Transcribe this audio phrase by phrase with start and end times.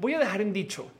[0.00, 0.90] voy a dejar en dicho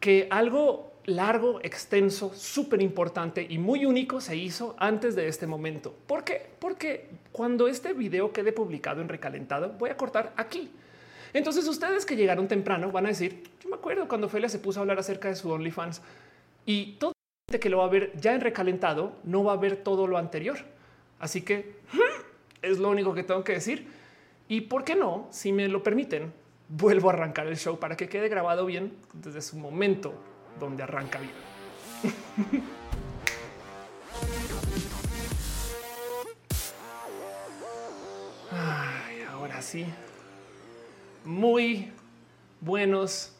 [0.00, 5.94] que algo largo, extenso, súper importante y muy único se hizo antes de este momento.
[6.06, 6.46] ¿Por qué?
[6.58, 10.70] Porque cuando este video quede publicado en recalentado, voy a cortar aquí.
[11.32, 14.80] Entonces ustedes que llegaron temprano van a decir, yo me acuerdo cuando Felia se puso
[14.80, 16.02] a hablar acerca de su OnlyFans
[16.66, 17.12] y todo
[17.58, 20.58] que lo va a ver ya en recalentado no va a ver todo lo anterior.
[21.18, 21.76] Así que
[22.60, 23.88] es lo único que tengo que decir.
[24.48, 26.32] Y por qué no, si me lo permiten,
[26.68, 30.14] vuelvo a arrancar el show para que quede grabado bien desde su momento
[30.60, 31.32] donde arranca bien.
[39.32, 39.86] Ahora sí.
[41.24, 41.90] Muy
[42.60, 43.34] buenos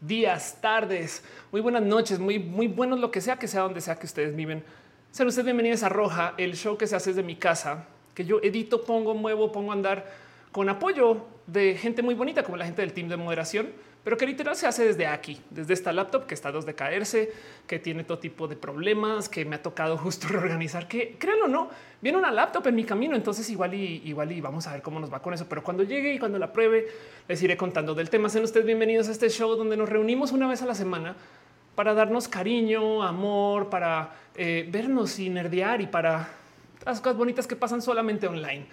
[0.00, 3.96] días, tardes, muy buenas noches, muy, muy buenos lo que sea que sea donde sea
[3.96, 4.62] que ustedes viven.
[5.10, 8.40] Sean ustedes bienvenidos a Roja, el show que se hace desde mi casa, que yo
[8.42, 10.06] edito, pongo, muevo, pongo a andar
[10.52, 13.68] con apoyo de gente muy bonita como la gente del team de moderación
[14.04, 16.74] pero que literal se hace desde aquí, desde esta laptop que está a dos de
[16.74, 17.32] caerse,
[17.66, 21.48] que tiene todo tipo de problemas, que me ha tocado justo reorganizar, que créanlo o
[21.48, 21.70] no,
[22.02, 25.00] viene una laptop en mi camino, entonces igual y igual y vamos a ver cómo
[25.00, 25.46] nos va con eso.
[25.48, 26.86] Pero cuando llegue y cuando la pruebe,
[27.26, 28.28] les iré contando del tema.
[28.28, 31.16] Sean ustedes bienvenidos a este show donde nos reunimos una vez a la semana
[31.74, 36.28] para darnos cariño, amor, para eh, vernos y nerdear y para
[36.84, 38.66] las cosas bonitas que pasan solamente online.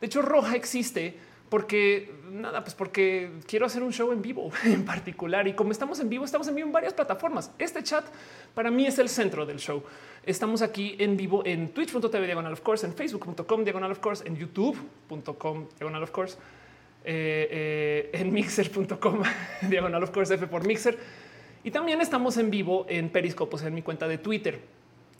[0.00, 1.16] De hecho, Roja existe
[1.52, 6.00] porque nada, pues porque quiero hacer un show en vivo en particular y como estamos
[6.00, 7.50] en vivo, estamos en vivo en varias plataformas.
[7.58, 8.06] Este chat
[8.54, 9.82] para mí es el centro del show.
[10.24, 14.34] Estamos aquí en vivo en twitch.tv diagonal of course, en facebook.com diagonal of course, en
[14.34, 16.38] youtube.com diagonal of course,
[17.04, 19.22] eh, eh, en mixer.com
[19.68, 20.98] diagonal of course F por mixer.
[21.64, 24.58] Y también estamos en vivo en Periscope, en mi cuenta de Twitter.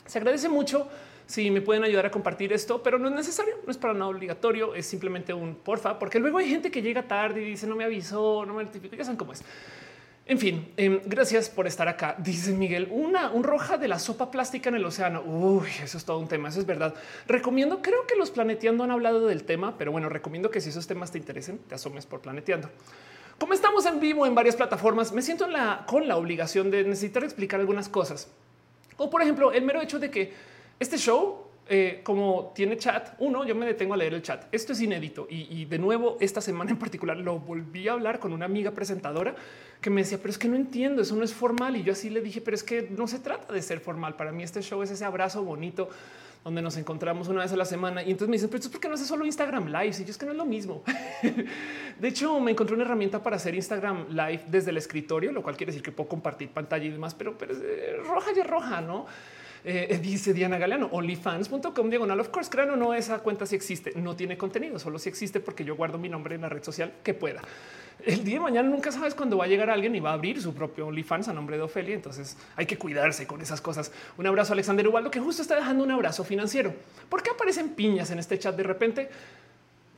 [0.06, 0.88] Se agradece mucho
[1.27, 4.09] si me pueden ayudar a compartir esto, pero no es necesario, no es para nada
[4.09, 7.77] obligatorio, es simplemente un porfa, porque luego hay gente que llega tarde y dice no
[7.77, 9.43] me avisó, no me notificó, ya saben cómo es.
[10.25, 12.15] En fin, em, gracias por estar acá.
[12.19, 15.20] Dice Miguel, una un roja de la sopa plástica en el océano.
[15.23, 16.48] Uy, eso es todo un tema.
[16.48, 16.95] Eso es verdad.
[17.27, 20.87] Recomiendo, creo que los planeteando han hablado del tema, pero bueno, recomiendo que si esos
[20.87, 22.71] temas te interesen, te asomes por planeteando.
[23.39, 25.49] Como estamos en vivo en varias plataformas, me siento
[25.87, 28.28] con la obligación de necesitar explicar algunas cosas.
[28.99, 30.33] O por ejemplo, el mero hecho de que
[30.78, 34.47] este show, eh, como tiene chat, uno, yo me detengo a leer el chat.
[34.53, 38.33] Esto es inédito y, de nuevo esta semana en particular lo volví a hablar con
[38.33, 39.34] una amiga presentadora
[39.81, 41.77] que me decía, pero es que no entiendo, eso no es formal.
[41.77, 44.16] Y yo así le dije, pero es que no se trata de ser formal.
[44.16, 45.88] Para mí este show es ese abrazo bonito
[46.44, 48.03] donde nos encontramos una vez a la semana.
[48.03, 49.97] Y entonces me dicen, pero es porque no hace solo Instagram Live.
[50.00, 50.83] Y yo es que no es lo mismo.
[52.00, 55.56] de hecho, me encontré una herramienta para hacer Instagram Live desde el escritorio, lo cual
[55.56, 58.81] quiere decir que puedo compartir pantalla y demás, pero, pero es eh, roja y roja,
[58.81, 59.06] no?
[59.65, 62.19] Eh, dice Diana Galeano, onlyfans.com diagonal.
[62.19, 65.39] Of course, crean o no, esa cuenta si existe, no tiene contenido, solo si existe
[65.39, 67.43] porque yo guardo mi nombre en la red social que pueda.
[68.05, 70.41] El día de mañana nunca sabes cuándo va a llegar alguien y va a abrir
[70.43, 71.95] su propio OnlyFans a nombre de Ofelia.
[71.95, 73.93] Entonces hay que cuidarse con esas cosas.
[74.19, 76.75] Un abrazo a Alexander Ubaldo, que justo está dejando un abrazo financiero.
[77.09, 79.09] ¿Por qué aparecen piñas en este chat de repente?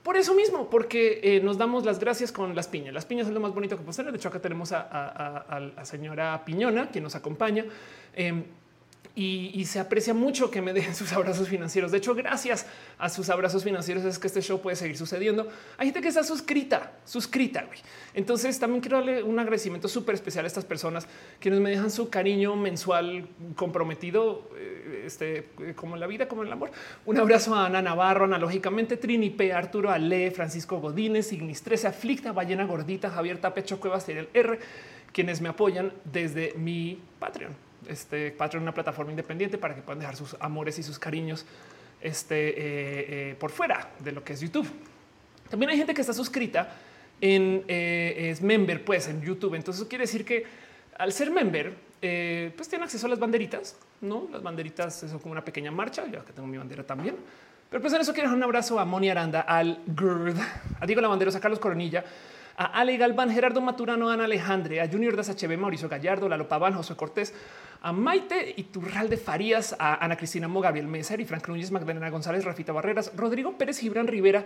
[0.02, 2.92] Por eso mismo, porque eh, nos damos las gracias con las piñas.
[2.92, 4.10] Las piñas es lo más bonito que puede ser.
[4.10, 7.64] De hecho, acá tenemos a, la señora Piñona, quien nos acompaña.
[8.12, 8.44] Em,
[9.16, 11.92] y, se aprecia mucho que me den sus abrazos financieros.
[11.92, 12.66] De hecho, gracias
[12.98, 15.48] a sus abrazos financieros es que este show puede seguir sucediendo.
[15.78, 17.64] Hay gente que está suscrita, suscrita.
[18.12, 21.06] Entonces también quiero darle un agradecimiento súper especial a estas personas
[21.38, 26.48] quienes me dejan su cariño mensual comprometido, eh, este, como en la vida, como en
[26.48, 26.72] el amor.
[27.06, 32.32] Un abrazo a Ana Navarro, analógicamente Trini P, Arturo Ale, Francisco Godínez, Ignis 13, Aflicta,
[32.32, 34.58] Ballena Gordita, Javier Tapecho Cuevas, el R,
[35.12, 40.16] quienes me apoyan desde mi Patreon este Patreon, una plataforma independiente para que puedan dejar
[40.16, 41.46] sus amores y sus cariños
[42.00, 44.68] este, eh, eh, por fuera de lo que es YouTube.
[45.48, 46.76] También hay gente que está suscrita
[47.20, 49.54] en eh, es member, pues en YouTube.
[49.54, 50.44] Entonces eso quiere decir que
[50.98, 51.74] al ser member,
[52.56, 54.28] pues tiene acceso a las banderitas, no?
[54.30, 56.04] Las banderitas son como una pequeña marcha.
[56.06, 57.16] Yo que tengo mi bandera también.
[57.70, 60.36] Pero pues en eso quiero dejar un abrazo a Moni Aranda, al GURD,
[60.78, 62.04] a Diego Lavanderos, a Carlos Coronilla,
[62.56, 66.74] a Ale Galván, Gerardo Maturano, Ana Alejandre, a Junior Das HB, Mauricio Gallardo, Lalo Paván,
[66.74, 67.34] José Cortés,
[67.84, 72.42] a Maite Iturralde Farías, a Ana Cristina Mo, Gabriel Meser y Frank Núñez, Magdalena González,
[72.42, 74.42] Rafita Barreras, Rodrigo Pérez, Gibran Rivera,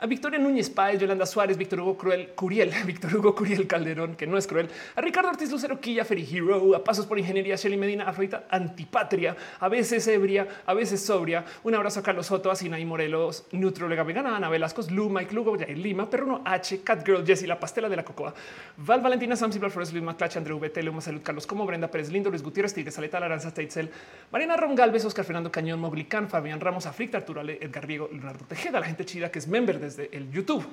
[0.00, 4.26] a Victoria Núñez Páez, Yolanda Suárez, Víctor Hugo Cruel, Curiel, Víctor Hugo Curiel Calderón, que
[4.26, 7.76] no es cruel, a Ricardo Ortiz Lucero Quilla, Ferry Hero, a Pasos por Ingeniería, Shelly
[7.76, 11.44] Medina, Afrodita Antipatria, a veces ebria, a veces sobria.
[11.62, 15.56] Un abrazo a Carlos Soto, a Sinaí Morelos, Nutróloga Vegana, Ana Velascos, Lu, Mike Lugo,
[15.56, 18.34] Jair Lima, Perruno H, Catgirl, Jessie, La Pastela de la Cocoa,
[18.78, 22.42] Val Valentina, Sam Flores, Luis Maclache, VT, Luma Salud, Carlos Como, Brenda Pérez Lindo, Luis
[22.42, 23.90] Gutiérrez, Tigres, Aleta, Laranza, Teitzel,
[24.32, 28.44] Marina Ron Galvez, Oscar Fernando Cañón, Moglicán, Fabián Ramos, Aflicta, Arturo Ale, Edgar Riego, Leonardo
[28.44, 30.66] Tejeda, la gente chida que es member desde el YouTube.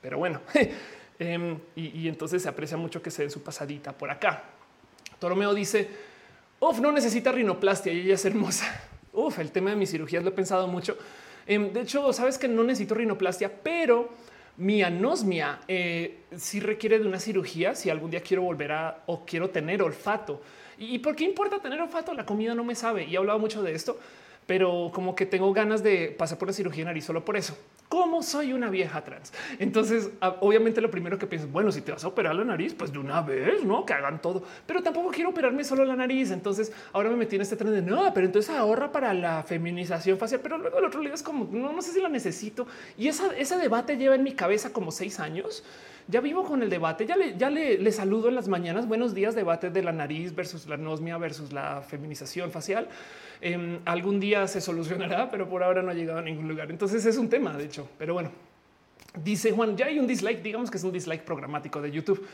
[0.00, 0.40] Pero bueno,
[1.18, 4.42] Em, y, entonces se aprecia mucho que se den su pasadita por acá.
[5.20, 5.88] Toromeo dice,
[6.58, 8.66] Uf, no necesita rinoplastia y ella es hermosa.
[9.12, 10.96] Uf, el tema de mis cirugías lo he pensado mucho.
[11.46, 14.10] Em, de hecho, sabes que no necesito rinoplastia, pero
[14.56, 19.24] mi anosmia eh, sí requiere de una cirugía si algún día quiero volver a o
[19.24, 20.42] quiero tener olfato.
[20.82, 22.12] ¿Y por qué importa tener olfato?
[22.14, 23.98] La comida no me sabe y he hablado mucho de esto
[24.46, 27.56] pero como que tengo ganas de pasar por la cirugía de nariz solo por eso.
[27.88, 29.34] ¿Cómo soy una vieja trans?
[29.58, 32.90] Entonces, obviamente lo primero que pienso, bueno, si te vas a operar la nariz, pues
[32.90, 33.84] de una vez, ¿no?
[33.84, 34.42] Que hagan todo.
[34.66, 36.30] Pero tampoco quiero operarme solo la nariz.
[36.30, 40.16] Entonces, ahora me metí en este tren de, no, pero entonces ahorra para la feminización
[40.16, 40.40] facial.
[40.42, 42.66] Pero luego el otro día es como, no, sé si la necesito.
[42.96, 45.62] Y ese debate lleva en mi cabeza como seis años
[46.08, 48.86] ya vivo con el debate, ya le, saludo en las mañanas.
[48.88, 52.88] Buenos días, debate de la nariz versus la anosmia versus la feminización facial.
[53.40, 56.70] Em, algún día se solucionará, pero por ahora no ha llegado a ningún lugar.
[56.70, 58.30] Entonces es un tema, de hecho, pero bueno.
[59.22, 62.26] Dice Juan, ya hay un dislike, digamos que es un dislike programático de YouTube.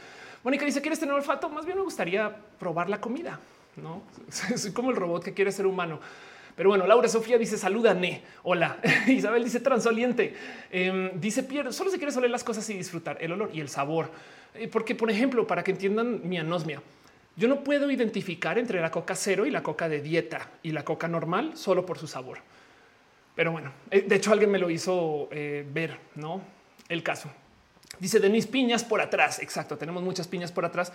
[0.44, 1.49] Mónica dice, ¿quieres tener olfato?
[1.49, 3.41] Más bien me gustaría probar la comida,
[3.76, 4.03] ¿no?
[4.56, 5.99] Soy como el robot que quiere ser humano.
[6.58, 8.20] Pero bueno, Laura Sofía dice saluda, ne.
[8.43, 8.78] Hola.
[9.06, 10.34] Isabel dice transoliente.
[10.72, 13.69] Em, dice Pierre, solo se quiere oler las cosas y disfrutar el olor y el
[13.69, 14.10] sabor.
[14.56, 16.82] Eh, porque, por ejemplo, para que entiendan mi anosmia,
[17.37, 20.84] yo no puedo identificar entre la coca cero y la coca de dieta y la
[20.84, 22.38] coca normal solo por su sabor.
[23.37, 26.43] Pero bueno, eh, de hecho alguien me lo hizo eh, ver, ¿no?
[26.88, 27.31] El caso.
[28.00, 29.40] Dice Denis piñas por atrás.
[29.40, 30.92] Exacto, tenemos muchas piñas por atrás.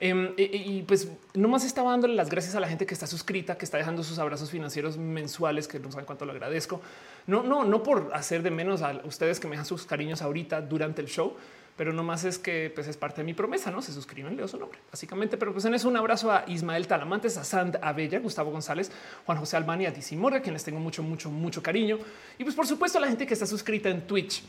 [0.00, 3.64] Em, y, pues nomás estaba dándole las gracias a la gente que está suscrita, que
[3.64, 6.80] está dejando sus abrazos financieros mensuales, que no saben cuánto lo agradezco.
[7.26, 10.60] No, no, no por hacer de menos a ustedes que me dejan sus cariños ahorita
[10.60, 11.36] durante el show,
[11.76, 14.58] pero nomás es que pues, es parte de mi promesa, no se suscriben, leo su
[14.58, 15.36] nombre básicamente.
[15.36, 18.90] Pero pues en eso un abrazo a Ismael Talamantes, a Sand Abella, Gustavo González,
[19.26, 21.98] Juan José Albani, a Dizzy Morga, quienes tengo mucho, mucho, mucho cariño.
[22.38, 24.44] Y pues por supuesto a la gente que está suscrita en Twitch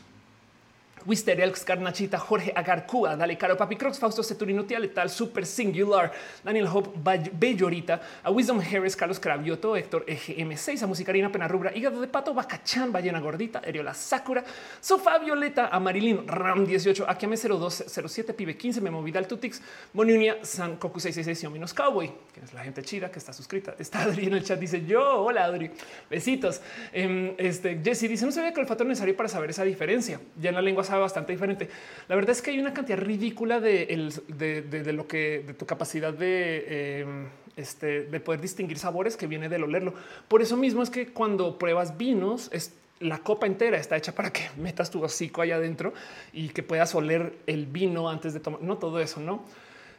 [1.06, 6.12] Wister, Carnachita, Jorge Agarcúa, Dale Caro, Papi Crocs, Fausto Ceturino, Tía Letal, Super Singular,
[6.42, 6.90] Daniel Hope,
[7.32, 12.34] Bellorita, a Wisdom Harris, Carlos Cravioto, Héctor EGM6, a Musicarina, Pena Rubra, Hígado de Pato,
[12.34, 14.44] Bacachán, Ballena Gordita, Eriola Sakura,
[14.80, 19.62] Sofá Violeta, a Marilyn, Ram 18, Akiame 0207, Pibe 15, Memo Vidal Tutix,
[19.92, 23.74] Moniunia, San Cocu 666, Minos Cowboy, que es la gente chida que está suscrita.
[23.78, 25.70] Está Adri en el chat, dice yo, hola Adri,
[26.10, 26.60] besitos.
[26.92, 30.20] Em, este Jesse dice, no sabía que el factor necesario para saber esa diferencia.
[30.40, 31.68] Ya en la lengua sabe bastante diferente.
[32.08, 37.00] La verdad es que hay una cantidad ridícula de, lo que de tu capacidad de,
[37.00, 39.94] em, este, de poder distinguir sabores que viene del olerlo.
[40.28, 44.32] Por eso mismo es que cuando pruebas vinos es la copa entera está hecha para
[44.32, 45.92] que metas tu hocico allá adentro
[46.32, 48.62] y que puedas oler el vino antes de tomar.
[48.62, 49.44] No todo eso, no?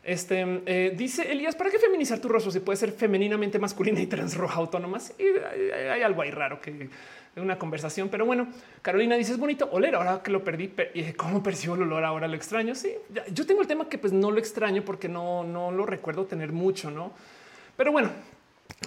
[0.04, 4.08] Este eh, dice Elías, ¿para qué feminizar tu rostro si puede ser femeninamente masculina y
[4.08, 5.14] transroja autónomas?
[5.20, 5.26] Y
[5.76, 6.90] hay algo ahí raro que
[7.42, 8.10] una conversación.
[8.10, 8.48] Pero bueno,
[8.82, 9.96] Carolina dice es bonito oler.
[9.96, 10.74] Ahora que lo perdí,
[11.16, 12.76] cómo percibo el olor ahora lo extraño.
[12.76, 12.94] Sí,
[13.34, 16.52] yo tengo el tema que pues no lo extraño porque no, no lo recuerdo tener
[16.52, 17.12] mucho, no?
[17.76, 18.10] Pero bueno,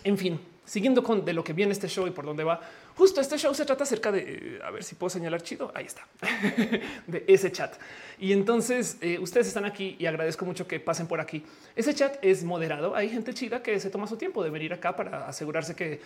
[0.05, 2.61] en fin, siguiendo con de lo que viene este show y por dónde va.
[2.97, 5.73] Justo este show se trata acerca de eh, a ver si puedo señalar chido.
[5.75, 6.07] Ahí está
[7.09, 7.75] de ese chat.
[8.21, 11.45] Y entonces eh, ustedes están aquí y agradezco mucho que pasen por aquí.
[11.75, 12.95] Ese chat es moderado.
[12.95, 16.01] Hay gente chida que se toma su tiempo de venir acá para asegurarse que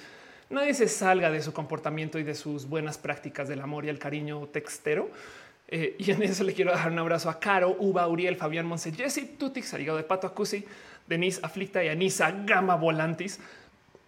[0.51, 3.99] nadie se salga de su comportamiento y de sus buenas prácticas del amor y el
[3.99, 5.11] cariño textero.
[5.69, 8.93] Eh, y en eso le quiero dar un abrazo a Caro, Uba, Uriel, Fabián Monse,
[8.93, 10.65] Jesse, Tutix, Arigado de Pato, Acusi,
[11.07, 13.41] Denise Aflicta y Anisa Gama Volantis,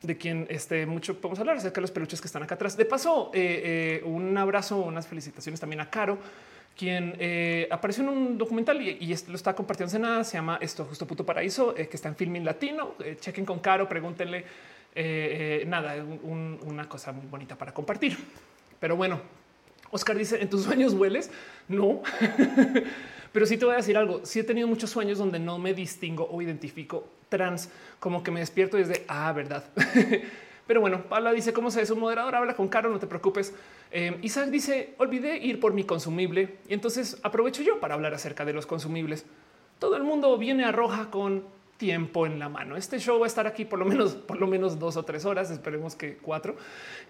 [0.02, 2.76] de quien este, mucho podemos hablar acerca de los peluches que están acá atrás.
[2.76, 6.18] De paso, eh, eh, un abrazo, unas felicitaciones también a Caro,
[6.76, 7.14] quien
[7.70, 10.24] apareció en un documental y, lo está compartiendo en nada.
[10.24, 12.94] Se llama Esto Justo Puto Paraíso, que está en Filming Latino.
[13.18, 14.44] chequen con Caro, pregúntenle
[14.98, 18.16] eh, eh, nada, una cosa muy bonita para compartir.
[18.80, 19.20] Pero bueno,
[19.90, 21.30] Oscar dice, ¿en tus sueños hueles?
[21.68, 22.02] No.
[23.32, 24.24] Pero sí te voy a decir algo.
[24.24, 27.68] Sí he tenido muchos sueños donde no me distingo o identifico trans,
[28.00, 29.64] como que me despierto desde, ah, verdad.
[30.66, 32.34] Pero bueno, Paula dice cómo se es un moderador.
[32.34, 33.54] Habla con Caro, no te preocupes.
[33.90, 38.46] Eh, Isaac dice olvidé ir por mi consumible y entonces aprovecho yo para hablar acerca
[38.46, 39.26] de los consumibles.
[39.78, 41.44] Todo el mundo viene a Roja con
[41.76, 42.76] tiempo en la mano.
[42.76, 45.24] Este show va a estar aquí por lo menos, por lo menos dos o tres
[45.24, 46.56] horas, esperemos que cuatro.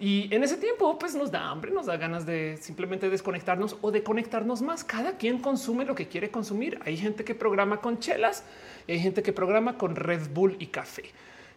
[0.01, 3.91] Y en ese tiempo, pues nos da hambre, nos da ganas de simplemente desconectarnos o
[3.91, 4.85] de conectarnos más.
[4.85, 6.79] Cada quien consume lo que quiere consumir.
[6.85, 8.45] Hay gente que programa con chelas
[8.87, 11.05] y hay gente que programa con Red Bull y café.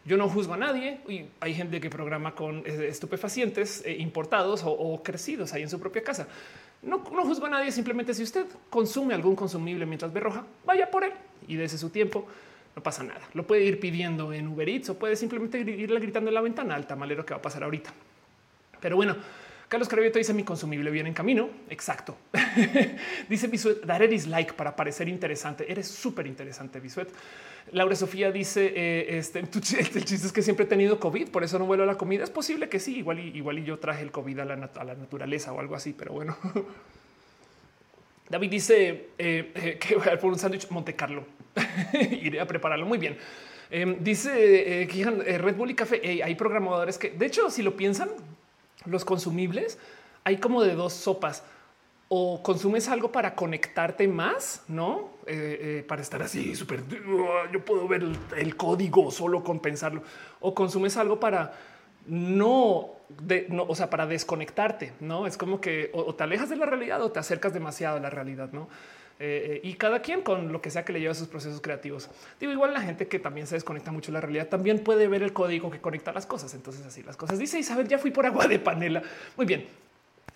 [0.05, 4.63] Yo no juzgo a nadie y hay gente que programa con eh, estupefacientes eh, importados
[4.65, 6.27] o, crecidos ahí en su propia casa.
[6.81, 10.89] No, no juzgo a nadie, simplemente si usted consume algún consumible mientras ve roja, vaya
[10.89, 11.11] por él
[11.47, 12.25] y dese su tiempo
[12.75, 13.21] no pasa nada.
[13.33, 16.75] Lo puede ir pidiendo en Uber Eats o puede simplemente irle gritando en la ventana
[16.75, 17.93] al tamalero que va a pasar ahorita.
[18.79, 19.15] Pero bueno,
[19.67, 21.49] Carlos Carabieto dice mi consumible viene en camino.
[21.69, 22.17] Exacto.
[23.29, 25.71] dice Bisuet, dar dislike para parecer interesante.
[25.71, 27.09] Eres súper interesante, Bisuet.
[27.71, 31.59] Laura Sofía dice eh, este, el chiste es que siempre he tenido COVID, por eso
[31.59, 32.23] no vuelo a la comida.
[32.23, 35.53] Es posible que sí, igual y, igual y yo traje el COVID a la, naturaleza
[35.53, 36.35] o algo así, pero bueno.
[38.29, 41.25] David dice eh, eh, que voy a por un sándwich Monte Carlo.
[42.21, 43.17] Iré a prepararlo muy bien.
[43.71, 46.23] Em, dice que Red Bull y café.
[46.23, 48.09] hay programadores que, de hecho, si lo piensan,
[48.85, 49.77] los consumibles
[50.23, 51.43] hay como de dos sopas
[52.07, 56.83] o consumes algo para conectarte más, no eh, eh, para estar así súper.
[57.51, 58.03] Yo puedo ver
[58.35, 60.01] el, código solo con pensarlo,
[60.39, 61.53] o consumes algo para
[62.07, 62.95] no,
[63.67, 64.93] o sea, para desconectarte.
[64.99, 67.99] No es como que o, te alejas de la realidad o te acercas demasiado a
[67.99, 68.49] la realidad.
[68.51, 68.69] No,
[69.21, 72.09] eh, y cada quien con lo que sea que le lleve a sus procesos creativos.
[72.39, 75.23] Digo, igual la gente que también se desconecta mucho de la realidad también puede ver
[75.23, 76.53] el código que conecta las cosas.
[76.53, 77.37] Entonces, así las cosas.
[77.37, 79.03] Dice Isabel, ya fui por agua de panela.
[79.35, 79.67] Muy bien.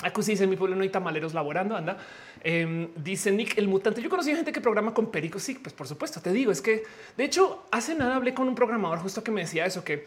[0.02, 1.78] Aquí dice en mi pueblo no hay tamaleros laborando.
[1.78, 1.98] Anda,
[2.44, 4.02] em, dice Nick el mutante.
[4.02, 5.44] Yo conocí gente que programa con pericos.
[5.44, 6.84] Sí, pues por supuesto, te digo, es que
[7.16, 10.06] de hecho hace nada hablé con un programador justo que me decía eso, que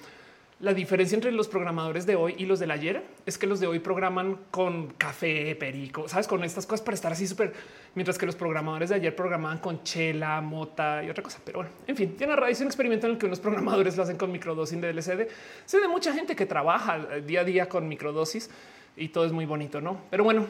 [0.58, 3.66] la diferencia entre los programadores de hoy y los del ayer es que los de
[3.66, 7.52] hoy programan con café, perico, sabes, con estas cosas para estar así súper,
[7.94, 11.40] mientras que los programadores de ayer programaban con chela, mota y otra cosa.
[11.44, 14.16] Pero bueno, en fin, tiene raíz un experimento en el que unos programadores lo hacen
[14.16, 15.28] con microdosis de LCD.
[15.66, 18.48] Sé de mucha gente que trabaja día a día con microdosis
[18.96, 20.00] y todo es muy bonito, ¿no?
[20.08, 20.46] Pero bueno,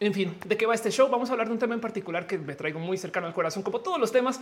[0.00, 1.10] en fin, ¿de qué va este show?
[1.10, 3.62] Vamos a hablar de un tema en particular que me traigo muy cercano al corazón,
[3.62, 4.40] como todos los temas.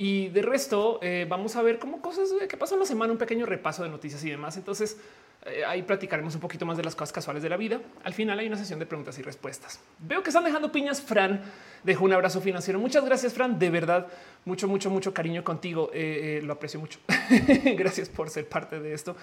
[0.00, 3.46] Y de resto, eh, vamos a ver cómo cosas que en la semana, un pequeño
[3.46, 4.56] repaso de noticias y demás.
[4.56, 4.96] Entonces,
[5.44, 7.80] eh, ahí platicaremos un poquito más de las cosas casuales de la vida.
[8.04, 9.80] Al final hay una sesión de preguntas y respuestas.
[9.98, 11.02] Veo que están dejando piñas.
[11.02, 11.42] Fran
[11.82, 12.78] dejó un abrazo financiero.
[12.78, 13.58] Muchas gracias, Fran.
[13.58, 14.06] De verdad,
[14.44, 15.90] mucho, mucho, mucho cariño contigo.
[15.92, 17.00] Eh, lo aprecio mucho.
[17.76, 19.16] gracias por ser parte de esto.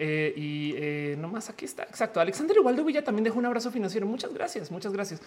[0.00, 1.82] Eh, y eh, nomás aquí está.
[1.82, 2.20] Exacto.
[2.20, 4.06] Alexander Igualdo Villa también dejó un abrazo financiero.
[4.06, 4.70] Muchas gracias.
[4.70, 5.20] Muchas gracias.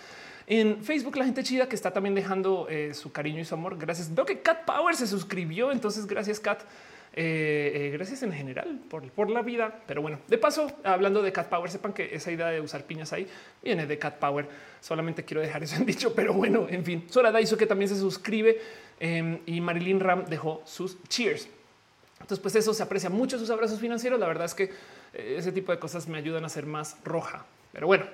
[0.47, 3.77] En Facebook, la gente chida que está también dejando eh, su cariño y su amor.
[3.77, 4.15] Gracias.
[4.15, 5.73] Veo que Cat Power se suscribió.
[5.73, 6.63] Entonces, gracias, Cat.
[7.13, 9.81] gracias en general por, por, la vida.
[9.85, 13.11] Pero bueno, de paso, hablando de Cat Power, sepan que esa idea de usar piñas
[13.11, 13.27] ahí
[13.61, 14.47] viene de Cat Power.
[14.79, 17.03] Solamente quiero dejar eso en dicho, pero bueno, en fin.
[17.09, 18.61] Sora Daiso que también se suscribe
[19.01, 21.49] em, y Marilyn Ram dejó sus cheers.
[22.21, 24.19] Entonces, pues eso se aprecia mucho sus abrazos financieros.
[24.19, 24.71] La verdad es que
[25.13, 27.45] eh, ese tipo de cosas me ayudan a ser más roja.
[27.73, 28.05] Pero bueno,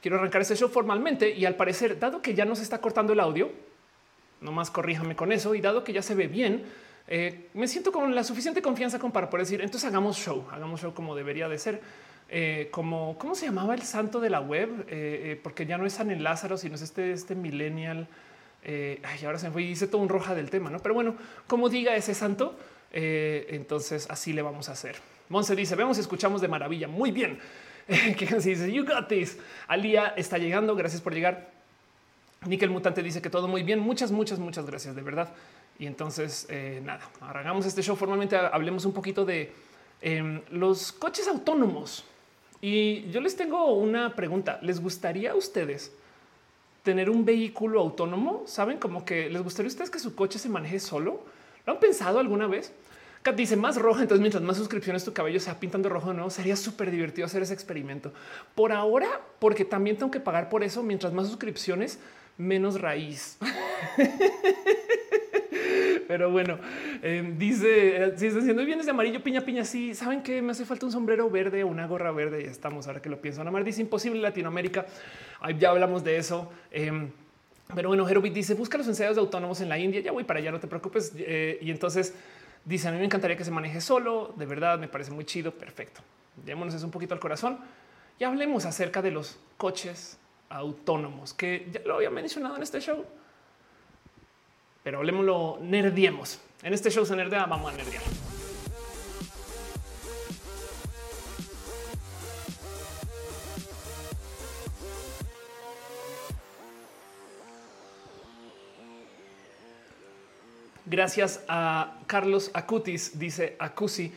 [0.00, 3.12] quiero arrancar este show formalmente y al parecer, dado que ya no se está cortando
[3.12, 3.50] el audio,
[4.40, 6.64] nomás corríjame con eso y dado que ya se ve bien,
[7.08, 10.80] eh, me siento con la suficiente confianza como para poder decir, entonces hagamos show, hagamos
[10.80, 11.80] show como debería de ser.
[12.34, 14.86] Eh, como cómo se llamaba el santo de la web,
[15.42, 18.08] porque ya no es San el Lázaro, sino es este, este millennial.
[18.64, 20.78] y ahora se me fue y hice todo un roja del tema, no?
[20.78, 21.14] Pero bueno,
[21.46, 22.56] como diga ese santo,
[22.92, 24.96] eh, entonces así le vamos a hacer.
[25.28, 26.88] Monse dice, vemos y escuchamos de maravilla.
[26.88, 27.38] Muy bien.
[27.86, 29.38] que dice, you got this.
[29.66, 30.76] Alía está llegando.
[30.76, 31.50] Gracias por llegar.
[32.46, 33.78] Nickel Mutante dice que todo muy bien.
[33.78, 35.32] Muchas, muchas, muchas gracias, de verdad.
[35.78, 38.36] Y entonces, eh, nada, hagamos este show formalmente.
[38.36, 39.52] Hablemos un poquito de
[40.00, 42.04] em, los coches autónomos.
[42.60, 44.58] Y yo les tengo una pregunta.
[44.62, 45.92] ¿Les gustaría a ustedes
[46.82, 48.42] tener un vehículo autónomo?
[48.46, 48.78] ¿Saben?
[48.78, 51.22] Como que les gustaría a ustedes que su coche se maneje solo.
[51.66, 52.72] ¿Lo han pensado alguna vez?
[53.22, 54.02] Kat dice más roja.
[54.02, 57.54] Entonces, mientras más suscripciones tu cabello sea pintando rojo, no sería súper divertido hacer ese
[57.54, 58.12] experimento
[58.54, 60.82] por ahora, porque también tengo que pagar por eso.
[60.82, 62.00] Mientras más suscripciones,
[62.36, 63.38] menos raíz.
[66.08, 66.58] Pero bueno,
[67.00, 69.64] em, dice si están haciendo bienes de amarillo, piña, piña.
[69.64, 72.44] Sí, saben que me hace falta un sombrero verde una gorra verde.
[72.44, 73.40] Ya estamos ahora que lo pienso.
[73.40, 74.84] Ana Mar dice imposible Latinoamérica.
[75.58, 76.50] ya hablamos de eso.
[76.70, 77.10] Em,
[77.74, 80.00] pero bueno, Herobit dice busca los ensayos de autónomos en la India.
[80.00, 81.12] Ya voy para allá, no te preocupes.
[81.16, 82.14] Eh, y entonces
[82.64, 84.34] dice a mí me encantaría que se maneje solo.
[84.36, 85.52] De verdad, me parece muy chido.
[85.52, 86.00] Perfecto.
[86.44, 87.58] Llevémonos eso un poquito al corazón
[88.18, 93.04] y hablemos acerca de los coches autónomos que ya lo había mencionado en este show.
[94.82, 96.40] Pero hablemoslo, nerdiemos.
[96.62, 98.02] En este show se nerdea, vamos a nerdear.
[110.92, 114.12] Gracias a Carlos Acutis, dice Acusi,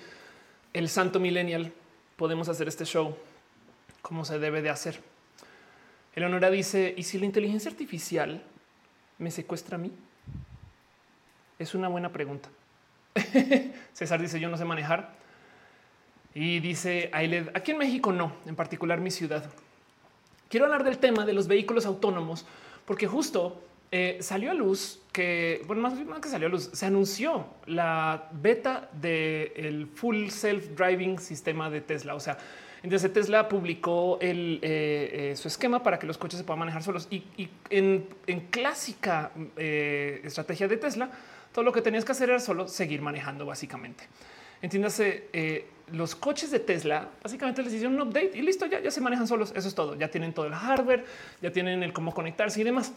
[0.74, 1.72] el santo millennial,
[2.18, 3.16] podemos hacer este show
[4.02, 5.00] como se debe de hacer.
[6.16, 8.44] Eleonora dice, ¿y si la inteligencia artificial
[9.20, 9.94] me secuestra a mí?
[11.60, 12.50] Es una buena pregunta.
[13.94, 15.14] César dice, yo no sé manejar.
[16.34, 19.50] Y dice Ailed, aquí en México no, en particular mi ciudad.
[20.50, 22.46] Quiero hablar del tema de los vehículos autónomos,
[22.84, 23.64] porque justo
[23.98, 28.90] eh, salió a luz que, bueno, más que salió a luz, se anunció la beta
[28.92, 32.14] del full self driving sistema de Tesla.
[32.14, 32.38] O sea,
[32.84, 36.84] Entonces Tesla publicó el, eh, eh, su esquema para que los coches se puedan manejar
[36.84, 37.24] solos y,
[37.70, 38.10] en,
[38.52, 41.10] clásica estrategia de Tesla,
[41.54, 44.04] todo lo que tenías que hacer era solo seguir manejando básicamente.
[44.62, 45.30] Entiéndase,
[45.94, 49.26] los coches de Tesla básicamente les hicieron un update y listo, ya, ya se manejan
[49.26, 49.54] solos.
[49.56, 49.96] Eso es todo.
[49.96, 51.06] Ya tienen todo el hardware,
[51.42, 52.92] ya tienen el cómo conectarse y demás.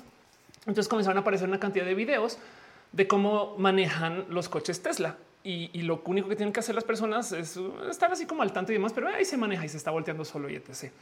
[0.68, 2.38] Entonces comenzaron a aparecer una cantidad de videos
[2.92, 5.16] de cómo manejan los coches Tesla.
[5.42, 7.58] Y, lo único que tienen que hacer las personas es
[7.88, 10.26] estar así como al tanto y demás, pero ahí se maneja y se está volteando
[10.26, 10.92] solo y etc.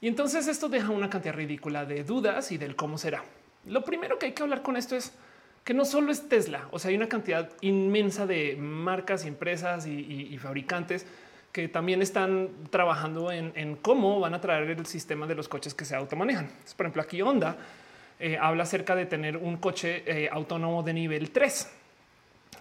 [0.00, 3.22] Y entonces esto deja una cantidad ridícula de dudas y del cómo será.
[3.66, 5.12] Lo primero que hay que hablar con esto es
[5.62, 10.36] que no solo es Tesla, o sea, hay una cantidad inmensa de marcas, empresas y,
[10.38, 11.06] fabricantes
[11.52, 15.84] que también están trabajando en, cómo van a traer el sistema de los coches que
[15.84, 16.48] se automanejan.
[16.76, 17.56] Por ejemplo, aquí Honda
[18.20, 21.70] eh, habla acerca de tener un coche eh, autónomo de nivel 3.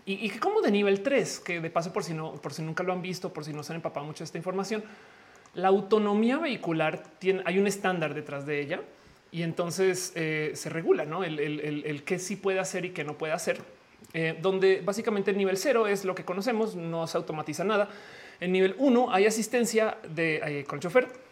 [0.06, 2.82] Y, y como de nivel 3, que de paso, por si no, por si nunca
[2.82, 4.84] lo han visto, por si no se han empapado mucho esta información,
[5.56, 8.82] la autonomía vehicular tiene, hay un estándar detrás de ella
[9.32, 11.26] y entonces eh, se regula ¿no?
[11.26, 13.62] el, el, qué sí puede hacer y qué no puede hacer.
[14.42, 17.90] donde básicamente el nivel 0 es lo que conocemos, no se automatiza nada.
[18.40, 21.29] En nivel 1 hay asistencia de con el chofer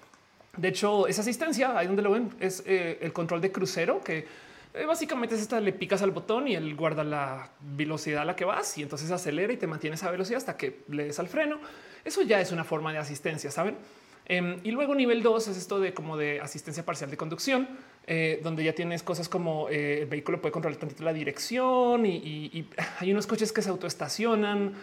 [0.58, 4.26] de hecho, esa asistencia, ahí donde lo ven, es eh, el control de crucero, que
[4.74, 8.36] eh, básicamente es esta, le picas al botón y él guarda la velocidad a la
[8.36, 11.28] que vas y entonces acelera y te mantiene esa velocidad hasta que le des al
[11.28, 11.60] freno.
[12.04, 13.78] Eso ya es una forma de asistencia, ¿saben?
[14.26, 17.70] Em, y luego nivel 2 es esto de como de asistencia parcial de conducción,
[18.08, 22.70] eh, donde ya tienes cosas como el vehículo puede controlar tantito la dirección y, y
[23.00, 24.74] hay unos coches que se autoestacionan,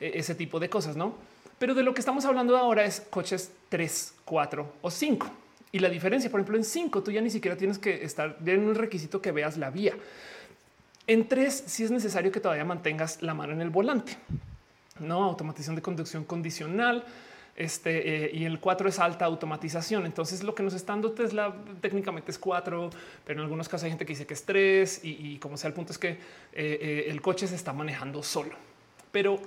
[0.00, 1.14] ese tipo de cosas, ¿no?
[1.58, 5.30] Pero de lo que estamos hablando ahora es coches 3, 4 o 5.
[5.72, 8.60] Y la diferencia, por ejemplo, en 5 tú ya ni siquiera tienes que estar en
[8.60, 9.94] un requisito que veas la vía.
[11.06, 14.16] En 3 sí es necesario que todavía mantengas la mano en el volante.
[14.98, 17.04] No automatización de conducción condicional.
[17.56, 20.06] Este eh, y el 4 es alta automatización.
[20.06, 22.90] Entonces, lo que nos está dando Tesla técnicamente es 4,
[23.24, 25.74] pero en algunos casos hay gente que dice que es 3 y, como sea, el
[25.74, 26.18] punto es que eh,
[26.52, 28.54] eh, el coche se está manejando solo.
[29.12, 29.38] Pero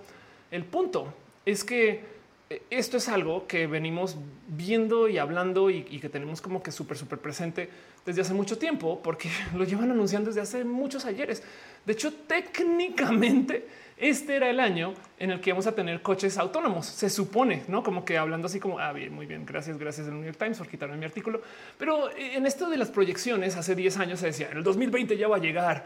[0.52, 1.14] el punto
[1.48, 2.01] es que
[2.50, 4.18] eh, esto es algo que venimos
[4.50, 7.70] viendo y hablando y, que tenemos como que súper, súper presente
[8.05, 11.42] desde hace mucho tiempo, porque lo llevan anunciando desde hace muchos ayeres.
[11.86, 16.86] De hecho, técnicamente este era el año en el que íbamos a tener coches autónomos.
[16.86, 19.46] Se supone, no como que hablando así como ah, bien, muy bien.
[19.46, 21.42] Gracias, gracias el New York Times por quitarme mi artículo.
[21.77, 25.16] Pero eh, en esto de las proyecciones, hace 10 años se decía en el 2020
[25.16, 25.86] ya va a llegar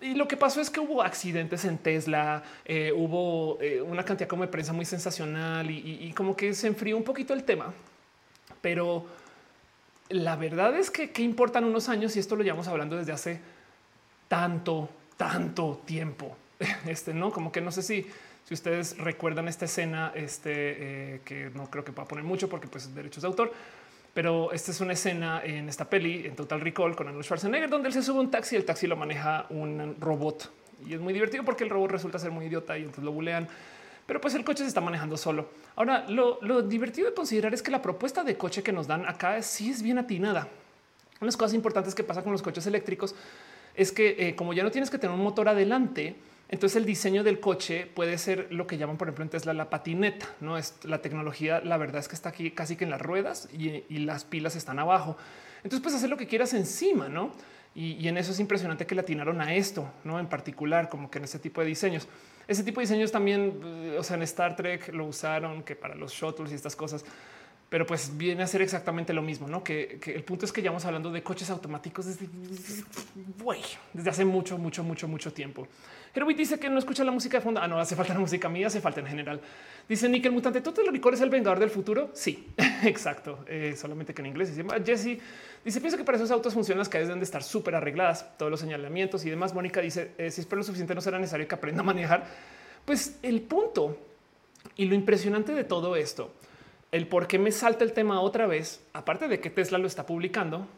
[0.00, 4.28] y lo que pasó es que hubo accidentes en Tesla, eh, hubo eh, una cantidad
[4.28, 7.72] como de prensa muy sensacional y, como que se enfrió un poquito el tema.
[8.60, 9.06] Pero
[10.10, 13.40] la verdad es que qué importan unos años y esto lo llevamos hablando desde hace
[14.28, 16.36] tanto, tanto tiempo.
[16.86, 18.06] Este no, como que no sé si,
[18.44, 22.68] si ustedes recuerdan esta escena, este eh, que no creo que pueda poner mucho porque
[22.68, 23.52] pues derechos de autor,
[24.14, 27.88] pero esta es una escena en esta peli, en Total Recall, con Arnold Schwarzenegger, donde
[27.88, 30.52] él se sube un taxi y el taxi lo maneja un robot.
[30.86, 33.48] Y es muy divertido porque el robot resulta ser muy idiota y entonces lo bulean.
[34.06, 35.48] Pero pues el coche se está manejando solo.
[35.76, 39.42] Ahora, lo, divertido de considerar es que la propuesta de coche que nos dan acá
[39.42, 40.42] sí es bien atinada.
[40.42, 43.16] Una de las cosas importantes que pasa con los coches eléctricos
[43.74, 46.14] es que eh, como ya no tienes que tener un motor adelante,
[46.48, 49.70] entonces el diseño del coche puede ser lo que llaman, por ejemplo, en Tesla la
[49.70, 50.26] patineta.
[50.40, 51.60] No es la tecnología.
[51.60, 54.78] La verdad es que está aquí casi que en las ruedas y, las pilas están
[54.78, 55.16] abajo.
[55.58, 57.32] Entonces puedes hacer lo que quieras encima, no?
[57.74, 61.18] Y, en eso es impresionante que le atinaron a esto, no en particular, como que
[61.18, 62.06] en ese tipo de diseños.
[62.46, 65.94] Ese tipo de diseños también, eh, o sea, en Star Trek lo usaron que para
[65.94, 67.04] los shuttles y estas cosas
[67.74, 69.64] pero pues viene a ser exactamente lo mismo, ¿no?
[69.64, 72.28] Que, el punto es que ya vamos hablando de coches automáticos desde,
[74.08, 75.66] hace mucho, mucho, mucho, mucho tiempo.
[76.14, 77.60] Herbie dice que no escucha la música de fondo.
[77.60, 79.40] Ah, no hace falta la música mía, hace falta en general.
[79.88, 82.10] Dice Nick, el mutante, ¿tú te lo recuerdas el vengador del futuro?
[82.12, 82.46] Sí,
[82.84, 83.44] exacto.
[83.48, 84.54] Eh, solamente que en inglés.
[84.54, 85.18] Dice Jesse
[85.64, 88.52] dice: Pienso que para esos autos funcionan las calles deben de estar súper arregladas, todos
[88.52, 89.52] los señalamientos y demás.
[89.52, 92.24] Mónica dice: eh, Si espero lo suficiente, no será necesario que aprenda a manejar.
[92.84, 93.98] Pues el punto
[94.76, 96.32] y lo impresionante de todo esto,
[96.94, 100.06] el por qué me salta el tema otra vez, aparte de que Tesla lo está
[100.06, 100.68] publicando,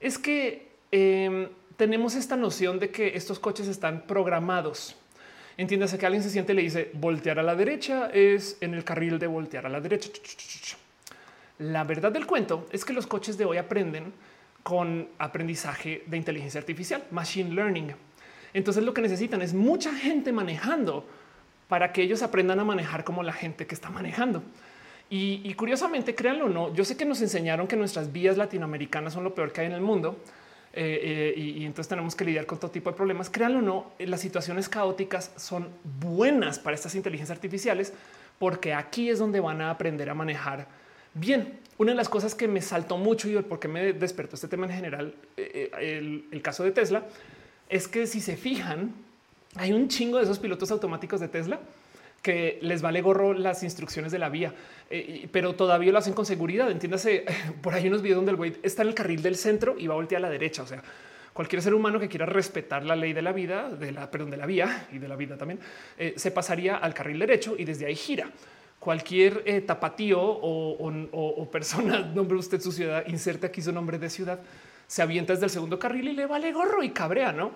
[0.00, 4.96] es que em, tenemos esta noción de que estos coches están programados.
[5.56, 8.82] Entiéndase que alguien se siente y le dice voltear a la derecha es en el
[8.82, 10.10] carril de voltear a la derecha.
[11.60, 14.12] La verdad del cuento es que los coches de hoy aprenden
[14.64, 17.94] con aprendizaje de inteligencia artificial, machine learning.
[18.54, 21.06] Entonces lo que necesitan es mucha gente manejando
[21.68, 24.42] para que ellos aprendan a manejar como la gente que está manejando.
[25.14, 29.24] Y, curiosamente, créanlo o no, yo sé que nos enseñaron que nuestras vías latinoamericanas son
[29.24, 30.16] lo peor que hay en el mundo,
[30.72, 33.28] eh, eh, y, entonces tenemos que lidiar con todo tipo de problemas.
[33.28, 35.68] Créanlo o no, eh, las situaciones caóticas son
[36.00, 37.92] buenas para estas inteligencias artificiales
[38.38, 40.66] porque aquí es donde van a aprender a manejar
[41.12, 44.48] Bien, una de las cosas que me saltó mucho y por qué me despertó este
[44.48, 47.04] tema en general, el, caso de Tesla,
[47.68, 48.94] es que si se fijan,
[49.56, 51.60] hay un chingo de esos pilotos automáticos de Tesla
[52.22, 54.54] que les vale gorro las instrucciones de la vía,
[54.88, 56.70] eh, pero todavía lo hacen con seguridad.
[56.70, 57.24] Entiéndase,
[57.62, 59.94] por ahí unos videos donde el güey está en el carril del centro y va
[59.94, 60.62] a voltear a la derecha.
[60.62, 60.82] O sea,
[61.32, 64.36] cualquier ser humano que quiera respetar la ley de la vida, de la, perdón, de
[64.36, 65.60] la vía y de la vida también,
[66.16, 68.30] se pasaría al carril derecho y desde ahí gira
[68.82, 74.40] cualquier eh, tapatío o, persona, nombre usted su ciudad, inserte aquí su nombre de ciudad,
[74.88, 77.52] se avienta desde el segundo carril y le vale gorro y cabrea, ¿no?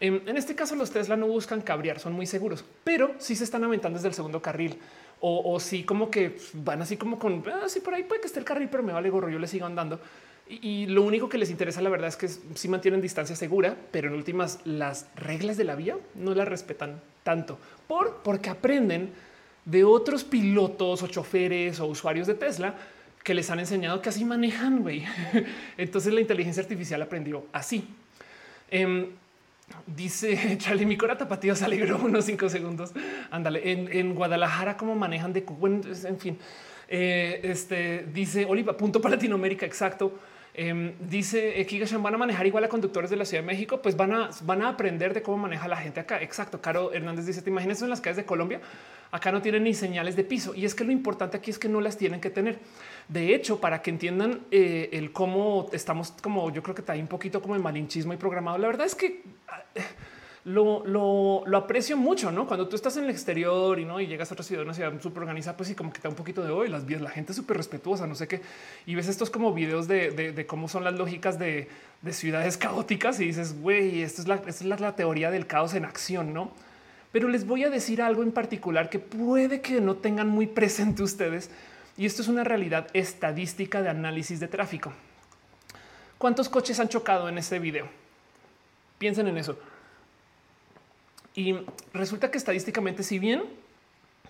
[0.00, 3.64] En, este caso los Tesla no buscan cabrear, son muy seguros, pero sí se están
[3.64, 4.78] aventando desde el segundo carril
[5.20, 8.38] o, sí como que van así como con, así ah, por ahí puede que esté
[8.38, 10.00] el carril, pero me vale gorro, yo le sigo andando.
[10.48, 14.08] Y, lo único que les interesa, la verdad, es que sí mantienen distancia segura, pero
[14.08, 19.10] en últimas las reglas de la vía no las respetan tanto por porque aprenden
[19.64, 22.74] de otros pilotos o choferes o usuarios de Tesla
[23.22, 24.80] que les han enseñado que así manejan.
[24.80, 25.04] güey.
[25.76, 27.86] Entonces la inteligencia artificial aprendió así.
[28.70, 29.08] Em,
[29.86, 32.92] dice Charlie, mi cora tapatío se alegró unos cinco segundos.
[33.30, 35.44] Ándale, en, Guadalajara, cómo manejan de
[36.04, 36.38] en fin.
[36.90, 39.66] Eh, este dice Oliva, punto para Latinoamérica.
[39.66, 40.18] Exacto.
[40.54, 43.96] Em, dice Kigashan van a manejar igual a conductores de la Ciudad de México, pues
[43.96, 46.20] van a, van a aprender de cómo maneja la gente acá.
[46.20, 46.60] Exacto.
[46.60, 48.60] Caro Hernández dice: ¿Te imaginas en las calles de Colombia?
[49.10, 50.54] Acá no tienen ni señales de piso.
[50.54, 52.58] Y es que lo importante aquí es que no las tienen que tener.
[53.08, 57.00] De hecho, para que entiendan eh, el cómo estamos, como yo creo que está ahí
[57.00, 59.22] un poquito como el malinchismo y programado, la verdad es que
[59.74, 59.82] eh,
[60.44, 62.46] lo, lo, aprecio mucho, ¿no?
[62.46, 64.92] Cuando tú estás en el exterior y no y llegas a otra ciudad, una ciudad
[65.00, 67.32] súper organizada, pues sí, como que está un poquito de hoy las vías, la gente
[67.32, 68.42] súper respetuosa, no sé qué.
[68.84, 71.68] Y ves estos como videos de, cómo son las lógicas de,
[72.10, 75.84] ciudades caóticas y dices, güey, esto es la, esta es la teoría del caos en
[75.84, 76.52] acción, no?
[77.12, 81.02] pero les voy a decir algo en particular que puede que no tengan muy presente
[81.02, 81.50] ustedes.
[81.98, 84.92] Y esto es una realidad estadística de análisis de tráfico.
[86.16, 87.88] ¿Cuántos coches han chocado en este video?
[88.98, 89.58] Piensen en eso.
[91.34, 91.56] Y
[91.92, 93.42] resulta que estadísticamente, si bien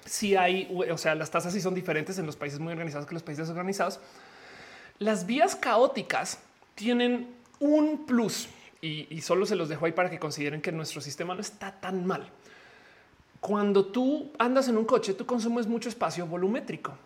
[0.05, 3.15] si hay, o sea, las tasas sí son diferentes en los países muy organizados que
[3.15, 4.01] los países organizados,
[4.99, 6.41] las vías caóticas
[6.75, 7.29] tienen
[7.61, 8.49] un plus
[8.81, 11.79] y, y, solo se los dejo ahí para que consideren que nuestro sistema no está
[11.81, 12.31] tan mal
[13.41, 16.97] cuando tú andas en un coche, tú consumes mucho espacio volumétrico.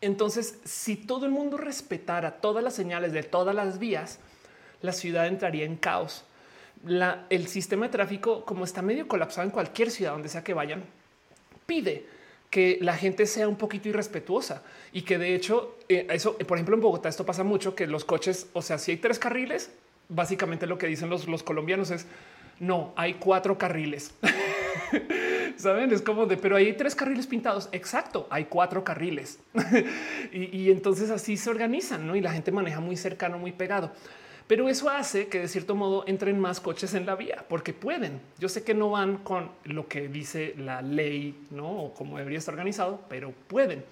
[0.00, 4.20] Entonces, si todo el mundo respetara todas las señales de todas las vías,
[4.80, 6.24] la ciudad entraría en caos.
[7.30, 10.84] el sistema de tráfico, como está medio colapsado en cualquier ciudad donde sea que vayan,
[11.66, 12.06] pide
[12.50, 16.06] que la gente sea un poquito irrespetuosa y que de hecho, eh,
[16.46, 19.18] por ejemplo, en Bogotá esto pasa mucho, que los coches, o sea, si hay tres
[19.18, 19.70] carriles,
[20.08, 22.06] básicamente lo que dicen los colombianos es,
[22.60, 24.12] no, hay cuatro carriles.
[25.56, 27.68] Saben, es como de, pero hay tres carriles pintados.
[27.72, 29.38] Exacto, hay cuatro carriles.
[30.32, 32.16] y, entonces así se organizan, ¿no?
[32.16, 33.92] Y la gente maneja muy cercano, muy pegado.
[34.46, 38.20] Pero eso hace que de cierto modo entren más coches en la vía porque pueden.
[38.38, 42.38] Yo sé que no van con lo que dice la ley, no o como debería
[42.38, 43.84] estar organizado, pero pueden.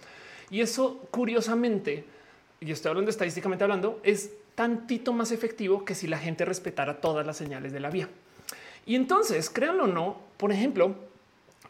[0.50, 2.04] Y eso, curiosamente,
[2.60, 7.26] y estoy hablando estadísticamente hablando, es tantito más efectivo que si la gente respetara todas
[7.26, 8.08] las señales de la vía.
[8.86, 10.94] Y entonces, créanlo o no, por ejemplo,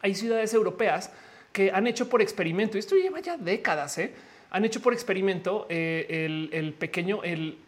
[0.02, 1.11] hay ciudades europeas
[1.52, 4.12] que han hecho por experimento, y esto lleva ya décadas, ¿eh?
[4.50, 7.59] han hecho por experimento eh, el, pequeño, el,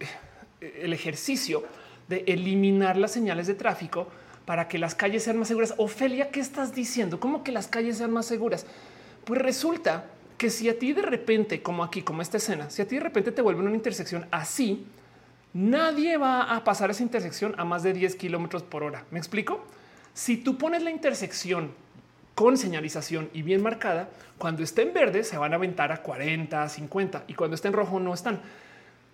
[0.60, 1.64] ejercicio
[2.08, 4.08] de eliminar las señales de tráfico
[4.44, 5.74] para que las calles sean más seguras.
[5.78, 7.20] Ofelia, ¿qué estás diciendo?
[7.20, 8.66] ¿Cómo que las calles sean más seguras?
[9.24, 10.06] Pues resulta
[10.38, 13.02] que si a ti de repente, como aquí, como esta escena, si a ti de
[13.02, 14.86] repente te vuelven una intersección así,
[15.52, 19.04] nadie va a pasar esa intersección a más de 10 kilómetros por hora.
[19.10, 19.64] ¿Me explico?
[20.14, 21.72] Si tú pones la intersección
[22.34, 24.08] con señalización y bien marcada,
[24.38, 27.74] cuando esté en verde se van a aventar a 40, 50 y cuando esté en
[27.74, 28.40] rojo no están.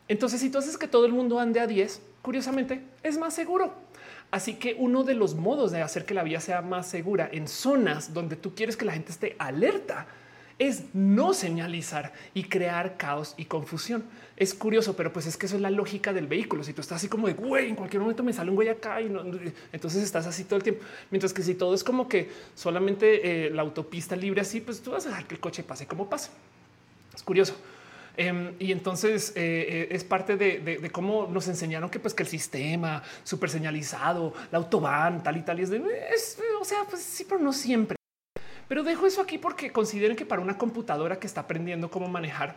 [0.09, 3.73] Entonces, si tú haces que todo el mundo ande a 10, curiosamente es más seguro.
[4.31, 7.49] Así que uno de los modos de hacer que la vía sea más segura en
[7.49, 10.07] zonas donde tú quieres que la gente esté alerta
[10.59, 14.05] es no señalizar y crear caos y confusión.
[14.37, 16.65] Es curioso, pero pues es que eso es la lógica del vehículo.
[16.65, 19.01] Si tú estás así como de güey, en cualquier momento me sale un güey acá
[19.01, 19.07] y
[19.73, 20.85] entonces estás así todo el tiempo.
[21.11, 24.93] Mientras que si todo es como que solamente eh, la autopista libre así, pues tú
[24.93, 26.31] vas a dejar que el coche pase como pase.
[27.15, 27.57] Es curioso.
[28.17, 32.29] Em, y entonces eh, eh, es parte de, cómo nos enseñaron que pues que el
[32.29, 35.83] sistema súper señalizado, la autobahn, tal y tal, y es de,
[36.61, 37.97] o sea, pues sí, pero no siempre.
[38.69, 42.57] Pero dejo eso aquí porque consideren que para una computadora que está aprendiendo cómo manejar,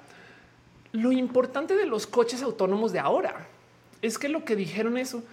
[0.91, 3.48] lo importante de los coches autónomos de ahora
[4.02, 5.24] es que lo que dijeron eso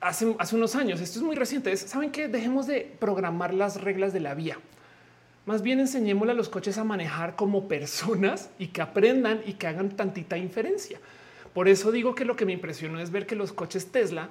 [0.00, 3.80] hace, hace unos años, esto es muy reciente, es, saben que dejemos de programar las
[3.80, 4.58] reglas de la vía.
[5.46, 9.66] Más bien enseñémosle a los coches a manejar como personas y que aprendan y que
[9.66, 11.00] hagan tantita inferencia.
[11.54, 14.28] Por eso digo que lo que me impresionó es ver que los coches Tesla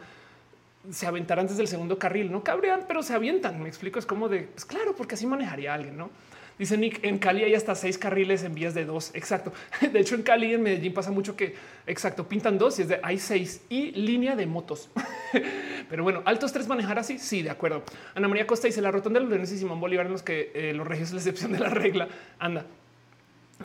[0.91, 3.61] se aventaran desde el segundo carril, no cabrían, pero se avientan.
[3.61, 6.09] Me explico, es como de, pues claro, porque así manejaría alguien, ¿no?
[6.57, 9.11] Dice Nick, en Cali hay hasta seis carriles en vías de dos.
[9.13, 9.53] Exacto.
[9.93, 12.99] De hecho, en Cali, en Medellín pasa mucho que, exacto, pintan dos y es de
[13.03, 14.89] hay seis y línea de motos.
[15.89, 17.19] Pero bueno, altos tres manejar así.
[17.19, 17.83] Sí, de acuerdo.
[18.15, 20.51] Ana María Costa dice la rotonda de los Leones y Simón Bolívar en los que
[20.55, 22.07] eh, los regios es la excepción de la regla.
[22.39, 22.65] Anda.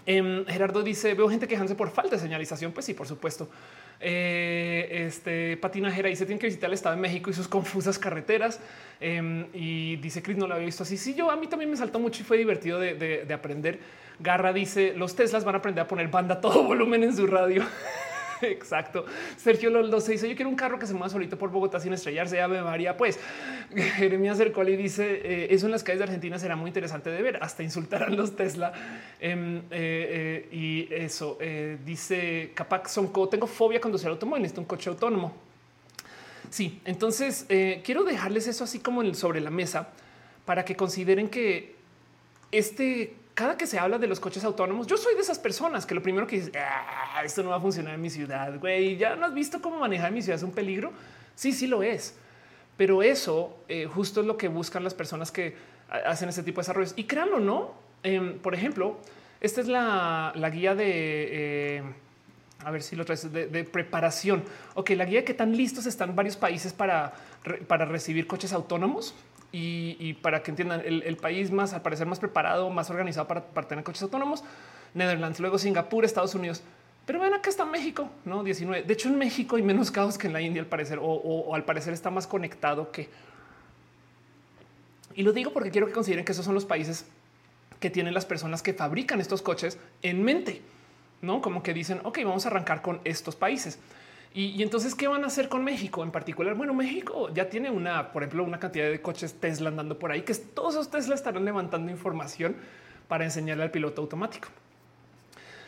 [0.05, 2.73] Em, Gerardo dice veo gente quejándose por falta de señalización.
[2.73, 3.49] Pues sí, por supuesto.
[4.05, 8.61] Eh, este patinajera dice tiene que visitar el Estado de México y sus confusas carreteras.
[9.01, 10.97] Em, y dice Chris no lo había visto así.
[10.97, 13.79] Sí, yo a mí también me saltó mucho y fue divertido de, de aprender.
[14.19, 17.27] Garra dice los Teslas van a aprender a poner banda a todo volumen en su
[17.27, 17.65] radio.
[18.51, 19.07] Exacto.
[19.37, 21.93] Sergio Loldo se dice: Yo quiero un carro que se mueva solito por Bogotá sin
[21.93, 22.37] estrellarse.
[22.37, 22.97] Ya me María.
[22.97, 23.19] Pues
[23.97, 27.23] Jeremías Cercol y dice: eh, Eso en las calles de Argentina será muy interesante de
[27.23, 27.39] ver.
[27.41, 28.73] Hasta insultarán los Tesla.
[29.21, 31.39] Em, eh, eh, y eso
[31.85, 33.29] dice Capac Sonco.
[33.29, 34.43] Tengo fobia conducir automóvil.
[34.43, 35.35] Necesito un coche autónomo.
[36.51, 37.47] Sí, entonces
[37.83, 39.89] quiero dejarles eso así como sobre la mesa
[40.45, 41.77] para que consideren que
[42.51, 45.95] este cada que se habla de los coches autónomos, yo soy de esas personas que
[45.95, 49.17] lo primero que dice, ah, esto no va a funcionar en mi ciudad, güey, ya
[49.17, 50.93] no has visto cómo manejar en mi ciudad es un peligro.
[51.35, 52.15] Sí, sí lo es.
[52.77, 55.57] Pero eso eh, justo es lo que buscan las personas que
[56.07, 56.95] hacen ese tipo de desarrollos.
[56.97, 57.73] Y créanlo, ¿no?
[58.03, 58.99] Em, por ejemplo,
[59.41, 61.79] esta es la, guía de...
[61.79, 61.83] Eh,
[62.65, 64.45] a ver lo traes de, preparación.
[64.75, 67.13] La guía de que tan listos están varios países para,
[67.67, 69.15] para recibir coches autónomos
[69.53, 73.85] y, para que entiendan el, país más, al parecer más preparado, más organizado para, tener
[73.85, 74.43] coches autónomos,
[74.95, 76.63] Netherlands, luego Singapur, Estados Unidos.
[77.05, 78.85] Pero ven acá está México, no 19.
[78.85, 81.65] De hecho, en México hay menos caos que en la India, al parecer, o, al
[81.65, 83.11] parecer está más conectado que.
[85.15, 87.05] Y lo digo porque quiero que consideren que esos son los países
[87.79, 90.63] que tienen las personas que fabrican estos coches en mente,
[91.21, 93.79] no como que dicen, ok, vamos a arrancar con estos países.
[94.35, 96.55] Y, entonces, ¿qué van a hacer con México en particular?
[96.55, 100.23] Bueno, México ya tiene una, por ejemplo, una cantidad de coches Tesla andando por ahí,
[100.23, 102.57] que todos esos Tesla estarán levantando información
[103.09, 104.49] para enseñarle al piloto automático.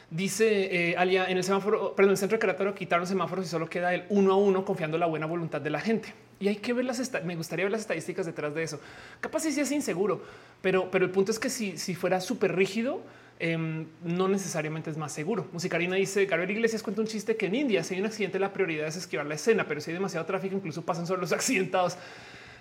[0.08, 3.48] Dice eh, Alia en el semáforo, perdón, en el centro de Querétaro quitaron semáforos y
[3.48, 6.14] solo queda el uno a uno confiando en la buena voluntad de la gente.
[6.40, 8.80] Y hay que ver las me gustaría ver las estadísticas detrás de eso.
[9.20, 10.22] Capaz si sí es inseguro,
[10.62, 13.02] pero, pero el punto es que si, si fuera súper rígido,
[13.40, 15.48] Em, no necesariamente es más seguro.
[15.52, 18.52] Musicarina dice Gabriel Iglesias cuenta un chiste que en India si hay un accidente la
[18.52, 21.96] prioridad es esquivar la escena, pero si hay demasiado tráfico incluso pasan sobre los accidentados.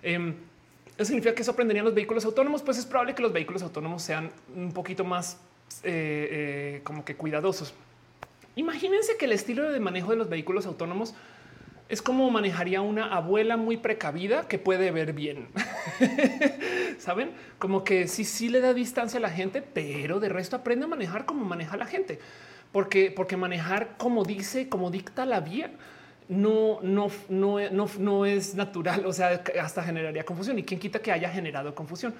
[0.02, 0.34] Em,
[0.98, 4.04] eso significa que eso aprenderían los vehículos autónomos, pues es probable que los vehículos autónomos
[4.04, 5.38] sean un poquito más
[5.84, 7.74] eh, eh, como que cuidadosos.
[8.56, 11.16] Imagínense que el estilo de manejo de los vehículos autónomos
[11.94, 15.48] es como manejaría una abuela muy precavida que puede ver bien.
[16.98, 20.86] Saben como que sí, sí le da distancia a la gente, pero de resto aprende
[20.86, 22.20] a manejar como maneja la gente,
[22.72, 25.72] porque, porque manejar como dice, como dicta la vía.
[26.30, 29.06] No, no, no, no, no es natural.
[29.06, 32.16] O sea, hasta generaría confusión y quién quita que haya generado confusión.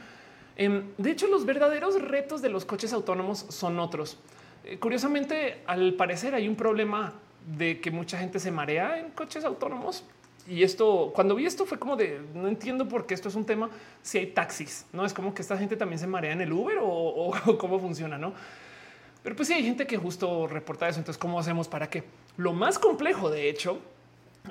[0.56, 4.20] Em, de hecho, los verdaderos retos de los coches autónomos son otros.
[4.66, 7.14] Eh, curiosamente, al parecer hay un problema
[7.46, 10.04] de que mucha gente se marea en coches autónomos.
[10.48, 13.46] Y esto, cuando vi esto fue como de no entiendo por qué esto es un
[13.46, 13.70] tema.
[14.02, 16.80] Si hay taxis, no es como que esta gente también se marea en el Uber
[16.82, 18.34] o, cómo funciona, no?
[19.24, 21.00] Pero pues sí hay gente que justo reporta eso.
[21.00, 22.04] Entonces, ¿cómo hacemos para que
[22.36, 23.80] lo más complejo, de hecho,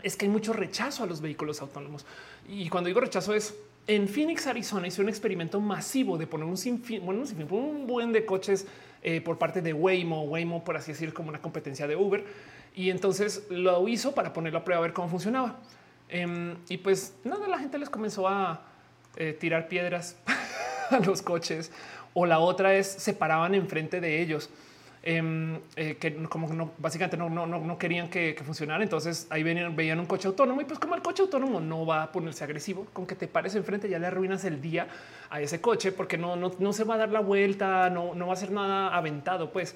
[0.03, 2.07] es que hay mucho rechazo a los vehículos autónomos?
[2.49, 3.55] Y cuando digo rechazo es
[3.87, 7.87] en Phoenix, Arizona, hizo un experimento masivo de poner un sinfín, bueno, un, sinfín, un
[7.87, 8.67] buen de coches
[9.03, 12.25] eh, por parte de Waymo, Waymo, por así decir, como una competencia de Uber
[12.75, 15.57] y entonces lo hizo para ponerlo a prueba a ver cómo funcionaba.
[16.09, 18.63] Em, y pues nada, la gente les comenzó a
[19.17, 20.17] eh, tirar piedras
[20.91, 21.71] a los coches
[22.15, 24.51] o la otra es se paraban enfrente de ellos.
[25.05, 28.85] Em, eh, que como no, básicamente no, no, no querían que, funcionara.
[28.85, 32.05] Entonces ahí venían, veían un coche autónomo y pues como el coche autónomo no va
[32.05, 34.87] a ponerse agresivo, con que te pares enfrente ya le arruinas el día
[35.29, 38.29] a ese coche porque no, no, no se va a dar la vuelta, no, no
[38.29, 39.51] va a ser nada aventado.
[39.51, 39.75] Pues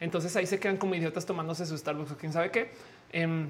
[0.00, 2.70] entonces ahí se quedan como idiotas tomándose su Starbucks o quién sabe qué.
[3.12, 3.48] Em,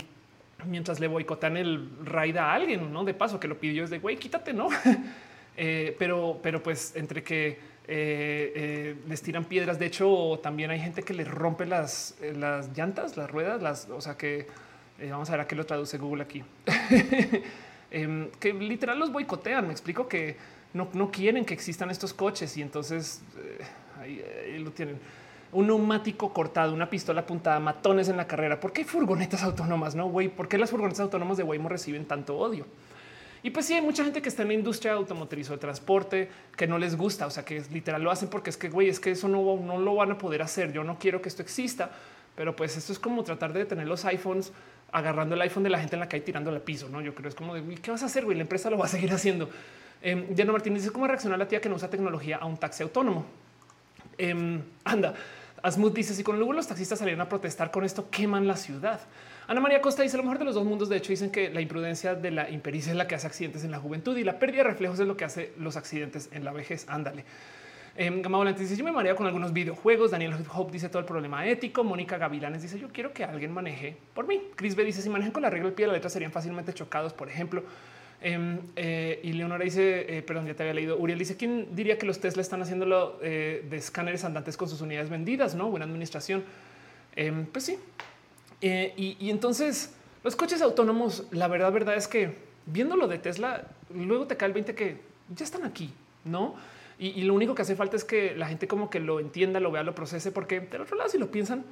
[0.66, 3.98] mientras le boicotan el ride a alguien, no de paso que lo pidió es de
[3.98, 4.68] güey, quítate, no?
[5.60, 7.58] Eh, pero, pero pues entre que eh,
[7.88, 9.76] eh, les tiran piedras.
[9.76, 14.00] De hecho, también hay gente que les rompe las, las llantas, las ruedas, las, o
[14.00, 14.46] sea que
[15.10, 16.44] vamos a ver a qué lo traduce Google aquí.
[17.90, 19.66] Em, que literal los boicotean.
[19.66, 20.36] Me explico que
[20.74, 23.20] no, no, quieren que existan estos coches y entonces
[23.98, 24.22] ahí,
[24.60, 25.00] lo tienen
[25.52, 28.60] un neumático cortado, una pistola apuntada, matones en la carrera.
[28.60, 29.94] ¿Por qué furgonetas autónomas?
[29.94, 32.66] No, güey, ¿por qué las furgonetas autónomas de Waymo reciben tanto odio?
[33.42, 36.28] Y pues sí, hay mucha gente que está en la industria automotriz o de transporte
[36.56, 38.98] que no les gusta, o sea, que literal lo hacen porque es que, güey, es
[38.98, 40.72] que eso no, no lo van a poder hacer.
[40.72, 41.90] Yo no quiero que esto exista,
[42.34, 44.52] pero pues esto es como tratar de tener los iPhones
[44.90, 46.88] agarrando el iPhone de la gente en la calle tirando al piso.
[46.88, 48.36] No, yo creo es como de qué vas a hacer, güey.
[48.36, 49.48] La empresa lo va a seguir haciendo.
[50.02, 52.82] Eh, Diana Martínez dice cómo reaccionar la tía que no usa tecnología a un taxi
[52.82, 53.26] autónomo.
[54.18, 55.14] Em, anda,
[55.62, 59.00] Asmut dice si con luego los taxistas salieron a protestar con esto, queman la ciudad.
[59.46, 60.88] Ana María Costa dice lo mejor de los dos mundos.
[60.88, 63.70] De hecho, dicen que la imprudencia de la impericia es la que hace accidentes en
[63.70, 66.52] la juventud y la pérdida de reflejos es lo que hace los accidentes en la
[66.52, 66.86] vejez.
[66.88, 67.24] Ándale.
[67.96, 70.10] Eh, Volante dice yo me mareo con algunos videojuegos.
[70.10, 71.82] Daniel Hope dice todo el problema ético.
[71.82, 74.40] Mónica Gavilanes dice yo quiero que alguien maneje por mí.
[74.54, 76.72] Chris B dice si manejan con la regla del pie de la letra serían fácilmente
[76.72, 77.64] chocados, por ejemplo.
[78.20, 80.98] Em, eh, y Leonora dice, eh, perdón, ya te había leído.
[80.98, 84.80] Uriel dice: ¿Quién diría que los Tesla están haciéndolo eh, de escáneres andantes con sus
[84.80, 85.54] unidades vendidas?
[85.54, 86.44] No buena administración.
[87.14, 87.78] Em, pues sí.
[88.60, 92.34] Y, entonces los coches autónomos, la verdad, verdad es que
[92.66, 94.96] viéndolo de Tesla, luego te cae el 20 que
[95.34, 95.92] ya están aquí,
[96.24, 96.56] no?
[96.98, 99.60] Y, y, lo único que hace falta es que la gente como que lo entienda,
[99.60, 101.64] lo vea, lo procese, porque del otro lado, si lo piensan,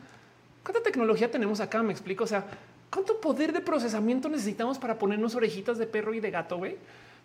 [0.63, 1.83] ¿cuánta tecnología tenemos acá?
[1.83, 2.23] Me explico.
[2.23, 2.47] O sea,
[2.90, 6.61] ¿Cuánto poder de procesamiento necesitamos para ponernos orejitas de perro y de gato?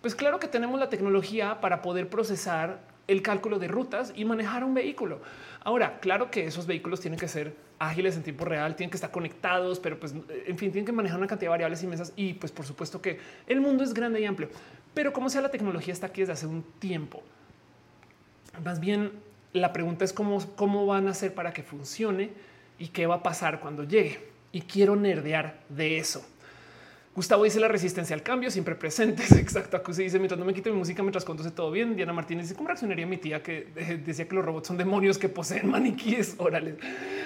[0.02, 4.63] Pues claro que tenemos la tecnología para poder procesar el cálculo de rutas y manejar
[4.63, 5.21] un vehículo.
[5.63, 9.12] Ahora, claro que esos vehículos tienen que ser ágiles en tiempo real, tienen que estar
[9.12, 12.52] conectados, pero pues en fin, tienen que manejar una cantidad de variables inmensas y pues
[12.52, 14.50] por supuesto que el mundo es grande y amplio.
[14.93, 17.21] Pero como sea la tecnología está aquí desde hace un tiempo.
[18.63, 19.12] Más bien
[19.54, 22.32] la pregunta es cómo, cómo van a hacer para que funcione
[22.80, 26.26] y qué va a pasar cuando llegue y quiero nerdear de eso.
[27.14, 29.32] Gustavo dice la resistencia al cambio, siempre presentes.
[29.38, 29.76] Exacto.
[29.76, 31.96] Acusi dice mientras no me quite mi música, mientras conduce todo bien.
[31.96, 33.68] Diana Martínez dice cómo reaccionaría mi tía que
[34.06, 36.76] decía que los robots son demonios que poseen maniquíes orales.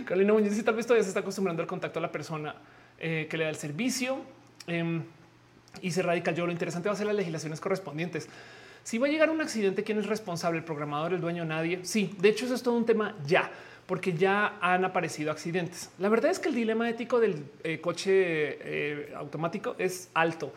[0.05, 2.55] Carolina Muñoz dice tal vez todavía se está acostumbrando al contacto a la persona
[2.97, 4.21] eh, que le da el servicio
[4.65, 5.03] em,
[5.81, 6.47] y se radica yo.
[6.47, 8.27] Lo interesante va a ser las legislaciones correspondientes.
[8.83, 10.59] Si va a llegar un accidente, ¿quién es responsable?
[10.59, 11.79] ¿El programador, el dueño, nadie?
[11.83, 13.51] Sí, de hecho eso es todo un tema ya
[13.85, 15.91] porque ya han aparecido accidentes.
[15.99, 20.53] La verdad es que el dilema ético del eh, coche eh, automático es alto,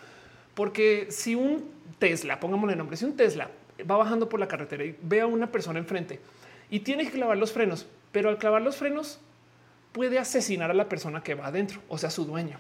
[0.55, 3.51] porque si un Tesla, pongámosle nombre, si un Tesla
[3.89, 6.21] va bajando por la carretera y ve a una persona enfrente
[6.71, 9.21] y tiene que clavar los frenos, pero al clavar los frenos
[9.93, 12.59] puede asesinar a la persona que va adentro, o sea, su dueño.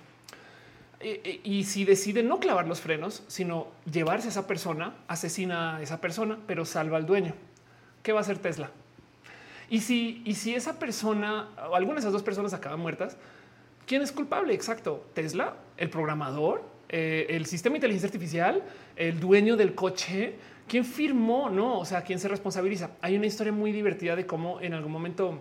[1.00, 5.82] Y, y, si decide no clavar los frenos, sino llevarse a esa persona, asesina a
[5.82, 7.34] esa persona, pero salva al dueño.
[8.02, 8.72] ¿Qué va a hacer Tesla?
[9.70, 13.16] Y si, esa persona o alguna de esas dos personas acaban muertas,
[13.86, 14.54] ¿quién es culpable?
[14.54, 15.04] Exacto.
[15.14, 18.62] Tesla, el programador, eh, el sistema de inteligencia artificial,
[18.96, 21.78] el dueño del coche, quién firmó, no?
[21.78, 22.92] O sea, quién se responsabiliza.
[23.02, 25.38] Hay una historia muy divertida de cómo en algún momento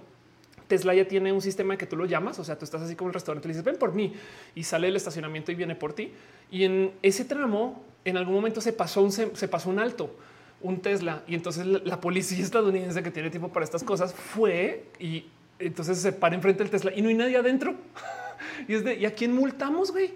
[0.68, 2.38] Tesla ya tiene un sistema que tú lo llamas.
[2.40, 4.14] O sea, tú estás así como el restaurante y dices ven por mí
[4.56, 6.12] y sale el estacionamiento y viene por ti.
[6.52, 10.14] Y en ese tramo, en algún momento se pasó un alto
[10.62, 15.26] un Tesla y entonces la policía estadounidense que tiene tiempo para estas cosas fue y
[15.60, 17.76] entonces se para enfrente del Tesla y no hay nadie adentro.
[18.68, 19.92] y es de ¿y a quién multamos?
[19.92, 20.14] Güey.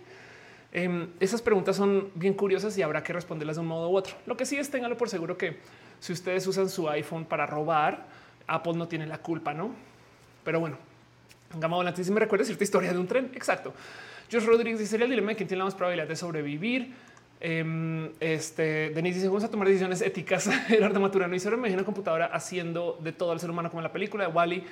[0.74, 4.16] Em, esas preguntas son bien curiosas y habrá que responderlas de un modo u otro.
[4.26, 5.58] Lo que sí es téngalo por seguro que
[6.00, 8.06] si ustedes usan su iPhone para robar,
[8.48, 9.72] Apple no tiene la culpa, no?
[10.44, 10.78] Pero bueno,
[11.60, 13.32] Gama Volante, si me recuerda cierta historia de un tren.
[13.36, 13.74] Exacto.
[14.32, 16.94] Josh Rodríguez dice: sería el dilema de quién tiene la más probabilidad de sobrevivir.
[17.42, 20.48] Eh, este Denise dice: Vamos a tomar decisiones éticas.
[20.68, 23.82] Gerardo Maturano y se me imagina una computadora haciendo de todo al ser humano, como
[23.82, 24.64] en la película de Wally.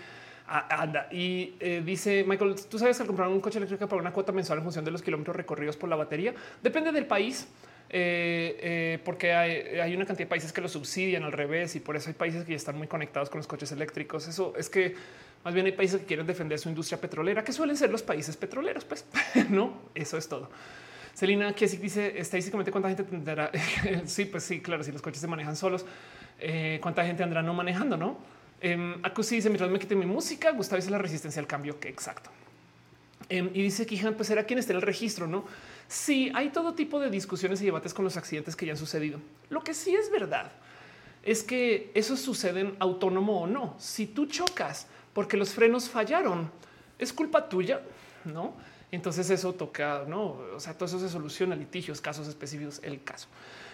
[0.50, 4.12] Anda y eh, dice Michael, tú sabes que al comprar un coche eléctrico para una
[4.12, 7.48] cuota mensual en función de los kilómetros recorridos por la batería depende del país.
[7.92, 11.80] Eh, eh, porque hay, hay, una cantidad de países que lo subsidian al revés y
[11.80, 14.28] por eso hay países que ya están muy conectados con los coches eléctricos.
[14.28, 14.96] Eso es que
[15.44, 18.38] más bien hay países que quieren defender su industria petrolera, que suelen ser los países
[18.38, 18.86] petroleros.
[18.86, 19.06] Pues
[19.50, 20.50] no, eso es todo.
[21.20, 23.52] Celina que dice estadísticamente cuánta gente tendrá.
[24.06, 25.86] sí, pues sí, claro, si los coches se manejan solos,
[26.40, 28.18] eh, cuánta gente andará no manejando, no?
[28.62, 31.90] Eh, Acusi dice mientras me quite mi música, Gustavo dice la resistencia al cambio, que
[31.90, 32.30] exacto.
[33.28, 35.44] Em, y dice Kijan, pues era quien esté en el registro, no?
[35.90, 39.20] Sí, hay todo tipo de discusiones y debates con los accidentes que ya han sucedido.
[39.50, 40.54] Lo que sí es verdad
[41.24, 43.76] es que eso sucede autónomo o no.
[43.78, 46.50] Si tú chocas porque los frenos fallaron,
[46.98, 47.82] es culpa tuya,
[48.24, 48.54] no?
[48.92, 53.28] Entonces eso toca, no, o sea, todo eso se soluciona, litigios, casos específicos, el caso.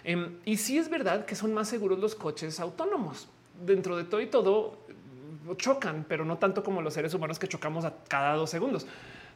[0.03, 3.27] Em, y sí es verdad que son más seguros los coches autónomos.
[3.65, 4.77] Dentro de todo y todo
[5.57, 8.87] chocan, pero no tanto como los seres humanos que chocamos a cada dos segundos.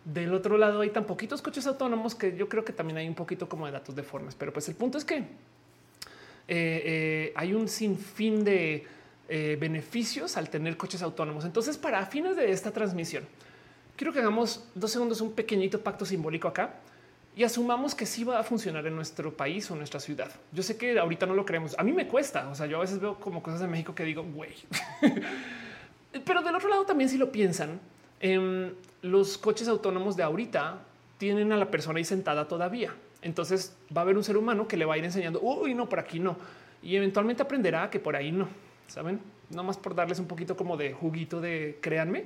[0.04, 3.16] Del otro lado hay tan poquitos coches autónomos que yo creo que también hay un
[3.16, 5.26] poquito como de datos deformes, pero pues el punto es que eh,
[6.48, 8.86] eh, hay un sinfín de
[9.28, 11.46] eh, beneficios al tener coches autónomos.
[11.46, 13.24] Entonces, para fines de esta transmisión,
[14.00, 16.76] quiero que hagamos dos segundos un pequeñito pacto simbólico acá
[17.36, 20.32] y asumamos que sí va a funcionar en nuestro país o nuestra ciudad.
[20.54, 21.78] Yo sé que ahorita no lo creemos.
[21.78, 22.48] A mí me cuesta.
[22.48, 24.54] O sea, yo a veces veo como cosas en México que digo, güey.
[26.26, 27.82] Pero del otro lado también si lo piensan,
[28.22, 28.72] em,
[29.02, 30.78] los coches autónomos de ahorita
[31.18, 32.96] tienen a la persona ahí sentada todavía.
[33.22, 35.90] Entonces va a haber un ser humano que le va a ir enseñando, uy, no,
[35.90, 36.38] por aquí no.
[36.82, 38.48] Y eventualmente aprenderá que por ahí no.
[38.88, 39.20] Saben,
[39.50, 42.24] no más por darles un poquito como de juguito de créanme.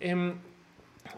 [0.00, 0.34] Em,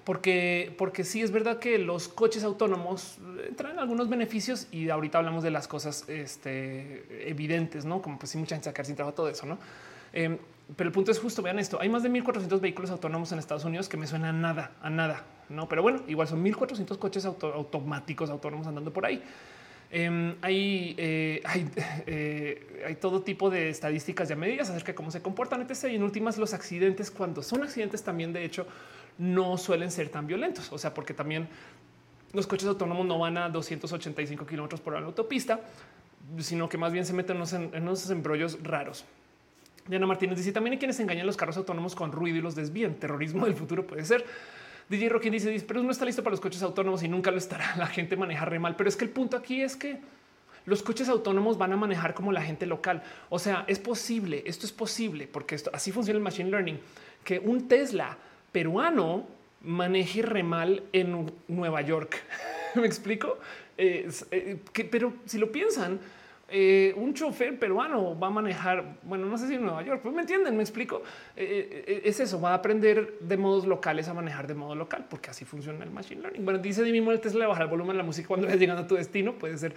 [0.05, 3.19] porque, porque sí es verdad que los coches autónomos
[3.57, 8.39] traen algunos beneficios y ahorita hablamos de las cosas este, evidentes, no como pues sí,
[8.39, 9.59] mucha gente sacar sin trabajo todo eso, no?
[10.13, 10.39] Em,
[10.77, 13.65] pero el punto es justo, vean esto, hay más de 1400 vehículos autónomos en Estados
[13.65, 15.69] Unidos que me suena a nada, a nada, no?
[15.69, 19.23] Pero bueno, igual son 1400 coches automáticos autónomos andando por ahí.
[19.91, 21.71] Em, hay, eh, hay,
[22.07, 25.87] eh, hay, todo tipo de estadísticas y medidas acerca de cómo se comportan, etc.
[25.91, 28.67] Y en últimas, los accidentes, cuando son accidentes, también de hecho
[29.19, 30.73] no suelen ser tan violentos.
[30.73, 31.49] O sea, porque también
[32.33, 35.61] los coches autónomos no van a 285 kilómetros por hora en autopista,
[36.39, 39.05] sino que más bien se meten en unos embrollos raros.
[39.87, 42.95] Diana Martínez dice también hay quienes engañan los carros autónomos con ruido y los desvían.
[42.95, 44.25] Terrorismo del futuro puede ser.
[44.89, 47.75] DJ Rockin dice, pero no está listo para los coches autónomos y nunca lo estará.
[47.79, 48.77] La gente maneja re mal.
[48.77, 49.99] Pero es que el punto aquí es que
[50.67, 53.03] los coches autónomos van a manejar como la gente local.
[53.31, 56.79] O sea, es posible, esto es posible, porque esto, así funciona el machine learning,
[57.25, 58.19] que un Tesla
[58.53, 59.27] peruano
[59.63, 62.23] maneje re mal en Nueva York.
[62.75, 63.39] ¿Me explico?
[63.77, 64.09] Eh,
[64.91, 66.01] pero si lo piensan,
[66.51, 70.15] eh, un chofer peruano va a manejar, bueno, no sé si en Nueva York, pues
[70.15, 71.03] me entienden, me explico.
[71.37, 75.31] Eh, es eso, va a aprender de modos locales a manejar de modo local, porque
[75.31, 76.45] así funciona el machine learning.
[76.45, 78.95] Bueno, dice el Tesla bajar el volumen de la música cuando vayas llegando a tu
[78.95, 79.75] destino, puede ser.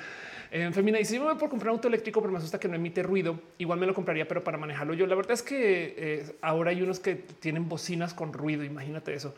[0.52, 2.68] En femina dice, yo me voy por comprar un auto eléctrico, pero me asusta que
[2.68, 3.40] no emite ruido.
[3.58, 5.08] Igual me lo compraría, pero para manejarlo yo.
[5.08, 9.34] La verdad es que ahora hay unos que tienen bocinas con ruido, imagínate eso.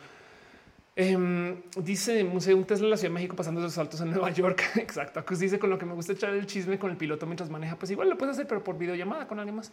[0.96, 4.30] Eh, dice Museo un Tesla en la Ciudad de México pasando esos saltos en Nueva
[4.32, 4.64] York.
[4.76, 5.24] Exacto.
[5.26, 7.76] Pues dice con lo que me gusta echar el chisme con el piloto mientras maneja.
[7.76, 9.72] Pues igual lo puedes hacer, pero por videollamada con alguien más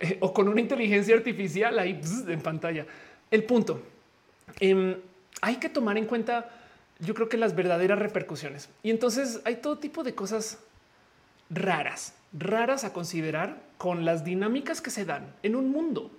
[0.00, 2.86] eh, o con una inteligencia artificial ahí en pantalla.
[3.30, 3.82] El punto
[4.58, 5.00] eh,
[5.40, 6.50] hay que tomar en cuenta,
[6.98, 8.68] yo creo que las verdaderas repercusiones.
[8.82, 10.58] Y entonces hay todo tipo de cosas
[11.50, 16.10] raras, raras a considerar con las dinámicas que se dan en un mundo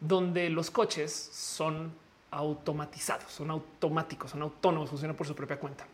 [0.00, 1.92] donde los coches son
[2.30, 5.86] automatizados, son automáticos, son autónomos, funcionan por su propia cuenta.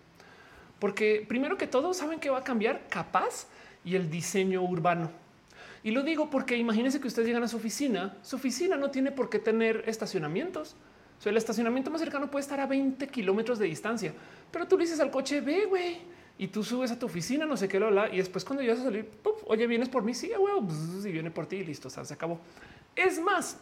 [0.79, 3.47] Porque primero que todo saben que va a cambiar capaz
[3.85, 5.11] y el diseño urbano.
[5.83, 9.13] Y lo digo porque imagínense que ustedes llegan a su oficina, su oficina no tiene
[9.13, 10.77] por qué tener estacionamientos.
[11.25, 14.15] O el estacionamiento más cercano puede estar a 20 kilómetros de distancia,
[14.51, 15.99] pero tú le dices al coche, ve, güey,
[16.41, 18.85] y tú subes a tu oficina, no sé qué, lo y después cuando llegas a
[18.85, 19.07] salir,
[19.45, 20.55] oye, vienes por mí, sí, güey,
[21.05, 22.41] y viene por ti y listo, se acabó.
[22.97, 23.59] Es más,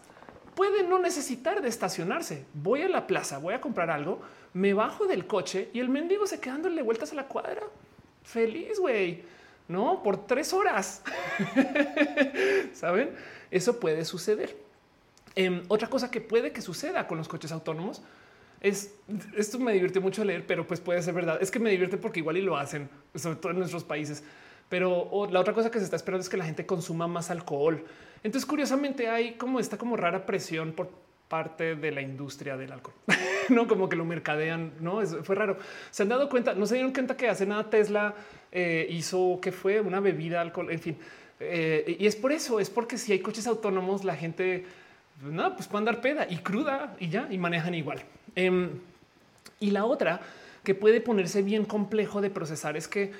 [0.54, 2.44] puede no necesitar de estacionarse.
[2.54, 4.20] Voy a la plaza, voy a comprar algo,
[4.52, 7.62] me bajo del coche y el mendigo se queda dándole vueltas a la cuadra.
[8.22, 9.24] Feliz, güey.
[9.66, 11.02] No, por tres horas.
[12.74, 13.10] Saben,
[13.50, 14.56] eso puede suceder.
[15.34, 18.02] Em, otra cosa que puede que suceda con los coches autónomos
[18.60, 18.94] es
[19.36, 21.38] esto me divierte mucho leer, pero pues puede ser verdad.
[21.40, 24.22] Es que me divierte porque igual y lo hacen, sobre todo en nuestros países.
[24.68, 27.84] Pero la otra cosa que se está esperando es que la gente consuma más alcohol.
[28.22, 30.90] Entonces, curiosamente, hay como esta como rara presión por
[31.28, 32.94] parte de la industria del alcohol,
[33.50, 34.72] no como que lo mercadean.
[34.80, 35.58] No fue raro.
[35.90, 38.14] Se han dado cuenta, no se dieron cuenta que hace nada Tesla
[38.52, 40.98] eh, hizo que fue una bebida alcohol, en fin.
[41.40, 44.66] Eh, y es por eso, es porque si hay coches autónomos, la gente
[45.20, 48.02] pues, no, pues puede andar peda y cruda y ya y manejan igual.
[48.38, 48.70] Em,
[49.58, 50.20] y la otra
[50.62, 53.10] que puede ponerse bien complejo de procesar es que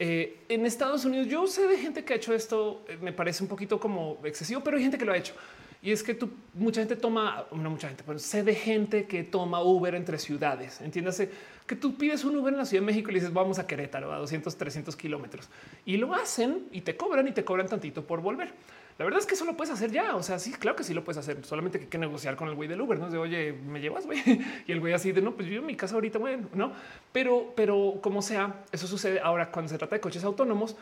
[0.00, 3.44] eh, en Estados Unidos yo sé de gente que ha hecho esto, eh, me parece
[3.44, 5.34] un poquito como excesivo, pero hay gente que lo ha hecho.
[5.80, 9.22] Y es que tú, mucha gente toma, no mucha gente, pero sé de gente que
[9.22, 10.80] toma Uber entre ciudades.
[10.80, 11.30] Entiéndase
[11.68, 13.68] que tú pides un Uber en la Ciudad de México y le dices vamos a
[13.68, 15.48] Querétaro a 200, 300 kilómetros
[15.86, 18.52] y lo hacen y te cobran y te cobran tantito por volver.
[18.98, 20.14] La verdad es que eso lo puedes hacer ya.
[20.14, 21.44] O sea, sí, claro que sí lo puedes hacer.
[21.44, 22.98] Solamente que hay que negociar con el güey del Uber.
[22.98, 24.22] No de oye, me llevas güey.
[24.66, 26.72] Y el güey así de no, pues yo en mi casa ahorita, bueno, no,
[27.12, 30.76] pero, pero como sea, eso sucede ahora cuando se trata de coches autónomos.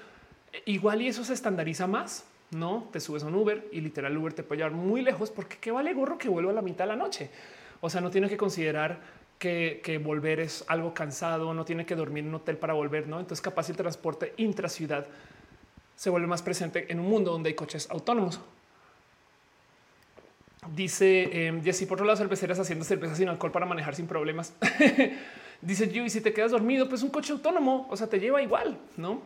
[0.66, 2.26] Igual y eso se estandariza más.
[2.50, 5.56] No te subes a un Uber y literal Uber te puede llevar muy lejos porque
[5.58, 7.30] qué vale gorro que vuelva a la mitad de la noche.
[7.80, 9.00] O sea, no tiene que considerar
[9.38, 13.08] que, que, volver es algo cansado, no tiene que dormir en un hotel para volver,
[13.08, 13.18] no?
[13.18, 15.06] Entonces, capaz el transporte intraciudad
[16.02, 18.40] se vuelve más presente en un mundo donde hay coches autónomos.
[20.74, 24.52] Dice eh, Jessy, por otro lado, cerveceras haciendo cerveza sin alcohol para manejar sin problemas.
[25.62, 28.42] Dice yo, y si te quedas dormido, pues un coche autónomo, o sea, te lleva
[28.42, 29.22] igual, ¿no?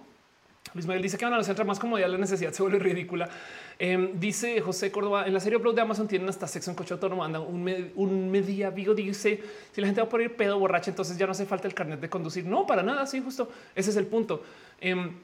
[0.75, 3.31] Luis Miguel dice que van a centrar más comodidad, la necesidad se vuelve ridícula.
[3.79, 6.93] Em, dice José Córdoba en la serie Upload de Amazon tienen hasta sexo en coche
[6.93, 7.25] autónomo.
[7.25, 11.25] Anda un, media Vigo dice si la gente va a poner pedo borracha, entonces ya
[11.25, 12.45] no hace falta el carnet de conducir.
[12.45, 13.07] No, para nada.
[13.07, 14.43] Sí, justo ese es el punto.
[14.79, 15.15] Em,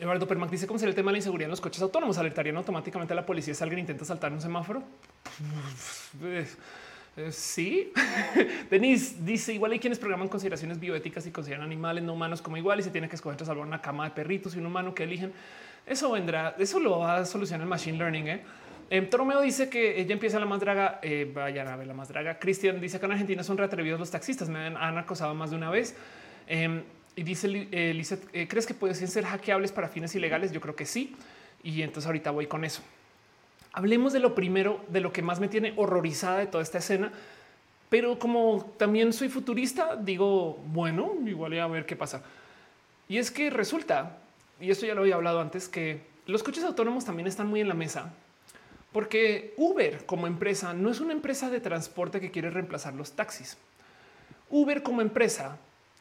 [0.00, 2.18] Eduardo Permac dice cómo será el tema de la inseguridad en los coches autónomos.
[2.18, 4.82] Alertarían automáticamente a la policía si alguien intenta saltar un semáforo.
[6.22, 7.92] Eh, sí.
[8.70, 12.80] Denise dice igual hay quienes programan consideraciones bioéticas y consideran animales no humanos como igual
[12.80, 15.04] y se tiene que escoger entre salvar una cama de perritos y un humano que
[15.04, 15.32] eligen.
[15.86, 18.28] Eso vendrá, eso lo va a solucionar el machine learning.
[18.28, 18.42] ¿eh?
[18.90, 21.00] Eh, Tromeo dice que ella empieza la más draga.
[21.02, 22.38] Eh, vayan a ver la más draga.
[22.38, 24.48] Cristian dice que en Argentina son reatrevidos los taxistas.
[24.48, 25.96] Me han, acosado más de una vez.
[26.46, 26.82] Em,
[27.16, 30.52] y dice Lizeth, ¿crees que pueden ser hackeables para fines ilegales?
[30.52, 31.16] Yo creo que sí.
[31.62, 32.82] Y entonces ahorita voy con eso.
[33.72, 37.10] Hablemos de lo primero, de lo que más me tiene horrorizada de toda esta escena.
[37.88, 42.22] Pero como también soy futurista, digo, bueno, igual a ver qué pasa.
[43.08, 44.18] Y es que resulta,
[44.60, 47.68] y esto ya lo había hablado antes, que los coches autónomos también están muy en
[47.68, 48.12] la mesa.
[48.92, 53.56] Porque Uber como empresa no es una empresa de transporte que quiere reemplazar los taxis.
[54.50, 55.58] Uber como empresa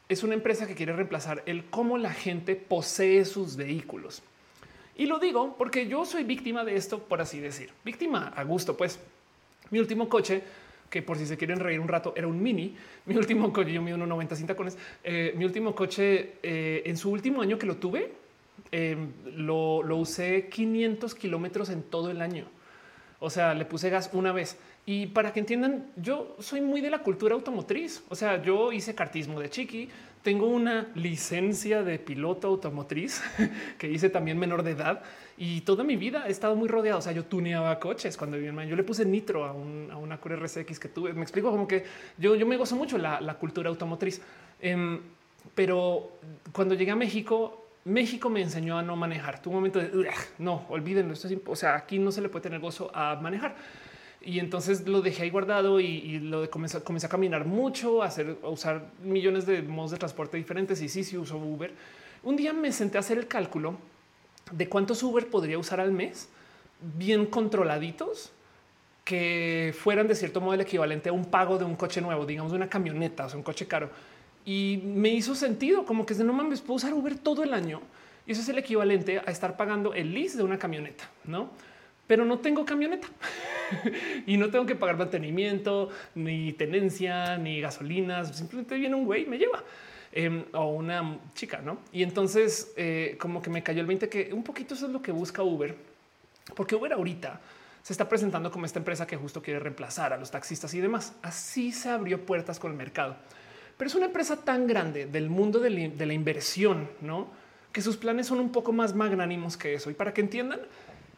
[0.07, 4.21] es una empresa que quiere reemplazar el cómo la gente posee sus vehículos.
[4.97, 7.71] Y lo digo porque yo soy víctima de esto, por así decir.
[7.83, 8.99] Víctima a gusto, pues.
[9.71, 10.43] Mi último coche,
[10.89, 12.75] que por si se quieren reír un rato, era un mini.
[13.05, 14.77] Mi último coche, yo mido unos 90 cintacones.
[15.03, 18.13] Eh, mi último coche, eh, en su último año que lo tuve,
[18.71, 22.45] em, lo, lo usé 500 kilómetros en todo el año.
[23.19, 24.57] O sea, le puse gas una vez.
[24.85, 28.03] Y para que entiendan, yo soy muy de la cultura automotriz.
[28.09, 29.89] O sea, yo hice cartismo de chiqui,
[30.21, 33.21] tengo una licencia de piloto automotriz
[33.77, 35.03] que hice también menor de edad
[35.37, 36.99] y toda mi vida he estado muy rodeado.
[36.99, 40.35] O sea, yo tuneaba coches cuando vivía en Yo le puse nitro a, una Cure
[40.35, 41.13] RSX que tuve.
[41.13, 41.83] Me explico como que
[42.17, 44.21] yo, yo me gozo mucho la, cultura automotriz.
[44.61, 44.99] Em,
[45.53, 46.11] pero
[46.51, 49.41] cuando llegué a México, México me enseñó a no manejar.
[49.41, 50.09] Tu momento de
[50.39, 51.13] no olvídenlo.
[51.13, 53.55] Esto es, o sea, aquí no se le puede tener gozo a manejar.
[54.25, 58.07] Y entonces lo dejé ahí guardado y, lo de comencé, comencé, a caminar mucho, a,
[58.07, 60.81] hacer, a usar millones de modos de transporte diferentes.
[60.81, 61.71] Y sí, sí uso Uber.
[62.23, 63.77] Un día me senté a hacer el cálculo
[64.51, 66.27] de cuántos Uber podría usar al mes,
[66.97, 68.31] bien controladitos,
[69.03, 72.51] que fueran de cierto modo el equivalente a un pago de un coche nuevo, digamos
[72.51, 73.91] una camioneta, o un coche caro.
[74.43, 77.81] Y me hizo sentido, como que no mames, puedo usar Uber todo el año.
[78.25, 81.49] Y eso es el equivalente a estar pagando el lease de una camioneta, ¿no?
[82.07, 83.07] Pero no tengo camioneta.
[84.27, 88.35] y no tengo que pagar mantenimiento, ni tenencia, ni gasolinas.
[88.37, 89.63] Simplemente viene un güey y me lleva.
[90.11, 91.79] Em, o una chica, ¿no?
[91.91, 95.01] Y entonces eh, como que me cayó el 20 que un poquito eso es lo
[95.01, 95.75] que busca Uber,
[96.55, 97.41] porque Uber ahorita
[97.85, 101.13] se está presentando como esta empresa que justo quiere reemplazar a los taxistas y demás.
[101.21, 103.17] Así se abrió puertas con el mercado.
[103.77, 107.27] Pero es una empresa tan grande del mundo de la, inversión, ¿no?
[107.71, 109.91] Que sus planes son un poco más magnánimos que eso.
[109.91, 110.61] Y para que entiendan,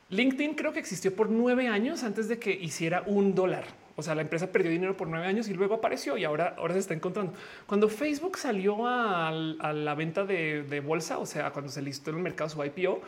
[0.10, 3.66] LinkedIn creo que existió por nueve años antes de que hiciera un dólar.
[3.98, 6.76] O sea, la empresa perdió dinero por nueve años y luego apareció y ahora, ahora
[6.76, 7.34] se está encontrando.
[7.66, 12.22] Cuando Facebook salió a, la venta de, bolsa, o sea, cuando se listó en el
[12.22, 13.02] mercado su IPO,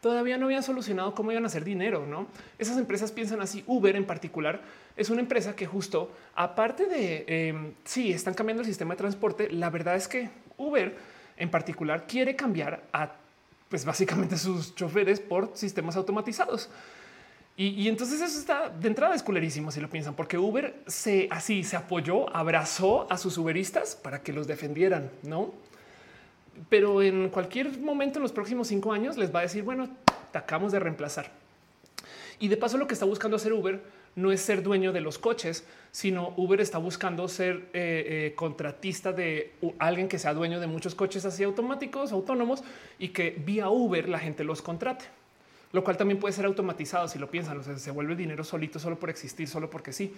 [0.00, 2.06] todavía no habían solucionado cómo iban a hacer dinero.
[2.06, 2.28] No,
[2.58, 3.64] esas empresas piensan así.
[3.66, 4.62] Uber en particular
[4.96, 9.50] es una empresa que justo aparte de eh, sí están cambiando el sistema de transporte.
[9.50, 10.96] La verdad es que Uber
[11.36, 13.16] en particular quiere cambiar a
[13.68, 16.68] pues básicamente sus choferes por sistemas automatizados.
[17.58, 21.64] Y, entonces eso está de entrada es culerísimo si lo piensan, porque Uber se así
[21.64, 25.54] se apoyó, abrazó a sus Uberistas para que los defendieran, no?
[26.68, 29.88] Pero en cualquier momento en los próximos cinco años les va a decir, bueno,
[30.32, 31.32] te acabamos de reemplazar.
[32.38, 33.82] Y de paso, lo que está buscando hacer Uber
[34.16, 39.12] no es ser dueño de los coches, sino Uber está buscando ser eh, eh, contratista
[39.12, 42.64] de alguien que sea dueño de muchos coches así automáticos, autónomos
[42.98, 45.04] y que vía Uber la gente los contrate,
[45.72, 47.58] lo cual también puede ser automatizado si lo piensan.
[47.58, 50.14] O sea, se vuelve dinero solito solo por existir, solo porque sí.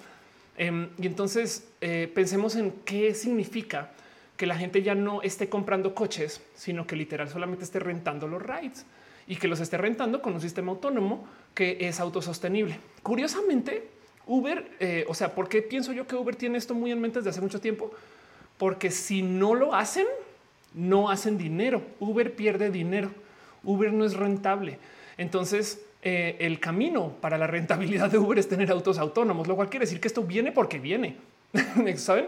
[0.56, 3.92] Em, y entonces eh, pensemos en qué significa
[4.36, 8.40] que la gente ya no esté comprando coches, sino que literal solamente esté rentando los
[8.40, 8.86] rides
[9.28, 11.26] y que los esté rentando con un sistema autónomo
[11.58, 12.78] que es autosostenible.
[13.02, 13.88] Curiosamente,
[14.28, 17.18] Uber, eh, o sea, ¿por qué pienso yo que Uber tiene esto muy en mente
[17.18, 17.90] desde hace mucho tiempo?
[18.58, 20.06] Porque si no lo hacen,
[20.72, 21.82] no hacen dinero.
[21.98, 23.10] Uber pierde dinero.
[23.64, 24.78] Uber no es rentable.
[25.16, 29.68] Entonces, eh, el camino para la rentabilidad de Uber es tener autos autónomos, lo cual
[29.68, 31.16] quiere decir que esto viene porque viene.
[31.96, 32.26] Saben?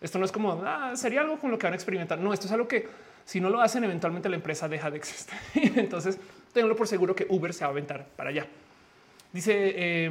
[0.00, 2.18] Esto no es como ah, sería algo con lo que van a experimentar.
[2.18, 2.88] No, esto es algo que
[3.26, 5.34] si no lo hacen, eventualmente la empresa deja de existir.
[5.76, 6.18] Entonces,
[6.54, 8.46] tengo por seguro que Uber se va a aventar para allá.
[9.32, 10.10] Dice eh,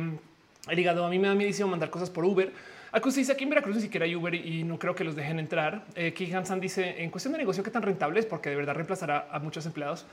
[0.67, 2.51] el hígado, a mí me da miedo mandar cosas por Uber.
[2.93, 5.39] Acus dice aquí en Veracruz ni siquiera hay Uber y no creo que los dejen
[5.39, 5.85] entrar.
[5.95, 9.27] Eh, Hansan dice en cuestión de negocio, qué tan rentable es porque de verdad reemplazará
[9.31, 10.05] a muchos empleados.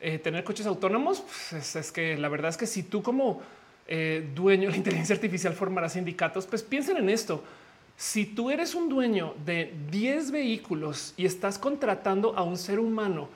[0.00, 3.40] eh, tener coches autónomos, pues es, que la verdad es que si tú como
[3.86, 7.42] eh, dueño de la inteligencia artificial formarás sindicatos, pues piensen en esto.
[7.96, 13.28] Si tú eres un dueño de 10 vehículos y estás contratando a un ser humano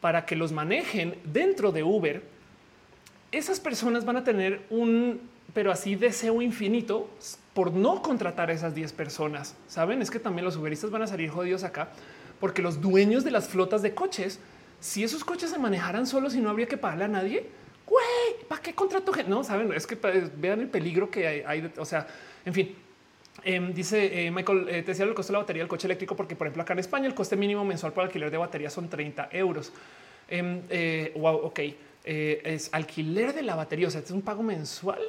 [0.00, 2.22] para que los manejen dentro de Uber,
[3.36, 5.20] esas personas van a tener un,
[5.52, 7.08] pero así deseo infinito
[7.52, 9.54] por no contratar a esas 10 personas.
[9.68, 11.90] Saben, es que también los Uberistas van a salir jodidos acá
[12.40, 14.40] porque los dueños de las flotas de coches
[14.84, 17.46] si esos coches se manejaran solos y no habría que pagarle a nadie,
[17.86, 19.12] güey, ¿para qué contrato?
[19.26, 21.72] No saben, es que pues, vean el peligro que hay.
[21.78, 22.06] o sea,
[22.44, 22.76] en fin,
[23.44, 26.14] em, dice eh, Michael, eh, te decía el costo de la batería del coche eléctrico,
[26.14, 28.90] porque por ejemplo acá en España el coste mínimo mensual para alquiler de batería son
[28.90, 29.72] 30 euros.
[31.14, 31.74] wow, em,
[32.04, 35.00] eh, es alquiler de la batería, o sea, es un pago mensual.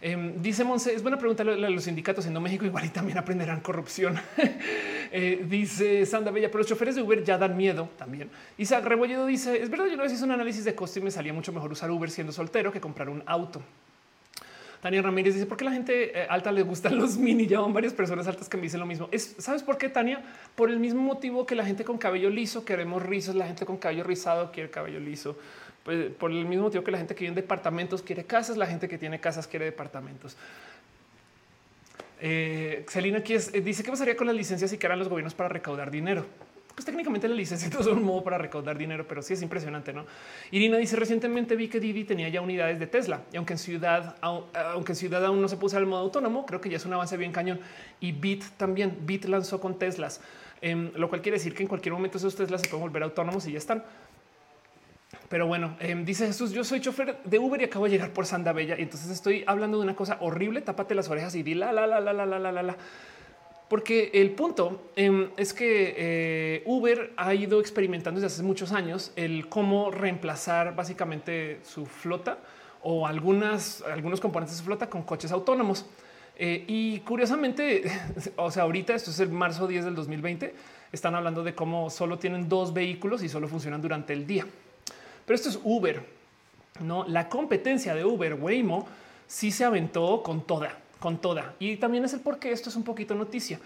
[0.00, 3.60] Em, dice Monse, es buena pregunta a los sindicatos en México, igual y también aprenderán
[3.60, 4.18] corrupción.
[5.12, 8.28] Eh, dice Sandra Bella, pero los choferes de Uber ya dan miedo también.
[8.58, 11.12] Isaac Rebolledo dice, es verdad, yo una vez hice un análisis de costo y me
[11.12, 13.62] salía mucho mejor usar Uber siendo soltero que comprar un auto.
[14.80, 17.46] Tania Ramírez dice, ¿por qué la gente eh, alta le gustan los mini?
[17.46, 19.08] Ya van varias personas altas que me dicen lo mismo.
[19.12, 20.22] Es, ¿Sabes por qué, Tania?
[20.54, 23.78] Por el mismo motivo que la gente con cabello liso queremos rizos, la gente con
[23.78, 25.38] cabello rizado quiere cabello liso.
[25.86, 28.66] Pues, por el mismo motivo que la gente que vive en departamentos quiere casas, la
[28.66, 30.36] gente que tiene casas quiere departamentos.
[32.20, 35.48] Eh, Celina aquí eh, dice qué pasaría con las licencias si quedan los gobiernos para
[35.48, 36.26] recaudar dinero.
[36.74, 40.06] Pues técnicamente las licencias son un modo para recaudar dinero, pero sí es impresionante, ¿no?
[40.50, 44.16] Irina dice recientemente vi que Didi tenía ya unidades de Tesla y aunque en ciudad,
[44.20, 46.94] aunque en ciudad aún no se puso al modo autónomo, creo que ya es un
[46.94, 47.60] avance bien cañón.
[48.00, 50.20] Y Bit también, Bit lanzó con Teslas,
[50.62, 53.46] em, lo cual quiere decir que en cualquier momento esos Teslas se pueden volver autónomos
[53.46, 53.84] y ya están.
[55.28, 58.26] Pero bueno, em, dice Jesús, yo soy chofer de Uber y acabo de llegar por
[58.26, 61.54] Santa Bella y entonces estoy hablando de una cosa horrible, tápate las orejas y di
[61.54, 62.76] la, la, la, la, la, la, la, la.
[63.68, 69.12] Porque el punto em, es que eh, Uber ha ido experimentando desde hace muchos años
[69.16, 72.38] el cómo reemplazar básicamente su flota
[72.82, 75.86] o algunas, algunos componentes de su flota con coches autónomos.
[76.38, 77.82] Eh, y curiosamente,
[78.36, 80.54] o sea, ahorita esto es el marzo 10 del 2020,
[80.92, 84.46] están hablando de cómo solo tienen dos vehículos y solo funcionan durante el día.
[85.26, 86.02] Pero esto es Uber.
[86.80, 88.86] No, la competencia de Uber, Waymo,
[89.26, 91.54] sí se aventó con toda, con toda.
[91.58, 93.58] Y también es el por qué esto es un poquito noticia.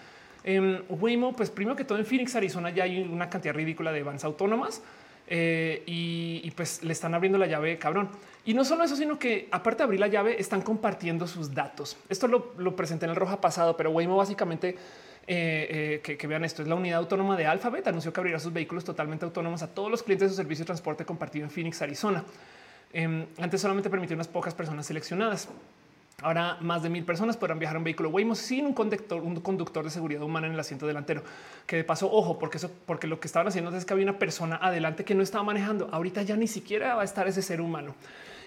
[0.43, 4.03] En Waymo, pues primero que todo en Phoenix, Arizona, ya hay una cantidad ridícula de
[4.03, 4.83] vans autónomas.
[5.33, 8.09] Eh, y, pues le están abriendo la llave cabrón.
[8.45, 11.97] Y no solo eso, sino que aparte de abrir la llave, están compartiendo sus datos.
[12.09, 14.77] Esto lo, lo presenté en el roja pasado, pero Waymo básicamente
[15.27, 16.63] eh, eh, que, vean esto.
[16.63, 17.87] Es la unidad autónoma de Alphabet.
[17.87, 20.67] Anunció que abrirá sus vehículos totalmente autónomos a todos los clientes de su servicio de
[20.67, 22.25] transporte compartido en Phoenix, Arizona.
[22.93, 25.49] Em, antes solamente permitió unas pocas personas seleccionadas.
[26.23, 29.85] Ahora más de mil personas podrán viajar en vehículo Waymo sin un conductor, un conductor
[29.85, 31.23] de seguridad humana en el asiento delantero.
[31.67, 34.19] Que de paso, ojo, porque eso, porque lo que estaban haciendo es que había una
[34.19, 35.89] persona adelante que no estaba manejando.
[35.93, 37.95] Ahorita ya ni siquiera va a estar ese ser humano.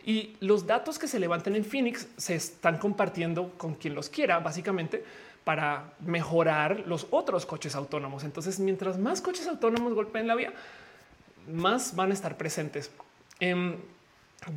[0.06, 4.40] Y los datos que se levanten en Phoenix se están compartiendo con quien los quiera,
[4.40, 5.04] básicamente
[5.44, 8.24] para mejorar los otros coches autónomos.
[8.24, 10.54] Entonces, mientras más coches autónomos golpeen la vía,
[11.52, 12.91] más van a estar presentes.
[13.39, 13.76] Em,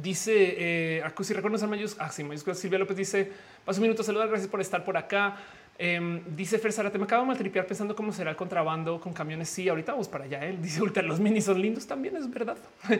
[0.02, 2.18] dice eh, Acusi, reconoce mayúsculas.
[2.18, 2.58] Ah, mayúsculas.
[2.58, 3.32] Silvia López dice:
[3.64, 5.36] Paso un minuto, saludos, gracias por estar por acá.
[5.78, 9.48] Em, dice Fer te me acabo de maltripear pensando cómo será el contrabando con camiones.
[9.48, 10.44] Sí, ahorita vamos para allá.
[10.44, 12.56] Él dice: los minis son lindos, también es verdad.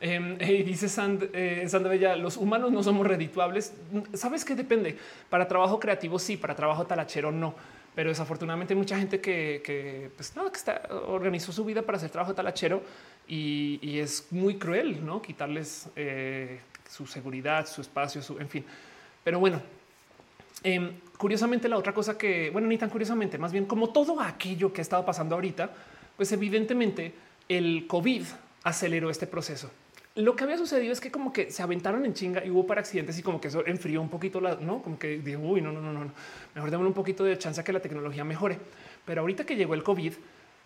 [0.00, 3.72] Em, dice Sand, eh, Bella, los humanos no somos redituables.
[4.12, 4.98] Sabes que depende
[5.30, 7.54] para trabajo creativo, sí, para trabajo talachero, no.
[7.94, 10.58] Pero desafortunadamente hay mucha gente que, pues, no, que
[11.06, 12.82] organizó su vida para hacer trabajo talachero
[13.28, 16.60] y, es muy cruel, no quitarles eh,
[16.90, 18.64] su seguridad, su espacio, su en fin.
[19.22, 19.62] Pero bueno,
[20.64, 24.72] em, curiosamente, la otra cosa que, bueno, ni tan curiosamente, más bien como todo aquello
[24.72, 25.70] que ha estado pasando ahorita,
[26.16, 27.14] pues evidentemente
[27.48, 28.24] el COVID
[28.62, 29.70] aceleró este proceso
[30.16, 32.80] lo que había sucedido es que como que se aventaron en chinga y hubo para
[32.80, 35.72] accidentes y como que eso enfrió un poquito la, no como que digo, uy, no,
[35.72, 36.10] no, no, no,
[36.54, 38.58] mejor démosle un poquito de chance que la tecnología mejore.
[39.04, 40.12] Pero ahorita que llegó el COVID,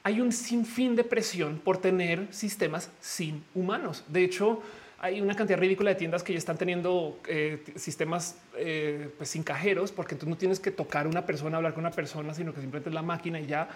[0.03, 4.05] hay un sinfín de presión por tener sistemas sin humanos.
[4.09, 4.63] De hecho,
[5.01, 9.43] hay una cantidad ridícula de tiendas que ya están teniendo eh, sistemas eh, pues sin
[9.43, 12.61] cajeros, porque tú no tienes que tocar una persona, hablar con una persona, sino que
[12.61, 13.69] simplemente es la máquina y ya.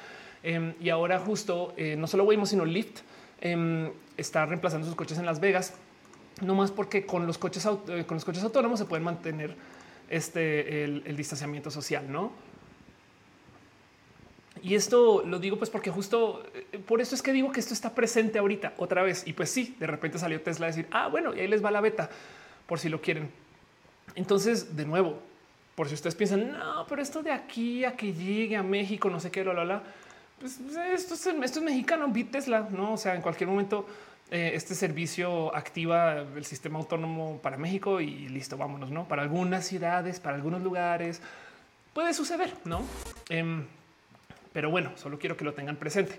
[0.42, 3.02] Em, y ahora justo eh, no solo Waymo, sino Lyft
[3.42, 5.74] Em, está reemplazando sus coches en Las Vegas,
[6.42, 9.56] no más porque con los coches, eh, con los coches autónomos se pueden mantener
[10.08, 12.30] este, el, distanciamiento social, no?
[14.60, 17.72] Y esto lo digo pues porque justo eh, por eso es que digo que esto
[17.72, 19.22] está presente ahorita otra vez.
[19.26, 21.70] Y pues sí, de repente salió Tesla a decir, ah, bueno, y ahí les va
[21.70, 22.10] la beta
[22.66, 23.30] por si lo quieren.
[24.14, 25.18] Entonces, de nuevo,
[25.74, 29.20] por si ustedes piensan, no, pero esto de aquí a que llegue a México, no
[29.20, 29.82] sé qué, lo la, la
[30.38, 30.60] pues,
[30.92, 32.94] esto, es, esto es mexicano, vi Tesla, no?
[32.94, 33.86] O sea, en cualquier momento
[34.30, 39.06] eh, este servicio activa el sistema autónomo para México y listo, vámonos, ¿no?
[39.06, 41.20] Para algunas ciudades, para algunos lugares,
[41.92, 42.82] puede suceder, ¿no?
[43.28, 43.66] Em,
[44.52, 46.18] pero bueno, solo quiero que lo tengan presente.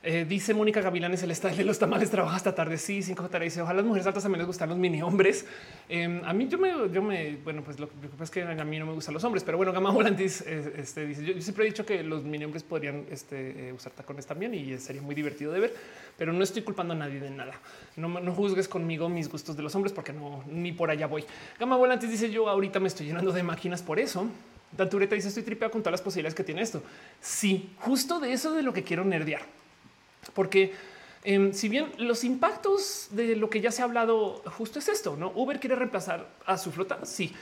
[0.00, 2.78] Eh, dice Mónica Gavilanes, el estado de los tamales trabaja hasta tarde.
[2.78, 5.44] Sí, 5J dice, ojalá las mujeres altas también les gustan los mini hombres.
[5.88, 8.64] Em, a mí yo me, yo me, bueno, pues lo, que pasa es que a
[8.64, 11.64] mí no me gustan los hombres, pero bueno, Gama Volantis eh, este, dice, yo, siempre
[11.64, 15.16] he dicho que los mini hombres podrían este, eh, usar tacones también y sería muy
[15.16, 15.74] divertido de ver,
[16.16, 17.54] pero no estoy culpando a nadie de nada.
[17.96, 21.24] No, no juzgues conmigo mis gustos de los hombres porque no, ni por allá voy.
[21.58, 24.28] Gama Volantis dice, yo ahorita me estoy llenando de máquinas por eso.
[24.76, 26.82] Dantureta dice, estoy tripeado con todas las posibilidades que tiene esto.
[27.20, 29.42] Sí, justo de eso de lo que quiero nerdear
[30.34, 30.72] porque
[31.24, 35.16] em, si bien los impactos de lo que ya se ha hablado justo es esto,
[35.16, 37.04] no Uber quiere reemplazar a su flota.
[37.04, 37.32] Sí,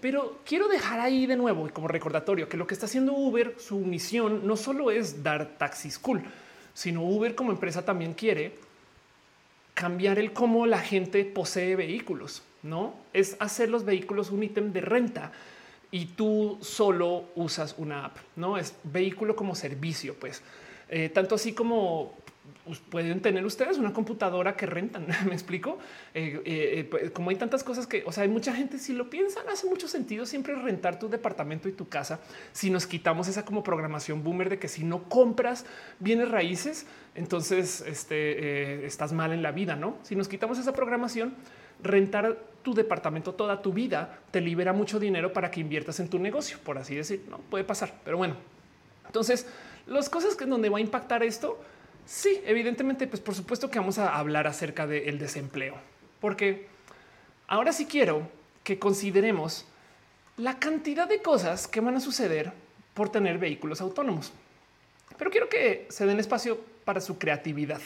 [0.00, 3.78] pero quiero dejar ahí de nuevo como recordatorio que lo que está haciendo Uber, su
[3.78, 6.22] misión no solo es dar taxis cool,
[6.74, 8.54] sino Uber como empresa también quiere
[9.74, 14.80] cambiar el cómo la gente posee vehículos, no es hacer los vehículos un ítem de
[14.80, 15.32] renta
[15.90, 20.42] y tú solo usas una app, no es vehículo como servicio, pues
[20.88, 22.14] eh, tanto así como
[22.90, 25.06] pueden tener ustedes una computadora que rentan.
[25.26, 25.78] Me explico
[26.14, 28.78] eh, eh, pues, como hay tantas cosas que, o sea, hay mucha gente.
[28.78, 32.20] Si lo piensan, hace mucho sentido siempre rentar tu departamento y tu casa.
[32.52, 35.64] Si nos quitamos esa como programación boomer de que si no compras
[35.98, 39.76] bienes raíces, entonces este, estás mal en la vida.
[39.76, 41.34] No, si nos quitamos esa programación,
[41.82, 42.38] rentar
[42.68, 46.58] tu departamento toda tu vida te libera mucho dinero para que inviertas en tu negocio,
[46.62, 47.24] por así decir.
[47.30, 48.36] No puede pasar, pero bueno,
[49.06, 49.46] entonces
[49.86, 51.58] las cosas que donde va a impactar esto
[52.08, 55.74] Sí, evidentemente, pues por supuesto que vamos a hablar acerca del desempleo,
[56.22, 56.66] porque
[57.48, 58.26] ahora sí quiero
[58.64, 59.66] que consideremos
[60.38, 62.50] la cantidad de cosas que van a suceder
[62.94, 64.32] por tener vehículos autónomos.
[65.18, 67.82] Pero quiero que se den espacio para su creatividad,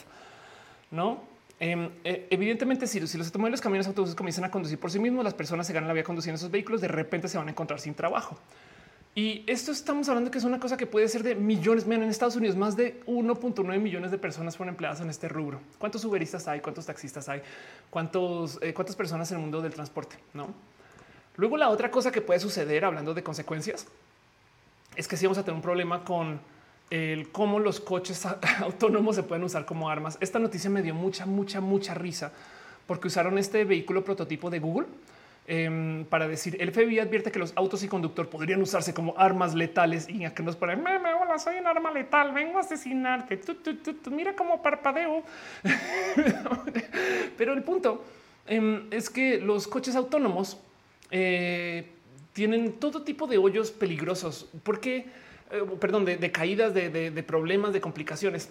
[0.92, 1.24] ¿no?
[1.64, 5.22] Em, eh, evidentemente, si, si los automóviles, camiones, autobuses comienzan a conducir por sí mismos,
[5.22, 7.78] las personas se ganan la vida conduciendo esos vehículos, de repente se van a encontrar
[7.78, 8.36] sin trabajo.
[9.14, 11.86] Y esto estamos hablando que es una cosa que puede ser de millones.
[11.86, 15.60] Miren, en Estados Unidos más de 1.9 millones de personas fueron empleadas en este rubro.
[15.78, 16.58] ¿Cuántos uberistas hay?
[16.58, 17.42] ¿Cuántos taxistas hay?
[17.90, 20.16] ¿Cuántos, eh, ¿Cuántas personas en el mundo del transporte?
[20.34, 20.48] No.
[21.36, 23.86] Luego la otra cosa que puede suceder, hablando de consecuencias,
[24.96, 26.40] es que si vamos a tener un problema con
[26.92, 28.26] el cómo los coches
[28.60, 30.18] autónomos se pueden usar como armas.
[30.20, 32.32] Esta noticia me dio mucha, mucha, mucha risa
[32.86, 34.86] porque usaron este vehículo prototipo de Google
[35.44, 39.56] Em, para decir el FBI advierte que los autos y conductor podrían usarse como armas
[39.56, 42.60] letales y a que nos ponen me, me, hola, soy un arma letal, vengo a
[42.60, 43.40] asesinarte.
[44.12, 45.24] mira cómo parpadeo.
[47.36, 48.04] Pero el punto
[48.46, 50.58] em, es que los coches autónomos
[51.10, 51.90] eh,
[52.32, 55.06] tienen todo tipo de hoyos peligrosos porque,
[55.52, 58.50] eh, perdón, de, caídas, de, problemas, de complicaciones.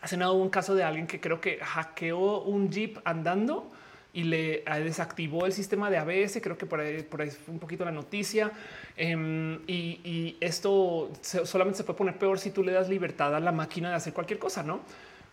[0.00, 3.70] Hace nada un caso de alguien que creo que hackeó un jeep andando
[4.14, 6.40] y le desactivó el sistema de ABS.
[6.40, 8.52] Creo que por ahí, por ahí fue un poquito la noticia.
[8.96, 13.52] Em, y, esto solamente se puede poner peor si tú le das libertad a la
[13.52, 14.80] máquina de hacer cualquier cosa, no?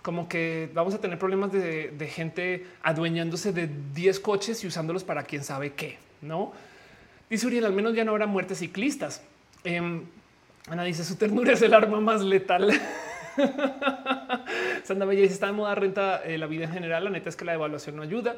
[0.01, 5.23] Como que vamos a tener problemas de, gente adueñándose de 10 coches y usándolos para
[5.23, 6.53] quién sabe qué, no?
[7.29, 9.21] Dice Uriel, al menos ya no habrá muertes ciclistas.
[9.65, 10.01] Eh,
[10.69, 12.71] Ana dice su ternura es el arma más letal.
[14.83, 17.05] Sandra Bella dice está de moda renta eh, la vida en general.
[17.05, 18.35] La neta es que la evaluación no ayuda.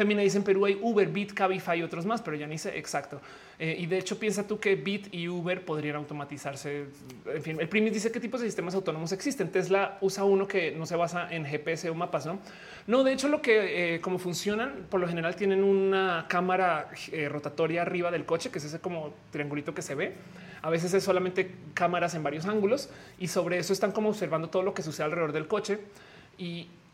[0.00, 2.78] Femina dice en Perú hay Uber, Bit, Cabify y otros más, pero ya ni sé
[2.78, 3.20] exacto.
[3.58, 6.86] Eh, y de hecho, piensa tú que Bit y Uber podrían automatizarse.
[7.26, 9.52] En fin, el Primis dice qué tipos de sistemas autónomos existen.
[9.52, 12.38] Tesla usa uno que no se basa en GPS o mapas, no?
[12.86, 16.88] No, de hecho, lo que eh, como funcionan por lo general tienen una cámara
[17.28, 20.14] rotatoria arriba del coche, que es ese como triangulito que se ve
[20.62, 24.62] a veces es solamente cámaras en varios ángulos y sobre eso están como observando todo
[24.62, 25.78] lo que sucede alrededor del coche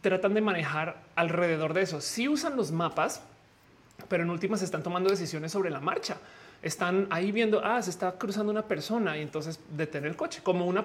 [0.08, 2.00] tratan de manejar alrededor de eso.
[2.00, 3.22] Si usan los mapas,
[4.08, 6.18] pero en últimas están tomando decisiones sobre la marcha.
[6.62, 10.66] Están ahí viendo, ah, se está cruzando una persona y entonces detener el coche como
[10.66, 10.84] una,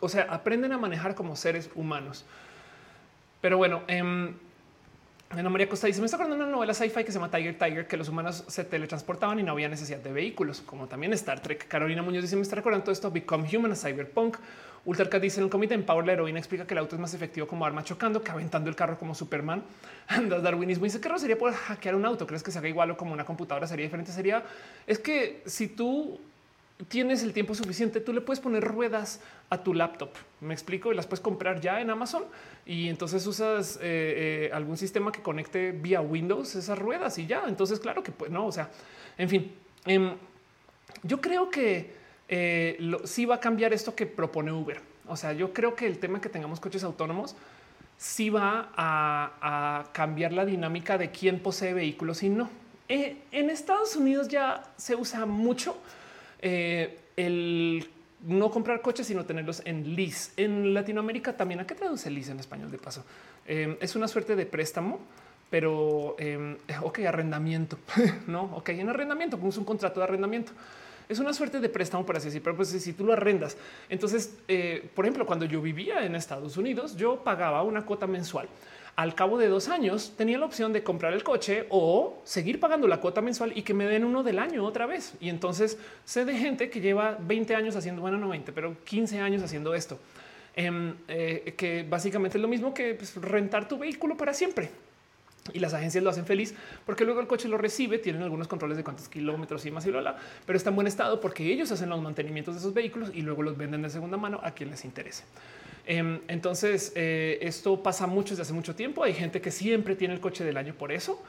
[0.00, 2.24] o sea, aprenden a manejar como seres humanos.
[3.42, 4.32] Pero bueno, eh,
[5.30, 7.86] Ana María Costa dice: Me está acordando una novela sci-fi que se llama Tiger Tiger,
[7.86, 11.68] que los humanos se teletransportaban y no había necesidad de vehículos, como también Star Trek.
[11.68, 13.10] Carolina Muñoz dice: Me está recordando todo esto.
[13.10, 14.36] Become Human, Cyberpunk.
[14.84, 17.14] Ultracat dice: En el comité en Power, la heroína explica que el auto es más
[17.14, 19.62] efectivo como arma chocando que aventando el carro como Superman.
[20.08, 22.26] Andas darwinismo dice: ¿Qué sería por hackear un auto?
[22.26, 24.12] ¿Crees que se haga igual o como una computadora sería diferente?
[24.12, 24.42] Sería
[24.86, 26.18] es que si tú
[26.88, 29.20] tienes el tiempo suficiente, tú le puedes poner ruedas
[29.50, 30.10] a tu laptop.
[30.40, 32.24] Me explico y las puedes comprar ya en Amazon
[32.66, 37.44] y entonces usas eh, eh, algún sistema que conecte vía Windows esas ruedas y ya.
[37.46, 38.70] Entonces, claro que pues no, o sea,
[39.18, 39.54] en fin,
[39.84, 40.14] em,
[41.02, 42.01] yo creo que
[42.34, 44.80] eh, sí va a cambiar esto que propone Uber.
[45.06, 47.36] O sea, yo creo que el tema que tengamos coches autónomos
[47.98, 52.48] sí va a, cambiar la dinámica de quién posee vehículos y no.
[52.88, 55.76] Eh, en Estados Unidos ya se usa mucho
[56.40, 57.86] eh, el
[58.22, 60.32] no comprar coches, sino tenerlos en lease.
[60.38, 63.04] En Latinoamérica también, ¿a qué traduce lease en español de paso?
[63.46, 65.00] Eh, es una suerte de préstamo,
[65.50, 66.16] pero
[66.82, 67.76] ok, arrendamiento,
[68.26, 68.44] no?
[68.56, 70.52] Ok, en arrendamiento, como es un contrato de arrendamiento
[71.12, 73.56] es una suerte de préstamo, por así decir, pero pues si tú lo arrendas.
[73.88, 78.48] Entonces, eh, por ejemplo, cuando yo vivía en Estados Unidos, yo pagaba una cuota mensual.
[78.94, 82.86] Al cabo de dos años tenía la opción de comprar el coche o seguir pagando
[82.86, 85.14] la cuota mensual y que me den uno del año otra vez.
[85.20, 89.20] Y entonces sé de gente que lleva 20 años haciendo, bueno, no 20, pero 15
[89.20, 89.98] años haciendo esto,
[90.54, 94.70] em, eh, que básicamente es lo mismo que pues, rentar tu vehículo para siempre
[95.52, 96.54] y las agencias lo hacen feliz
[96.86, 99.90] porque luego el coche lo recibe, tienen algunos controles de cuántos kilómetros y más y
[99.90, 100.02] lo
[100.46, 103.42] pero está en buen estado porque ellos hacen los mantenimientos de esos vehículos y luego
[103.42, 105.24] los venden de segunda mano a quien les interese.
[105.84, 109.02] Em, entonces, eh, esto pasa mucho desde hace mucho tiempo.
[109.02, 111.20] Hay gente que siempre tiene el coche del año por eso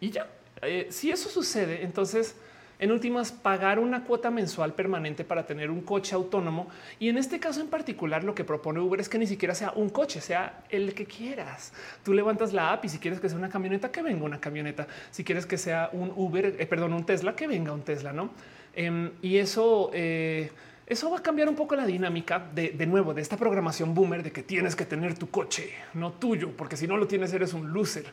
[0.00, 0.28] y ya.
[0.62, 2.36] Eh, si eso sucede, entonces
[2.78, 6.68] en últimas, pagar una cuota mensual permanente para tener un coche autónomo.
[6.98, 9.72] Y en este caso en particular, lo que propone Uber es que ni siquiera sea
[9.76, 11.72] un coche, sea el que quieras.
[12.02, 14.86] Tú levantas la app y si quieres que sea una camioneta, que venga una camioneta.
[15.10, 18.30] Si quieres que sea un Uber, eh, perdón, un Tesla, que venga un Tesla, no?
[18.74, 20.50] Em, y eso, eh,
[20.86, 24.32] eso va a cambiar un poco la dinámica de, nuevo de esta programación boomer de
[24.32, 27.72] que tienes que tener tu coche, no tuyo, porque si no lo tienes, eres un
[27.72, 28.06] loser.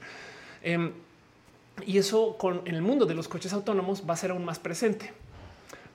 [0.61, 0.91] Em,
[1.85, 5.13] y eso con el mundo de los coches autónomos va a ser aún más presente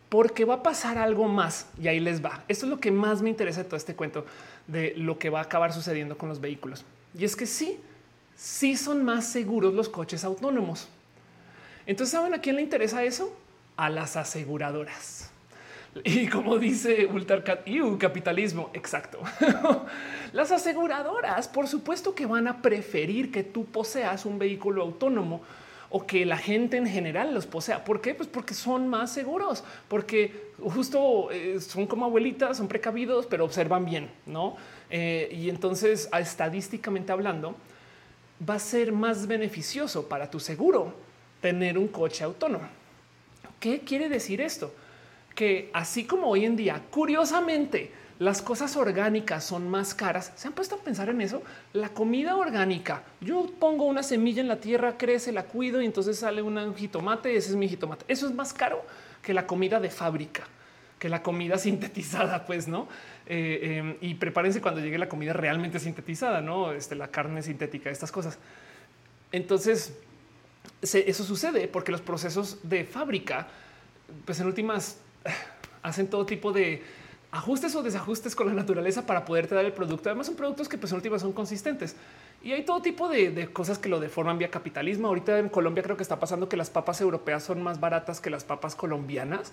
[0.09, 2.45] porque va a pasar algo más y ahí les va.
[2.49, 4.25] Esto es lo que más me interesa de todo este cuento
[4.67, 6.85] de lo que va a acabar sucediendo con los vehículos.
[7.19, 7.81] Y es que sí,
[8.37, 10.89] sí son más seguros los coches autónomos.
[11.87, 13.37] Entonces, ¿saben a quién le interesa eso?
[13.77, 15.31] A las aseguradoras.
[16.05, 17.43] Y como dice Ultra
[17.99, 19.19] capitalismo, exacto.
[20.33, 25.41] Las aseguradoras, por supuesto que van a preferir que tú poseas un vehículo autónomo
[25.97, 27.83] o que la gente en general los posea.
[27.83, 28.15] ¿Por qué?
[28.15, 33.87] Pues porque son más seguros, porque justo eh, son como abuelitas, son precavidos, pero observan
[33.87, 34.59] bien, ¿no?
[34.91, 37.57] Eh, y entonces, estadísticamente hablando,
[38.47, 40.93] va a ser más beneficioso para tu seguro
[41.41, 42.69] tener un coche autónomo.
[43.59, 44.75] ¿Qué quiere decir esto?
[45.35, 50.33] Que así como hoy en día, curiosamente, las cosas orgánicas son más caras.
[50.37, 51.43] ¿Se han puesto a pensar en eso?
[51.75, 53.03] La comida orgánica.
[53.21, 57.37] Yo pongo una semilla en la tierra, crece, la cuido y entonces sale un jitomate.
[57.37, 58.07] Ese es mi jitomate.
[58.09, 58.83] Eso es más caro
[59.23, 60.45] que la comida de fábrica,
[60.99, 62.89] que la comida sintetizada, pues no.
[63.27, 67.91] Eh, em, y prepárense cuando llegue la comida realmente sintetizada, no este, la carne sintética,
[67.91, 68.39] estas cosas.
[69.31, 69.99] Entonces,
[70.81, 73.49] eso sucede porque los procesos de fábrica,
[74.25, 75.01] pues en últimas,
[75.83, 76.83] hacen todo tipo de
[77.37, 80.09] ajustes o desajustes con la naturaleza para poderte dar el producto.
[80.09, 81.97] Además, son productos que pues, en última son consistentes
[82.43, 85.09] y hay todo tipo de, cosas que lo deforman vía capitalismo.
[85.09, 88.31] Ahorita en Colombia creo que está pasando que las papas europeas son más baratas que
[88.31, 89.53] las papas colombianas,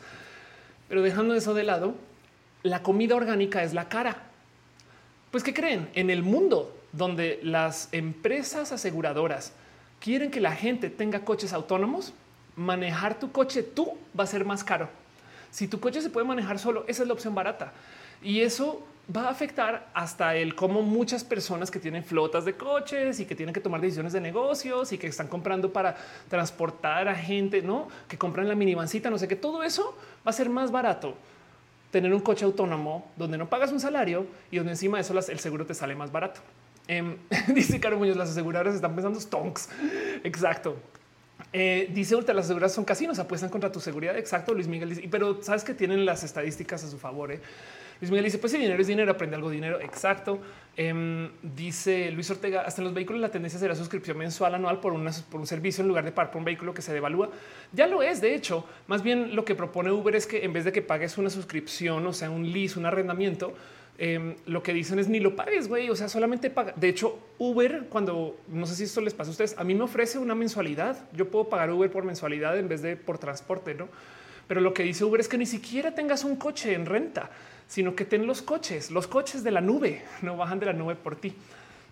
[0.88, 1.96] pero dejando eso de lado,
[2.64, 4.24] la comida orgánica es la cara.
[5.32, 9.54] Pues qué creen en el mundo donde las empresas aseguradoras
[10.00, 12.14] quieren que la gente tenga coches autónomos,
[12.56, 15.03] manejar tu coche tú va a ser más caro.
[15.54, 17.74] Si tu coche se puede manejar solo, esa es la opción barata.
[18.24, 18.82] Y eso
[19.16, 23.36] va a afectar hasta el cómo muchas personas que tienen flotas de coches y que
[23.36, 25.96] tienen que tomar decisiones de negocios y que están comprando para
[26.28, 29.96] transportar a gente, no que compran la minivancita, no sé qué, todo eso
[30.26, 31.16] va a ser más barato
[31.92, 35.40] tener un coche autónomo donde no pagas un salario y donde encima de eso el
[35.40, 36.42] seguro te sale más barato.
[36.88, 37.18] Em,
[37.54, 39.70] dice Caro Muñoz, las aseguradoras están pensando stonks.
[40.24, 40.78] Exacto.
[41.56, 44.18] Eh, dice Ultra, las seguras son casinos, apuestan contra tu seguridad.
[44.18, 47.32] Exacto, Luis Miguel dice, pero sabes que tienen las estadísticas a su favor.
[47.32, 47.40] Eh?
[48.02, 49.80] Luis Miguel dice, pues si dinero es dinero, aprende algo de dinero.
[49.80, 50.40] Exacto.
[50.76, 54.94] Em, dice Luis Ortega, hasta en los vehículos la tendencia será suscripción mensual anual por,
[55.30, 57.30] por un servicio en lugar de pagar por un vehículo que se devalúa.
[57.72, 58.66] Ya lo es, de hecho.
[58.88, 62.06] Más bien lo que propone Uber es que en vez de que pagues una suscripción,
[62.08, 63.54] o sea, un lease, un arrendamiento,
[64.00, 65.90] Em, lo que dicen es ni lo pagues, güey.
[65.90, 66.74] O sea, solamente paga.
[66.76, 69.84] De hecho, Uber, cuando no sé si esto les pasa a ustedes, a mí me
[69.84, 70.98] ofrece una mensualidad.
[71.14, 73.90] Yo puedo pagar Uber por mensualidad en vez de por transporte, no?
[74.48, 77.30] Pero lo que dice Uber es que ni siquiera tengas un coche en renta,
[77.68, 80.96] sino que ten los coches, los coches de la nube, no bajan de la nube
[80.96, 81.34] por ti.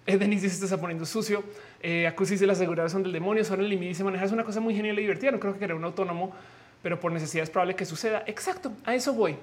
[0.05, 1.43] Eh, Denise dice: está poniendo sucio.
[1.81, 3.43] Eh, Acusi dice: las aseguradoras son del demonio.
[3.45, 3.89] Son el límite.
[3.89, 5.31] Dice: manejar es una cosa muy genial y divertida.
[5.31, 6.33] No creo que querer un autónomo,
[6.81, 8.23] pero por necesidad es probable que suceda.
[8.25, 8.71] Exacto.
[8.83, 9.35] A eso voy.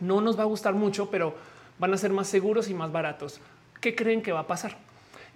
[0.00, 1.34] No nos va a gustar mucho, pero
[1.78, 3.40] van a ser más seguros y más baratos.
[3.80, 4.76] ¿Qué creen que va a pasar?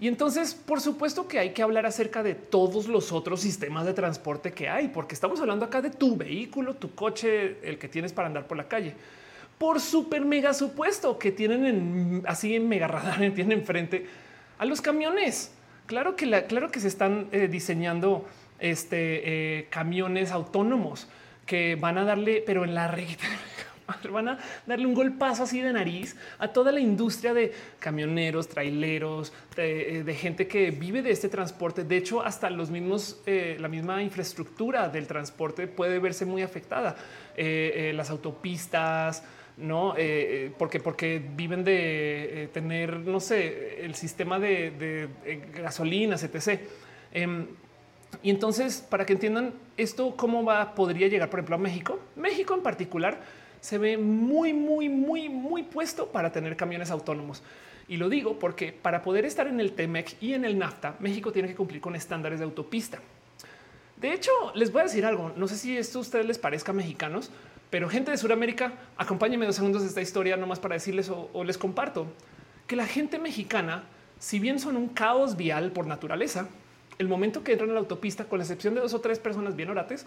[0.01, 3.95] Y entonces, por supuesto que hay que hablar acerca de todos los otros sistemas de
[3.95, 8.13] transporte que hay, porque estamos hablando acá de tu vehículo, tu coche, el que tienes
[8.13, 8.95] para andar por la calle.
[9.59, 14.07] Por súper mega supuesto que tienen así en mega radar, tienen enfrente
[14.59, 15.53] a los camiones.
[15.87, 18.27] Claro que, la, claro que se están eh, diseñando
[18.59, 21.07] este, eh, camiones autónomos
[21.47, 23.27] que van a darle, pero en la recta
[24.11, 29.33] van a darle un golpazo así de nariz a toda la industria de camioneros, traileros,
[29.57, 31.85] de, eh, gente que vive de este transporte.
[31.85, 36.97] De hecho, hasta los mismos, eh, la misma infraestructura del transporte puede verse muy afectada.
[37.37, 39.25] Eh, las autopistas,
[39.57, 39.95] no
[40.57, 46.63] porque porque viven de tener no sé el sistema de, de gasolinas etc
[47.13, 47.47] em,
[48.23, 52.55] y entonces para que entiendan esto cómo va podría llegar por ejemplo a México México
[52.55, 53.21] en particular
[53.63, 57.43] se ve muy, muy, muy, muy puesto para tener camiones autónomos.
[57.87, 61.31] Y lo digo porque para poder estar en el TEMEC y en el NAFTA, México
[61.31, 62.99] tiene que cumplir con estándares de autopista.
[63.97, 65.33] De hecho, les voy a decir algo.
[65.37, 67.31] No sé si esto a ustedes les parezca mexicanos,
[67.71, 71.45] pero gente de Sudamérica, acompáñenme dos segundos de esta historia nomás para decirles o, o
[71.45, 72.09] les comparto
[72.67, 73.85] que la gente mexicana,
[74.19, 76.49] si bien son un caos vial por naturaleza,
[76.99, 79.55] el momento que entran a la autopista, con la excepción de dos o tres personas
[79.55, 80.05] bien orates,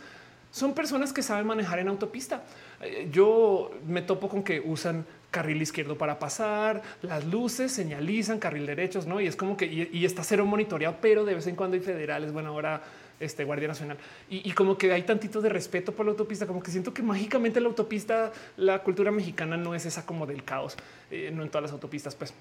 [0.55, 2.43] son personas que saben manejar en autopista.
[2.79, 8.65] Eh, yo me topo con que usan carril izquierdo para pasar, las luces señalizan carril
[8.65, 9.19] derechos, no?
[9.19, 12.31] Y es como que y, está cero monitoreado, pero de vez en cuando hay federales.
[12.31, 12.81] Bueno, ahora
[13.19, 13.97] este Guardia Nacional
[14.29, 17.59] y, como que hay tantito de respeto por la autopista, como que siento que mágicamente
[17.59, 20.77] la autopista, la cultura mexicana no es esa como del caos,
[21.11, 22.33] eh, no en todas las autopistas, pues.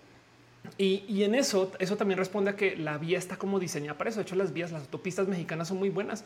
[0.79, 4.11] Y, y, en eso, eso también responde a que la vía está como diseñada para
[4.11, 4.21] eso.
[4.21, 6.25] De hecho, las vías, las autopistas mexicanas son muy buenas.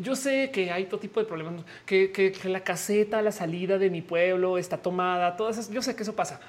[0.00, 4.02] Yo sé que hay todo tipo de problemas, que, la caseta, la salida de mi
[4.02, 5.72] pueblo está tomada, todas esas.
[5.72, 6.40] Yo sé que eso pasa.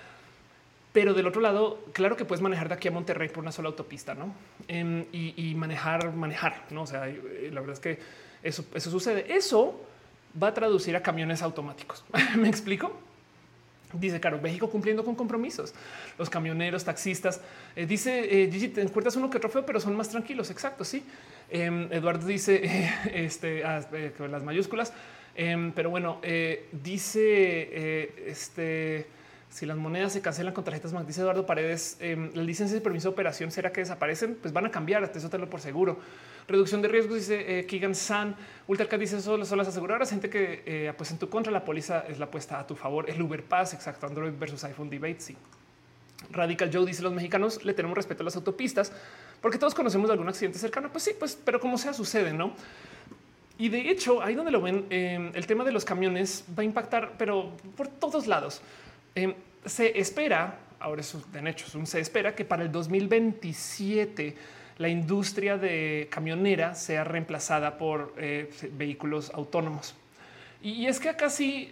[0.94, 3.70] Pero del otro lado, claro que puedes manejar de aquí a Monterrey por una sola
[3.70, 4.34] autopista, ¿no?
[4.68, 6.84] Em, y, manejar, manejar, ¿no?
[6.84, 8.00] O sea, eh, la verdad es que
[8.42, 9.26] eso, eso sucede.
[9.36, 9.80] Eso
[10.42, 12.04] va a traducir a camiones automáticos.
[12.38, 13.07] ¿Me explico?
[13.94, 15.74] Dice Caro, México cumpliendo con compromisos.
[16.18, 17.42] Los camioneros, taxistas.
[17.76, 20.52] Eh, dice eh, Gigi, te encuentras uno que trofeo, pero son más tranquilos.
[20.52, 20.84] Exacto.
[20.84, 21.04] Sí.
[21.50, 24.94] Em, Eduardo dice este, ah, eh, las mayúsculas.
[25.36, 26.20] Em, pero bueno,
[26.72, 29.08] dice este
[29.50, 32.82] si las monedas se cancelan con tarjetas más, dice Eduardo Paredes, eh, la licencia de
[32.82, 36.00] permiso de operación será que desaparecen, pues van a cambiar, eso te lo por seguro.
[36.48, 38.36] Reducción de riesgos, dice eh, Keegan San.
[38.68, 42.06] Ultracat dice solo son las aseguradoras, gente que eh, pues en tu contra, la póliza
[42.08, 43.10] es la apuesta a tu favor.
[43.10, 45.36] El Uber Pass, exacto, Android versus iPhone debate, sí.
[46.32, 48.92] Radical Joe dice los mexicanos le tenemos respeto a las autopistas
[49.42, 50.90] porque todos conocemos algún accidente cercano.
[50.90, 52.54] Pues sí, pues, pero como sea sucede, no?
[53.58, 56.66] Y de hecho, ahí donde lo ven, em, el tema de los camiones va a
[56.66, 58.62] impactar, pero por todos lados.
[59.16, 59.34] Em,
[59.66, 64.36] se espera, ahora es de hecho, se espera que para el 2027
[64.78, 69.96] la industria de camionera sea reemplazada por eh, vehículos autónomos.
[70.62, 71.72] Y es que acá sí,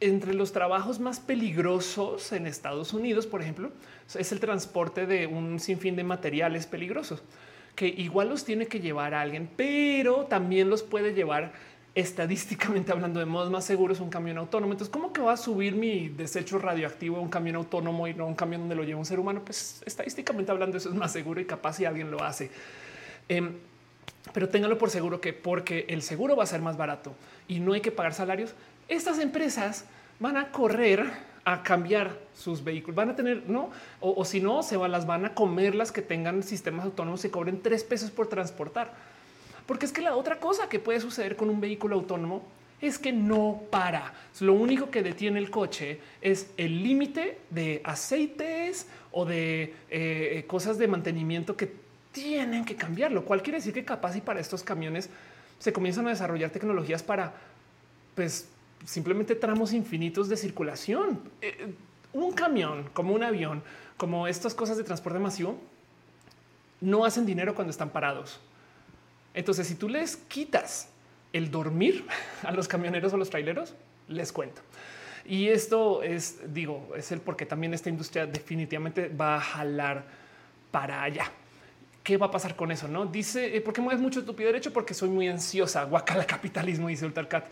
[0.00, 3.70] entre los trabajos más peligrosos en Estados Unidos, por ejemplo,
[4.14, 7.22] es el transporte de un sinfín de materiales peligrosos
[7.78, 11.52] que igual los tiene que llevar a alguien, pero también los puede llevar
[11.94, 14.72] estadísticamente hablando de modos más seguros un camión autónomo.
[14.72, 18.26] Entonces, ¿cómo que va a subir mi desecho radioactivo a un camión autónomo y no
[18.26, 19.42] un camión donde lo lleva un ser humano?
[19.44, 22.50] Pues estadísticamente hablando, eso es más seguro y capaz si alguien lo hace.
[23.28, 23.54] Em,
[24.32, 27.14] pero téngalo por seguro que porque el seguro va a ser más barato
[27.46, 28.54] y no hay que pagar salarios,
[28.88, 29.84] estas empresas
[30.18, 31.04] van a correr
[31.44, 33.70] a cambiar sus vehículos, van a tener, no,
[34.00, 37.30] o, si no, se van, las van a comer las que tengan sistemas autónomos y
[37.30, 38.92] cobren tres pesos por transportar.
[39.68, 42.42] Porque es que la otra cosa que puede suceder con un vehículo autónomo
[42.80, 44.14] es que no para.
[44.40, 50.78] Lo único que detiene el coche es el límite de aceites o de eh, cosas
[50.78, 51.70] de mantenimiento que
[52.12, 55.10] tienen que cambiar, lo cual quiere decir que capaz y para estos camiones
[55.58, 57.34] se comienzan a desarrollar tecnologías para
[58.14, 58.48] pues
[58.86, 61.20] simplemente tramos infinitos de circulación.
[61.42, 61.74] Eh,
[62.14, 63.62] un camión como un avión,
[63.98, 65.58] como estas cosas de transporte masivo,
[66.80, 68.40] no hacen dinero cuando están parados.
[69.38, 70.88] Entonces, si tú les quitas
[71.32, 72.04] el dormir
[72.42, 73.72] a los camioneros o los traileros,
[74.08, 74.62] les cuento.
[75.24, 80.04] Y esto es, digo, es el porque también esta industria definitivamente va a jalar
[80.72, 81.30] para allá.
[82.02, 82.88] ¿Qué va a pasar con eso?
[82.88, 85.84] No dice eh, por qué mueves mucho tu pie derecho, porque soy muy ansiosa.
[85.84, 87.46] Guacala capitalismo, dice Ultarcat.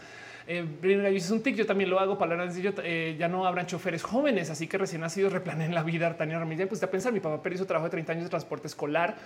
[0.48, 0.66] Eh,
[1.14, 1.54] es un tic.
[1.54, 2.18] Yo también lo hago.
[2.18, 2.36] para
[2.82, 6.16] eh, ya no habrán choferes jóvenes, así que recién nacidos replaneen la vida.
[6.16, 7.12] Tania Ramírez, pues a pensar.
[7.12, 9.16] Mi papá perdió su trabajo de 30 años de transporte escolar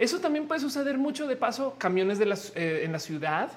[0.00, 2.18] eso también puede suceder mucho de paso, camiones
[2.54, 3.50] eh, en la ciudad,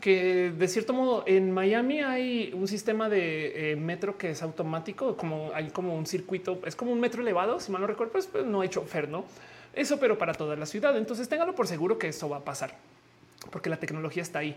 [0.00, 5.14] que de cierto modo en Miami hay un sistema de eh, metro que es automático,
[5.14, 8.26] como hay como un circuito, es como un metro elevado, si mal no recuerdo, pues,
[8.26, 9.26] pues, no hay chofer, ¿no?
[9.74, 10.96] Eso, pero para toda la ciudad.
[10.96, 12.74] Entonces téngalo por seguro que eso va a pasar,
[13.50, 14.56] porque la tecnología está ahí.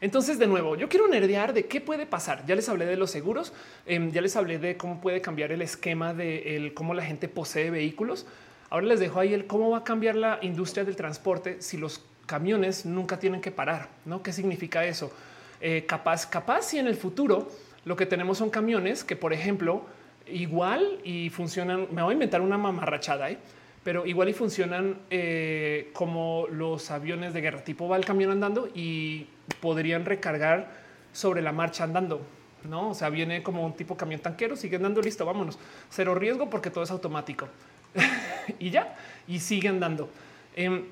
[0.00, 2.46] Entonces, de nuevo, yo quiero nerdear de qué puede pasar.
[2.46, 3.52] Ya les hablé de los seguros,
[3.84, 7.70] em, ya les hablé de cómo puede cambiar el esquema de cómo la gente posee
[7.70, 8.26] vehículos.
[8.70, 12.02] Ahora les dejo ahí el cómo va a cambiar la industria del transporte si los
[12.26, 13.88] camiones nunca tienen que parar.
[14.04, 14.22] ¿No?
[14.22, 15.12] ¿Qué significa eso?
[15.60, 17.50] Eh, capaz, capaz si en el futuro
[17.84, 19.82] lo que tenemos son camiones que, por ejemplo,
[20.28, 21.88] igual y funcionan.
[21.90, 23.38] Me voy a inventar una mamarrachada, ¿eh?
[23.82, 27.64] pero igual y funcionan eh, como los aviones de guerra.
[27.64, 29.26] Tipo va el camión andando y
[29.60, 30.70] podrían recargar
[31.12, 32.20] sobre la marcha andando.
[32.68, 35.58] No, o sea, viene como un tipo camión tanquero, sigue andando, listo, vámonos.
[35.88, 37.48] Cero riesgo porque todo es automático
[38.58, 40.08] y ya, y sigue andando.
[40.56, 40.84] Em,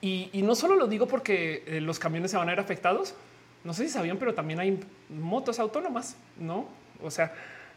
[0.00, 3.14] y, no solo lo digo porque eh, los camiones se van a ver afectados.
[3.64, 6.66] No sé si sabían, pero también hay motos autónomas, no?
[7.02, 7.32] O sea,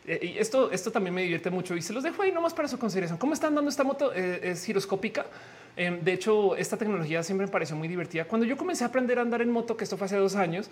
[0.08, 2.80] eh, esto, esto también me divierte mucho y se los dejo ahí nomás para su
[2.80, 3.18] consideración.
[3.18, 4.12] ¿Cómo están dando esta moto?
[4.14, 5.26] Eh, es giroscópica.
[5.76, 8.26] Em, de hecho, esta tecnología siempre me pareció muy divertida.
[8.26, 10.70] Cuando yo comencé a aprender a andar en moto, que esto fue hace dos años,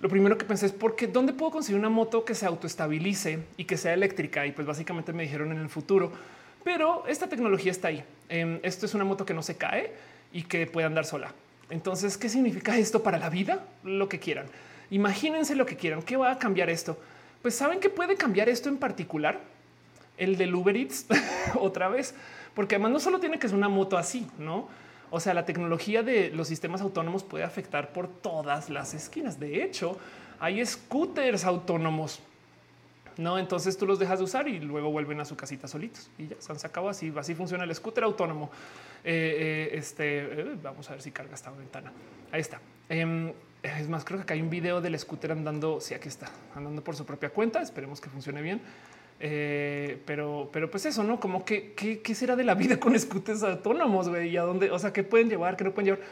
[0.00, 3.64] lo primero que pensé es porque dónde puedo conseguir una moto que se autoestabilice y
[3.64, 4.46] que sea eléctrica.
[4.46, 6.12] Y pues básicamente me dijeron en el futuro,
[6.64, 8.04] pero esta tecnología está ahí.
[8.28, 9.92] Em, esto es una moto que no se cae
[10.32, 11.32] y que puede andar sola.
[11.70, 13.64] Entonces, ¿qué significa esto para la vida?
[13.84, 14.46] Lo que quieran.
[14.90, 16.02] Imagínense lo que quieran.
[16.02, 16.98] ¿Qué va a cambiar esto?
[17.42, 19.40] Pues saben que puede cambiar esto en particular,
[20.18, 21.06] el del Uber Eats
[21.54, 22.14] otra vez,
[22.54, 24.68] porque además no solo tiene que ser una moto así, no?
[25.10, 29.40] O sea, la tecnología de los sistemas autónomos puede afectar por todas las esquinas.
[29.40, 29.98] De hecho,
[30.38, 32.20] hay scooters autónomos.
[33.16, 36.28] No, entonces tú los dejas de usar y luego vuelven a su casita solitos y
[36.28, 37.12] ya se han sacado así.
[37.16, 38.50] Así funciona el scooter autónomo.
[39.04, 41.92] Eh, eh, este eh, vamos a ver si carga esta ventana.
[42.32, 42.60] Ahí está.
[42.88, 43.32] Em,
[43.62, 45.80] es más, creo que acá hay un video del scooter andando.
[45.80, 47.60] Sí, aquí está andando por su propia cuenta.
[47.60, 48.60] Esperemos que funcione bien.
[49.18, 54.08] Pero, pero pues eso, no como que qué será de la vida con scooters autónomos
[54.08, 56.08] y a dónde, o sea, qué pueden llevar, qué no pueden llevar.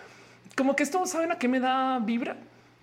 [0.54, 2.36] Como que esto saben a qué me da vibra.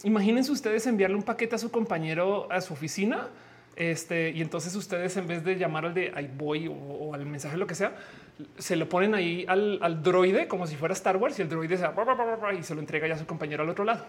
[0.03, 3.29] Imagínense ustedes enviarle un paquete a su compañero a su oficina.
[3.75, 7.57] Este, y entonces ustedes en vez de llamar al de ahí voy o, al mensaje,
[7.57, 7.95] lo que sea,
[8.57, 11.85] se lo ponen ahí al, droide como si fuera Star Wars y el droide se
[12.57, 14.05] y se lo entrega ya a su compañero al otro lado.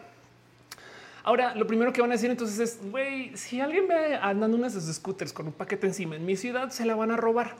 [1.24, 4.74] Ahora, lo primero que van a decir entonces es, güey, si alguien ve andando unas
[4.74, 7.56] scooters con un paquete encima en mi ciudad, se la van a robar.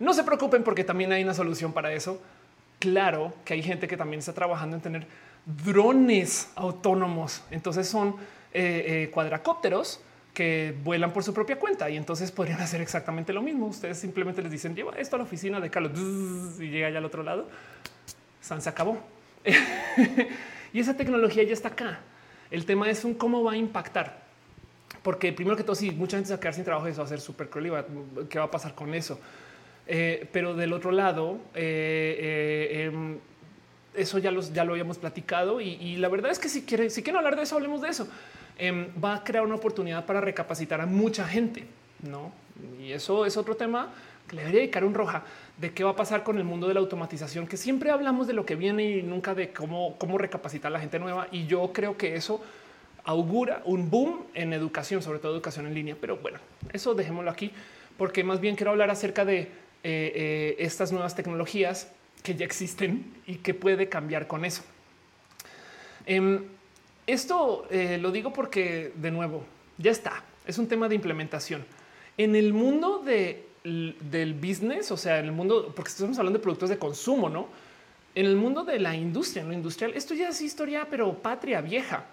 [0.00, 2.20] No se preocupen porque también hay una solución para eso.
[2.80, 5.06] Claro que hay gente que también está trabajando en tener
[5.64, 7.44] drones autónomos.
[7.52, 8.16] Entonces son
[8.52, 10.00] eh, eh, cuadracópteros
[10.38, 13.66] que vuelan por su propia cuenta y entonces podrían hacer exactamente lo mismo.
[13.66, 15.90] Ustedes simplemente les dicen lleva esto a la oficina de Carlos
[16.60, 17.48] y llega ya al otro lado.
[18.40, 19.00] San se acabó.
[20.72, 21.98] y esa tecnología ya está acá.
[22.52, 24.28] El tema es un cómo va a impactar.
[25.02, 27.06] Porque primero que todo, si mucha gente se va a quedar sin trabajo, eso va
[27.06, 27.84] a ser súper cruel.
[28.30, 29.18] ¿Qué va a pasar con eso?
[29.88, 33.18] Eh, pero del otro lado, eh, eh, em,
[33.92, 37.02] eso ya, los, ya lo habíamos platicado y, la verdad es que si quieren, si
[37.02, 38.06] quieren hablar de eso, hablemos de eso.
[38.58, 41.64] Em, va a crear una oportunidad para recapacitar a mucha gente,
[42.02, 42.32] ¿no?
[42.80, 43.92] Y eso es otro tema
[44.26, 45.22] que le debería dedicar un roja
[45.56, 48.32] de qué va a pasar con el mundo de la automatización, que siempre hablamos de
[48.32, 51.28] lo que viene y nunca de cómo, cómo recapacitar a la gente nueva.
[51.30, 52.42] Y yo creo que eso
[53.04, 55.96] augura un boom en educación, sobre todo educación en línea.
[56.00, 56.38] Pero bueno,
[56.72, 57.52] eso dejémoslo aquí,
[57.96, 59.48] porque más bien quiero hablar acerca de eh,
[59.84, 61.90] eh, estas nuevas tecnologías
[62.22, 64.62] que ya existen y que puede cambiar con eso.
[66.06, 66.44] Em,
[67.08, 69.44] esto eh, lo digo porque, de nuevo,
[69.78, 70.22] ya está.
[70.46, 71.64] Es un tema de implementación.
[72.16, 76.42] En el mundo de del business, o sea, en el mundo, porque estamos hablando de
[76.42, 77.48] productos de consumo, no?
[78.14, 82.04] En el mundo de la industria, no industrial, esto ya es historia, pero patria vieja.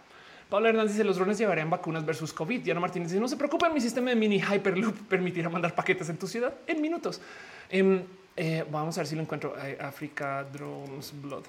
[0.49, 2.61] Pablo Hernández dice los drones llevarían vacunas versus COVID.
[2.61, 6.17] Diana Martínez dice no se preocupen, mi sistema de mini Hyperloop permitirá mandar paquetes en
[6.17, 7.21] tu ciudad en minutos.
[7.69, 8.03] Em,
[8.35, 9.55] eh, vamos a ver si lo encuentro.
[9.79, 11.43] Africa Drones Blood.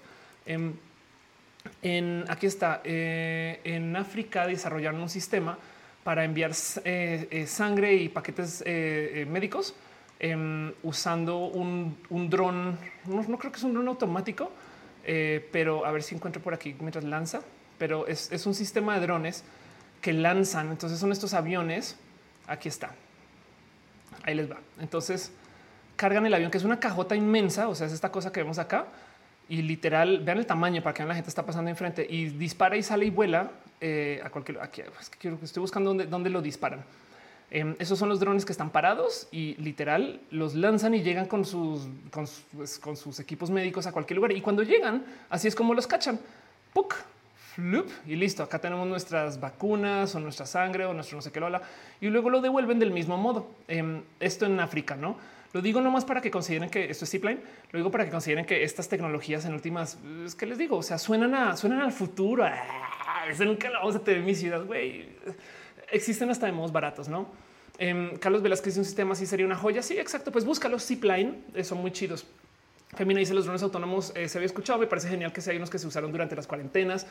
[0.47, 0.73] Em,
[1.83, 2.81] en aquí está.
[2.85, 5.59] Eh, en África desarrollaron un sistema
[6.05, 6.53] para enviar
[6.85, 8.65] eh, sangre y paquetes
[9.27, 9.75] médicos
[10.19, 11.99] Em, usando un,
[12.31, 12.79] dron.
[13.05, 14.51] No, creo que es un dron automático,
[15.05, 17.43] eh, pero a ver si encuentro por aquí mientras lanza.
[17.79, 19.45] Pero es, un sistema de drones
[20.01, 20.71] que lanzan.
[20.71, 21.97] Entonces son estos aviones.
[22.47, 22.93] Aquí está.
[24.23, 24.57] Ahí les va.
[24.81, 25.33] Entonces
[25.97, 27.69] cargan el avión, que es una cajota inmensa.
[27.69, 28.87] O sea, es esta cosa que vemos acá.
[29.49, 32.77] Y literal, vean el tamaño para que vean la gente está pasando enfrente y dispara
[32.77, 33.51] y sale y vuela
[33.81, 34.61] eh, a cualquier.
[34.61, 36.85] Aquí es que quiero que estoy buscando dónde, dónde lo disparan.
[37.51, 41.45] Em, esos son los drones que están parados y literal los lanzan y llegan con
[41.45, 44.33] sus, pues, con, sus equipos médicos a cualquier lugar.
[44.33, 46.19] Y cuando llegan, así es como los cachan.
[46.73, 46.95] ¡Puc!
[47.55, 48.43] Flup, y listo.
[48.43, 51.63] Acá tenemos nuestras vacunas o nuestra sangre o nuestro no sé qué lola
[52.01, 53.47] y luego lo devuelven del mismo modo.
[53.69, 55.17] Em, esto en África, no?
[55.53, 57.41] Lo digo nomás para que consideren que esto es zipline.
[57.73, 60.83] Lo digo para que consideren que estas tecnologías en últimas, es que les digo, o
[60.83, 62.45] sea, suenan a suenan al futuro.
[62.45, 64.65] Ah, nunca lo vamos a tener en mi ciudad.
[64.65, 65.09] Güey,
[65.91, 67.29] existen hasta de modos baratos, no?
[67.79, 69.83] Em, Carlos Velázquez un sistema así sería una joya.
[69.83, 70.33] Sí, exacto.
[70.33, 70.79] Pues búscalo.
[70.79, 72.27] Zipline eh, son muy chidos.
[72.95, 74.79] Femina dice los drones autónomos eh, se había escuchado.
[74.79, 77.07] Me parece genial que sea unos que se usaron durante las cuarentenas.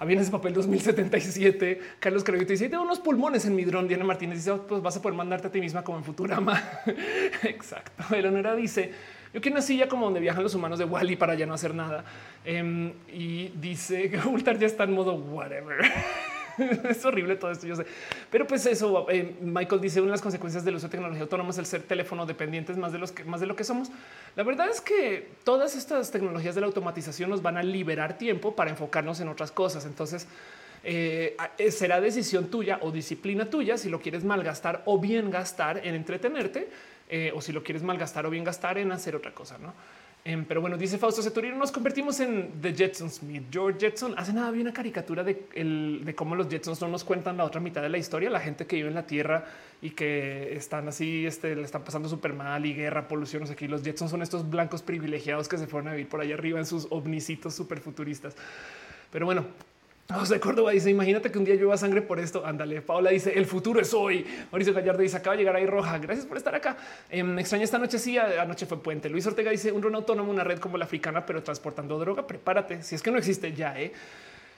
[0.00, 1.80] En ese papel 2077.
[1.98, 3.86] Carlos Carvito dice: Tengo unos pulmones en mi dron.
[3.86, 6.62] Diana Martínez dice: oh, Pues vas a poder mandarte a ti misma como en Futurama.
[7.42, 8.14] Exacto.
[8.14, 8.92] Eleonora dice:
[9.34, 11.74] Yo quiero una silla como donde viajan los humanos de Wally para ya no hacer
[11.74, 12.04] nada.
[12.46, 15.78] Em, y dice que Ultar ya está en modo whatever.
[16.88, 17.86] es horrible todo esto, yo sé.
[18.30, 21.50] Pero pues eso, eh, Michael dice, una de las consecuencias del uso de tecnología autónoma
[21.50, 23.88] es el ser teléfono dependientes más de, los que, más de lo que somos.
[24.36, 28.54] La verdad es que todas estas tecnologías de la automatización nos van a liberar tiempo
[28.54, 29.86] para enfocarnos en otras cosas.
[29.86, 30.26] Entonces,
[30.82, 35.86] eh, eh, será decisión tuya o disciplina tuya si lo quieres malgastar o bien gastar
[35.86, 36.68] en entretenerte
[37.34, 39.74] o si lo quieres malgastar o bien gastar en hacer otra cosa, ¿no?
[40.22, 43.22] Em, pero bueno, dice Fausto Ceturino, nos convertimos en The Jetsons.
[43.50, 47.44] George Jetson hace nada, vi una caricatura de, cómo los Jetsons no nos cuentan la
[47.44, 49.46] otra mitad de la historia, la gente que vive en la Tierra
[49.80, 53.56] y que están así, este, le están pasando súper mal y guerra, polución, no sé
[53.56, 53.66] qué.
[53.66, 56.66] Los Jetsons son estos blancos privilegiados que se fueron a vivir por allá arriba en
[56.66, 58.36] sus ovnicitos súper futuristas.
[59.10, 59.46] Pero bueno,
[60.14, 62.44] José Córdoba dice: Imagínate que un día llueva sangre por esto.
[62.44, 62.82] Ándale.
[62.82, 64.26] Paola dice: El futuro es hoy.
[64.50, 65.98] Mauricio Gallardo dice: Acaba de llegar ahí roja.
[65.98, 66.76] Gracias por estar acá.
[67.12, 67.98] Me extraña esta noche.
[67.98, 69.08] Sí, anoche fue puente.
[69.08, 72.26] Luis Ortega dice: Un dron autónomo, una red como la africana, pero transportando droga.
[72.26, 72.82] Prepárate.
[72.82, 73.92] Si es que no existe ya, eh.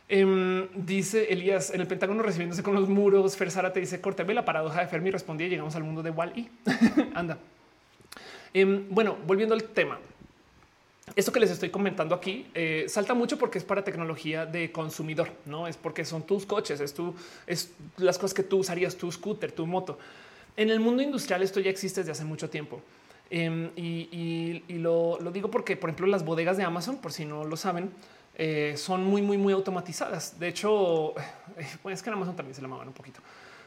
[0.08, 3.36] Em, dice Elías en el Pentágono recibiéndose con los muros.
[3.36, 5.10] Fer Sara te dice: Corteme la paradoja de Fermi.
[5.10, 6.48] Respondí: Llegamos al mundo de Wally.
[7.14, 7.38] Anda.
[8.54, 9.98] Em, bueno, volviendo al tema.
[11.14, 15.30] Esto que les estoy comentando aquí eh, salta mucho porque es para tecnología de consumidor,
[15.44, 17.14] no es porque son tus coches, es tu,
[17.46, 19.98] es las cosas que tú usarías, tu scooter, tu moto.
[20.56, 22.80] En el mundo industrial esto ya existe desde hace mucho tiempo.
[23.30, 27.56] Em, y, lo, digo porque, por ejemplo, las bodegas de Amazon, por si no lo
[27.56, 27.90] saben,
[28.36, 30.38] eh, son muy, muy, muy automatizadas.
[30.38, 31.14] De hecho,
[31.90, 33.20] es que en Amazon también se la maman un poquito,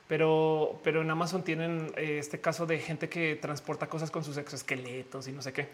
[0.07, 4.37] pero, pero en Amazon tienen eh, este caso de gente que transporta cosas con sus
[4.37, 5.67] exoesqueletos y no sé qué.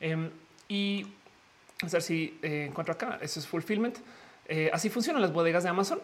[0.00, 0.30] Em,
[0.70, 1.04] y
[1.82, 3.18] a ver si eh, encuentro acá.
[3.20, 3.98] Eso es fulfillment.
[4.46, 6.00] Eh, así funcionan las bodegas de Amazon.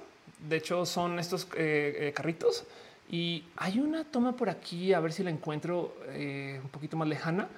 [0.46, 2.64] De hecho, son estos eh, carritos
[3.08, 4.92] y hay una toma por aquí.
[4.92, 7.48] A ver si la encuentro un poquito más lejana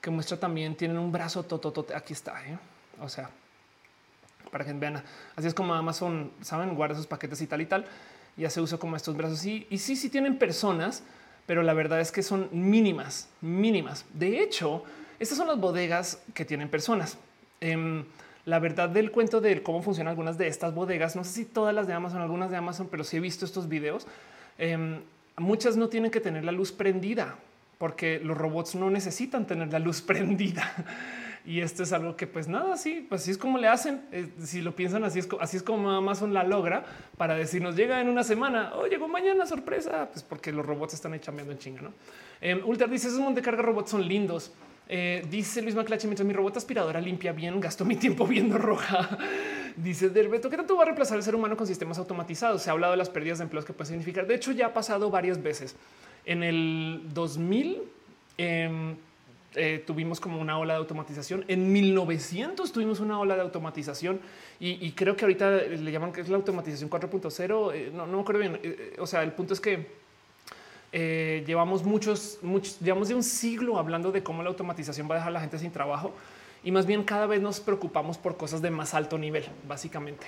[0.00, 1.96] que muestra también tienen un brazo tototote.
[1.96, 2.34] Aquí está.
[3.00, 3.30] O sea,
[4.52, 5.02] para que vean.
[5.34, 7.86] Así es como Amazon saben, guarda sus paquetes y tal y tal.
[8.36, 9.42] Y hace uso como estos brazos.
[9.46, 11.02] Y, y sí, sí tienen personas,
[11.46, 14.04] pero la verdad es que son mínimas, mínimas.
[14.12, 14.84] De hecho,
[15.18, 17.18] estas son las bodegas que tienen personas.
[17.60, 18.04] Em,
[18.44, 21.74] la verdad del cuento de cómo funcionan algunas de estas bodegas, no sé si todas
[21.74, 24.06] las de Amazon, algunas de Amazon, pero sí he visto estos videos.
[24.56, 25.00] Em,
[25.36, 27.36] muchas no tienen que tener la luz prendida
[27.78, 30.72] porque los robots no necesitan tener la luz prendida.
[31.44, 34.02] Y esto es algo que pues nada, sí, pues así es como le hacen.
[34.12, 36.84] Eh, si lo piensan así es, así es como Amazon la logra
[37.16, 41.18] para decirnos llega en una semana o llegó mañana sorpresa, pues porque los robots están
[41.20, 41.82] chambeando en chinga.
[41.82, 41.92] No
[42.40, 44.52] eh, dice esos montecarga robots son lindos.
[44.90, 49.18] Eh, dice Luis Maclache, mientras mi robot aspiradora limpia bien, gasto mi tiempo viendo roja.
[49.76, 52.62] dice Derbeto, ¿qué tanto va a reemplazar el ser humano con sistemas automatizados?
[52.62, 54.26] Se ha hablado de las pérdidas de empleos que puede significar.
[54.26, 55.76] De hecho, ya ha pasado varias veces.
[56.24, 57.82] En el 2000
[58.38, 58.96] em,
[59.54, 61.44] eh, tuvimos como una ola de automatización.
[61.48, 64.20] En 1900 tuvimos una ola de automatización
[64.58, 67.74] y, creo que ahorita le llaman que es la automatización 4.0.
[67.74, 68.58] Eh, no, no me acuerdo bien.
[68.98, 69.97] o sea, el punto es que
[70.92, 75.18] eh, llevamos muchos, muchos, llevamos de un siglo hablando de cómo la automatización va a
[75.18, 76.14] dejar a la gente sin trabajo
[76.64, 80.26] y más bien cada vez nos preocupamos por cosas de más alto nivel, básicamente.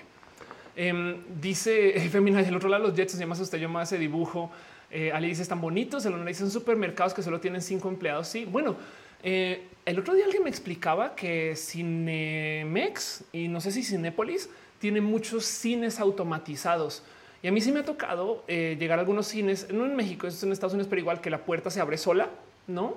[0.76, 4.50] Em, dice Femina del otro lado, los jets, se llama usted, yo más ese dibujo.
[4.90, 8.28] Eh, Ali dice están bonitos, el dice en supermercados que solo tienen cinco empleados.
[8.28, 8.76] Sí, bueno,
[9.22, 15.00] eh, el otro día alguien me explicaba que Cinemex y no sé si Cinépolis tiene
[15.00, 17.02] muchos cines automatizados.
[17.42, 20.26] Y a mí sí me ha tocado eh, llegar a algunos cines, no en México,
[20.26, 22.28] es en Estados Unidos, pero igual que la puerta se abre sola,
[22.66, 22.96] no?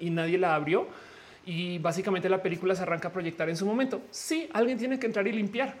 [0.00, 0.86] Y nadie la abrió.
[1.46, 4.02] Y básicamente la película se arranca a proyectar en su momento.
[4.10, 5.74] Sí, alguien tiene que entrar y limpiar.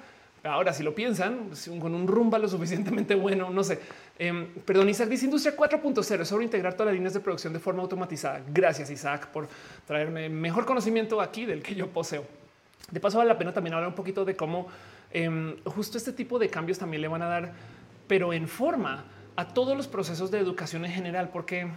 [0.44, 3.80] Ahora, si lo piensan con un rumba lo suficientemente bueno, no sé.
[4.18, 7.82] Eh, perdón, Isaac dice Industria 4.0 sobre integrar todas las líneas de producción de forma
[7.82, 8.42] automatizada.
[8.48, 9.48] Gracias, Isaac, por
[9.86, 12.24] traerme mejor conocimiento aquí del que yo poseo.
[12.90, 14.68] De paso, vale la pena también hablar un poquito de cómo
[15.10, 17.52] em, justo este tipo de cambios también le van a dar
[18.08, 19.04] pero en forma
[19.36, 21.68] a todos los procesos de educación en general, porque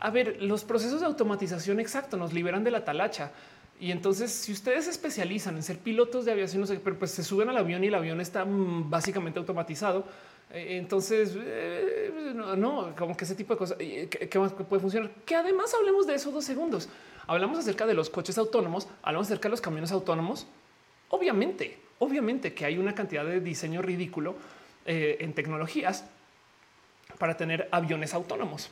[0.00, 3.32] a ver, los procesos de automatización exacto nos liberan de la talacha.
[3.78, 7.10] Y entonces, si ustedes se especializan en ser pilotos de aviación, no sé, pero pues
[7.10, 10.04] se suben al avión y el avión está mm, básicamente automatizado.
[10.50, 15.10] Eh, entonces, eh, no, como que ese tipo de cosas que, más puede funcionar.
[15.26, 16.88] Que además hablemos de eso dos segundos.
[17.26, 20.46] Hablamos acerca de los coches autónomos, hablamos acerca de los camiones autónomos.
[21.08, 24.36] Obviamente, obviamente que hay una cantidad de diseño ridículo
[24.86, 26.04] eh, en tecnologías
[27.18, 28.70] para tener aviones autónomos.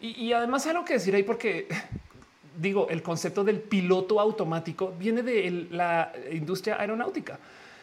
[0.00, 1.68] Y, además algo que decir ahí porque
[2.58, 7.38] digo, el concepto del piloto automático viene de la industria aeronáutica.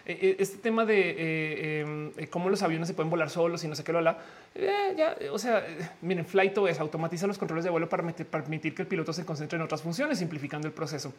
[0.06, 3.68] E, e, este tema de eh, em, cómo los aviones se pueden volar solos y
[3.68, 4.18] no sé qué lo habla.
[4.56, 5.64] Eh, o sea,
[6.02, 9.58] miren, Flighto es automatiza los controles de vuelo para permitir que el piloto se concentre
[9.58, 11.14] en otras funciones, simplificando el proceso.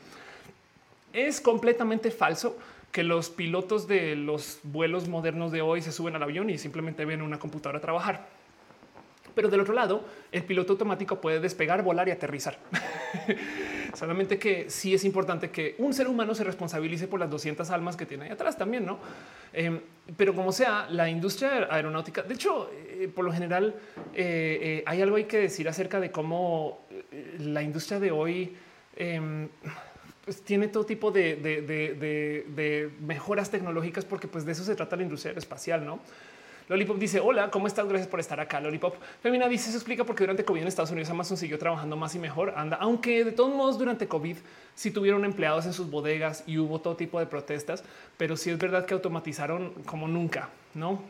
[1.13, 2.57] Es completamente falso
[2.93, 7.05] que los pilotos de los vuelos modernos de hoy se suben al avión y simplemente
[7.05, 8.27] ven una computadora a trabajar.
[9.35, 12.59] Pero del otro lado, el piloto automático puede despegar, volar y aterrizar.
[13.95, 17.97] Solamente que sí es importante que un ser humano se responsabilice por las 200 almas
[17.97, 18.99] que tiene ahí atrás también, ¿no?
[19.53, 19.81] Em,
[20.17, 23.75] pero como sea, la industria aeronáutica, de hecho, eh, por lo general,
[24.15, 26.87] eh, eh, hay algo hay que decir acerca de cómo
[27.39, 28.57] la industria de hoy
[28.97, 29.49] em,
[30.31, 35.31] pues tiene todo tipo de, mejoras tecnológicas, porque pues de eso se trata la industria
[35.31, 35.99] aeroespacial, ¿no?
[36.69, 37.89] Lollipop dice hola, ¿cómo estás?
[37.89, 38.61] Gracias por estar acá.
[38.61, 38.95] Lollipop
[39.25, 42.21] Femina dice eso explica porque durante COVID en Estados Unidos Amazon siguió trabajando más y
[42.21, 42.55] mejor.
[42.57, 44.37] Anda, aunque de todos modos durante COVID
[44.77, 47.83] sí tuvieron empleados en sus bodegas y hubo todo tipo de protestas,
[48.17, 51.03] pero sí es verdad que automatizaron como nunca, no?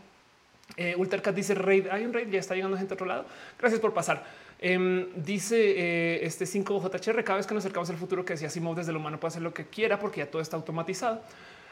[0.78, 3.26] Eh, Ultercat dice raid, hay un raid, ya está llegando gente a otro lado.
[3.58, 4.24] Gracias por pasar.
[4.62, 8.76] Em, dice eh, este 5JHR, cada vez que nos acercamos al futuro que decía Simón
[8.76, 11.22] desde el humano puede hacer lo que quiera porque ya todo está automatizado.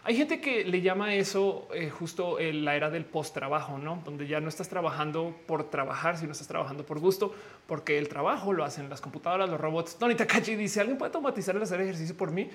[0.05, 4.27] Hay gente que le llama eso eh, justo la era del post trabajo, no donde
[4.27, 7.35] ya no estás trabajando por trabajar, sino estás trabajando por gusto,
[7.67, 9.97] porque el trabajo lo hacen las computadoras, los robots.
[9.97, 12.49] Tony Takachi dice: ¿Alguien puede automatizar el hacer ejercicio por mí?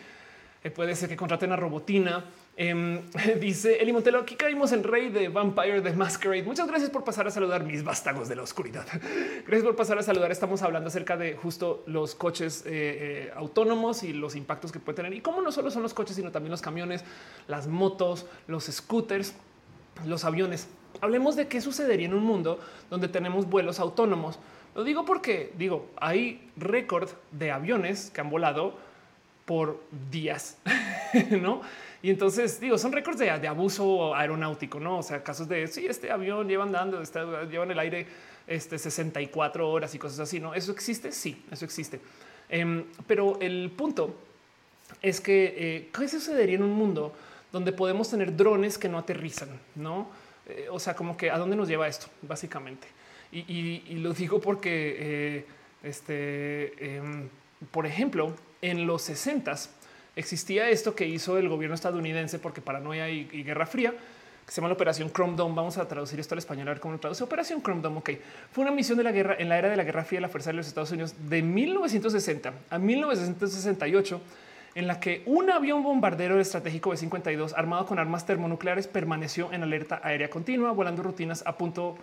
[0.63, 2.25] Eh, puede ser que contraten a robotina.
[2.55, 3.01] Em,
[3.39, 6.43] dice Eli Montelo, aquí caímos en rey de Vampire de Masquerade.
[6.43, 8.85] Muchas gracias por pasar a saludar mis vástagos de la oscuridad.
[9.45, 10.31] Gracias por pasar a saludar.
[10.31, 14.97] Estamos hablando acerca de justo los coches eh, eh, autónomos y los impactos que puede
[14.97, 15.13] tener.
[15.13, 17.03] Y cómo no solo son los coches, sino también los camiones,
[17.47, 19.33] las motos, los scooters,
[20.05, 20.67] los aviones.
[21.01, 22.59] Hablemos de qué sucedería en un mundo
[22.89, 24.37] donde tenemos vuelos autónomos.
[24.75, 28.75] Lo digo porque digo, hay récord de aviones que han volado
[29.45, 29.79] por
[30.11, 30.57] días,
[31.41, 31.61] ¿no?
[32.03, 34.97] Y entonces digo, son récords de, abuso aeronáutico, no?
[34.99, 38.05] O sea, casos de sí, este avión lleva andando, está, lleva en el aire
[38.45, 40.53] este 64 horas y cosas así, no?
[40.53, 41.13] Eso existe.
[41.13, 42.01] Sí, eso existe.
[42.49, 44.17] Em, pero el punto
[45.01, 47.13] es que eh, qué sucedería en un mundo
[47.53, 50.09] donde podemos tener drones que no aterrizan, no?
[50.45, 52.85] Eh, o sea, como que a dónde nos lleva esto, básicamente.
[53.31, 55.45] Y, lo digo porque, eh,
[55.83, 57.29] este, em,
[57.71, 59.55] por ejemplo, en los 60
[60.15, 63.93] existía esto que hizo el gobierno estadounidense porque paranoia y, guerra fría
[64.47, 65.55] se llama la operación Chrome Dome.
[65.55, 67.23] Vamos a traducir esto al español a ver cómo lo traduce.
[67.23, 67.99] Operación Chrome Dome.
[67.99, 68.09] Ok,
[68.51, 70.29] fue una misión de la guerra en la era de la Guerra Fría de la
[70.29, 74.21] Fuerza de los Estados Unidos de 1960 a 1968
[74.75, 80.01] en la que un avión bombardero estratégico B-52 armado con armas termonucleares permaneció en alerta
[80.03, 81.95] aérea continua, volando rutinas a punto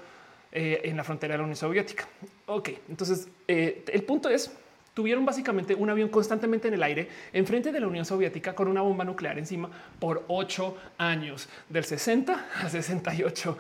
[0.52, 2.06] eh, en la frontera de la Unión Soviética.
[2.46, 4.52] Ok, entonces eh, el punto es
[4.94, 8.82] tuvieron básicamente un avión constantemente en el aire enfrente de la Unión Soviética con una
[8.82, 13.58] bomba nuclear encima por ocho años, del 60 a 68.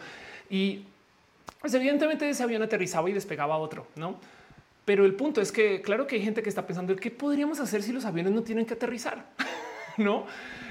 [0.50, 0.84] Y
[1.60, 4.18] pues evidentemente ese avión aterrizaba y despegaba otro, ¿no?
[4.84, 7.82] Pero el punto es que claro que hay gente que está pensando qué podríamos hacer
[7.82, 9.24] si los aviones no tienen que aterrizar,
[9.96, 10.26] ¿no?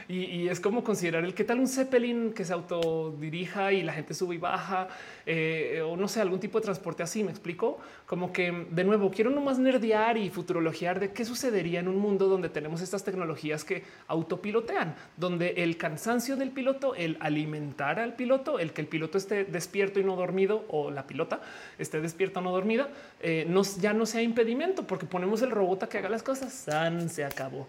[0.10, 4.16] Y, es como considerar el qué tal un Zeppelin que se autodirija y la gente
[4.16, 4.88] sube y baja
[5.24, 7.24] eh, o no sé, algún tipo de transporte así.
[7.24, 7.78] Me explico
[8.08, 12.28] como que de nuevo quiero nomás nerdear y futurologiar de qué sucedería en un mundo
[12.28, 18.58] donde tenemos estas tecnologías que autopilotean, donde el cansancio del piloto, el alimentar al piloto,
[18.58, 21.40] el que el piloto esté despierto y no dormido o la pilota
[21.78, 22.90] esté despierta o no dormida,
[23.22, 23.48] eh,
[23.80, 26.66] ya no sea impedimento porque ponemos el robot a que haga las cosas.
[27.10, 27.68] Se acabó.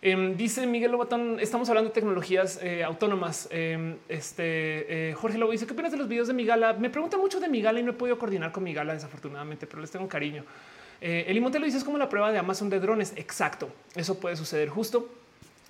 [0.00, 3.48] Em, dice Miguel Lobatón, estamos hablando de tecnologías eh, autónomas.
[3.50, 6.74] Em, este eh, Jorge Lobo dice qué opinas de los videos de mi gala.
[6.74, 9.66] Me pregunta mucho de mi gala y no he podido coordinar con mi gala desafortunadamente,
[9.66, 10.44] pero les tengo cariño.
[11.00, 13.12] Eh, el lo dice es como la prueba de Amazon de drones.
[13.16, 13.70] Exacto.
[13.96, 15.08] Eso puede suceder justo.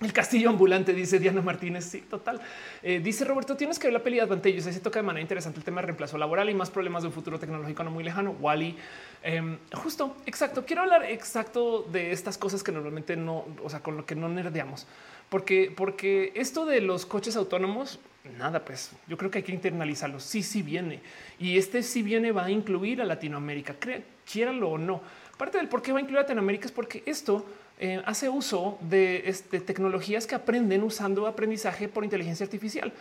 [0.01, 1.83] El castillo ambulante, dice Diana Martínez.
[1.83, 2.39] Sí, total.
[2.81, 4.65] Eh, dice Roberto, tienes que ver la peli de Advantageous.
[4.65, 7.07] Ahí se toca de manera interesante el tema de reemplazo laboral y más problemas de
[7.07, 8.31] un futuro tecnológico no muy lejano.
[8.39, 8.77] Wally,
[9.23, 10.63] em, justo, exacto.
[10.65, 14.29] Quiero hablar exacto de estas cosas que normalmente no, o sea, con lo que no
[14.29, 14.87] nerdeamos,
[15.27, 17.99] porque, porque esto de los coches autónomos,
[18.37, 20.21] nada, pues yo creo que hay que internalizarlo.
[20.21, 21.01] Sí, sí viene
[21.39, 23.75] y este sí viene va a incluir a Latinoamérica,
[24.23, 25.01] quieranlo o no.
[25.37, 27.45] Parte del por qué va a incluir a Latinoamérica es porque esto
[27.81, 32.91] eh, hace uso de este, tecnologías que aprenden usando aprendizaje por inteligencia artificial.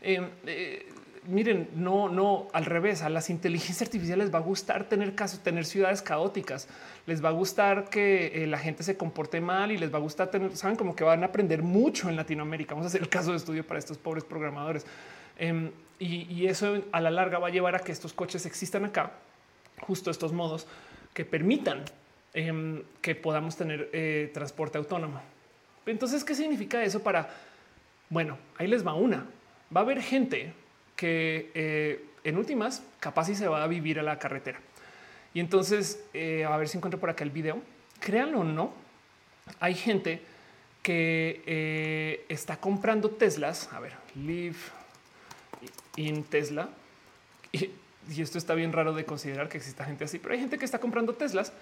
[0.00, 0.86] Eh, eh,
[1.26, 3.02] miren, no, no al revés.
[3.02, 6.68] A las inteligencias artificiales les va a gustar tener casos, tener ciudades caóticas.
[7.06, 10.30] Les va a gustar que la gente se comporte mal y les va a gustar
[10.30, 12.74] tener, saben, como que van a aprender mucho en Latinoamérica.
[12.74, 14.86] Vamos a hacer el caso de estudio para estos pobres programadores.
[15.36, 18.84] Em, y, y eso a la larga va a llevar a que estos coches existan
[18.84, 19.14] acá,
[19.80, 20.68] justo estos modos
[21.12, 21.82] que permitan
[22.34, 25.20] em, que podamos tener eh, transporte autónomo.
[25.86, 27.28] Entonces, ¿qué significa eso para?
[28.10, 29.26] Bueno, ahí les va una.
[29.74, 30.52] Va a haber gente
[30.96, 34.60] que eh, en últimas capaz y se va a vivir a la carretera.
[35.34, 37.60] Y entonces, eh, a ver si encuentro por acá el video.
[38.00, 38.72] Créanlo o no,
[39.60, 40.22] hay gente
[40.82, 43.70] que está comprando Teslas.
[43.72, 44.56] A ver, live
[45.96, 46.68] in Tesla.
[47.52, 47.70] Y,
[48.20, 50.78] esto está bien raro de considerar que exista gente así, pero hay gente que está
[50.78, 51.52] comprando Teslas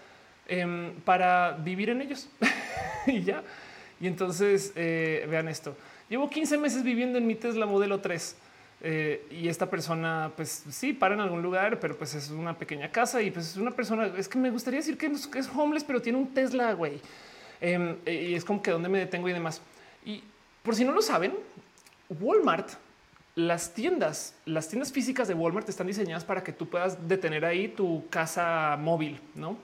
[0.48, 2.28] em, para vivir en ellos
[3.06, 3.43] y ya.
[4.01, 5.77] Y entonces eh, vean esto.
[6.09, 8.36] Llevo 15 meses viviendo en mi Tesla modelo 3.
[8.82, 12.90] Eh, y esta persona, pues sí, para en algún lugar, pero pues es una pequeña
[12.90, 16.02] casa y pues es una persona, es que me gustaría decir que es homeless, pero
[16.02, 17.01] tiene un Tesla, güey.
[17.60, 19.62] Em, y es como que donde me detengo y demás.
[20.05, 20.23] Y
[20.62, 21.35] por si no lo saben,
[22.09, 22.70] Walmart
[23.36, 27.68] las tiendas, las tiendas físicas de Walmart están diseñadas para que tú puedas detener ahí
[27.68, 29.59] tu casa móvil, no?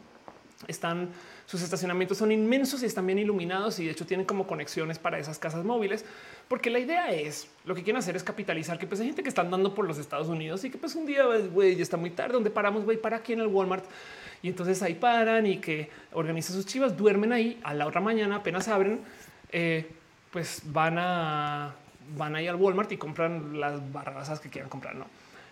[0.68, 1.10] Están
[1.46, 5.18] sus estacionamientos son inmensos y están bien iluminados y de hecho tienen como conexiones para
[5.18, 6.04] esas casas móviles,
[6.48, 9.28] porque la idea es lo que quieren hacer es capitalizar que pues hay gente que
[9.28, 12.10] está andando por los Estados Unidos y que pues un día güey ya está muy
[12.10, 13.84] tarde donde paramos güey para aquí en el Walmart.
[14.42, 18.36] Y entonces ahí paran y que organizan sus chivas duermen ahí a la otra mañana
[18.36, 19.00] apenas abren
[19.52, 19.86] eh,
[20.32, 21.74] pues van a
[22.16, 24.94] van ahí al Walmart y compran las barrazas que quieran comprar.
[24.96, 25.06] No,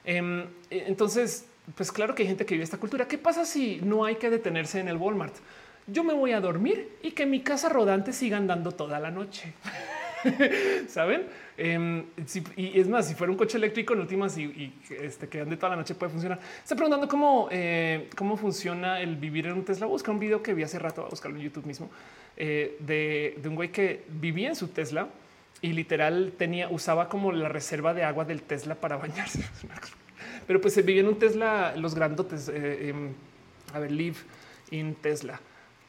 [0.04, 3.06] em, e, entonces, pues claro que hay gente que vive esta cultura.
[3.06, 5.34] ¿Qué pasa si no hay que detenerse en el Walmart?
[5.86, 9.52] Yo me voy a dormir y que mi casa rodante siga andando toda la noche.
[10.88, 11.26] Saben?
[11.56, 12.04] Em,
[12.56, 15.70] y es más, si fuera un coche eléctrico en últimas y, este, que ande toda
[15.70, 16.38] la noche puede funcionar.
[16.62, 19.86] Está preguntando cómo, eh, cómo funciona el vivir en un Tesla.
[19.86, 21.90] Busca un video que vi hace rato, a buscarlo en YouTube mismo,
[22.36, 25.08] eh, de, de un güey que vivía en su Tesla
[25.62, 29.44] y literal tenía, usaba como la reserva de agua del Tesla para bañarse.
[30.50, 32.48] Pero pues se vivía en un Tesla, los grandotes.
[32.48, 33.12] Eh, em,
[33.72, 34.16] a ver, live
[34.72, 35.40] in Tesla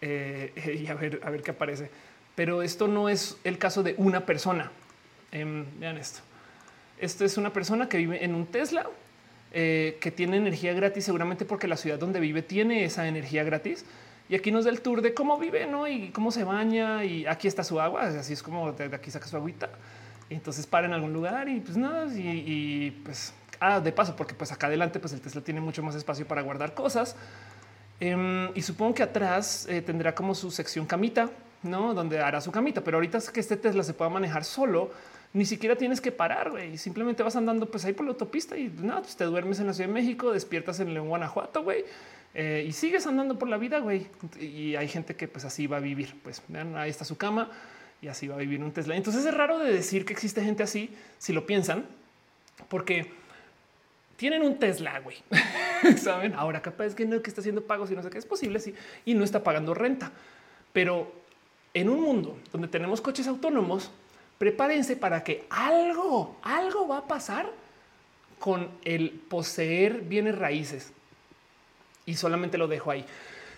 [0.01, 1.89] eh, y a ver, a ver qué aparece.
[2.35, 4.71] Pero esto no es el caso de una persona.
[5.31, 6.19] Em, vean esto.
[6.99, 8.85] Esto es una persona que vive en un Tesla
[9.51, 13.83] eh, que tiene energía gratis, seguramente porque la ciudad donde vive tiene esa energía gratis
[14.29, 15.87] y aquí nos da el tour de cómo vive, ¿no?
[15.87, 19.25] Y cómo se baña y aquí está su agua, así es como de aquí saca
[19.25, 19.71] su agüita.
[20.29, 24.33] Y entonces para en algún lugar y pues nada, y, pues ah, de paso, porque
[24.33, 27.15] pues acá adelante pues el Tesla tiene mucho más espacio para guardar cosas.
[28.01, 31.29] Em, y supongo que atrás eh, tendrá como su sección camita,
[31.63, 31.93] ¿no?
[31.93, 34.91] Donde hará su camita, pero ahorita es que este Tesla se pueda manejar solo,
[35.31, 36.77] ni siquiera tienes que parar, güey.
[36.77, 39.73] Simplemente vas andando pues ahí por la autopista y nada, pues te duermes en la
[39.73, 41.85] Ciudad de México, despiertas en León, Guanajuato, güey
[42.33, 44.07] eh, y sigues andando por la vida, güey.
[44.39, 46.15] Y hay gente que pues así va a vivir.
[46.23, 47.49] Pues vean, ahí está su cama
[48.01, 48.95] y así va a vivir un Tesla.
[48.95, 51.85] Entonces es raro de decir que existe gente así, si lo piensan,
[52.67, 53.11] porque
[54.21, 55.17] tienen un Tesla, güey.
[55.97, 58.59] Saben, ahora capaz que no que está haciendo pagos y no sé qué es posible,
[58.59, 60.11] sí, y no está pagando renta.
[60.73, 61.11] Pero
[61.73, 63.89] en un mundo donde tenemos coches autónomos,
[64.37, 67.49] prepárense para que algo, algo va a pasar
[68.37, 70.91] con el poseer bienes raíces
[72.05, 73.03] y solamente lo dejo ahí.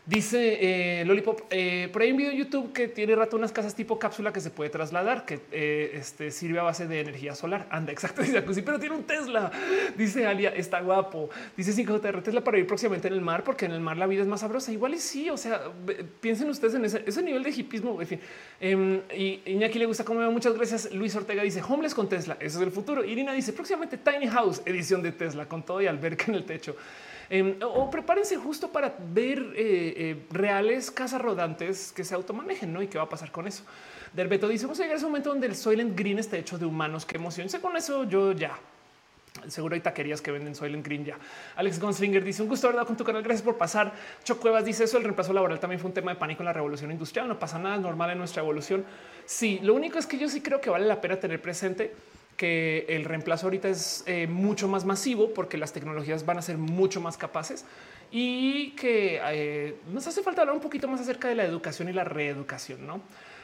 [0.06, 3.74] Dice eh, Lollipop, eh, por ahí un video de YouTube que tiene rato unas casas
[3.74, 7.68] tipo cápsula que se puede trasladar, que eh, este, sirve a base de energía solar.
[7.70, 9.50] Anda, exacto, dice pero tiene un Tesla.
[9.98, 11.30] Dice Alia, está guapo.
[11.56, 14.24] Dice 5JR, Tesla para ir próximamente en el mar, porque en el mar la vida
[14.24, 14.74] es más sabrosa.
[14.74, 15.72] Igual y sí, o sea,
[16.20, 18.02] piensen ustedes en ese, nivel de hipismo.
[18.02, 18.20] En fin,
[18.60, 20.92] em, y Iñaki le gusta como muchas gracias.
[20.92, 23.06] Luis Ortega dice homeless con Tesla, eso es el futuro.
[23.06, 26.76] Irina dice próximamente Tiny House, edición de Tesla, con todo y alberca en el techo.
[27.34, 32.80] Em, o, prepárense justo para ver eh, eh, reales casas rodantes que se automanejen, ¿no?
[32.84, 33.64] Y qué va a pasar con eso.
[34.14, 36.68] Derbeto dice, vamos a llegar a ese momento donde el Soylent Green está hecho de
[36.68, 37.08] humanos.
[37.08, 37.50] Qué emoción.
[37.50, 38.56] Sé con eso yo ya.
[39.48, 41.18] Seguro hay taquerías que venden Soylent Green ya.
[41.56, 43.24] Alex Gonslinger dice un gusto verdad con tu canal.
[43.24, 43.92] Gracias por pasar.
[44.24, 45.00] Chocuevas dice eso.
[45.00, 47.28] El reemplazo laboral también fue un tema de pánico en la revolución industrial.
[47.28, 48.86] No pasa nada normal en nuestra evolución.
[49.26, 51.96] Sí, lo único es que yo sí creo que vale la pena tener presente
[52.38, 56.58] que el reemplazo ahorita es eh, mucho más masivo porque las tecnologías van a ser
[56.58, 57.66] mucho más capaces
[58.12, 61.94] y que eh, nos hace falta hablar un poquito más acerca de la educación y
[61.94, 63.02] la reeducación, ¿no?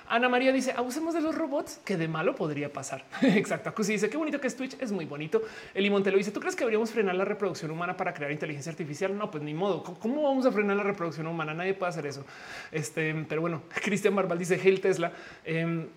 [0.10, 3.06] Ana María dice abusemos de los robots que de malo podría pasar.
[3.22, 3.70] Exacto.
[3.70, 4.76] Acusi dice qué bonito que es Twitch.
[4.80, 5.44] Es muy bonito.
[5.76, 9.16] El Montelo dice tú crees que deberíamos frenar la reproducción humana para crear inteligencia artificial?
[9.16, 9.84] No, pues ni modo.
[9.84, 11.54] ¿Cómo vamos a frenar la reproducción humana?
[11.54, 12.26] Nadie puede hacer eso.
[12.72, 15.12] Este, pero bueno, Cristian Barbal dice Hail Tesla.
[15.46, 15.88] Em,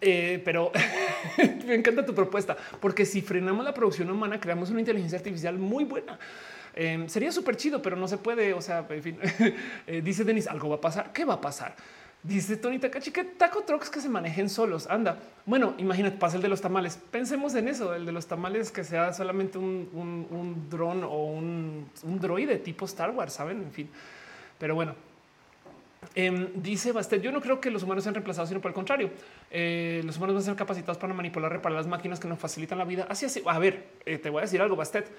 [0.00, 0.70] eh, pero
[1.66, 5.84] me encanta tu propuesta, porque si frenamos la producción humana, creamos una inteligencia artificial muy
[5.84, 6.18] buena.
[6.74, 8.54] Em, sería súper chido, pero no se puede.
[8.54, 9.18] O sea, en fin,
[9.86, 11.12] eh, dice Denis, algo va a pasar.
[11.12, 11.74] ¿Qué va a pasar?
[12.22, 14.88] Dice Tony Takachi que taco trucks que se manejen solos.
[14.88, 16.98] Anda, bueno, imagínate, pasa el de los tamales.
[17.10, 21.26] Pensemos en eso, el de los tamales que sea solamente un, un, un dron o
[21.26, 23.62] un, un droide tipo Star Wars, saben?
[23.62, 23.88] En fin,
[24.58, 24.94] pero bueno,
[26.14, 29.10] Em, dice Bastet, yo no creo que los humanos sean reemplazados, sino por el contrario,
[29.50, 32.78] eh, los humanos van a ser capacitados para manipular, reparar las máquinas que nos facilitan
[32.78, 33.06] la vida.
[33.08, 33.42] Así así.
[33.46, 35.10] A ver, eh, te voy a decir algo, Bastet.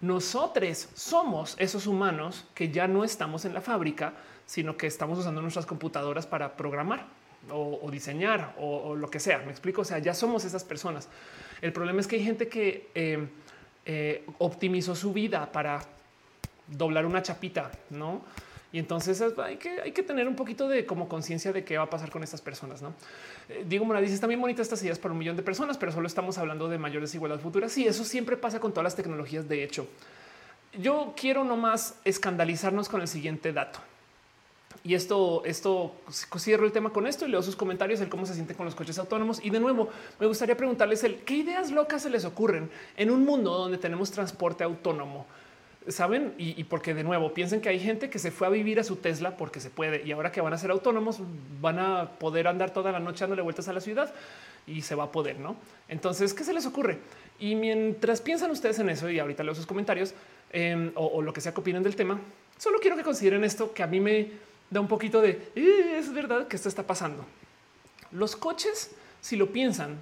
[0.00, 4.14] Nosotros somos esos humanos que ya no estamos en la fábrica,
[4.46, 7.06] sino que estamos usando nuestras computadoras para programar
[7.50, 9.38] o, diseñar o, lo que sea.
[9.38, 9.82] Me explico.
[9.82, 11.08] O sea, ya somos esas personas.
[11.60, 13.28] El problema es que hay gente que em,
[13.86, 15.80] eh, optimizó su vida para
[16.66, 18.22] doblar una chapita, no?
[18.72, 21.84] Y entonces hay que, hay que tener un poquito de como conciencia de qué va
[21.84, 22.80] a pasar con estas personas.
[22.80, 22.94] No
[23.50, 26.06] eh, digo, Mora dice también bonitas estas ideas para un millón de personas, pero solo
[26.06, 27.68] estamos hablando de mayor desigualdad futura.
[27.68, 29.46] Sí, eso siempre pasa con todas las tecnologías.
[29.46, 29.86] De hecho,
[30.80, 33.78] yo quiero nomás escandalizarnos con el siguiente dato.
[34.84, 35.94] Y esto, esto
[36.38, 38.74] cierro el tema con esto y leo sus comentarios, el cómo se siente con los
[38.74, 39.38] coches autónomos.
[39.44, 43.24] Y de nuevo, me gustaría preguntarles el qué ideas locas se les ocurren en un
[43.24, 45.26] mundo donde tenemos transporte autónomo
[45.88, 48.84] saben y, porque de nuevo piensen que hay gente que se fue a vivir a
[48.84, 51.18] su Tesla porque se puede y ahora que van a ser autónomos
[51.60, 54.12] van a poder andar toda la noche dándole vueltas a la ciudad
[54.66, 55.56] y se va a poder, ¿no?
[55.88, 56.98] Entonces, ¿qué se les ocurre?
[57.40, 60.14] Y mientras piensan ustedes en eso y ahorita leo sus comentarios
[60.52, 62.20] em, o, lo que sea que opinen del tema,
[62.58, 64.30] solo quiero que consideren esto que a mí me
[64.70, 67.24] da un poquito de eh, es verdad que esto está pasando.
[68.12, 69.98] Los coches, si lo piensan,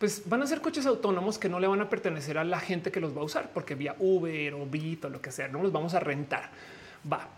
[0.00, 2.90] pues van a ser coches autónomos que no le van a pertenecer a la gente
[2.90, 5.62] que los va a usar, porque vía Uber o Bit o lo que sea, no
[5.62, 6.48] los vamos a rentar.
[7.10, 7.28] Va.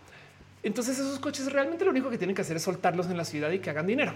[0.63, 3.51] Entonces esos coches realmente lo único que tienen que hacer es soltarlos en la ciudad
[3.51, 4.13] y que hagan dinero.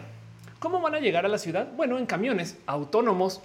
[0.59, 1.67] ¿Cómo van a llegar a la ciudad?
[1.75, 3.41] Bueno, en camiones autónomos.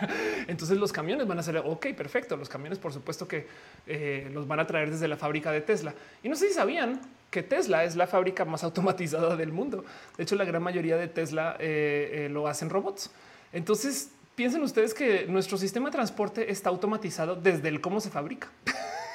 [0.48, 2.38] Entonces los camiones van a ser, ok, perfecto.
[2.38, 3.46] Los camiones, por supuesto que
[3.86, 5.94] eh, los van a traer desde la fábrica de Tesla.
[6.22, 6.98] Y no sé si sabían
[7.30, 9.84] que Tesla es la fábrica más automatizada del mundo.
[10.16, 13.10] De hecho, la gran mayoría de Tesla eh, eh, lo hacen robots.
[13.52, 18.52] Entonces, piensen ustedes que nuestro sistema de transporte está automatizado desde el cómo se fabrica.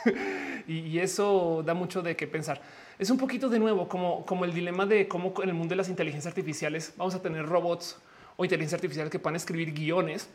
[0.68, 2.60] y, eso da mucho de qué pensar.
[2.98, 5.78] Es un poquito de nuevo como, como el dilema de cómo en el mundo de
[5.78, 7.98] las inteligencias artificiales vamos a tener robots
[8.36, 10.28] o inteligencia artificial que puedan escribir guiones.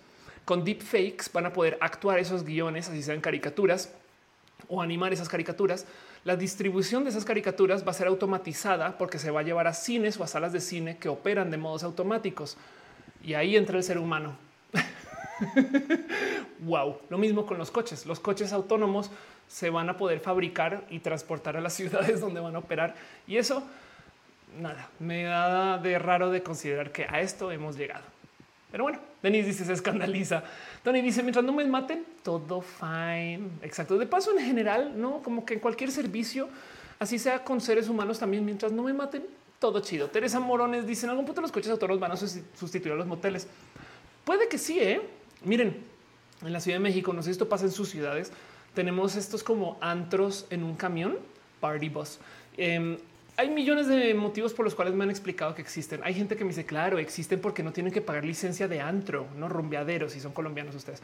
[0.44, 3.92] Con deepfakes van a poder actuar esos guiones, así sean caricaturas
[4.68, 5.84] o animar esas caricaturas.
[6.22, 9.74] La distribución de esas caricaturas va a ser automatizada porque se va a llevar a
[9.74, 12.56] cines o a salas de cine que operan de modos automáticos.
[13.24, 14.45] Y ahí entra el ser humano
[16.60, 16.98] wow.
[17.08, 18.06] Lo mismo con los coches.
[18.06, 19.10] Los coches autónomos
[19.48, 22.94] se van a poder fabricar y transportar a las ciudades donde van a operar.
[23.26, 23.62] Y eso,
[24.60, 28.04] nada, me da de raro de considerar que a esto hemos llegado.
[28.70, 30.42] Pero bueno, Denis dice se escandaliza.
[30.82, 33.48] Tony dice mientras no me maten, todo fine.
[33.62, 33.96] Exacto.
[33.96, 36.48] De paso, en general, no como que en cualquier servicio,
[36.98, 39.24] así sea con seres humanos también, mientras no me maten,
[39.58, 40.08] todo chido.
[40.08, 43.46] Teresa Morones dice en algún punto los coches autónomos van a sustituir a los moteles.
[44.24, 45.00] Puede que sí, ¿eh?
[45.47, 45.77] Miren,
[46.44, 48.32] en la Ciudad de México, no sé si esto pasa en sus ciudades,
[48.74, 51.18] tenemos estos como antros en un camión,
[51.60, 52.18] party bus.
[52.56, 52.98] Em,
[53.36, 56.01] hay millones de motivos por los cuales me han explicado que existen.
[56.02, 59.28] Hay gente que me dice, claro, existen porque no tienen que pagar licencia de antro,
[59.36, 61.01] no rumbeaderos, si son colombianos ustedes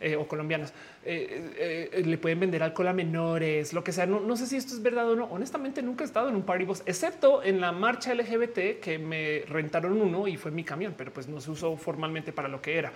[0.00, 0.72] eh, o colombianos.
[1.04, 4.06] Eh, eh, le pueden vender alcohol a menores, lo que sea.
[4.06, 5.26] No, sé si esto es verdad o no.
[5.26, 9.44] Honestamente, nunca he estado en un party bus, excepto en la marcha LGBT que me
[9.46, 12.76] rentaron uno y fue mi camión, pero pues no se usó formalmente para lo que
[12.76, 12.92] era.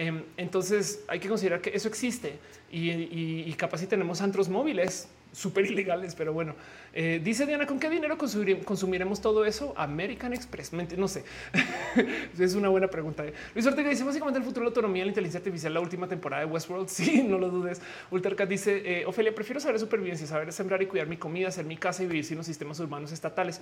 [0.00, 2.38] Em, entonces hay que considerar que eso existe
[2.72, 6.54] y, capaz si tenemos antros móviles súper ilegales, pero bueno,
[6.94, 9.74] eh, dice Diana, ¿con qué dinero consumiremos todo eso?
[9.76, 11.24] American Express, no sé,
[12.38, 13.26] es una buena pregunta.
[13.26, 13.34] ¿eh?
[13.54, 16.46] Luis Ortega dice básicamente el futuro de la autonomía, la inteligencia artificial, la última temporada
[16.46, 17.82] de Westworld, sí, no lo dudes.
[18.10, 21.76] Ultercat dice, eh, Ofelia, prefiero saber supervivencia, saber sembrar y cuidar mi comida, hacer mi
[21.76, 23.60] casa y vivir sin los sistemas urbanos estatales.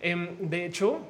[0.00, 1.06] Em, de hecho,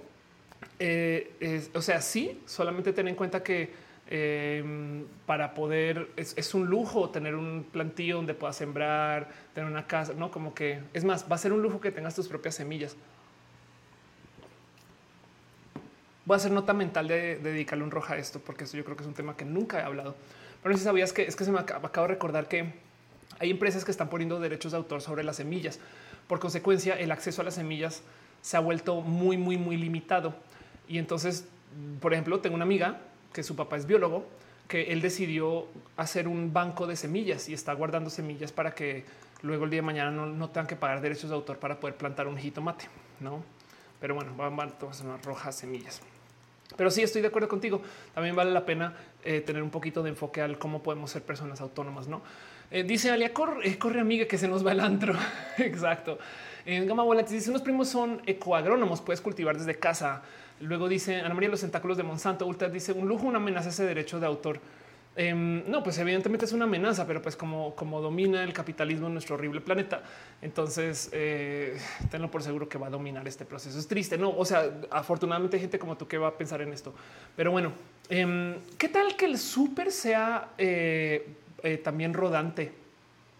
[1.72, 7.34] o sea, sí, solamente ten en cuenta que Em, para poder, es, un lujo tener
[7.34, 11.38] un plantío donde puedas sembrar, tener una casa, no como que es más, va a
[11.38, 12.96] ser un lujo que tengas tus propias semillas.
[16.24, 18.96] Voy a hacer nota mental de, dedicarle un roja a esto, porque eso yo creo
[18.96, 20.14] que es un tema que nunca he hablado.
[20.62, 22.74] Pero si sabías que es que se me acaba, acabo de recordar que
[23.40, 25.80] hay empresas que están poniendo derechos de autor sobre las semillas.
[26.28, 28.02] Por consecuencia, el acceso a las semillas
[28.40, 30.34] se ha vuelto muy, muy, muy limitado.
[30.88, 31.48] Y entonces,
[32.00, 33.00] por ejemplo, tengo una amiga
[33.32, 34.26] que su papá es biólogo,
[34.68, 35.66] que él decidió
[35.96, 39.04] hacer un banco de semillas y está guardando semillas para que
[39.42, 42.26] luego el día de mañana no, tengan que pagar derechos de autor para poder plantar
[42.26, 42.86] un jitomate,
[43.20, 43.42] ¿no?
[44.00, 46.00] Pero bueno, van, a tomar unas rojas semillas.
[46.76, 47.80] Pero sí estoy de acuerdo contigo.
[48.14, 48.94] También vale la pena
[49.24, 52.22] eh, tener un poquito de enfoque al cómo podemos ser personas autónomas, ¿no?
[52.70, 55.14] Eh, dice Alia, corre, eh, corre amiga que se nos va el antro.
[55.58, 56.18] Exacto.
[56.64, 60.22] En Gama Volantes dice, unos primos son ecoagrónomos, puedes cultivar desde casa.
[60.60, 62.46] Luego dice Ana María, los tentáculos de Monsanto.
[62.46, 64.60] Ultra dice un lujo, una amenaza ese derecho de autor.
[65.18, 69.14] Em, no, pues evidentemente es una amenaza, pero pues como, como domina el capitalismo en
[69.14, 70.02] nuestro horrible planeta,
[70.42, 71.78] entonces eh,
[72.10, 73.78] tenlo por seguro que va a dominar este proceso.
[73.78, 74.36] Es triste, no?
[74.36, 76.94] O sea, afortunadamente hay gente como tú que va a pensar en esto.
[77.34, 77.72] Pero bueno,
[78.10, 81.26] em, ¿qué tal que el súper sea eh,
[81.62, 82.72] eh, también rodante?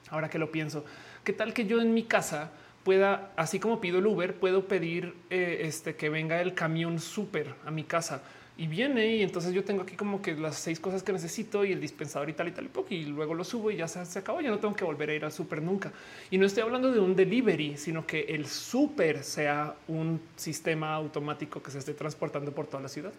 [0.09, 0.83] Ahora que lo pienso,
[1.25, 2.53] ¿qué tal que yo en mi casa
[2.87, 7.73] pueda, así como pido el Uber, puedo pedir este que venga el camión súper a
[7.73, 8.23] mi casa?
[8.59, 11.73] y viene y entonces yo tengo aquí como que las seis cosas que necesito y
[11.73, 14.19] el dispensador y tal y tal y, y luego lo subo y ya se, se,
[14.19, 14.41] acabó.
[14.41, 15.93] Ya no tengo que volver a ir al súper nunca.
[16.31, 21.63] Y no estoy hablando de un delivery, sino que el súper sea un sistema automático
[21.63, 23.13] que se esté transportando por toda la ciudad.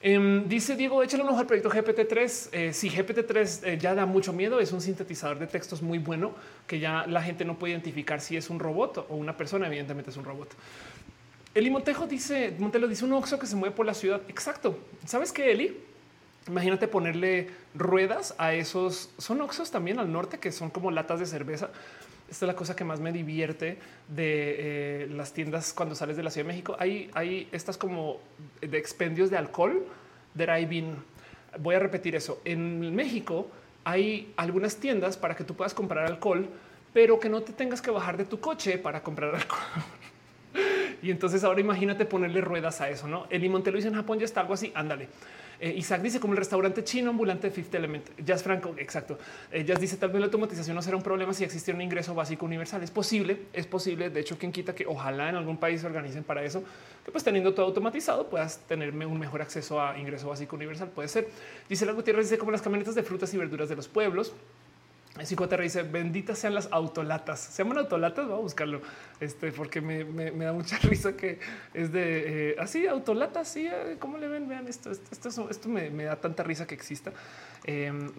[0.00, 2.48] Um, dice Diego, échale un ojo al proyecto GPT-3.
[2.52, 6.34] Eh, si GPT-3 eh, ya da mucho miedo, es un sintetizador de textos muy bueno
[6.68, 9.66] que ya la gente no puede identificar si es un robot o una persona.
[9.66, 10.54] Evidentemente es un robot.
[11.52, 14.20] Eli Montejo dice, Montelo dice un oxo que se mueve por la ciudad.
[14.28, 14.78] Exacto.
[15.04, 15.76] ¿Sabes qué, Eli?
[16.46, 19.10] Imagínate ponerle ruedas a esos.
[19.18, 21.70] Son oxos también al norte que son como latas de cerveza.
[22.30, 23.78] Esta es la cosa que más me divierte
[24.08, 26.76] de eh, las tiendas cuando sales de la Ciudad de México.
[26.78, 28.20] Hay, hay estas como
[28.60, 29.86] de expendios de alcohol,
[30.34, 30.94] driving.
[31.58, 32.42] Voy a repetir eso.
[32.44, 33.48] En México
[33.84, 36.46] hay algunas tiendas para que tú puedas comprar alcohol,
[36.92, 39.82] pero que no te tengas que bajar de tu coche para comprar alcohol.
[41.02, 43.26] Y entonces ahora imagínate ponerle ruedas a eso, ¿no?
[43.30, 45.08] El limonte lo dice en Japón, ya está algo así, ándale.
[45.60, 48.08] Eh, Isaac dice como el restaurante chino ambulante Fifth Element.
[48.24, 49.18] Jazz Franco, exacto.
[49.50, 52.14] Eh, Jazz dice tal vez la automatización no será un problema si existiera un ingreso
[52.14, 52.82] básico universal.
[52.82, 54.10] Es posible, es posible.
[54.10, 56.62] De hecho, quien quita que ojalá en algún país se organicen para eso,
[57.04, 60.90] que pues teniendo todo automatizado puedas tenerme un mejor acceso a ingreso básico universal.
[60.90, 61.28] Puede ser.
[61.68, 64.32] Dice la Gutiérrez, dice como las camionetas de frutas y verduras de los pueblos.
[65.24, 67.40] Psicoterra dice benditas sean las autolatas.
[67.40, 68.26] Se llaman autolatas.
[68.26, 68.80] Voy a buscarlo
[69.20, 70.04] este, porque me,
[70.44, 71.38] da mucha risa que
[71.74, 73.48] es de eh, así autolatas.
[73.48, 74.48] Sí, eh, cómo le ven?
[74.48, 74.90] Vean esto.
[74.90, 77.12] Esto, esto, me, da tanta risa que exista.
[77.64, 78.10] Em,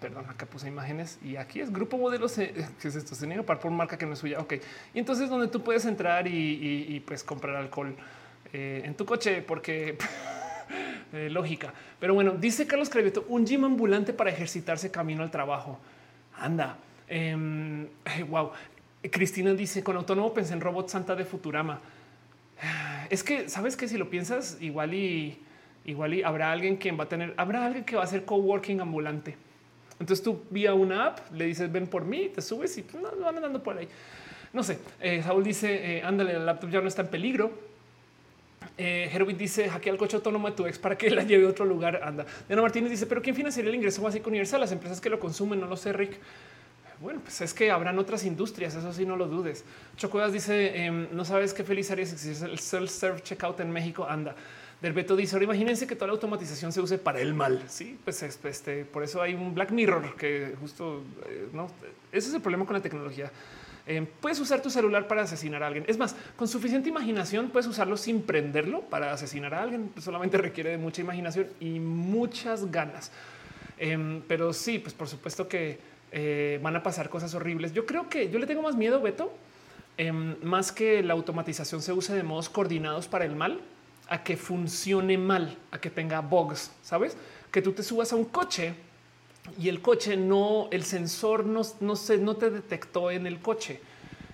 [0.00, 2.36] perdón, acá puse imágenes y aquí es grupo modelos.
[2.38, 3.14] Eh, que es esto?
[3.14, 4.38] Se niega par por marca que no es suya.
[4.38, 4.54] Ok,
[4.94, 7.94] y entonces donde tú puedes entrar y, pues comprar alcohol
[8.52, 9.96] en tu coche porque
[11.30, 11.72] lógica.
[11.98, 15.78] Pero bueno, dice Carlos Creveto, un gym ambulante para ejercitarse camino al trabajo.
[16.42, 16.78] Anda.
[18.28, 18.50] wow.
[19.10, 21.80] Cristina dice con autónomo pensé en robot Santa de Futurama.
[23.10, 25.38] Es que sabes que si lo piensas, igual y
[25.84, 28.80] igual y habrá alguien quien va a tener, habrá alguien que va a hacer coworking
[28.80, 29.36] ambulante.
[29.98, 33.36] Entonces tú vía una app, le dices ven por mí, te subes y no, van
[33.36, 33.88] andando por ahí.
[34.52, 34.78] No sé.
[35.00, 37.71] Eh, Saúl dice eh, ándale, el laptop ya no está en peligro.
[38.78, 41.50] Eh, Herbert dice hackea el coche autónomo de tu ex para que la lleve a
[41.50, 42.00] otro lugar.
[42.02, 42.24] Anda.
[42.48, 44.60] Diana Martínez dice, pero ¿quién financiaría el ingreso básico universal?
[44.60, 46.18] Las empresas que lo consumen, no lo sé, Rick.
[47.00, 49.64] Bueno, pues es que habrán otras industrias, eso sí, no lo dudes.
[49.96, 54.06] Chocuedas dice, em, no sabes qué feliz haría si el self-serve checkout en México.
[54.08, 54.36] Anda.
[54.80, 57.62] Derbeto dice, ahora imagínense que toda la automatización se use para el mal.
[57.68, 61.68] Sí, pues este, por eso hay un Black Mirror que justo, eh, no,
[62.10, 63.30] ese es el problema con la tecnología
[63.86, 65.84] eh, puedes usar tu celular para asesinar a alguien.
[65.88, 69.92] Es más, con suficiente imaginación puedes usarlo sin prenderlo para asesinar a alguien.
[69.98, 73.10] Solamente requiere de mucha imaginación y muchas ganas.
[73.78, 75.78] Em, pero sí, pues por supuesto que
[76.12, 77.72] eh, van a pasar cosas horribles.
[77.72, 79.32] Yo creo que yo le tengo más miedo, Beto,
[79.96, 83.60] em, más que la automatización se use de modos coordinados para el mal,
[84.08, 87.16] a que funcione mal, a que tenga bugs, sabes?
[87.50, 88.74] Que tú te subas a un coche
[89.60, 93.80] y el coche no, el sensor no, no, se, no te detectó en el coche.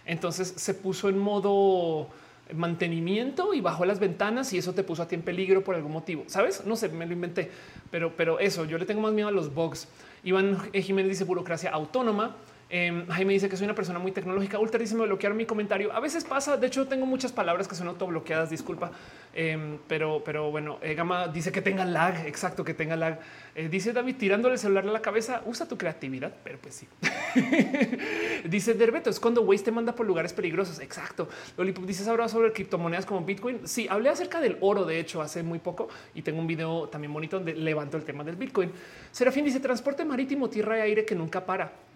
[0.05, 2.09] Entonces se puso en modo
[2.55, 5.93] mantenimiento y bajó las ventanas y eso te puso a ti en peligro por algún
[5.93, 6.25] motivo.
[6.29, 6.65] Sabes?
[6.65, 7.51] No sé, me lo inventé,
[7.91, 9.89] pero, pero eso yo le tengo más miedo a los bugs.
[10.25, 12.37] Iván Jiménez dice burocracia autónoma.
[12.71, 14.59] Jaime dice que soy una persona muy tecnológica.
[14.59, 15.93] Ultra dice me bloquearon mi comentario.
[15.93, 16.57] A veces pasa.
[16.57, 18.51] De hecho, tengo muchas palabras que son autobloqueadas.
[18.51, 18.91] Disculpa,
[19.35, 22.27] em, pero, bueno, eh, Gama dice que tenga lag.
[22.27, 23.21] Exacto, que tenga lag.
[23.55, 25.43] Eh, dice David tirándole el celular a la cabeza.
[25.47, 26.89] Usa tu creatividad, pero pues sí.
[28.45, 30.79] dice Derbeto es cuando Waze te manda por lugares peligrosos.
[30.81, 31.29] Exacto.
[31.57, 33.67] Lollipop dice ahora sobre criptomonedas como Bitcoin.
[33.67, 37.15] Sí, hablé acerca del oro, de hecho, hace muy poco y tengo un video también
[37.15, 38.71] bonito donde levanto el tema del Bitcoin.
[39.11, 41.88] Serafín dice transporte marítimo, tierra y aire que nunca para.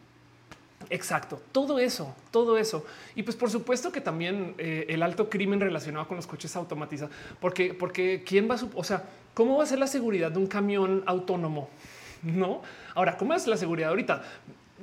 [0.90, 2.84] Exacto, todo eso, todo eso.
[3.14, 7.14] Y pues por supuesto que también eh, el alto crimen relacionado con los coches automatizados,
[7.40, 9.04] porque, porque quién va a, o sea,
[9.34, 11.68] cómo va a ser la seguridad de un camión autónomo?
[12.22, 12.62] No.
[12.94, 14.22] Ahora, ¿cómo es la seguridad ahorita?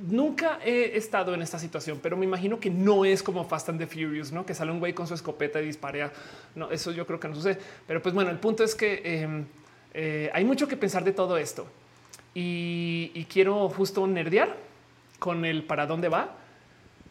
[0.10, 3.80] Nunca he estado en esta situación, pero me imagino que no es como Fast and
[3.80, 6.12] the Furious, no que sale un güey con su escopeta y disparea.
[6.54, 7.58] No, eso yo creo que no sucede.
[7.88, 9.46] Pero pues bueno, el punto es que em,
[9.94, 11.66] eh, hay mucho que pensar de todo esto
[12.34, 14.69] y, y quiero justo nerdear
[15.20, 16.36] con el para dónde va,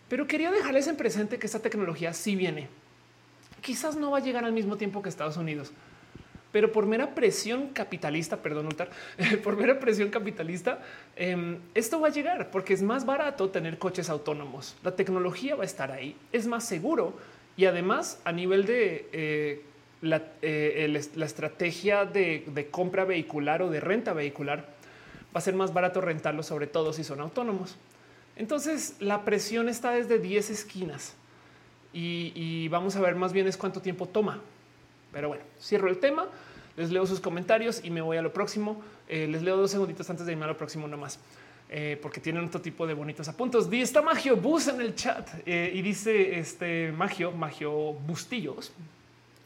[0.09, 2.68] pero quería dejarles en presente que esta tecnología sí viene.
[3.60, 5.72] Quizás no va a llegar al mismo tiempo que Estados Unidos,
[6.51, 8.90] pero por mera presión capitalista, perdón, Ultar,
[9.44, 10.80] por mera presión capitalista,
[11.16, 14.76] em, esto va a llegar porque es más barato tener coches autónomos.
[14.82, 17.14] La tecnología va a estar ahí, es más seguro
[17.56, 19.62] y además a nivel de eh,
[20.01, 24.60] eh, la, estrategia de, compra vehicular o de renta vehicular
[25.35, 27.76] va a ser más barato rentarlo, sobre todo si son autónomos.
[28.39, 31.15] Entonces la presión está desde 10 esquinas
[31.93, 34.40] y vamos a ver más bien es cuánto tiempo toma.
[35.12, 36.28] Pero bueno, cierro el tema,
[36.77, 38.81] les leo sus comentarios y me voy a lo próximo.
[39.09, 41.19] Eh, les leo dos segunditos antes de irme a lo próximo nomás.
[41.70, 43.69] Eh, porque tienen otro tipo de bonitos apuntos.
[43.69, 48.73] Di está Magio Bus en el chat eh, y dice este Magio, Magio Bustillos.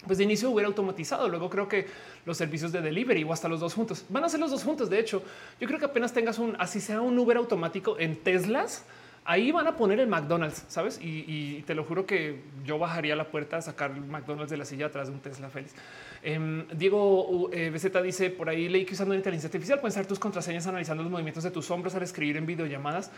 [0.06, 1.28] Pues de inicio hubiera automatizado.
[1.28, 1.86] Luego creo que
[2.26, 4.90] los servicios de delivery o hasta los dos juntos van a ser los dos juntos.
[4.90, 5.22] De hecho,
[5.60, 8.84] yo creo que apenas tengas un así sea un Uber automático en Teslas,
[9.24, 10.98] ahí van a poner el McDonald's, sabes?
[11.00, 14.64] Y, te lo juro que yo bajaría la puerta a sacar el McDonald's de la
[14.64, 15.74] silla atrás de un Tesla feliz.
[16.22, 20.18] Em, Diego eh, BZ dice por ahí leí que usando inteligencia artificial pueden ser tus
[20.18, 23.10] contraseñas analizando los movimientos de tus hombros al escribir en videollamadas.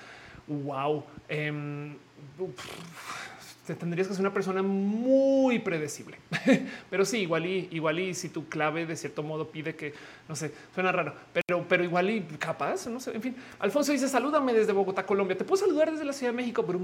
[0.47, 1.05] Wow.
[1.29, 1.97] Em,
[3.67, 6.19] te tendrías que ser una persona muy predecible.
[6.91, 9.95] pero sí, igual y igual y si tu clave de cierto modo pide que
[10.29, 13.15] no sé, suena raro, pero, pero igual y capaz, no sé.
[13.15, 15.37] En fin, Alfonso dice salúdame desde Bogotá, Colombia.
[15.37, 16.81] Te puedo saludar desde la Ciudad de México, pero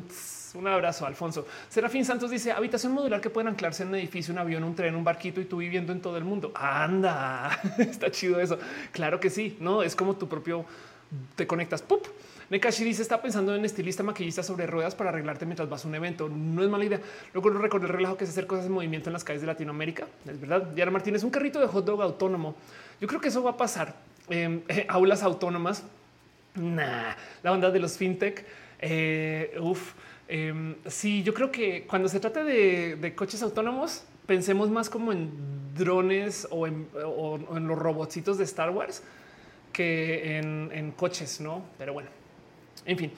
[0.55, 1.47] un, abrazo, Alfonso.
[1.69, 4.94] Serafín Santos dice habitación modular que pueden anclarse en un edificio, un avión, un tren,
[4.94, 6.52] un barquito y tú viviendo en todo el mundo.
[6.55, 8.59] Anda, está chido eso.
[8.93, 10.65] Claro que sí, no es como tu propio
[11.36, 11.82] te conectas.
[11.82, 12.07] ¡pup!
[12.51, 15.94] Nekashi dice está pensando en estilista maquillista sobre ruedas para arreglarte mientras vas a un
[15.94, 16.28] evento.
[16.28, 17.01] No es mala idea.
[17.32, 20.09] Luego recuerdo el relajo que es hacer cosas en movimiento en las calles de Latinoamérica.
[20.28, 20.62] Es verdad.
[20.62, 22.56] Diana Martínez, un carrito de hot dog autónomo.
[23.01, 23.94] Yo creo que eso va a pasar.
[24.28, 25.85] Em, aulas autónomas.
[26.56, 27.14] Nah,
[27.44, 28.44] la banda de los fintech.
[28.81, 29.94] Eh, uf.
[30.27, 35.31] Em, sí, yo creo que cuando se trata de, coches autónomos, pensemos más como en
[35.77, 39.05] drones o en, los robotcitos de Star Wars
[39.72, 41.64] que en coches, no?
[41.78, 42.10] Pero bueno,
[42.86, 43.12] en fin,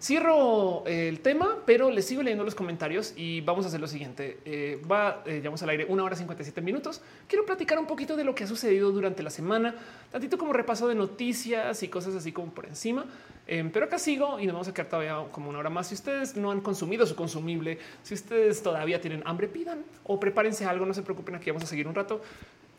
[0.00, 4.38] cierro el tema, pero les sigo leyendo los comentarios y vamos a hacer lo siguiente.
[4.44, 7.00] Eh, va, eh, llevamos al aire una hora 57 minutos.
[7.28, 9.74] Quiero platicar un poquito de lo que ha sucedido durante la semana,
[10.10, 13.06] tantito como repaso de noticias y cosas así como por encima.
[13.48, 15.88] Eh, pero acá sigo y nos vamos a quedar todavía como una hora más.
[15.88, 20.64] Si ustedes no han consumido su consumible, si ustedes todavía tienen hambre, pidan o prepárense
[20.64, 20.84] algo.
[20.84, 22.20] No se preocupen, aquí vamos a seguir un rato.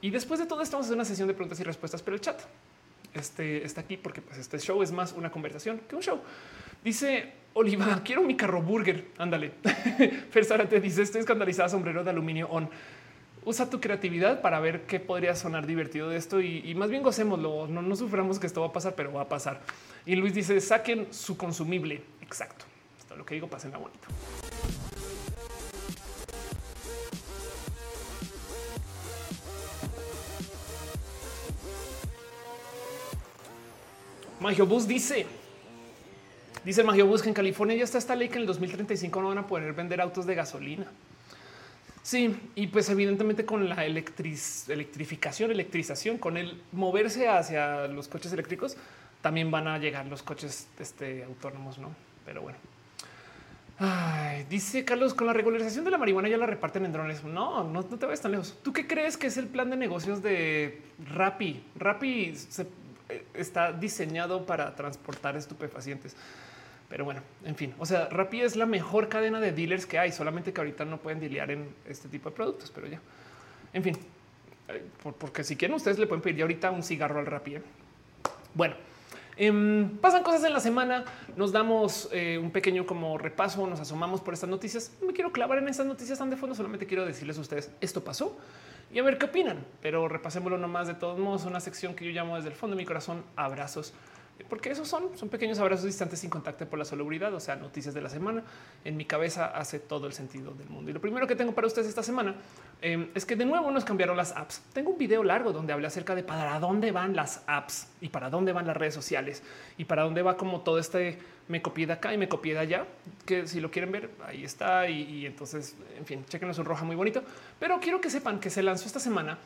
[0.01, 2.39] Y después de todo, estamos en una sesión de preguntas y respuestas, pero el chat
[3.17, 6.19] este, está aquí porque pues, este show es más una conversación que un show.
[6.83, 9.05] Dice Oliva, quiero mi carro burger.
[9.17, 9.51] Ándale.
[10.31, 12.69] Fer te dice, estoy escandalizada, sombrero de aluminio on.
[13.43, 17.67] Usa tu creatividad para ver qué podría sonar divertido de esto y, más bien gocémoslo.
[17.67, 19.61] No, no suframos que esto va a pasar, pero va a pasar.
[20.05, 22.01] Y Luis dice, saquen su consumible.
[22.21, 22.65] Exacto.
[22.99, 24.07] Esto lo que digo, pasen la bonito.
[34.39, 35.25] Magiobus dice,
[36.63, 39.39] dice Magiobus que en California ya está esta ley que en el 2035 no van
[39.39, 40.85] a poder vender autos de gasolina.
[42.03, 48.77] Sí, y pues evidentemente con la electrificación, electrización, con el moverse hacia los coches eléctricos,
[49.21, 51.89] también van a llegar los coches este, autónomos, ¿no?
[52.25, 52.57] Pero bueno.
[54.49, 57.25] dice Carlos, con la regularización de la marihuana ya la reparten en drones.
[57.25, 58.57] No, no, te vayas tan lejos.
[58.63, 60.81] ¿Tú qué crees que es el plan de negocios de
[61.13, 61.61] Rappi?
[61.75, 62.67] Rappi se
[63.33, 66.15] está diseñado para transportar estupefacientes.
[66.89, 70.11] Pero bueno, en fin, o sea, Rappi es la mejor cadena de dealers que hay,
[70.11, 73.01] solamente que ahorita no pueden dilear en este tipo de productos, pero ya.
[73.73, 73.97] En fin,
[74.69, 74.83] eh,
[75.19, 77.55] porque si quieren ustedes le pueden pedir ahorita un cigarro al Rappi.
[77.55, 77.61] ¿eh?
[78.53, 78.75] Bueno,
[79.37, 81.05] em, pasan cosas en la semana,
[81.35, 82.09] nos damos
[82.41, 84.91] un pequeño como repaso, nos asomamos por estas noticias.
[85.01, 87.71] No me quiero clavar en estas noticias tan de fondo, solamente quiero decirles a ustedes,
[87.81, 88.37] esto pasó
[88.91, 89.65] y a ver qué opinan.
[89.81, 92.81] Pero repasémoslo nomás de todos modos, una sección que yo llamo desde el fondo de
[92.81, 93.93] mi corazón abrazos
[94.49, 97.93] porque esos son, son pequeños abrazos distantes sin contacto por la salubridad, o sea, noticias
[97.93, 98.43] de la semana.
[98.85, 100.89] En mi cabeza hace todo el sentido del mundo.
[100.89, 102.35] Y lo primero que tengo para ustedes esta semana
[102.81, 104.61] em, es que de nuevo nos cambiaron las apps.
[104.73, 108.29] Tengo un video largo donde hablé acerca de para dónde van las apps y para
[108.29, 109.43] dónde van las redes sociales
[109.77, 112.59] y para dónde va como todo este me copié de acá y me copié de
[112.59, 112.85] allá,
[113.25, 114.89] que si lo quieren ver, ahí está.
[114.89, 117.23] Y, entonces, en fin, chequen es un roja muy bonito.
[117.59, 119.37] Pero quiero que sepan que se lanzó esta semana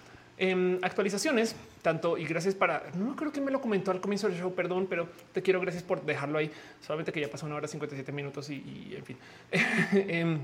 [0.42, 4.40] en actualizaciones, tanto y gracias para no creo que me lo comentó al comienzo del
[4.40, 6.52] show, perdón, pero te quiero gracias por dejarlo ahí.
[6.82, 9.18] Solamente que ya pasó una hora 57 minutos y, en fin.
[9.94, 10.40] Em,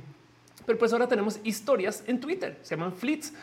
[0.68, 3.34] pero pues ahora tenemos historias en Twitter, se llaman fleets.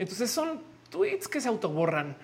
[0.00, 0.60] Entonces son
[0.90, 2.16] tweets que se autoborran.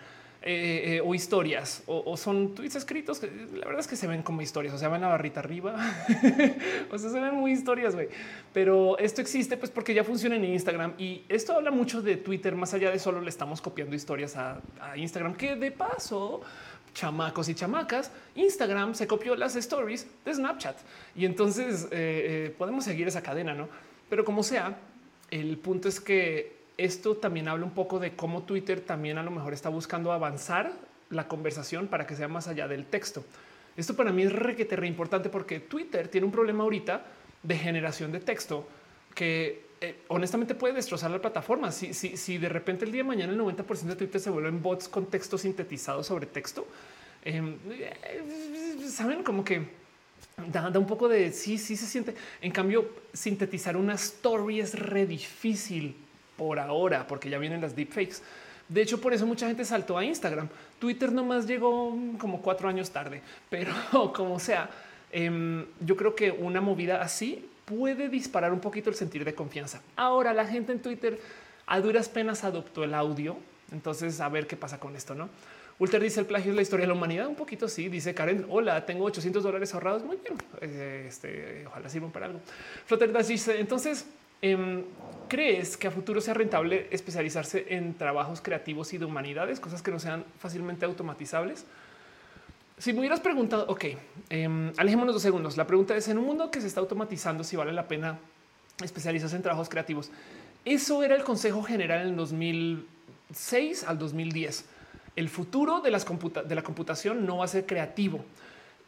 [0.48, 4.42] Eh, o historias o, son tweets escritos que la verdad es que se ven como
[4.42, 5.74] historias, o sea, ven la barrita arriba,
[6.90, 8.08] o sea, se ven muy historias, güey.
[8.52, 12.54] Pero esto existe pues porque ya funciona en Instagram y esto habla mucho de Twitter,
[12.54, 14.62] más allá de solo le estamos copiando historias a,
[14.96, 16.42] Instagram, que de paso
[16.94, 20.76] chamacos y chamacas, Instagram se copió las stories de Snapchat
[21.16, 23.68] y entonces eh, eh, podemos seguir esa cadena, no?
[24.08, 24.78] Pero como sea,
[25.30, 29.30] el punto es que esto también habla un poco de cómo Twitter también a lo
[29.30, 30.72] mejor está buscando avanzar
[31.10, 33.24] la conversación para que sea más allá del texto.
[33.76, 37.04] Esto para mí es requete re importante porque Twitter tiene un problema ahorita
[37.42, 38.66] de generación de texto
[39.14, 41.70] que eh, honestamente puede destrozar la plataforma.
[41.70, 44.88] Si, si, de repente el día de mañana el 90% de Twitter se vuelven bots
[44.88, 46.66] con texto sintetizado sobre texto,
[47.24, 49.68] em, eh, saben como que
[50.50, 52.14] da, un poco de sí, sí se siente.
[52.40, 55.94] En cambio, sintetizar una story es re difícil
[56.36, 58.16] por ahora, porque ya vienen las deepfakes.
[58.68, 60.48] De hecho, por eso mucha gente saltó a Instagram.
[60.78, 63.72] Twitter nomás llegó como cuatro años tarde, pero
[64.14, 64.68] como sea,
[65.12, 69.80] em, yo creo que una movida así puede disparar un poquito el sentir de confianza.
[69.96, 71.20] Ahora la gente en Twitter
[71.66, 73.36] a duras penas adoptó el audio.
[73.72, 75.28] Entonces, a ver qué pasa con esto, no?
[75.78, 77.26] Ulter dice el plagio es la historia de la humanidad.
[77.26, 77.88] Un poquito sí.
[77.88, 80.04] Dice Karen, hola, tengo 800 dólares ahorrados.
[80.04, 80.34] Muy bien.
[80.60, 82.40] Eh, este, ojalá sirvan para algo.
[82.86, 84.06] Flutter dice entonces
[85.28, 89.90] ¿Crees que a futuro sea rentable especializarse en trabajos creativos y de humanidades, cosas que
[89.90, 91.64] no sean fácilmente automatizables?
[92.78, 93.84] Si me hubieras preguntado, ok,
[94.30, 95.56] eh, alejémonos dos segundos.
[95.56, 98.18] La pregunta es, en un mundo que se está automatizando, si vale la pena
[98.84, 100.10] especializarse en trabajos creativos.
[100.64, 104.64] Eso era el consejo general en 2006 al 2010.
[105.16, 108.24] El futuro de, las de la computación no va a ser creativo.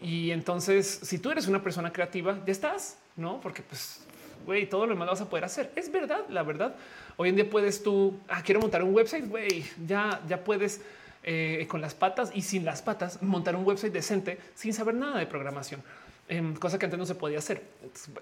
[0.00, 3.40] Y entonces, si tú eres una persona creativa, ya estás, ¿no?
[3.40, 4.00] Porque pues
[4.48, 5.70] güey, todo lo demás lo vas a poder hacer.
[5.76, 6.74] Es verdad, la verdad.
[7.18, 10.80] Hoy en día puedes tú, ah, quiero montar un website, güey, ya, ya puedes
[11.22, 15.18] eh, con las patas y sin las patas montar un website decente sin saber nada
[15.18, 15.82] de programación.
[16.30, 17.62] Em, cosa que antes no se podía hacer.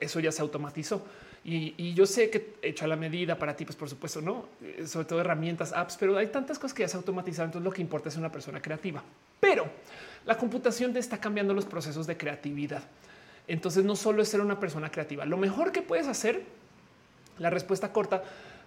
[0.01, 1.07] Eso ya se automatizó.
[1.44, 4.48] Y, yo sé que he hecho a la medida para ti, pues por supuesto, no,
[4.61, 7.51] eh, sobre todo herramientas, apps, pero hay tantas cosas que ya se automatizaron.
[7.51, 9.01] Entonces lo que importa es una persona creativa.
[9.39, 9.69] Pero
[10.24, 12.82] la computación está cambiando los procesos de creatividad.
[13.48, 15.24] Entonces no solo es ser una persona creativa.
[15.24, 16.43] Lo mejor que puedes hacer,
[17.39, 18.23] la respuesta corta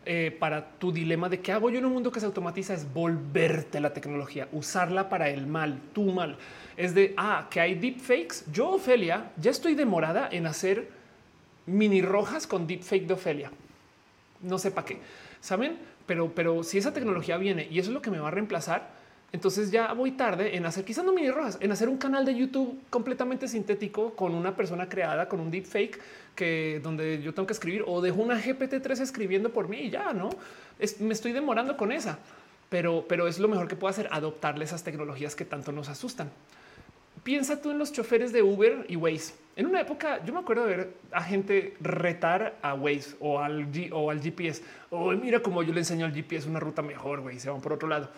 [0.06, 2.92] eh, para tu dilema de qué hago yo en un mundo que se automatiza es
[2.94, 6.38] volverte la tecnología, usarla para el mal, tu mal.
[6.78, 8.46] Es de, ah, que hay deepfakes.
[8.52, 10.90] Yo, Ofelia, ya estoy demorada en hacer
[11.66, 13.52] mini rojas con deepfake de Ofelia.
[14.42, 15.00] No sé para qué,
[15.42, 15.78] ¿saben?
[16.06, 18.99] Pero, pero si esa tecnología viene y eso es lo que me va a reemplazar,
[19.32, 22.36] entonces ya voy tarde en hacer quizás no mini rojas, en hacer un canal de
[22.36, 26.00] YouTube completamente sintético con una persona creada con un deep fake
[26.36, 30.14] que donde yo tengo que escribir o dejo una GPT-3 escribiendo por mí y ya
[30.14, 30.30] no
[31.00, 32.18] me estoy demorando con esa,
[32.70, 36.30] pero, pero es lo mejor que puedo hacer, adoptarle esas tecnologías que tanto nos asustan.
[37.24, 39.34] Piensa tú en los choferes de Uber y Waze.
[39.56, 43.68] En una época yo me acuerdo de ver a gente retar a Waze o al,
[43.92, 44.64] o al GPS.
[44.90, 47.74] O mira como yo le enseño al GPS una ruta mejor, güey, se van por
[47.74, 48.10] otro lado.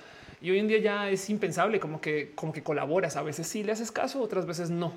[0.41, 3.15] Y hoy en día ya es impensable, como que, como que colaboras.
[3.15, 4.91] A veces sí le haces caso, otras veces no.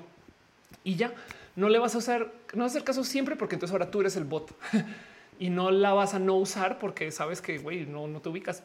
[0.83, 1.13] Y ya
[1.55, 4.01] no le vas a usar, no vas a hacer caso siempre porque entonces ahora tú
[4.01, 4.53] eres el bot
[5.39, 8.63] y no la vas a no usar porque sabes que güey, no, no te ubicas.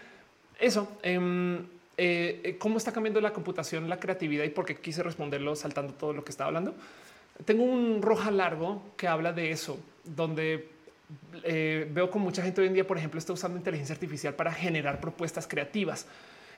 [0.60, 0.88] Eso.
[1.02, 1.66] Em,
[2.00, 5.94] eh, eh, cómo está cambiando la computación, la creatividad y por qué quise responderlo saltando
[5.94, 6.74] todo lo que estaba hablando.
[7.44, 10.68] Tengo un roja largo que habla de eso, donde
[11.42, 14.52] eh, veo con mucha gente hoy en día, por ejemplo, está usando inteligencia artificial para
[14.52, 16.06] generar propuestas creativas.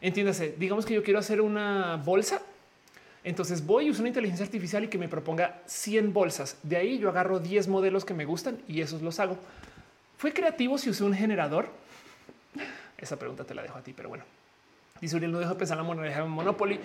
[0.00, 2.42] Entiéndase, digamos que yo quiero hacer una bolsa.
[3.22, 6.56] Entonces voy y uso una inteligencia artificial y que me proponga 100 bolsas.
[6.62, 9.36] De ahí yo agarro 10 modelos que me gustan y esos los hago.
[10.16, 11.68] ¿Fue creativo si usé un generador?
[12.98, 14.24] Esa pregunta te la dejo a ti, pero bueno.
[15.00, 16.78] Dice Uriel, no dejo de pensar en la moneda Monopoly.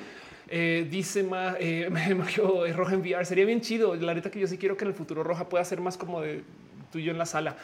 [0.48, 3.26] Eh, dice más, eh, me Roja en VR.
[3.26, 3.96] Sería bien chido.
[3.96, 6.22] La neta que yo sí quiero que en el futuro Roja pueda ser más como
[6.22, 6.44] de
[6.92, 7.56] tú y yo en la sala.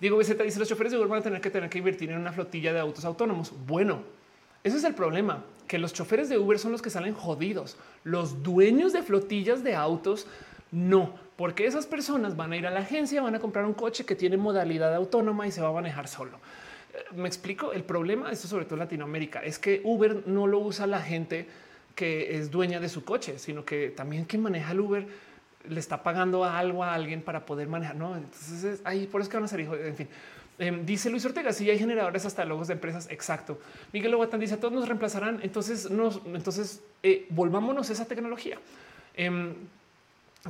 [0.00, 2.18] Diego BZ dice los choferes de Uber van a tener que tener que invertir en
[2.18, 3.52] una flotilla de autos autónomos.
[3.66, 4.00] Bueno,
[4.62, 7.76] ese es el problema, que los choferes de Uber son los que salen jodidos.
[8.04, 10.26] Los dueños de flotillas de autos
[10.72, 14.04] no, porque esas personas van a ir a la agencia, van a comprar un coche
[14.04, 16.38] que tiene modalidad autónoma y se va a manejar solo.
[16.92, 17.72] Eh, me explico.
[17.72, 21.46] El problema, esto sobre todo en Latinoamérica, es que Uber no lo usa la gente
[21.94, 25.06] que es dueña de su coche, sino que también quien maneja el Uber
[25.68, 27.96] le está pagando algo a alguien para poder manejar.
[27.96, 29.78] No, entonces ahí por eso que van a ser hijos.
[29.80, 30.08] En fin,
[30.58, 33.08] em, dice Luis Ortega: Si hay generadores hasta logos de empresas.
[33.10, 33.58] Exacto.
[33.92, 35.40] Miguel Lobatán dice: Todos nos reemplazarán.
[35.42, 38.58] Entonces, nos, entonces eh, volvámonos a esa tecnología.
[39.14, 39.54] Em,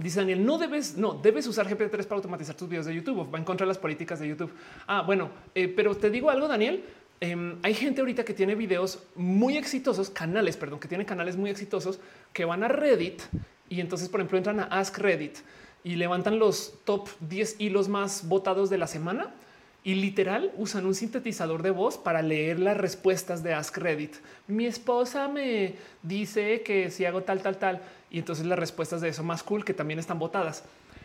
[0.00, 3.32] dice Daniel, no debes, no debes usar GPT-3 para automatizar tus videos de YouTube.
[3.32, 4.52] Va en contra de las políticas de YouTube.
[4.86, 6.84] Ah, bueno, eh, pero te digo algo, Daniel.
[7.18, 11.48] em, hay gente ahorita que tiene videos muy exitosos, canales, perdón, que tiene canales muy
[11.48, 11.98] exitosos
[12.34, 13.22] que van a Reddit
[13.68, 15.38] y entonces, por ejemplo, entran a Ask Reddit
[15.84, 19.32] y levantan los top 10 hilos más votados de la semana
[19.84, 24.16] y literal usan un sintetizador de voz para leer las respuestas de Ask Reddit.
[24.48, 29.10] Mi esposa me dice que si hago tal, tal, tal, y entonces las respuestas de
[29.10, 30.64] eso más cool que también están votadas.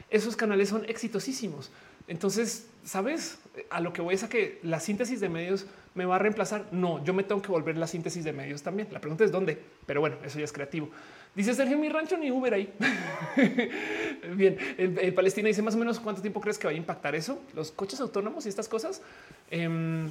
[0.09, 1.69] Esos canales son exitosísimos.
[2.07, 3.37] Entonces, sabes
[3.69, 6.65] a lo que voy es a que la síntesis de medios me va a reemplazar.
[6.71, 8.87] No, yo me tengo que volver la síntesis de medios también.
[8.91, 10.89] La pregunta es dónde, pero bueno, eso ya es creativo.
[11.33, 12.73] Dice Sergio, mi rancho ni Uber ahí.
[14.35, 17.41] Bien, el, Palestina dice más o menos cuánto tiempo crees que va a impactar eso,
[17.53, 19.01] los coches autónomos y estas cosas.
[19.49, 20.09] Em,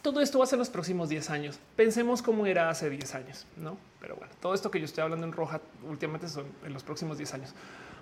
[0.00, 1.60] todo esto va a ser en los próximos 10 años.
[1.76, 3.76] Pensemos cómo era hace 10 años, no?
[4.00, 7.18] Pero bueno, todo esto que yo estoy hablando en roja últimamente son en los próximos
[7.18, 7.54] 10 años.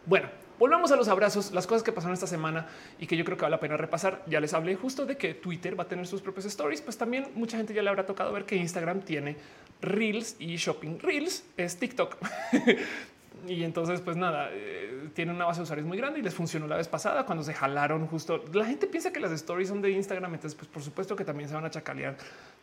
[0.07, 0.29] Bueno,
[0.59, 2.67] volvamos a los abrazos, las cosas que pasaron esta semana
[2.99, 4.23] y que yo creo que vale la pena repasar.
[4.27, 7.29] Ya les hablé justo de que Twitter va a tener sus propios stories, pues también
[7.35, 9.37] mucha gente ya le habrá tocado ver que Instagram tiene
[9.81, 12.17] Reels y Shopping Reels es TikTok.
[13.47, 16.67] y entonces, pues nada, eh, tiene una base de usuarios muy grande y les funcionó
[16.67, 18.45] la vez pasada cuando se jalaron justo.
[18.53, 21.49] La gente piensa que las stories son de Instagram, entonces, pues por supuesto que también
[21.49, 22.17] se van a chacalear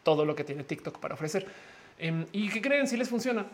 [0.04, 1.48] todo lo que tiene TikTok para ofrecer.
[2.00, 3.46] Em, y que creen si les funciona.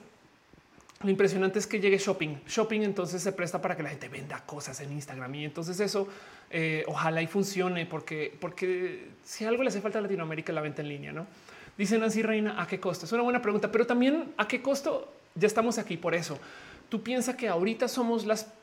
[1.03, 2.37] Lo impresionante es que llegue shopping.
[2.47, 6.07] Shopping entonces se presta para que la gente venda cosas en Instagram y entonces eso
[6.49, 10.81] eh, ojalá y funcione porque, porque si algo le hace falta a Latinoamérica la venta
[10.81, 11.27] en línea, no?
[11.77, 13.05] Dice Nancy Reina, ¿a qué costo?
[13.05, 16.39] Es una buena pregunta, pero también a qué costo ya estamos aquí por eso.
[16.87, 18.53] Tú piensas que ahorita somos las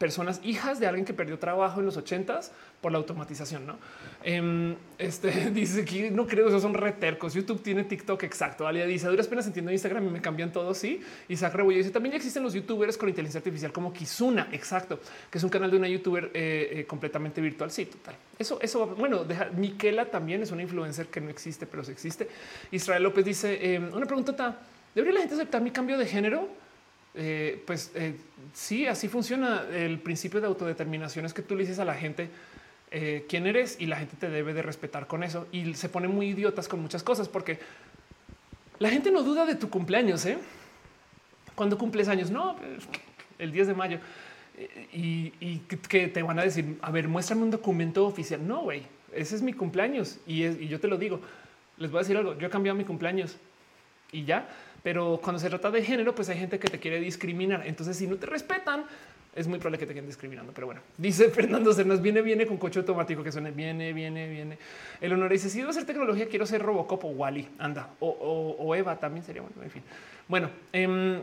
[0.00, 3.66] personas hijas de alguien que perdió trabajo en los ochentas por la automatización.
[3.66, 3.76] No
[4.24, 7.34] em, este dice que no creo, esos son retercos.
[7.34, 8.66] YouTube tiene TikTok exacto.
[8.66, 10.72] Alia dice duras penas entiendo Instagram y me cambian todo.
[10.72, 14.48] Sí, Isaac Rebollo dice también ya existen los youtubers con inteligencia artificial como Kizuna.
[14.52, 15.00] Exacto,
[15.30, 17.70] que es un canal de una youtuber eh, eh, completamente virtual.
[17.70, 18.14] Sí, total.
[18.38, 22.26] Eso, eso, bueno, deja, Miquela también es una influencer que no existe, pero sí existe.
[22.70, 24.60] Israel López dice em, una pregunta:
[24.94, 26.48] ¿debería la gente aceptar mi cambio de género?
[27.14, 28.16] Eh, pues eh,
[28.54, 31.24] sí, así funciona el principio de autodeterminación.
[31.24, 32.30] Es que tú le dices a la gente
[32.92, 35.46] eh, quién eres y la gente te debe de respetar con eso.
[35.52, 37.58] Y se pone muy idiotas con muchas cosas porque
[38.78, 40.24] la gente no duda de tu cumpleaños.
[40.26, 40.38] ¿eh?
[41.54, 42.88] Cuando cumples años, no, pues,
[43.38, 43.98] el 10 de mayo.
[44.92, 45.30] Y,
[45.88, 48.46] que te van a decir, a ver, muéstrame un documento oficial.
[48.46, 48.82] No, güey,
[49.12, 51.20] ese es mi cumpleaños y, y yo te lo digo.
[51.78, 52.36] Les voy a decir algo.
[52.36, 53.36] Yo he cambiado mi cumpleaños
[54.12, 54.48] y ya
[54.82, 57.66] pero cuando se trata de género, pues hay gente que te quiere discriminar.
[57.66, 58.84] Entonces, si no te respetan,
[59.34, 60.52] es muy probable que te queden discriminando.
[60.52, 64.58] Pero bueno, dice Fernando Cernas, viene, viene con coche automático que suene, viene, viene, viene.
[65.00, 68.98] El honor dice, si debo hacer tecnología, quiero ser Robocop o Wally, anda, o, Eva
[68.98, 69.82] también sería bueno, en fin.
[70.26, 71.20] Bueno, em,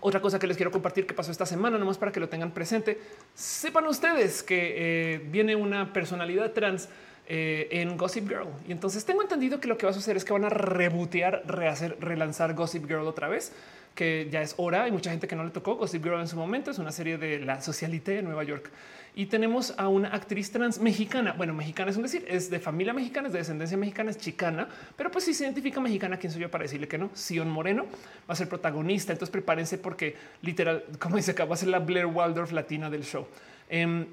[0.00, 2.52] otra cosa que les quiero compartir que pasó esta semana, nomás para que lo tengan
[2.52, 3.00] presente.
[3.34, 6.88] Sepan ustedes que eh, viene una personalidad trans
[7.32, 8.48] eh, en Gossip Girl.
[8.66, 11.44] Y entonces tengo entendido que lo que va a suceder es que van a rebotear,
[11.46, 13.52] rehacer, relanzar Gossip Girl otra vez,
[13.94, 14.82] que ya es hora.
[14.82, 16.72] Hay mucha gente que no le tocó Gossip Girl en su momento.
[16.72, 18.72] Es una serie de la socialité de Nueva York.
[19.14, 21.32] Y tenemos a una actriz trans mexicana.
[21.38, 24.68] Bueno, mexicana es un decir, es de familia mexicana, es de descendencia mexicana, es chicana,
[24.96, 27.10] pero pues si se identifica mexicana, ¿quién soy yo para decirle que no?
[27.14, 27.84] Sion Moreno
[28.28, 29.12] va a ser protagonista.
[29.12, 33.04] Entonces prepárense porque literal, como dice acá, va a ser la Blair Waldorf latina del
[33.04, 33.24] show.
[33.68, 34.04] Em,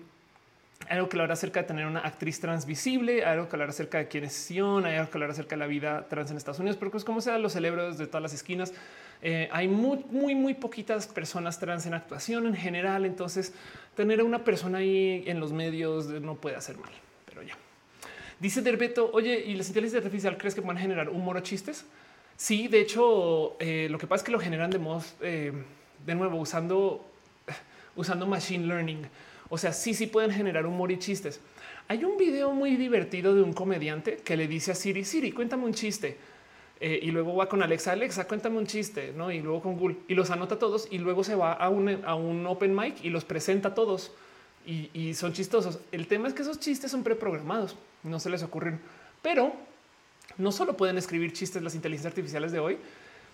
[0.90, 4.24] algo que hablar acerca de tener una actriz transvisible, algo que hablar acerca de quién
[4.24, 6.92] es Sion, hay algo que hablar acerca de la vida trans en Estados Unidos, pero
[6.92, 8.74] pues como sea, los celebro desde todas las esquinas.
[9.22, 13.06] Eh, hay muy, muy, muy poquitas personas trans en actuación en general.
[13.06, 13.54] Entonces,
[13.96, 16.92] tener a una persona ahí en los medios no puede hacer mal,
[17.26, 17.58] pero ya.
[18.40, 21.86] Dice Derbeto, oye, ¿y las inteligencias artificiales crees que a generar humor o chistes?
[22.36, 24.80] Sí, de hecho, eh, lo que pasa es que lo generan de
[25.22, 25.52] eh,
[26.06, 27.04] de nuevo, usando,
[27.96, 29.08] usando machine learning.
[29.50, 31.40] O sea, sí, sí pueden generar humor y chistes.
[31.88, 35.64] Hay un video muy divertido de un comediante que le dice a Siri, Siri, cuéntame
[35.66, 36.18] un chiste.
[36.80, 39.32] Eh, y luego va con Alexa, Alexa, cuéntame un chiste, ¿no?
[39.32, 42.14] Y luego con Google y los anota todos y luego se va a un, a
[42.14, 44.12] un open mic y los presenta todos
[44.66, 45.80] y, y, son chistosos.
[45.92, 48.80] El tema es que esos chistes son preprogramados, no se les ocurren,
[49.24, 49.54] pero
[50.38, 52.78] no solo pueden escribir chistes las inteligencias artificiales de hoy,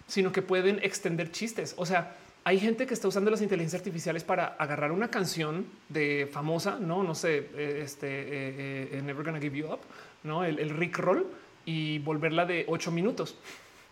[0.08, 1.74] sino que pueden extender chistes.
[1.78, 2.16] O sea,
[2.46, 7.04] hay gente que está usando las inteligencias artificiales para agarrar una canción de famosa, no,
[7.04, 9.80] no sé, eh, este eh, eh, Never Gonna Give You Up,
[10.24, 11.26] no el, Rick Roll
[11.66, 13.38] y volverla de ocho minutos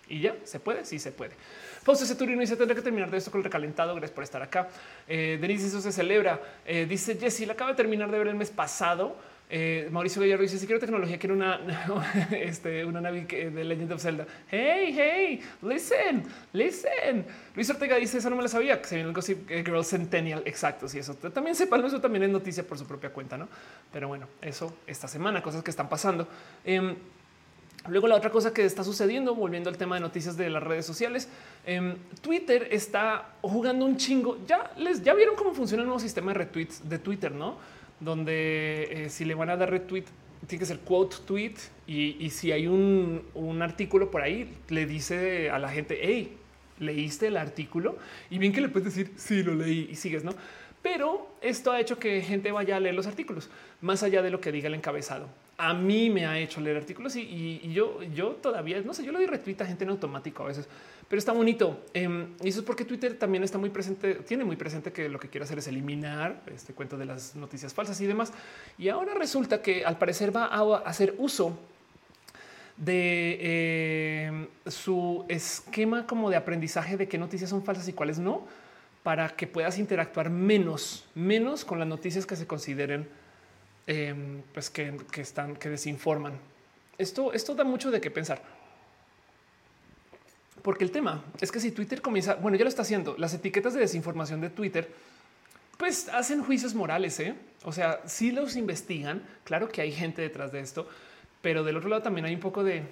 [0.10, 0.84] y ya se puede.
[0.84, 1.32] Sí, se puede.
[1.84, 3.95] Fausto Ceturino dice tendré que terminar de esto con el recalentado.
[3.95, 4.68] Gracias por estar acá.
[5.07, 6.41] Denise, eso se celebra.
[6.90, 9.15] dice Jessy, la acaba de terminar de ver el mes pasado.
[9.53, 11.60] Eh, Mauricio Gallardo dice: Si quiero tecnología, quiero una,
[12.32, 14.26] este, una nave de Legend of Zelda.
[14.49, 16.23] Hey, hey, listen,
[16.53, 17.26] listen.
[17.53, 20.41] Luis Ortega dice: Eso no me lo sabía, que se viene el Gossip Girl Centennial.
[20.45, 20.88] Exacto.
[20.88, 23.49] Si eso también sepan, eso también es noticia por su propia cuenta, no?
[23.91, 26.30] Pero bueno, eso esta semana, cosas que están pasando.
[26.64, 26.95] Em,
[27.88, 30.86] Luego la otra cosa que está sucediendo, volviendo al tema de noticias de las redes
[30.86, 31.28] sociales,
[31.65, 34.38] em, Twitter está jugando un chingo.
[34.45, 37.57] Ya les ya vieron cómo funciona el nuevo sistema de retweets de Twitter, no?
[38.02, 40.06] Donde eh, si le van a dar retweet
[40.48, 41.53] tiene que ser quote tweet
[41.88, 46.36] y, si hay un, un, artículo por ahí le dice a la gente, hey,
[46.80, 47.98] leíste el artículo
[48.30, 50.34] y bien que le puedes decir sí lo leí y sigues, no?
[50.82, 53.49] Pero esto ha hecho que gente vaya a leer los artículos
[53.82, 55.30] más allá de lo que diga el encabezado.
[55.64, 59.28] A mí me ha hecho leer artículos y, yo, todavía no sé, yo le doy
[59.28, 60.68] retweet a gente en automático a veces,
[61.08, 61.86] pero está bonito.
[61.94, 65.20] Em, y eso es porque Twitter también está muy presente, tiene muy presente que lo
[65.20, 68.34] que quiere hacer es eliminar este cuento de las noticias falsas y demás.
[68.80, 71.56] Y ahora resulta que al parecer va a hacer uso
[72.76, 78.48] de em, su esquema como de aprendizaje de qué noticias son falsas y cuáles no
[79.04, 83.20] para que puedas interactuar menos, menos con las noticias que se consideren
[83.91, 86.39] em, pues que, están, que desinforman.
[86.97, 88.41] Esto, esto da mucho de qué pensar.
[90.61, 93.73] Porque el tema es que si Twitter comienza, bueno, ya lo está haciendo, las etiquetas
[93.73, 94.89] de desinformación de Twitter,
[95.77, 97.19] pues hacen juicios morales.
[97.19, 97.35] ¿eh?
[97.63, 100.88] O sea, si los investigan, claro que hay gente detrás de esto,
[101.41, 102.84] pero del otro lado también hay un poco de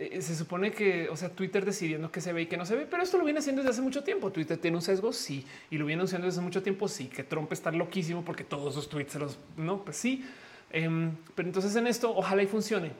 [0.00, 2.74] eh, se supone que, o sea, Twitter decidiendo qué se ve y qué no se
[2.74, 4.32] ve, pero esto lo viene haciendo desde hace mucho tiempo.
[4.32, 7.22] Twitter tiene un sesgo, sí, y lo viene haciendo desde hace mucho tiempo, sí, que
[7.22, 10.24] Trump está loquísimo porque todos sus tweets se los, no, pues sí.
[10.70, 12.92] Em, pero entonces en esto, ojalá y funcione.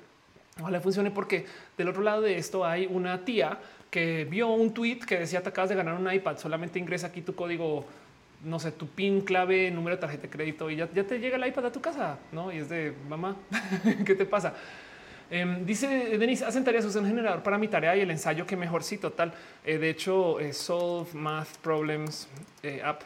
[0.60, 1.47] Ojalá funcione porque
[1.78, 3.59] del otro lado de esto hay una tía
[3.90, 7.22] que vio un tweet que decía te acabas de ganar un iPad, solamente ingresa aquí
[7.22, 7.86] tu código,
[8.44, 11.39] no sé, tu PIN, clave, número de tarjeta de crédito y ya, ya te llega
[11.39, 12.52] el iPad a tu casa, ¿no?
[12.52, 13.36] Y es de mamá,
[14.05, 14.55] ¿qué te pasa?
[15.31, 15.86] Em, dice
[16.19, 19.32] Denise, hacen tareas, usan generador para mi tarea y el ensayo que mejor sí, total.
[19.65, 22.28] Eh, de hecho, eh, Solve Math Problems
[22.62, 23.02] eh, App.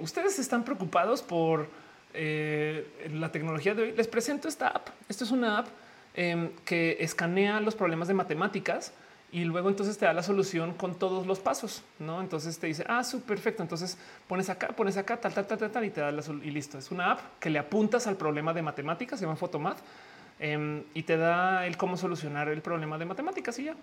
[0.00, 1.68] Ustedes están preocupados por
[2.14, 3.92] la tecnología de hoy.
[3.92, 4.88] Les presento esta app.
[5.08, 5.68] Esto es una app
[6.14, 8.92] em, que escanea los problemas de matemáticas
[9.30, 12.20] y luego entonces te da la solución con todos los pasos, ¿no?
[12.20, 13.62] Entonces te dice, ah, su perfecto.
[13.62, 16.78] Entonces pones acá, pones acá, tal, tal, tal, tal, y te da la y listo.
[16.78, 19.78] Es una app que le apuntas al problema de matemáticas, se llama Photomath,
[20.38, 23.76] em, y te da el cómo solucionar el problema de matemáticas y ya.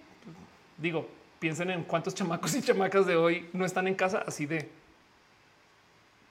[0.77, 1.07] Digo,
[1.39, 4.67] piensen en cuántos chamacos y chamacas de hoy no están en casa así de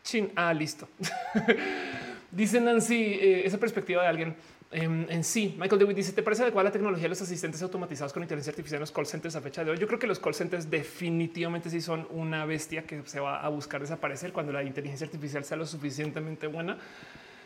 [0.03, 0.33] chin.
[0.35, 0.89] Ah, listo.
[2.33, 4.37] Dice Nancy, eh, esa perspectiva de alguien
[4.75, 8.23] en, sí, Michael Dewitt dice: ¿Te parece adecuada la tecnología de los asistentes automatizados con
[8.23, 9.79] inteligencia artificial en los call centers a fecha de hoy?
[9.79, 13.49] Yo creo que los call centers definitivamente sí son una bestia que se va a
[13.51, 16.77] buscar desaparecer cuando la inteligencia artificial sea lo suficientemente buena.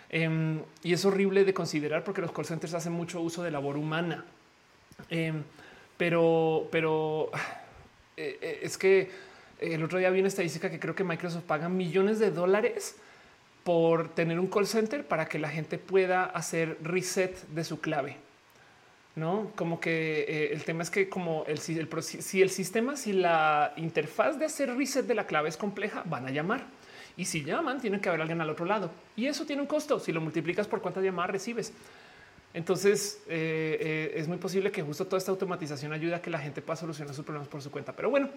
[0.09, 3.77] Em, y es horrible de considerar porque los call centers hacen mucho uso de labor
[3.77, 4.25] humana.
[5.11, 5.43] Em,
[5.99, 7.31] pero, pero
[8.17, 9.11] eh, eh, es que
[9.61, 12.97] el otro día vi una estadística que creo que Microsoft paga millones de dólares
[13.69, 18.17] por tener un call center para que la gente pueda hacer reset de su clave.
[19.15, 23.75] No como que eh, el tema es que como el, si el sistema, si la
[23.77, 26.65] interfaz de hacer reset de la clave es compleja, van a llamar.
[27.19, 28.91] Y si llaman, tiene que haber alguien al otro lado.
[29.17, 30.01] Y eso tiene un costo.
[30.01, 31.75] Si lo multiplicas por cuántas llamadas recibes.
[32.55, 36.39] Entonces eh, eh, es muy posible que justo toda esta automatización ayude a que la
[36.39, 37.93] gente pueda solucionar sus problemas por su cuenta.
[37.93, 38.31] Pero bueno,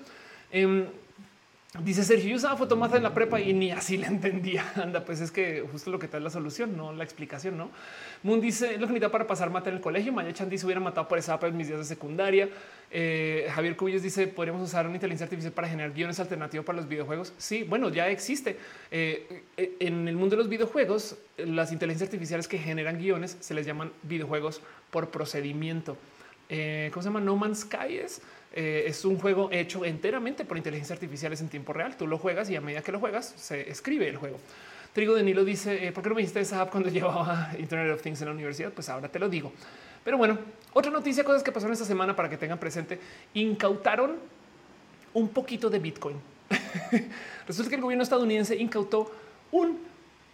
[0.51, 0.87] em,
[1.79, 4.69] Dice Sergio, yo usaba fotomata en la prepa y ni así la entendía.
[4.75, 7.71] Anda, pues es que justo lo que está es la solución, no la explicación, ¿no?
[8.23, 10.11] Moon dice, lo que necesita para pasar mata en el colegio.
[10.11, 12.49] Maya Chan dice, hubiera matado por esa en mis días de secundaria.
[12.91, 16.89] Eh, Javier Cubillos dice, podríamos usar una inteligencia artificial para generar guiones alternativos para los
[16.89, 17.31] videojuegos.
[17.37, 18.57] Sí, bueno, ya existe.
[18.91, 23.53] Eh, eh, en el mundo de los videojuegos, las inteligencias artificiales que generan guiones se
[23.53, 25.95] les llaman videojuegos por procedimiento.
[26.91, 27.21] ¿Cómo se llama?
[27.21, 28.21] No Man's Sky es
[28.53, 31.95] eh, es un juego hecho enteramente por inteligencia artificial en tiempo real.
[31.95, 34.37] Tú lo juegas y a medida que lo juegas se escribe el juego.
[34.93, 37.93] Trigo de Nilo dice, eh, ¿por qué no me dijiste esa app cuando llevaba Internet
[37.93, 38.71] of Things en la universidad?
[38.71, 39.53] Pues ahora te lo digo.
[40.03, 40.37] Pero bueno,
[40.73, 42.99] otra noticia, cosas que pasaron esta semana para que tengan presente.
[43.33, 44.17] Incautaron
[45.13, 46.17] un poquito de Bitcoin.
[47.47, 49.11] Resulta que el gobierno estadounidense incautó
[49.51, 49.79] un un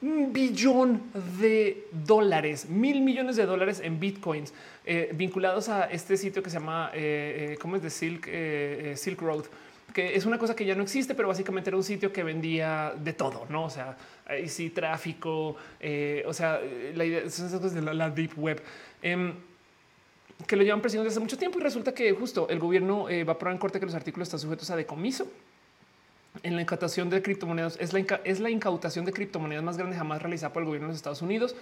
[0.02, 1.02] billón
[1.40, 4.53] de dólares, mil millones de dólares en bitcoins
[4.86, 9.45] eh, vinculados a este sitio que se llama, eh, eh, ¿cómo es de Silk, Road?
[9.94, 12.94] que es una cosa que ya no existe, pero básicamente era un sitio que vendía
[12.95, 13.64] de todo, no?
[13.64, 13.98] O sea,
[14.28, 15.56] ahí sí, tráfico,
[16.26, 16.61] o sea,
[16.94, 18.61] la idea de la, deep web
[19.02, 19.34] em,
[20.45, 23.34] que lo llevan persiguiendo desde hace mucho tiempo y resulta que justo el gobierno va
[23.34, 25.28] a probar en corte que los artículos están sujetos a decomiso
[26.44, 27.78] en la incautación de criptomonedas.
[27.80, 30.91] Es la, es la incautación de criptomonedas más grande jamás realizada por el gobierno de
[30.91, 31.56] los Estados Unidos.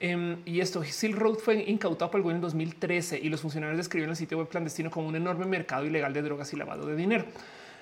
[0.00, 3.76] Em, y esto, Silk Road fue incautado por el gobierno en 2013 y los funcionarios
[3.76, 6.94] describieron el sitio web clandestino como un enorme mercado ilegal de drogas y lavado de
[6.94, 7.24] dinero.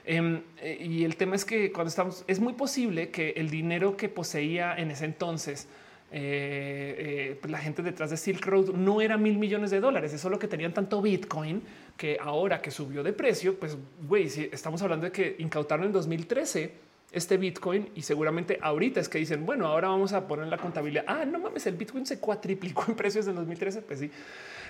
[0.05, 3.97] Em, eh, y el tema es que cuando estamos, es muy posible que el dinero
[3.97, 5.69] que poseía en ese entonces
[6.09, 10.39] pues la gente detrás de Silk Road no era mil millones de dólares, es solo
[10.39, 11.63] que tenían tanto Bitcoin
[11.97, 15.93] que ahora que subió de precio, pues güey, si estamos hablando de que incautaron en
[15.93, 20.59] 2013 este Bitcoin y seguramente ahorita es que dicen, bueno, ahora vamos a poner la
[20.59, 21.05] contabilidad.
[21.07, 23.83] Ah, no mames, el Bitcoin se cuatriplicó en precios en 2013.
[23.83, 24.11] Pues sí.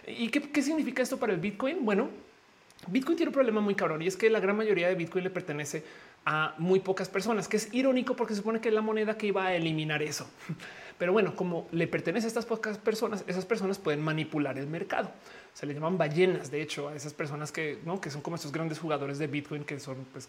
[0.07, 1.85] ¿Y qué, qué significa esto para el Bitcoin?
[1.85, 2.09] Bueno,
[2.86, 5.31] Bitcoin tiene un problema muy cabrón y es que la gran mayoría de Bitcoin le
[5.31, 5.82] pertenece
[6.24, 9.28] a muy pocas personas, que es irónico porque se supone que es la moneda que
[9.28, 10.28] iba a eliminar eso.
[10.98, 15.11] Pero bueno, como le pertenece a estas pocas personas, esas personas pueden manipular el mercado.
[15.57, 17.99] Se le llaman ballenas, de hecho, a esas personas que, ¿no?
[17.99, 20.28] que son como estos grandes jugadores de Bitcoin, que son pues,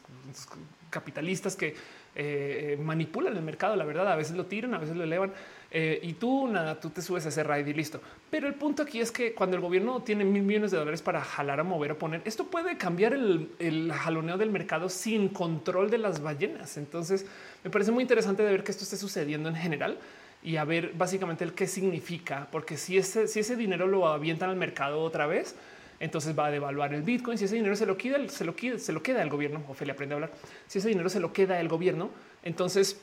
[0.90, 1.76] capitalistas que
[2.16, 3.76] eh, manipulan el mercado.
[3.76, 5.34] La verdad, a veces lo tiran, a veces lo elevan
[5.70, 8.00] eh, y tú nada, tú te subes a ese raid y listo.
[8.32, 11.20] Pero el punto aquí es que cuando el gobierno tiene mil millones de dólares para
[11.20, 15.92] jalar a mover o poner, esto puede cambiar el, el jaloneo del mercado sin control
[15.92, 16.78] de las ballenas.
[16.78, 17.26] Entonces
[17.66, 19.98] me parece muy interesante de ver que esto esté sucediendo en general
[20.44, 24.50] y a ver básicamente el qué significa, porque si ese, si ese dinero lo avientan
[24.50, 25.56] al mercado otra vez,
[26.00, 27.38] entonces va a devaluar el Bitcoin.
[27.38, 29.64] Si ese dinero se lo queda, se lo queda, se lo queda el gobierno.
[29.68, 30.32] Ophelia aprende a hablar.
[30.68, 32.12] Si ese dinero se lo queda el gobierno,
[32.44, 33.02] entonces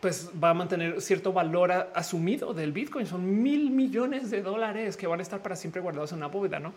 [0.00, 3.06] pues va a mantener cierto valor asumido del Bitcoin.
[3.06, 6.58] Son mil millones de dólares que van a estar para siempre guardados en una bóveda,
[6.58, 6.72] ¿no?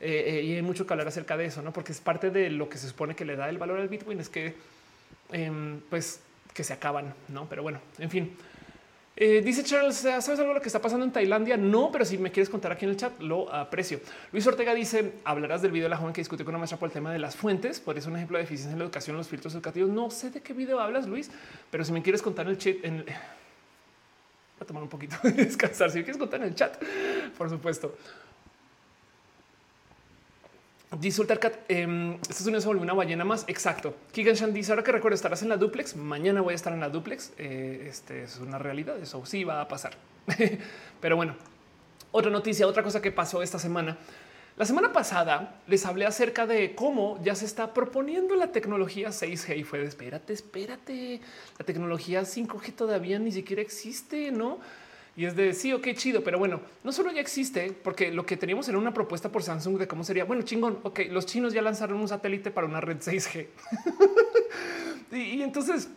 [0.00, 1.72] Eh, eh, y hay mucho que hablar acerca de eso, ¿no?
[1.72, 4.20] Porque es parte de lo que se supone que le da el valor al Bitcoin,
[4.20, 4.54] es que,
[5.32, 6.20] em, pues,
[6.54, 7.46] que se acaban, ¿no?
[7.48, 8.36] Pero bueno, en fin.
[9.20, 11.56] Eh, dice Charles, ¿sabes algo de lo que está pasando en Tailandia?
[11.56, 13.98] No, pero si me quieres contar aquí en el chat, lo aprecio.
[14.30, 16.88] Luis Ortega dice, hablarás del video de la joven que discutió con una maestra por
[16.88, 17.80] el tema de las fuentes.
[17.80, 19.90] Por eso un ejemplo de eficiencia en la educación, los filtros educativos.
[19.90, 21.32] No sé de qué video hablas, Luis,
[21.68, 22.98] pero si me quieres contar en el chat, en...
[22.98, 23.14] voy
[24.60, 25.90] a tomar un poquito de descansar.
[25.90, 26.80] Si me quieres contar en el chat,
[27.36, 27.96] por supuesto.
[30.96, 33.44] Dice Ultercat, eh, Estados Unidos se volvió una ballena más.
[33.46, 33.94] Exacto.
[34.10, 35.96] Keegan Shan dice, ahora que recuerdo, estarás en la duplex.
[35.96, 37.32] Mañana voy a estar en la duplex.
[37.36, 38.98] Eh, este es una realidad.
[38.98, 39.92] Eso sí va a pasar.
[41.00, 41.36] Pero bueno,
[42.10, 43.98] otra noticia, otra cosa que pasó esta semana.
[44.56, 49.58] La semana pasada les hablé acerca de cómo ya se está proponiendo la tecnología 6G
[49.58, 51.20] y fue de espérate, espérate.
[51.58, 54.58] La tecnología 5G todavía ni siquiera existe, no?
[55.18, 58.36] Y es de sí, ok, chido, pero bueno, no solo ya existe, porque lo que
[58.36, 61.60] teníamos era una propuesta por Samsung de cómo sería, bueno, chingón, ok, los chinos ya
[61.60, 63.48] lanzaron un satélite para una red 6G.
[65.10, 65.90] y, entonces,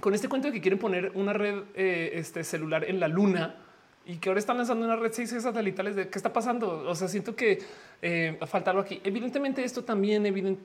[0.00, 3.65] con este cuento de que quieren poner una red eh, este, celular en la luna,
[4.06, 6.88] y que ahora están lanzando una red 6 satelitales de qué está pasando.
[6.88, 7.58] O sea, siento que
[8.00, 9.00] eh, falta algo aquí.
[9.02, 10.24] Evidentemente, esto también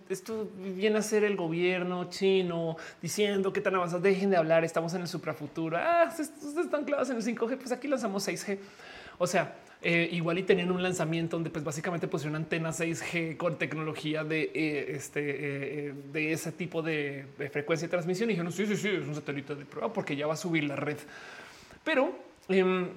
[0.10, 4.64] esto viene a ser el gobierno chino diciendo que tan avanzados dejen de hablar.
[4.64, 5.78] Estamos en el suprafuturo.
[5.78, 7.58] Ah, ustedes están clavados en el 5G.
[7.58, 8.60] Pues aquí lanzamos 6G.
[9.18, 13.58] O sea, eh, igual y tenían un lanzamiento donde pues básicamente pusieron antena 6G con
[13.58, 18.68] tecnología de eh, este eh, de ese tipo de, frecuencia de transmisión y dijeron sí,
[18.68, 20.98] sí, sí, es un satélite de prueba porque ya va a subir la red.
[21.84, 22.16] Pero
[22.48, 22.90] em,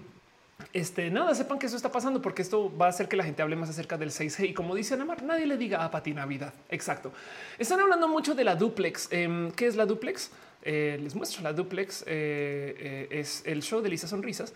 [0.72, 3.42] este nada, sepan que eso está pasando porque esto va a hacer que la gente
[3.42, 4.50] hable más acerca del 6G.
[4.50, 6.54] Y como dice Anamar, nadie le diga a Pati Navidad.
[6.68, 7.12] Exacto.
[7.58, 9.08] Están hablando mucho de la duplex.
[9.10, 10.30] Em, ¿Qué es la duplex?
[10.62, 12.02] Eh, les muestro la duplex.
[12.02, 12.06] Eh,
[12.78, 14.54] eh, es el show de Lisa Sonrisas.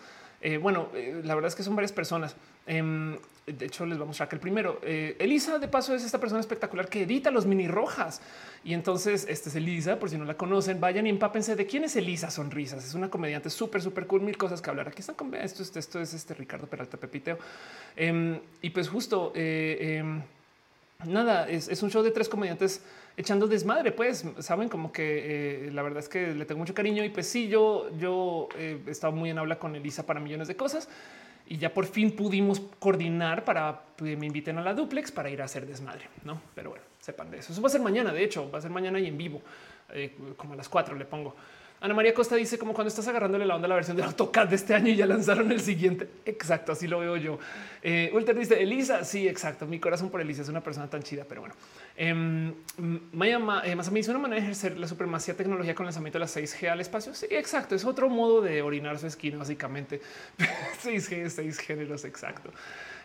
[0.61, 0.89] bueno,
[1.23, 2.35] la verdad es que son varias personas.
[2.69, 3.17] Em,
[3.47, 6.87] de hecho, les vamos a mostrar el primero, Elisa, de paso, es esta persona espectacular
[6.87, 8.21] que edita los mini rojas.
[8.63, 11.83] Y entonces, este es Elisa, por si no la conocen, vayan y empápense de quién
[11.83, 12.85] es Elisa Sonrisas.
[12.85, 14.87] Es una comediante súper, súper cool, mil cosas que hablar.
[14.89, 17.39] Aquí están con esto, esto, es este Ricardo Peralta Pepiteo.
[17.95, 20.21] Em, y pues justo, em,
[21.05, 22.81] nada, es, un show de tres comediantes
[23.17, 27.03] echando desmadre, pues saben como que eh, la verdad es que le tengo mucho cariño
[27.03, 30.47] y pues sí, yo, yo eh, he estado muy en habla con Elisa para millones
[30.47, 30.87] de cosas
[31.49, 35.41] y ya por fin pudimos coordinar para que me inviten a la duplex para ir
[35.41, 36.39] a hacer desmadre, no?
[36.53, 37.51] Pero bueno, sepan de eso.
[37.51, 38.13] Eso va a ser mañana.
[38.13, 39.41] De hecho, va a ser mañana y en vivo,
[39.91, 41.35] eh, como a las cuatro le pongo.
[41.81, 44.49] Ana María Costa dice como cuando estás agarrándole la onda a la versión de AutoCAD
[44.49, 46.07] de este año y ya lanzaron el siguiente.
[46.23, 47.39] Exacto, así lo veo yo.
[47.81, 49.03] Eh, Ulter dice Elisa.
[49.03, 49.65] Sí, exacto.
[49.65, 51.55] Mi corazón por Elisa es una persona tan chida, pero bueno.
[51.99, 56.25] Maya eh, me dice una manera de ejercer la supremacía tecnología con el lanzamiento de
[56.25, 57.13] la 6G al espacio.
[57.13, 57.75] Sí, exacto.
[57.75, 60.01] Es otro modo de orinar su esquina, básicamente.
[60.83, 62.51] 6G, 6 géneros, exacto.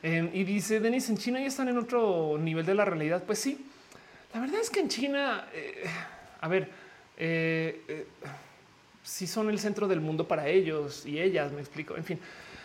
[0.02, 3.24] Em, y dice Denis, en China ya están en otro nivel de la realidad.
[3.24, 3.66] Pues sí,
[4.32, 5.84] la verdad es que en China, eh,
[6.40, 6.70] a ver,
[7.16, 8.06] eh, eh
[9.04, 11.96] si son el centro del mundo para ellos y ellas, me explico.
[11.96, 12.18] En fin,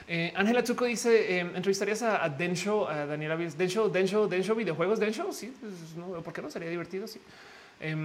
[0.09, 4.99] eh, Ángela Chuco dice: eh, ¿Entrevistarías a, a, Densho, a Daniela Densho, Densho, Densho, videojuegos?
[4.99, 7.07] Densho, sí, pues, no, ¿por qué no sería divertido?
[7.07, 7.21] Sí,
[7.79, 7.95] eh,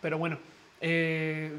[0.00, 0.38] pero bueno,
[0.80, 1.58] eh,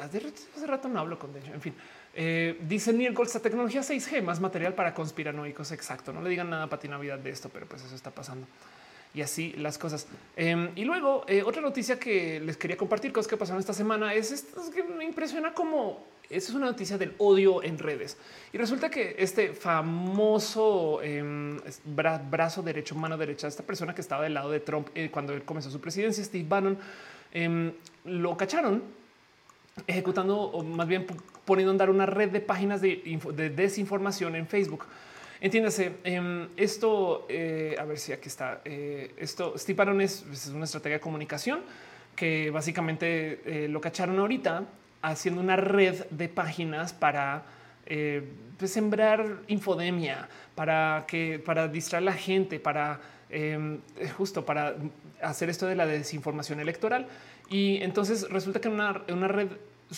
[0.00, 1.52] hace, rato no hablo con Densho.
[1.52, 1.74] En fin,
[2.14, 5.72] eh, dice Neil Gold, esta tecnología 6G, más material para conspiranoicos.
[5.72, 6.12] Exacto.
[6.12, 8.46] No le digan nada a Pati Navidad de esto, pero pues eso está pasando
[9.14, 10.06] y así las cosas.
[10.36, 14.14] Em, y luego eh, otra noticia que les quería compartir, cosas que pasaron esta semana,
[14.14, 16.02] es esto que me impresiona como
[16.32, 18.16] Esa es una noticia del odio en redes.
[18.52, 21.60] Y resulta que este famoso em,
[22.30, 25.42] brazo derecho, mano derecha, esta persona que estaba del lado de Trump eh, cuando él
[25.42, 26.78] comenzó su presidencia, Steve Bannon,
[27.32, 27.72] em,
[28.06, 28.82] lo cacharon
[29.86, 31.06] ejecutando o más bien
[31.44, 34.86] poniendo a andar una red de páginas de, desinformación en Facebook.
[35.40, 40.48] Entiéndase, em, esto, eh, a ver si aquí está, eh, esto, Steve Bannon es, es,
[40.48, 41.60] una estrategia de comunicación
[42.16, 44.66] que básicamente lo cacharon ahorita
[45.02, 47.42] haciendo una red de páginas para
[47.86, 48.22] eh,
[48.58, 53.00] pues, sembrar infodemia, para que para distraer a la gente, para
[53.30, 53.80] em,
[54.16, 54.76] justo para
[55.20, 57.06] hacer esto de la desinformación electoral.
[57.50, 59.48] Y entonces resulta que una, una red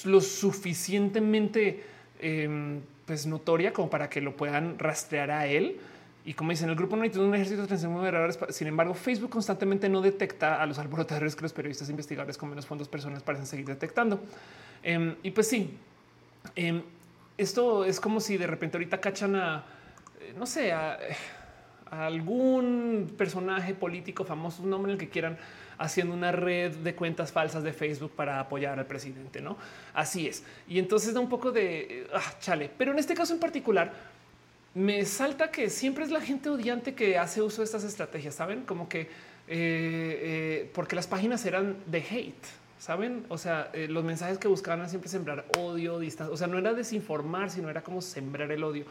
[0.05, 1.85] lo suficientemente
[2.21, 5.79] em, pues notoria como para que lo puedan rastrear a él.
[6.27, 8.39] Y como dicen, el grupo no tiene un ejército de transmisión de errores.
[8.49, 12.65] Sin embargo, Facebook constantemente no detecta a los alborotadores que los periodistas investigadores con menos
[12.65, 14.21] fondos personales parecen seguir detectando.
[14.83, 15.77] Em, y pues sí,
[16.57, 16.83] em,
[17.37, 19.65] esto es como si de repente ahorita cachan a,
[20.21, 20.99] eh, no sé, a,
[21.91, 25.39] algún personaje político famoso, un nombre en el que quieran,
[25.79, 29.57] haciendo una red de cuentas falsas de Facebook para apoyar al presidente, ¿no?
[29.93, 30.43] Así es.
[30.67, 32.69] Y entonces da un poco de ah, chale.
[32.77, 33.93] Pero en este caso en particular,
[34.75, 38.63] me salta que siempre es la gente odiante que hace uso de estas estrategias, ¿saben?
[38.63, 39.07] Como que eh,
[39.49, 42.47] eh, porque las páginas eran de hate,
[42.85, 46.35] Saben, o sea, eh, los mensajes que buscaban siempre sembrar odio, distancia.
[46.35, 48.85] O sea, no era desinformar, sino era como sembrar el odio.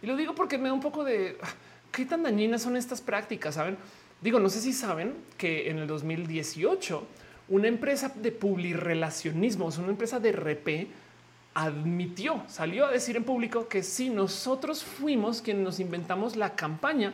[0.00, 1.48] Y lo digo porque me da un poco de ah,
[1.90, 3.56] qué tan dañinas son estas prácticas.
[3.56, 3.76] Saben,
[4.20, 7.04] digo, no sé si saben que en el 2018
[7.48, 10.86] una empresa de publirelacionismo, una empresa de RP,
[11.54, 17.12] admitió, salió a decir en público que sí, nosotros fuimos quienes nos inventamos la campaña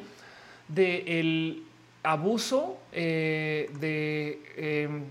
[0.68, 1.64] del
[2.02, 5.04] abuso eh, de em,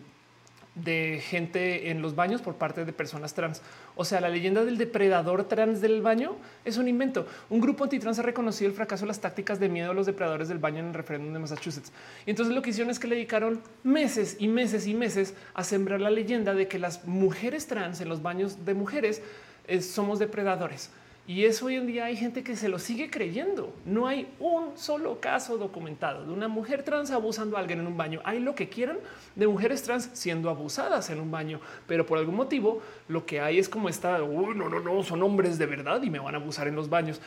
[0.84, 3.62] de gente en los baños por parte de personas trans.
[3.95, 6.36] O sea, la leyenda del depredador trans del baño
[6.66, 7.28] es un invento.
[7.49, 10.48] Un grupo antitrans ha reconocido el fracaso de las tácticas de miedo a los depredadores
[10.48, 11.91] del baño en el referéndum de Massachusetts.
[12.26, 15.64] Y entonces lo que hicieron es que le dedicaron meses y meses y meses a
[15.64, 19.22] sembrar la leyenda de que las mujeres trans en los baños de mujeres
[19.68, 20.91] eh, somos depredadores.
[21.28, 23.74] Y eso hoy en día hay gente que se lo sigue creyendo.
[23.84, 27.98] No hay un solo caso documentado de una mujer trans abusando a alguien en un
[27.98, 28.22] baño.
[28.24, 28.98] Hay lo que quieran
[29.36, 33.60] de mujeres trans siendo abusadas en un baño, pero por algún motivo lo que hay
[33.60, 36.70] es como esta, no, no, no, son hombres de verdad y me van a abusar
[36.70, 37.20] en los baños.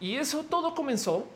[0.00, 1.26] Y eso todo comenzó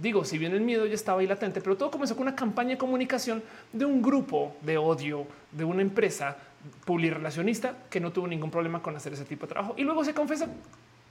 [0.00, 2.70] digo, si bien el miedo ya estaba ahí latente, pero todo comenzó con una campaña
[2.70, 3.42] de comunicación
[3.72, 6.36] de un grupo de odio de una empresa
[6.84, 9.74] publirelacionista que no tuvo ningún problema con hacer ese tipo de trabajo.
[9.76, 10.48] Y luego se confesa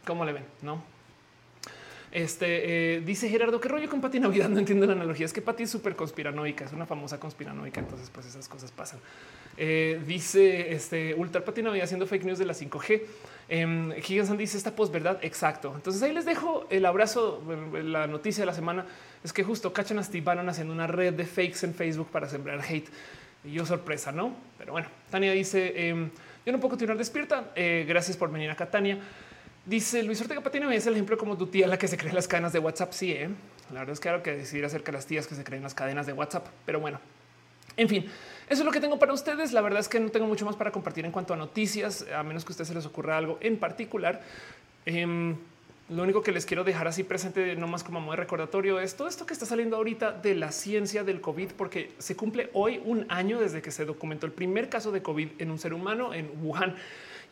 [0.05, 0.45] ¿Cómo le ven?
[0.61, 0.83] No.
[2.13, 4.47] Este eh, dice Gerardo, qué rollo con Pati Navidad.
[4.53, 5.25] No entiendo la analogía.
[5.25, 7.79] Es que Pati es súper conspiranoica, es una famosa conspiranoica.
[7.79, 8.99] Entonces, pues esas cosas pasan.
[9.57, 13.01] Eh, dice este Ultra Pati Navidad haciendo fake news de la 5G.
[13.49, 14.01] Eh,
[14.37, 15.17] dice esta verdad.
[15.23, 15.73] Exacto.
[15.75, 17.41] Entonces ahí les dejo el abrazo.
[17.83, 18.85] La noticia de la semana
[19.23, 22.29] es que justo cachan a Steve Bannon haciendo una red de fakes en Facebook para
[22.29, 22.89] sembrar hate.
[23.43, 24.35] Y yo sorpresa, no?
[24.59, 26.11] Pero bueno, Tania dice: em,
[26.45, 27.51] Yo no puedo continuar despierta.
[27.55, 28.99] Eh, gracias por venir acá, Tania.
[29.65, 32.27] Dice Luis Ortega Patina, es el ejemplo como tu tía la que se cree las
[32.27, 32.91] cadenas de WhatsApp.
[32.91, 33.29] Sí, ¿eh?
[33.71, 35.73] la verdad es que hay que decidir acerca de las tías que se creen las
[35.73, 36.99] cadenas de WhatsApp, pero bueno,
[37.77, 38.05] en fin,
[38.49, 39.53] eso es lo que tengo para ustedes.
[39.53, 42.23] La verdad es que no tengo mucho más para compartir en cuanto a noticias, a
[42.23, 44.21] menos que a ustedes se les ocurra algo en particular.
[44.85, 45.37] Em,
[45.89, 48.95] lo único que les quiero dejar así presente, no más como modo de recordatorio, es
[48.95, 52.81] todo esto que está saliendo ahorita de la ciencia del COVID, porque se cumple hoy
[52.83, 56.13] un año desde que se documentó el primer caso de COVID en un ser humano
[56.13, 56.75] en Wuhan.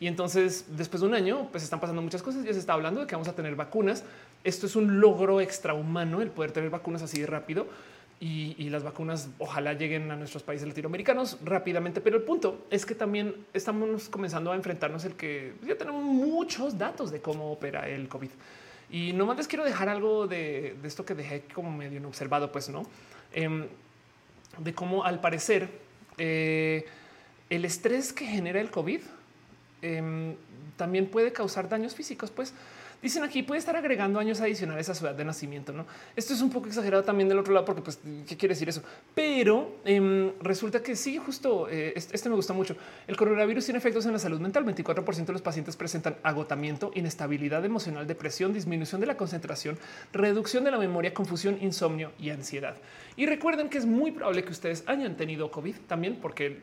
[0.02, 2.44] Y entonces, después de un año, pues están pasando muchas cosas.
[2.44, 4.02] Ya se está hablando de que vamos a tener vacunas.
[4.42, 7.68] Esto es un logro extrahumano, el poder tener vacunas así rápido.
[8.18, 12.00] Y, las vacunas ojalá lleguen a nuestros países latinoamericanos rápidamente.
[12.00, 16.76] Pero el punto es que también estamos comenzando a enfrentarnos el que ya tenemos muchos
[16.76, 18.30] datos de cómo opera el COVID.
[18.90, 22.82] Y nomás les quiero dejar algo de, esto que dejé como medio inobservado, pues no,
[23.32, 23.68] em,
[24.58, 25.68] de cómo al parecer
[26.18, 26.86] eh,
[27.50, 29.00] el estrés que genera el COVID
[29.82, 30.36] Em,
[30.76, 32.54] también puede causar daños físicos, pues
[33.02, 35.72] Dicen aquí puede estar agregando años adicionales a su edad de nacimiento.
[35.72, 37.98] No, esto es un poco exagerado también del otro lado, porque pues
[38.28, 38.80] qué quiere decir eso,
[39.12, 42.76] pero em, resulta que sí, justo eh, este, me gusta mucho.
[43.08, 44.64] El coronavirus tiene efectos en la salud mental.
[44.64, 49.78] 24% de los pacientes presentan agotamiento, inestabilidad emocional, depresión, disminución de la concentración,
[50.12, 52.76] reducción de la memoria, confusión, insomnio y ansiedad.
[53.16, 56.62] Y recuerden que es muy probable que ustedes hayan tenido COVID también, porque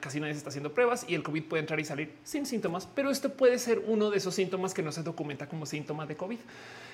[0.00, 2.86] casi nadie se está haciendo pruebas y el COVID puede entrar y salir sin síntomas,
[2.86, 6.16] pero esto puede ser uno de esos síntomas que no se documenta como síntoma de
[6.16, 6.38] COVID.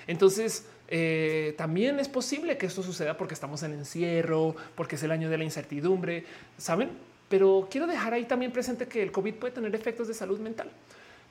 [0.07, 5.11] Entonces, eh, también es posible que esto suceda porque estamos en encierro, porque es el
[5.11, 6.23] año de la incertidumbre,
[6.57, 6.91] ¿saben?
[7.27, 10.71] Pero quiero dejar ahí también presente que el COVID puede tener efectos de salud mental.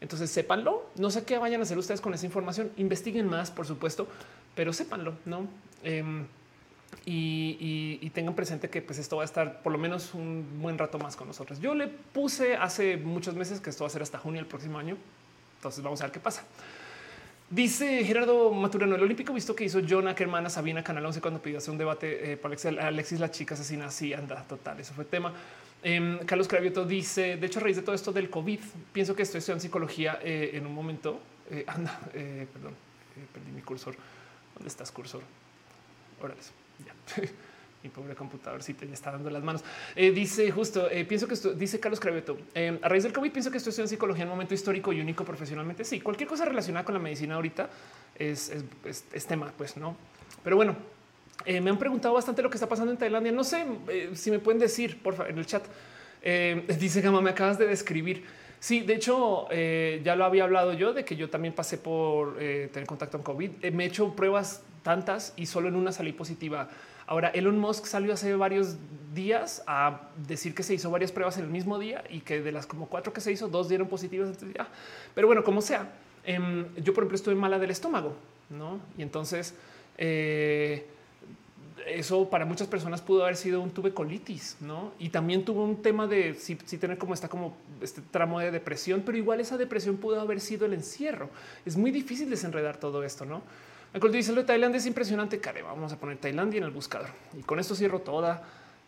[0.01, 0.91] Entonces sépanlo.
[0.97, 2.70] No sé qué vayan a hacer ustedes con esa información.
[2.77, 4.07] Investiguen más, por supuesto,
[4.55, 5.47] pero sépanlo, no?
[5.82, 6.27] Em,
[7.05, 10.99] y, tengan presente que pues esto va a estar por lo menos un buen rato
[10.99, 11.59] más con nosotros.
[11.59, 14.79] Yo le puse hace muchos meses que esto va a ser hasta junio del próximo
[14.79, 14.97] año.
[15.57, 16.45] Entonces vamos a ver qué pasa.
[17.51, 21.43] Dice Gerardo Maturano, el olímpico visto que hizo John Ackerman a Sabina Canal 11 cuando
[21.43, 22.57] pidió hacer un debate eh, para
[22.87, 23.91] Alexis, la chica asesina.
[23.91, 25.33] Sí, anda, total, eso fue tema.
[25.83, 28.61] Em, Carlos Cravioto dice, de hecho, a raíz de todo esto del COVID,
[28.93, 31.21] pienso que estoy estudiando psicología eh, en un momento.
[31.51, 32.75] Eh, anda, perdón,
[33.33, 33.95] perdí mi cursor.
[34.55, 35.23] ¿Dónde estás, cursor?
[36.23, 36.64] Órale.
[37.83, 39.63] Mi pobre computador sí te está dando las manos.
[39.95, 43.31] Eh, dice justo, eh, pienso que esto, dice Carlos Craveto, eh, a raíz del COVID
[43.31, 45.85] pienso que esto en psicología en un momento histórico y único profesionalmente.
[45.85, 47.69] Sí, cualquier cosa relacionada con la medicina ahorita
[48.19, 48.51] es,
[49.29, 49.97] tema, pues no.
[50.43, 50.77] Pero bueno,
[51.47, 53.33] me han preguntado bastante lo que está pasando en Tailandia.
[53.33, 53.67] No sé
[54.15, 55.65] si me pueden decir, por favor, en el chat.
[56.79, 58.25] dice Gama, me acabas de describir.
[58.65, 62.86] Sí, de hecho, ya lo había hablado yo de que yo también pasé por tener
[62.86, 63.73] contacto con COVID.
[63.73, 66.70] me he hecho pruebas tantas y solo en una salí positiva
[67.07, 68.77] Ahora, Elon Musk salió hace varios
[69.15, 72.51] días a decir que se hizo varias pruebas en el mismo día y que de
[72.51, 74.31] las como cuatro que se hizo, dos dieron positivas.
[75.15, 75.93] Pero bueno, como sea,
[76.24, 78.16] em, yo por ejemplo estuve mala del estómago,
[78.49, 78.81] ¿no?
[78.97, 79.55] Y entonces
[79.99, 80.86] eh,
[81.87, 84.93] eso para muchas personas pudo haber sido un tubecolitis, ¿no?
[84.99, 89.03] Y también tuvo un tema de si, tener como está como este tramo de depresión,
[89.05, 91.31] pero igual esa depresión pudo haber sido el encierro.
[91.67, 93.43] Es muy difícil desenredar todo esto, ¿no?
[93.93, 95.39] El dice lo de Tailandia es impresionante.
[95.39, 98.43] Care, vamos a poner Tailandia en el buscador y con esto cierro toda,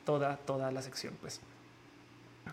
[0.05, 1.15] toda, toda la sección.
[1.21, 1.41] Pues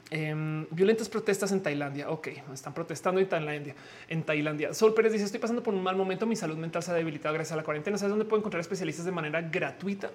[0.09, 2.09] em, violentas protestas en Tailandia.
[2.09, 3.75] Ok, están protestando en Tailandia.
[4.07, 6.25] En Tailandia, Sol Pérez dice: Estoy pasando por un mal momento.
[6.25, 7.97] Mi salud mental se ha debilitado gracias a la cuarentena.
[7.97, 10.11] ¿Sabes dónde puedo encontrar especialistas de manera gratuita?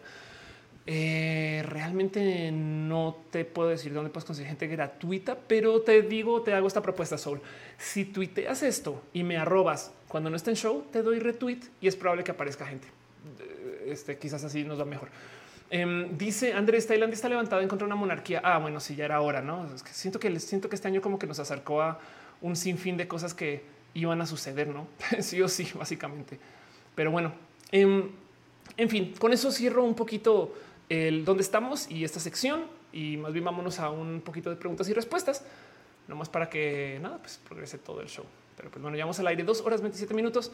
[0.91, 6.55] Eh, realmente no te puedo decir dónde puedes conseguir gente gratuita, pero te digo, te
[6.55, 7.43] hago esta propuesta, Soul.
[7.77, 11.89] Si tuiteas esto y me arrobas cuando no esté en show, te doy retweet y
[11.89, 12.89] es probable que aparezca gente.
[13.39, 15.11] Eh, este quizás así nos va mejor.
[15.71, 18.41] Em, dice Andrés, Tailandia está levantada en contra de una monarquía.
[18.43, 19.69] Ah, bueno, sí, ya era hora, no?
[19.85, 21.99] Siento que siento que este año como que nos acercó a
[22.41, 23.63] un sinfín de cosas que
[23.95, 24.87] iban a suceder, no?
[25.21, 26.39] sí o sí, básicamente.
[26.95, 27.33] Pero bueno,
[27.71, 28.11] em,
[28.77, 30.55] en fin, con eso cierro un poquito
[30.89, 32.65] el dónde estamos y esta sección.
[32.93, 35.45] Y más bien vámonos a un poquito de preguntas y respuestas,
[36.07, 38.25] nomás para que nada, pues progrese todo el show.
[38.57, 40.51] Pero pues bueno, llevamos al aire dos horas 27 minutos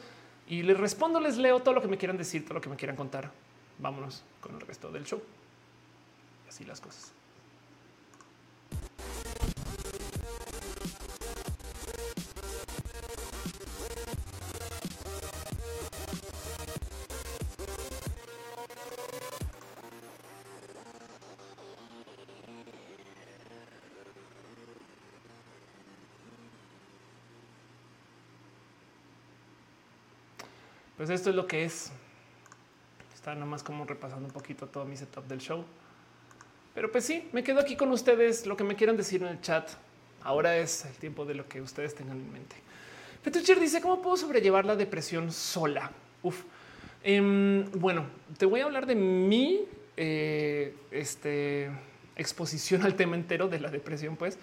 [0.48, 2.76] y les respondo, les leo todo lo que me quieran decir, todo lo que me
[2.76, 3.30] quieran contar.
[3.78, 5.22] Vámonos con el resto del show.
[6.48, 7.12] Así las cosas.
[30.96, 31.92] Pues esto es lo que es.
[33.24, 35.64] Está nomás como repasando un poquito todo mi setup del show.
[36.74, 38.44] Pero pues sí, me quedo aquí con ustedes.
[38.44, 39.70] Lo que me quieran decir en el chat.
[40.22, 42.54] Ahora es el tiempo de lo que ustedes tengan en mente.
[43.22, 45.90] Petrucher dice cómo puedo sobrellevar la depresión sola.
[46.22, 46.42] Uf.
[47.02, 48.04] Em, bueno,
[48.36, 51.70] te voy a hablar de mi eh, este,
[52.16, 54.16] exposición al tema entero de la depresión.
[54.16, 54.36] Pues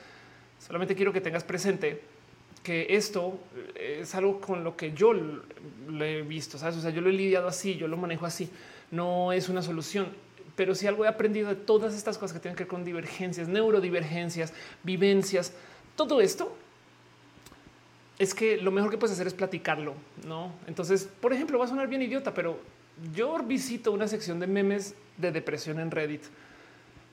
[0.58, 2.02] solamente quiero que tengas presente
[2.64, 3.40] que esto
[3.76, 6.78] eh, es algo con lo que yo lo he visto, ¿sabes?
[6.78, 8.50] O sea, yo lo he lidiado así, yo lo manejo así.
[8.92, 10.08] No es una solución,
[10.56, 13.48] pero si algo he aprendido de todas estas cosas que tienen que ver con divergencias,
[13.48, 14.54] neurodivergencias,
[14.84, 15.54] vivencias,
[15.96, 16.56] todo esto
[18.20, 19.96] es que lo mejor que puedes hacer es platicarlo,
[20.28, 20.54] ¿no?
[20.68, 22.60] Entonces, por ejemplo, va a sonar bien idiota, pero
[23.16, 26.24] yo visito una sección de memes de depresión en Reddit.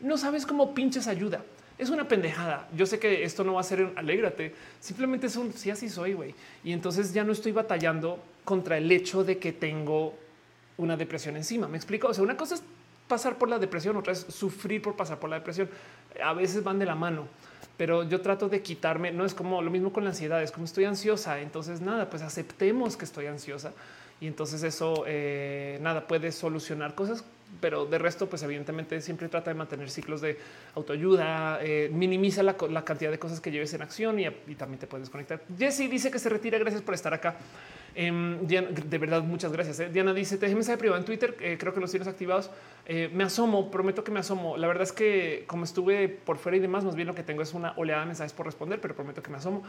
[0.00, 1.42] No sabes cómo pinches ayuda
[1.78, 2.68] es una pendejada.
[2.76, 6.12] Yo sé que esto no va a ser alégrate, simplemente es un sí, así soy,
[6.12, 6.34] güey.
[6.64, 10.14] Y entonces ya no estoy batallando contra el hecho de que tengo
[10.76, 11.68] una depresión encima.
[11.68, 12.08] Me explico.
[12.08, 12.62] O sea, una cosa es
[13.06, 15.68] pasar por la depresión, otra es sufrir por pasar por la depresión.
[16.22, 17.28] A veces van de la mano,
[17.76, 19.12] pero yo trato de quitarme.
[19.12, 21.40] No es como lo mismo con la ansiedad, es como estoy ansiosa.
[21.40, 23.72] Entonces, nada, pues aceptemos que estoy ansiosa
[24.20, 27.24] y entonces eso eh, nada puede solucionar cosas
[27.60, 30.38] pero de resto, pues evidentemente siempre trata de mantener ciclos de
[30.74, 32.54] autoayuda, eh, minimiza la,
[32.84, 35.42] cantidad de cosas que lleves en acción y, también te puedes conectar.
[35.58, 36.58] Jesse dice que se retira.
[36.58, 37.36] Gracias por estar acá.
[37.94, 39.80] Em, de verdad, muchas gracias.
[39.80, 39.88] Eh.
[39.92, 41.36] Diana dice: Déjeme mensaje privado en Twitter.
[41.40, 42.50] Eh, creo que los tienes activados.
[42.88, 44.56] me asomo, prometo que me asomo.
[44.56, 47.42] La verdad es que, como estuve por fuera y demás, más bien lo que tengo
[47.42, 49.62] es una oleada de mensajes por responder, pero prometo que me asomo.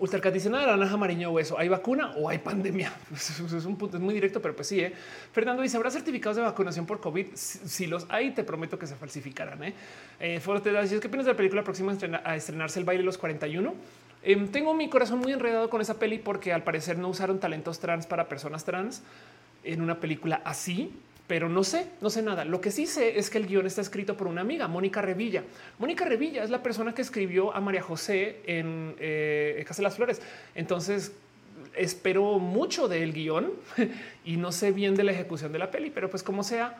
[0.00, 1.58] Ultracat dice nada, naranja, amarillo o eso.
[1.58, 2.92] ¿Hay vacuna o hay pandemia?
[3.14, 4.80] es un punto es muy directo, pero pues sí.
[4.80, 4.92] ¿eh?
[5.32, 7.26] Fernando dice: ¿Habrá certificados de vacunación por COVID?
[7.34, 9.62] Si, los hay, te prometo que se falsificarán.
[9.64, 9.74] ¿eh?
[10.20, 13.74] Eh, Forte ¿Qué opinas de la película próxima a estrenarse el baile los 41?
[14.22, 17.78] Em, tengo mi corazón muy enredado con esa peli porque al parecer no usaron talentos
[17.78, 19.02] trans para personas trans
[19.64, 20.92] en una película así,
[21.28, 22.44] pero no sé, no sé nada.
[22.44, 25.44] Lo que sí sé es que el guion está escrito por una amiga, Mónica Revilla.
[25.78, 29.96] Mónica Revilla es la persona que escribió a María José en eh, Casa de las
[29.96, 30.22] Flores.
[30.54, 31.12] Entonces,
[31.76, 33.52] espero mucho del guion
[34.24, 36.76] y no sé bien de la ejecución de la peli, pero pues como sea,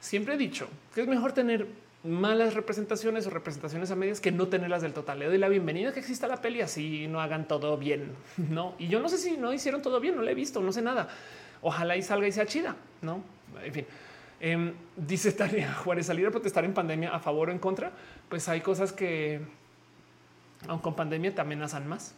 [0.00, 1.66] siempre he dicho que es mejor tener
[2.02, 5.18] malas representaciones o representaciones a medias que no tenerlas del total.
[5.18, 8.74] Le doy la bienvenida que exista la peli así no hagan todo bien, no?
[8.78, 10.80] Y yo no sé si no hicieron todo bien, no la he visto, no sé
[10.80, 11.08] nada.
[11.60, 13.22] Ojalá y salga y sea chida, no?
[13.64, 13.86] En fin.
[14.40, 17.92] Em, dice Tania Juárez, salir a protestar en pandemia a favor o en contra.
[18.28, 19.40] Pues hay cosas que,
[20.66, 22.14] aun con pandemia, te amenazan más.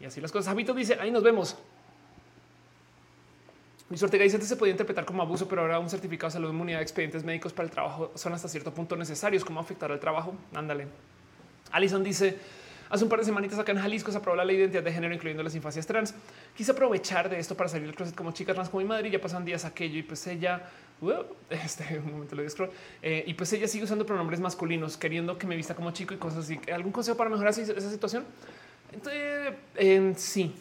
[0.00, 0.48] Y así las cosas.
[0.50, 1.56] Habito dice, ahí nos vemos.
[3.90, 6.50] Mi suerte dice antes se podía interpretar como abuso, pero ahora un certificado de salud,
[6.50, 9.44] inmunidad, expedientes médicos para el trabajo son hasta cierto punto necesarios.
[9.44, 10.34] ¿Cómo afectar al trabajo?
[10.54, 10.86] Ándale.
[11.72, 12.38] Alison dice,
[12.90, 14.92] hace un par de semanitas acá en Jalisco se aprobó la ley de identidad de
[14.92, 16.14] género, incluyendo las infancias trans.
[16.54, 19.12] Quise aprovechar de esto para salir del closet como chicas trans como mi madre y
[19.12, 20.68] ya pasan días aquello y pues ella,
[21.50, 25.46] este un momento lo scroll, eh, y pues ella sigue usando pronombres masculinos, queriendo que
[25.46, 26.60] me vista como chico y cosas así.
[26.72, 28.24] ¿Algún consejo para mejorar esa situación?
[28.92, 30.52] Entonces, eh, sí,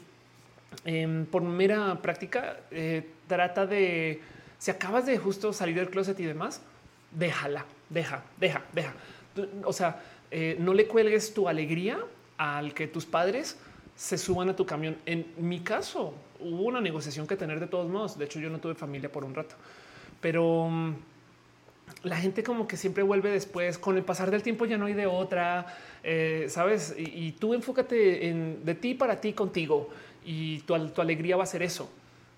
[0.85, 4.21] Em, por mera práctica, eh, trata de,
[4.57, 6.61] si acabas de justo salir del closet y demás,
[7.11, 8.93] déjala, deja, deja, deja.
[9.65, 10.01] O sea,
[10.31, 11.99] eh, no le cuelgues tu alegría
[12.39, 13.57] al que tus padres
[13.95, 14.95] se suban a tu camión.
[15.05, 18.17] En mi caso, hubo una negociación que tener de todos modos.
[18.17, 19.55] De hecho, yo no tuve familia por un rato,
[20.21, 20.93] pero mm,
[22.03, 23.77] la gente como que siempre vuelve después.
[23.77, 26.95] Con el pasar del tiempo ya no hay de otra, eh, sabes?
[26.97, 29.89] Y, tú enfócate en de ti para ti contigo
[30.25, 31.89] y tu, alegría va a ser eso.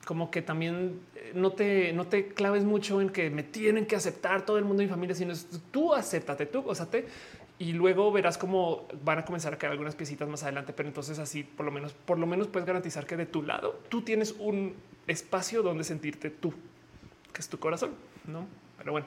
[0.06, 3.96] Como que también eh, no te, no te claves mucho en que me tienen que
[3.96, 5.36] aceptar todo el mundo y mi familia, sino
[5.70, 7.06] tú acéptate, tú gózate
[7.62, 10.74] y luego verás cómo van a comenzar a caer algunas piecitas más adelante.
[10.74, 13.80] Pero entonces así por lo menos, por lo menos puedes garantizar que de tu lado
[13.88, 14.74] tú tienes un
[15.06, 16.52] espacio donde sentirte tú,
[17.32, 17.92] que es tu corazón,
[18.26, 18.48] no?
[18.80, 19.06] Pero bueno,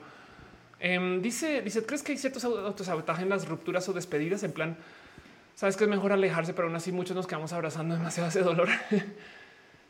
[0.78, 4.44] em, dice, dice, ¿crees que hay ciertos autosabotajes en las rupturas o despedidas?
[4.44, 4.76] En plan,
[5.56, 8.68] sabes que es mejor alejarse, pero aún así muchos nos quedamos abrazando demasiado ese dolor.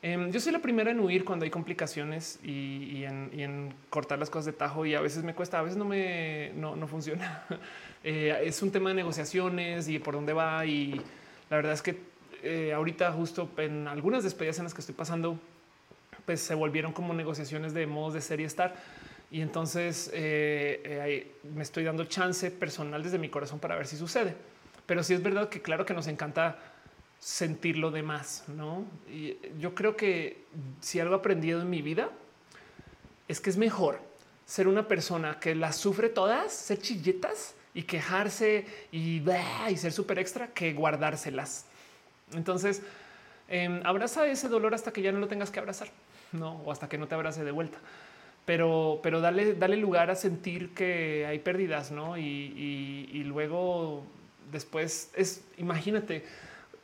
[0.07, 4.45] Em, yo soy la primera en huir cuando hay complicaciones y, en, cortar las cosas
[4.45, 7.43] de tajo y a veces me cuesta, a veces no me no, funciona.
[8.07, 11.01] Eh, es un tema de negociaciones y por dónde va y
[11.49, 11.99] la verdad es que
[12.43, 15.39] eh, ahorita justo en algunas despedidas en las que estoy pasando,
[16.27, 18.75] pues se volvieron como negociaciones de modos de ser y estar.
[19.31, 24.37] Y entonces eh, me estoy dando chance personal desde mi corazón para ver si sucede.
[24.85, 26.59] Pero sí es verdad que claro que nos encanta
[27.25, 28.85] sentir lo demás, ¿no?
[29.09, 30.45] Y yo creo que
[30.81, 32.11] si algo aprendido en mi vida
[33.29, 33.99] es que es mejor
[34.45, 39.23] ser una persona que las sufre todas, ser chilletas y quejarse y,
[39.71, 41.65] y ser súper extra que guardárselas.
[42.35, 42.83] Entonces,
[43.49, 45.89] em, abraza ese dolor hasta que ya no lo tengas que abrazar,
[46.33, 47.79] no, o hasta que no te abrace de vuelta.
[48.45, 52.19] Pero, pero dale, dale lugar a sentir que hay pérdidas, no?
[52.19, 54.05] Y, y luego
[54.53, 56.27] después es, imagínate,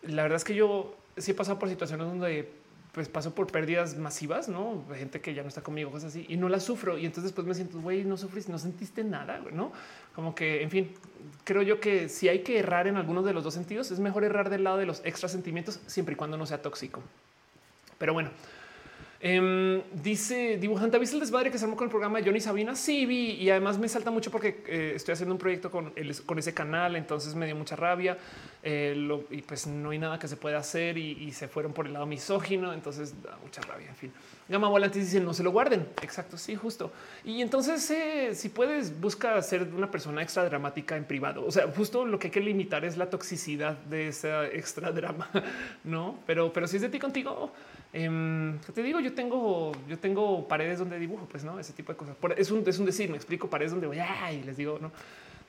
[0.02, 2.50] la verdad es que yo sí he pasado por situaciones donde
[2.92, 6.36] pues paso por pérdidas masivas, no gente que ya no está conmigo, cosas así y
[6.36, 6.98] no las sufro.
[6.98, 9.72] Y entonces después me siento, güey, no sufriste, no sentiste nada, no
[10.14, 10.90] como que, en fin,
[11.44, 14.24] creo yo que si hay que errar en algunos de los dos sentidos, es mejor
[14.24, 17.00] errar del lado de los extra sentimientos siempre y cuando no sea tóxico.
[17.98, 18.30] Pero bueno,
[19.22, 22.74] Em, dice dibujante, ¿viste el desmadre que se armó con el programa de Johnny Sabina?
[22.74, 25.92] Sí, vi y además me salta mucho porque eh, estoy haciendo un proyecto con,
[26.24, 28.16] con ese canal, entonces me dio mucha rabia
[28.62, 28.96] eh,
[29.30, 32.06] y pues no hay nada que se pueda hacer y, se fueron por el lado
[32.06, 33.90] misógino, entonces da mucha rabia.
[33.90, 34.12] En fin,
[34.48, 35.86] Gama Volantes dice no se lo guarden.
[36.02, 36.90] Exacto, sí, justo.
[37.22, 41.44] Y entonces, eh, si puedes, busca ser una persona extra dramática en privado.
[41.44, 45.28] O sea, justo lo que hay que limitar es la toxicidad de esa extra drama,
[45.84, 46.18] no?
[46.26, 47.52] Pero, pero si es de ti contigo,
[47.92, 51.98] eh, te digo, yo tengo, yo tengo paredes donde dibujo, pues no, ese tipo de
[51.98, 52.16] cosas.
[52.36, 54.92] es un, es un decir, me explico paredes donde voy y les digo, no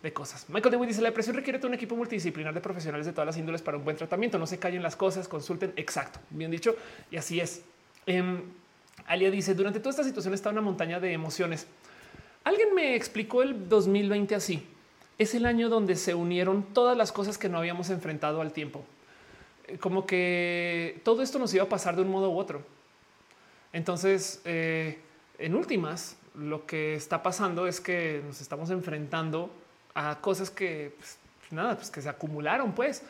[0.01, 0.47] de cosas.
[0.49, 3.61] Michael DeWitt dice la depresión requiere un equipo multidisciplinar de profesionales de todas las índoles
[3.61, 4.39] para un buen tratamiento.
[4.39, 5.73] No se callen las cosas, consulten.
[5.75, 6.75] Exacto, bien dicho.
[7.11, 7.61] Y así es.
[8.07, 8.41] Eh,
[9.05, 11.67] Alia dice durante toda esta situación está una montaña de emociones.
[12.43, 14.67] Alguien me explicó el 2020 así.
[15.19, 18.83] Es el año donde se unieron todas las cosas que no habíamos enfrentado al tiempo
[19.79, 22.61] como que todo esto nos iba a pasar de un modo u otro.
[23.73, 24.99] Entonces, eh,
[25.39, 29.49] en últimas, lo que está pasando es que nos estamos enfrentando
[29.93, 31.17] a cosas que pues,
[31.51, 33.03] nada, pues que se acumularon, pues.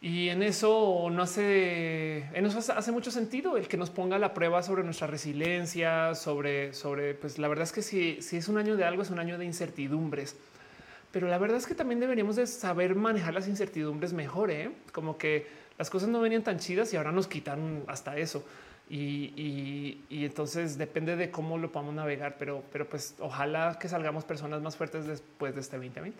[0.00, 4.34] Y en eso no hace, en eso hace mucho sentido el que nos ponga la
[4.34, 8.58] prueba sobre nuestra resiliencia, sobre, sobre, pues la verdad es que si, si es un
[8.58, 10.36] año de algo, es un año de incertidumbres
[11.14, 14.72] pero la verdad es que también deberíamos de saber manejar las incertidumbres mejor, ¿eh?
[14.90, 15.46] como que
[15.78, 18.44] las cosas no venían tan chidas y ahora nos quitan hasta eso.
[18.90, 24.60] Y, entonces depende de cómo lo podamos navegar, pero, pero pues ojalá que salgamos personas
[24.60, 26.18] más fuertes después de este 2020.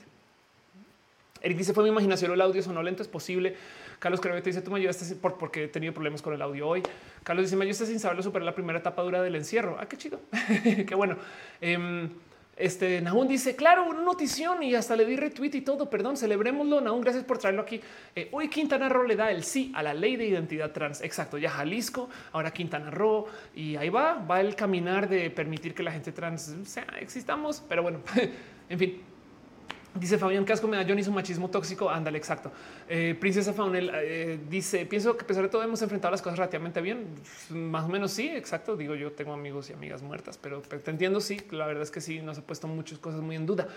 [1.43, 3.57] Eric dice fue mi imaginación el audio sonó lento, es posible.
[3.99, 6.85] Carlos te dice tú me ayudaste por, porque he tenido problemas con el audio hoy.
[7.25, 9.77] Carlos dice me ayudaste sin saberlo superar la primera etapa dura del encierro.
[9.81, 10.21] Ah, qué chido.
[10.87, 11.17] qué bueno.
[11.61, 12.11] Em,
[12.57, 15.91] este Nahum dice, claro, una notición y hasta le di retweet y todo.
[15.91, 16.81] Perdón, celebrémoslo.
[16.81, 17.81] Nahum, gracias por traerlo aquí.
[18.15, 21.01] Eh, hoy Quintana Roo le da el sí a la ley de identidad trans.
[21.03, 25.83] Exacto, ya Jalisco, ahora Quintana Roo y ahí va, va el caminar de permitir que
[25.83, 27.63] la gente trans sea, existamos.
[27.69, 28.01] Pero bueno,
[28.69, 29.03] en fin,
[29.95, 31.89] Dice Fabián Casco, me da Johnny su machismo tóxico.
[31.89, 32.51] Ándale, exacto.
[32.89, 36.37] Eh, Princesa Faunel eh, dice: Pienso que a pesar de todo hemos enfrentado las cosas
[36.37, 37.07] relativamente bien.
[37.51, 38.77] Más o menos sí, exacto.
[38.77, 41.21] Digo, yo tengo amigos y amigas muertas, pero te entiendo.
[41.21, 43.69] Sí, la verdad es que sí, nos ha puesto muchas cosas muy en duda.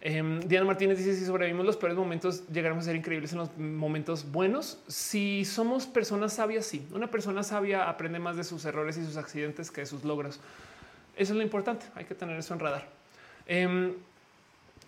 [0.00, 3.58] Em, Diana Martínez dice: Si sobrevivimos los peores momentos, llegaremos a ser increíbles en los
[3.58, 4.78] momentos buenos.
[4.86, 6.86] Si somos personas sabias, sí.
[6.92, 10.38] Una persona sabia aprende más de sus errores y sus accidentes que de sus logros.
[11.16, 11.86] Eso es lo importante.
[11.96, 12.88] Hay que tener eso en radar.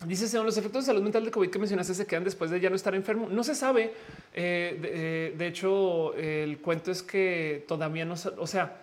[0.07, 2.71] Dice, los efectos de salud mental de COVID que mencionaste se quedan después de ya
[2.71, 3.29] no estar enfermo.
[3.29, 3.93] No se sabe.
[4.33, 8.77] Eh, eh, de, hecho, el cuento es que todavía no, o sea,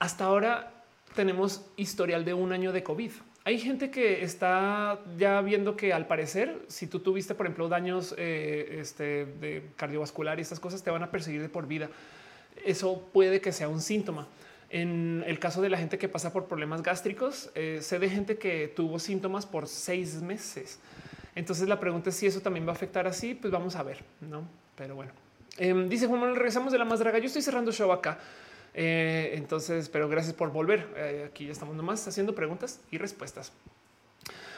[0.00, 0.72] hasta ahora
[1.14, 3.12] tenemos historial de un año de COVID.
[3.44, 8.14] Hay gente que está ya viendo que al parecer, si tú tuviste, por ejemplo, daños
[8.16, 11.90] eh, este, de cardiovascular y estas cosas te van a perseguir de por vida.
[12.64, 14.26] Eso puede que sea un síntoma.
[14.70, 18.38] En el caso de la gente que pasa por problemas gástricos, eh, sé de gente
[18.38, 20.80] que tuvo síntomas por seis meses.
[21.34, 24.02] Entonces la pregunta es si eso también va a afectar así, pues vamos a ver,
[24.20, 24.46] ¿no?
[24.76, 25.12] Pero bueno.
[25.58, 27.18] Em, dice Juan Manuel, regresamos de la más draga.
[27.18, 28.18] Yo estoy cerrando show acá.
[28.74, 30.88] Eh, entonces, pero gracias por volver.
[30.96, 33.52] Eh, aquí ya estamos nomás haciendo preguntas y respuestas.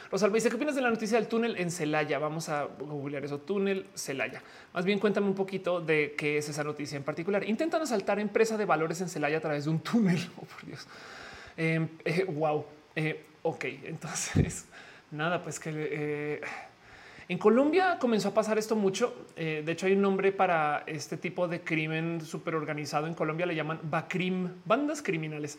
[0.09, 2.17] Rosalba dice, ¿qué opinas de la noticia del túnel en Celaya?
[2.17, 4.41] Vamos a googlear eso, túnel Celaya.
[4.73, 7.43] Más bien cuéntame un poquito de qué es esa noticia en particular.
[7.43, 10.17] Intentan asaltar empresa de valores en Celaya a través de un túnel.
[10.37, 10.87] Oh, por Dios.
[11.57, 12.63] Em, eh, wow.
[12.95, 14.65] Eh, ok, entonces,
[15.11, 15.71] nada, pues que...
[15.73, 16.41] Eh,
[17.29, 19.13] en Colombia comenzó a pasar esto mucho.
[19.35, 23.05] de hecho, hay un nombre para este tipo de crimen súper organizado.
[23.05, 25.57] En Colombia le llaman BACRIM, bandas criminales.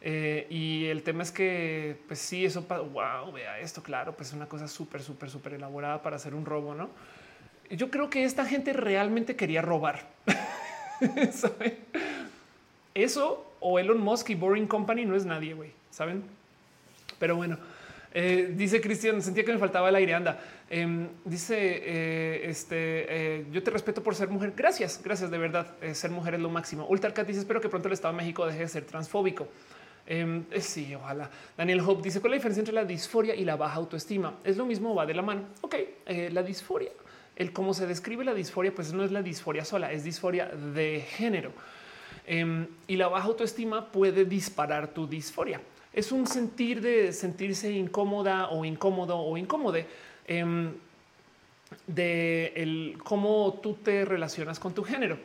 [0.00, 4.34] Eh, y el tema es que, pues sí, eso, wow, vea esto, claro, pues es
[4.34, 6.90] una cosa súper, súper, súper elaborada para hacer un robo, ¿no?
[7.70, 10.08] Yo creo que esta gente realmente quería robar.
[12.94, 16.22] Eso o Elon Musk y Boring Company no es nadie, güey, ¿saben?
[17.18, 17.58] Pero bueno,
[18.14, 20.40] eh, dice Cristian, sentía que me faltaba el aire, anda.
[20.70, 24.54] Em, dice, eh, este, yo te respeto por ser mujer.
[24.56, 25.74] Gracias, gracias, de verdad.
[25.92, 26.86] ser mujer es lo máximo.
[26.86, 29.48] Ultracat dice, espero que pronto el Estado de México deje de ser transfóbico.
[30.10, 31.30] Em, eh, sí, ojalá.
[31.54, 34.38] Daniel Hope dice cuál es la diferencia entre la disforia y la baja autoestima.
[34.42, 35.42] Es lo mismo, va de la mano.
[35.60, 35.74] Ok,
[36.06, 36.90] eh, la disforia,
[37.36, 41.04] el cómo se describe la disforia, pues no es la disforia sola, es disforia de
[41.06, 41.52] género.
[42.26, 45.60] Em, y la baja autoestima puede disparar tu disforia.
[45.92, 49.86] Es un sentir de sentirse incómoda o incómodo o incómode
[50.26, 50.72] em,
[51.86, 55.18] de cómo tú te relacionas con tu género.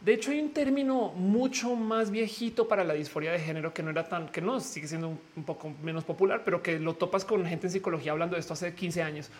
[0.00, 3.90] De hecho, hay un término mucho más viejito para la disforia de género que no
[3.90, 7.46] era tan, que no sigue siendo un, poco menos popular, pero que lo topas con
[7.46, 9.30] gente en psicología hablando de esto hace 15 años.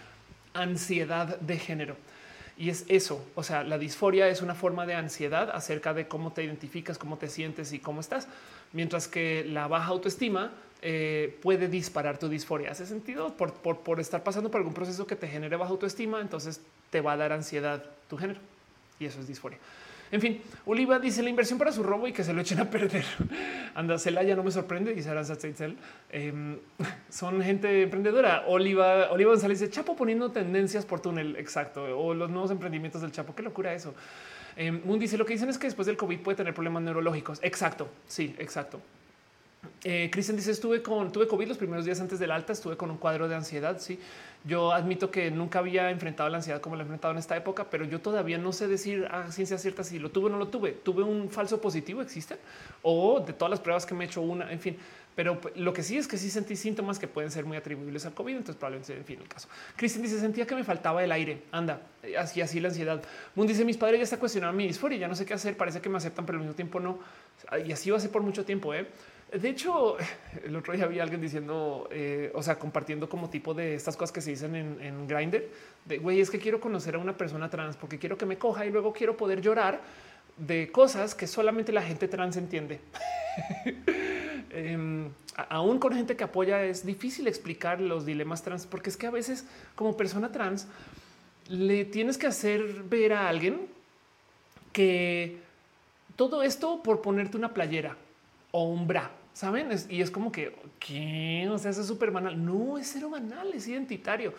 [0.55, 1.97] Ansiedad de género.
[2.59, 6.33] Y es eso, o sea, la disforia es una forma de ansiedad acerca de cómo
[6.33, 8.29] te identificas, cómo te sientes y cómo estás,
[8.73, 12.71] mientras que la baja autoestima eh, puede disparar tu disforia.
[12.71, 13.37] ¿Hace sentido?
[13.37, 17.03] Por, por, por estar pasando por algún proceso que te genere baja autoestima, entonces te
[17.03, 18.41] va a dar ansiedad tu género.
[18.99, 19.59] Y eso es disforia.
[20.13, 22.71] En fin, Oliva dice la inversión para su robo y que se lo echen a
[22.71, 23.05] perder.
[23.75, 25.37] Anda, ya no me sorprende, dice Aranza
[26.11, 26.59] eh,
[27.11, 28.45] son gente emprendedora.
[28.47, 31.37] Oliva, Oliva González dice Chapo poniendo tendencias por túnel.
[31.37, 31.85] Exacto.
[31.99, 33.35] O los nuevos emprendimientos del Chapo.
[33.35, 33.95] Qué locura eso.
[34.57, 37.39] Eh, Moon dice lo que dicen es que después del COVID puede tener problemas neurológicos.
[37.43, 37.89] Exacto.
[38.07, 38.81] Sí, exacto.
[39.85, 42.97] Eh, dice estuve con tuve COVID los primeros días antes del alta, estuve con un
[42.97, 43.79] cuadro de ansiedad.
[43.79, 43.99] Sí,
[44.47, 47.67] yo admito que nunca había enfrentado la ansiedad como la he enfrentado en esta época,
[47.69, 50.49] pero yo todavía no sé decir a ciencia cierta si lo tuve o no lo
[50.49, 50.73] tuve.
[50.73, 52.37] Tuve un falso positivo, existe
[52.83, 54.77] o de todas las pruebas que me he hecho una, en fin.
[55.17, 58.13] Pero lo que sí es que sí sentí síntomas que pueden ser muy atribuibles al
[58.13, 58.33] COVID.
[58.33, 59.49] Entonces, probablemente, en fin, el caso.
[59.75, 61.43] Cristian dice: Sentía que me faltaba el aire.
[61.53, 61.81] Anda,
[62.19, 63.03] así, así la ansiedad.
[63.35, 64.99] Moon dice: Mis padres ya está cuestionando mi disforia.
[64.99, 65.57] Ya no sé qué hacer.
[65.57, 66.99] Parece que me aceptan, pero al mismo tiempo no.
[67.67, 68.75] Y así va a ser por mucho tiempo.
[68.75, 68.87] ¿eh?
[69.33, 69.97] De hecho,
[70.45, 74.13] el otro día había alguien diciendo, eh, o sea, compartiendo como tipo de estas cosas
[74.13, 75.49] que se dicen en, en Grindr,
[75.85, 78.65] de güey, es que quiero conocer a una persona trans porque quiero que me coja
[78.65, 79.81] y luego quiero poder llorar
[80.37, 82.79] de cosas que solamente la gente trans entiende.
[84.51, 85.11] em,
[85.49, 89.11] aún con gente que apoya, es difícil explicar los dilemas trans, porque es que a
[89.11, 90.69] veces como persona trans
[91.49, 93.67] le tienes que hacer ver a alguien
[94.73, 95.39] que
[96.15, 97.97] todo esto por ponerte una playera
[98.51, 99.69] o un bra, saben?
[99.89, 101.49] y es como que, ¿qué?
[101.51, 102.45] O sea, es súper banal.
[102.45, 104.33] No es cero banal, es identitario.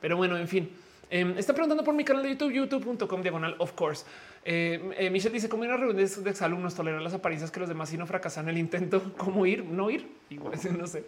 [0.00, 0.70] Pero bueno, en fin.
[1.10, 4.06] Em, está preguntando por mi canal de YouTube, youtube.com diagonal, of course.
[4.44, 7.68] Eh, eh, Michelle dice cómo ir a reuniones de exalumnos tolerar las apariencias que los
[7.68, 9.12] demás y no fracasan el intento.
[9.16, 9.64] ¿Cómo ir?
[9.64, 10.08] No ir.
[10.30, 11.04] Igual no sé.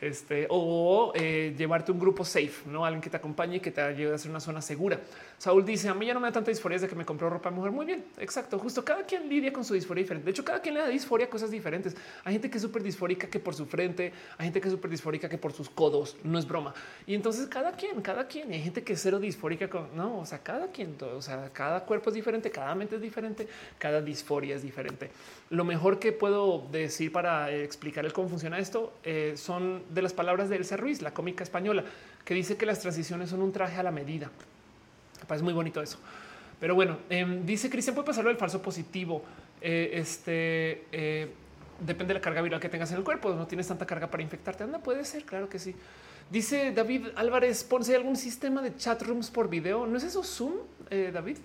[0.00, 3.82] Este o eh, llevarte un grupo safe, no alguien que te acompañe y que te
[3.82, 4.98] ayude a hacer una zona segura.
[5.36, 7.50] Saúl dice a mí ya no me da tanta disforia de que me compró ropa
[7.50, 7.72] de mujer.
[7.72, 8.58] Muy bien, exacto.
[8.58, 10.24] Justo cada quien lidia con su disforia diferente.
[10.24, 11.96] De hecho, cada quien le da disforia a cosas diferentes.
[12.24, 14.90] Hay gente que es súper disfórica que por su frente, hay gente que es súper
[14.90, 16.16] disfórica que por sus codos.
[16.24, 16.72] No es broma.
[17.06, 18.52] Y entonces cada quien, cada quien.
[18.52, 21.84] Hay gente que es cero disfórica con no, o sea, cada quien, o sea, cada
[21.84, 25.10] cuerpo es diferente, cada mente es diferente, cada disforia es diferente.
[25.50, 30.12] Lo mejor que puedo decir para explicar el cómo funciona esto eh, son de las
[30.12, 31.84] palabras de Elsa Ruiz, la cómica española,
[32.24, 34.30] que dice que las transiciones son un traje a la medida.
[35.28, 35.98] Es muy bonito eso.
[36.60, 39.24] Pero bueno, em, dice Cristian, puede pasarlo del falso positivo.
[39.60, 41.32] Eh, este eh,
[41.80, 43.34] depende de la carga viral que tengas en el cuerpo.
[43.34, 44.64] No tienes tanta carga para infectarte.
[44.64, 45.74] Anda, puede ser, claro que sí.
[46.30, 49.86] Dice David Álvarez, ponse algún sistema de chat rooms por video.
[49.86, 50.54] ¿No es eso Zoom,
[50.88, 51.38] David?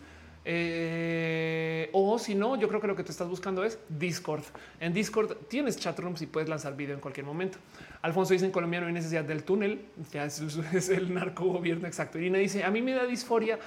[0.48, 4.44] Eh, o si no, yo creo que lo que te estás buscando es Discord.
[4.80, 7.58] En Discord tienes chat rooms y puedes lanzar video en cualquier momento.
[8.04, 9.86] Alfonso dice en Colombia no hay necesidad del túnel.
[10.14, 10.40] Ya es,
[10.90, 12.20] el narco gobierno exacto.
[12.20, 13.60] Irina dice a mí me da disforia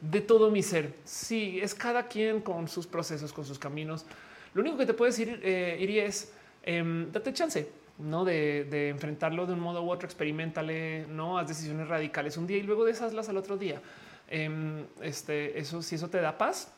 [0.00, 0.94] de todo mi ser.
[1.04, 4.06] Sí, es cada quien con sus procesos, con sus caminos.
[4.54, 9.52] Lo único que te puedo decir, eh, es em, date chance no de, enfrentarlo de
[9.52, 13.36] un modo u otro, experimentale, no haz decisiones radicales un día y luego deshazlas al
[13.36, 13.80] otro día.
[14.34, 16.72] Em, este, eso, si eso te da paz,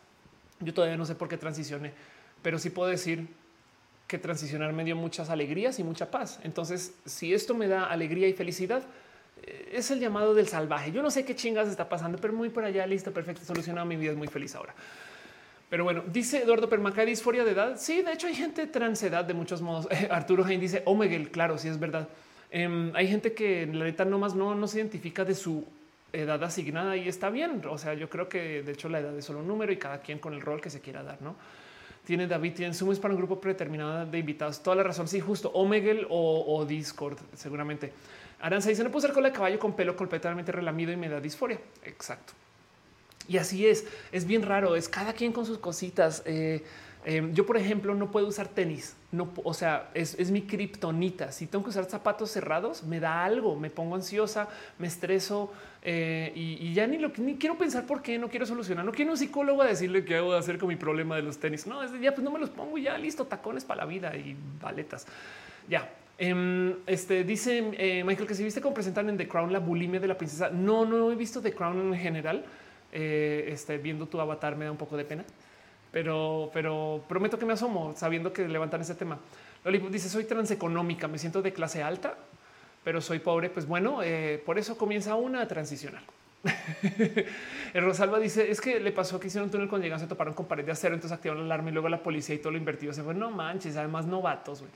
[0.59, 1.93] yo todavía no sé por qué transicione,
[2.43, 3.29] pero sí puedo decir
[4.09, 6.41] que transicionar me dio muchas alegrías y mucha paz.
[6.43, 8.83] Entonces, si esto me da alegría y felicidad,
[9.45, 10.91] eh, es el llamado del salvaje.
[10.91, 13.87] Yo no sé qué chingas está pasando, pero muy por allá, listo, perfecto, solucionado.
[13.87, 14.75] Mi vida es muy feliz ahora.
[15.71, 17.77] Pero bueno, dice Eduardo Permaca, disforia de edad.
[17.77, 19.87] Sí, de hecho hay gente transedad de muchos modos.
[20.11, 22.09] Arturo Jain dice Omegle, claro, sí es verdad.
[22.51, 25.65] Em, hay gente que la neta nomás no, no se identifica de su
[26.15, 27.63] edad asignada y está bien.
[27.69, 30.01] O sea, yo creo que de hecho la edad es solo un número y cada
[30.01, 31.37] quien con el rol que se quiera dar, ¿no?
[32.05, 34.63] Tiene David, tiene Zoom es para un grupo predeterminado de invitados.
[34.63, 35.09] Toda la razón.
[35.09, 37.93] Sí, justo Omegle o, Discord, seguramente.
[38.41, 41.19] Aranza dice: No puedo usar cola de caballo con pelo completamente relamido y me da
[41.21, 41.59] disforia.
[41.83, 42.35] Exacto.
[43.27, 43.87] Y así es.
[44.13, 44.77] Es bien raro.
[44.77, 46.23] Es cada quien con sus cositas.
[46.27, 46.63] Eh,
[47.07, 48.97] Em, yo, por ejemplo, no puedo usar tenis.
[49.13, 51.33] No, o sea, es, mi kriptonita.
[51.33, 55.53] Si tengo que usar zapatos cerrados, me da algo, me pongo ansiosa, me estreso
[55.83, 58.87] eh, y, ya ni lo ni quiero pensar por qué no quiero solucionar.
[58.87, 61.39] No quiero un psicólogo a decirle qué hago de hacer con mi problema de los
[61.39, 61.67] tenis.
[61.67, 64.35] No, ya pues no me los pongo y ya listo, tacones para la vida y
[64.61, 65.07] baletas.
[65.69, 65.91] Ya.
[66.17, 70.01] Em, este dice eh, Michael que si viste cómo presentan en The Crown la bulimia
[70.01, 70.49] de la princesa.
[70.49, 72.45] No, no he visto The Crown en general.
[72.93, 75.25] Eh, este, viendo tu avatar me da un poco de pena
[75.95, 79.17] pero, pero prometo que me asomo sabiendo que levantan ese tema.
[79.65, 82.17] Loli dice soy transeconómica, me siento de clase alta,
[82.83, 83.49] pero soy pobre.
[83.49, 86.03] Pues bueno, eh, por eso comienza una a transicionar.
[87.75, 90.35] El Rosalba dice es que le pasó que hicieron un túnel cuando llegaron, se toparon
[90.35, 92.59] con pared de acero, entonces activaron la alarma y luego la policía y todo lo
[92.59, 93.15] invertido se fue.
[93.15, 94.63] No manches, además novatos.
[94.63, 94.73] güey.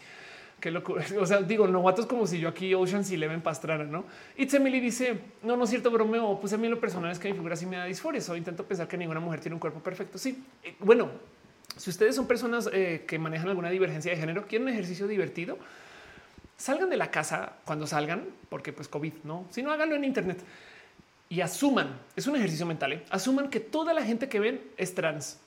[0.61, 1.05] Qué locura.
[1.21, 4.05] O sea, digo, novatos como si yo aquí Ocean's Eleven pastrara, ¿no?
[4.37, 6.39] It's Emily dice, no, no es cierto, bromeo.
[6.41, 8.21] Pues a mí lo personal es que mi figura sí me da disforia.
[8.37, 10.19] Intento pensar que ninguna mujer tiene un cuerpo perfecto.
[10.19, 11.11] Sí, eh, bueno,
[11.77, 15.59] si ustedes son personas eh, que manejan alguna divergencia de género, quieren un ejercicio divertido,
[16.57, 19.47] salgan de la casa cuando salgan, porque pues COVID, ¿no?
[19.51, 20.43] Si no, háganlo en internet
[21.29, 23.05] y asuman, es un ejercicio mental, ¿eh?
[23.11, 25.39] asuman que toda la gente que ven es trans.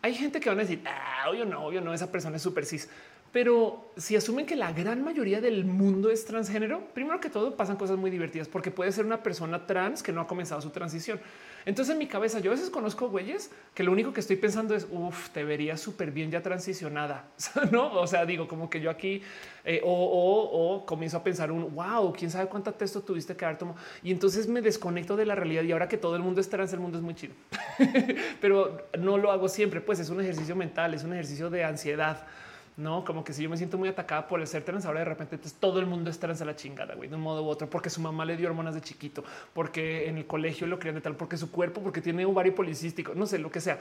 [0.00, 2.66] Hay gente que van a decir, ah, obvio no, obvio no, esa persona es súper
[2.66, 2.88] cis.
[3.32, 7.76] Pero si asumen que la gran mayoría del mundo es transgénero, primero que todo pasan
[7.76, 11.18] cosas muy divertidas porque puede ser una persona trans que no ha comenzado su transición.
[11.64, 14.74] Entonces en mi cabeza yo a veces conozco güeyes que lo único que estoy pensando
[14.74, 17.24] es, uff, te vería súper bien ya transicionada,
[17.72, 17.94] ¿no?
[17.94, 19.22] O sea, digo como que yo aquí
[19.64, 23.78] eh, o, comienzo a pensar un, wow, quién sabe cuánta texto tuviste que haber tomado.
[24.02, 26.74] Y entonces me desconecto de la realidad y ahora que todo el mundo es trans,
[26.74, 27.32] el mundo es muy chido.
[28.42, 32.26] Pero no lo hago siempre, pues es un ejercicio mental, es un ejercicio de ansiedad
[32.76, 35.04] no como que si yo me siento muy atacada por el ser trans, ahora de
[35.04, 37.68] repente todo el mundo es trans a la chingada, güey, de un modo u otro,
[37.68, 41.00] porque su mamá le dio hormonas de chiquito, porque en el colegio lo crían de
[41.00, 43.78] tal, porque su cuerpo, porque tiene ovario policístico, no sé lo que sea.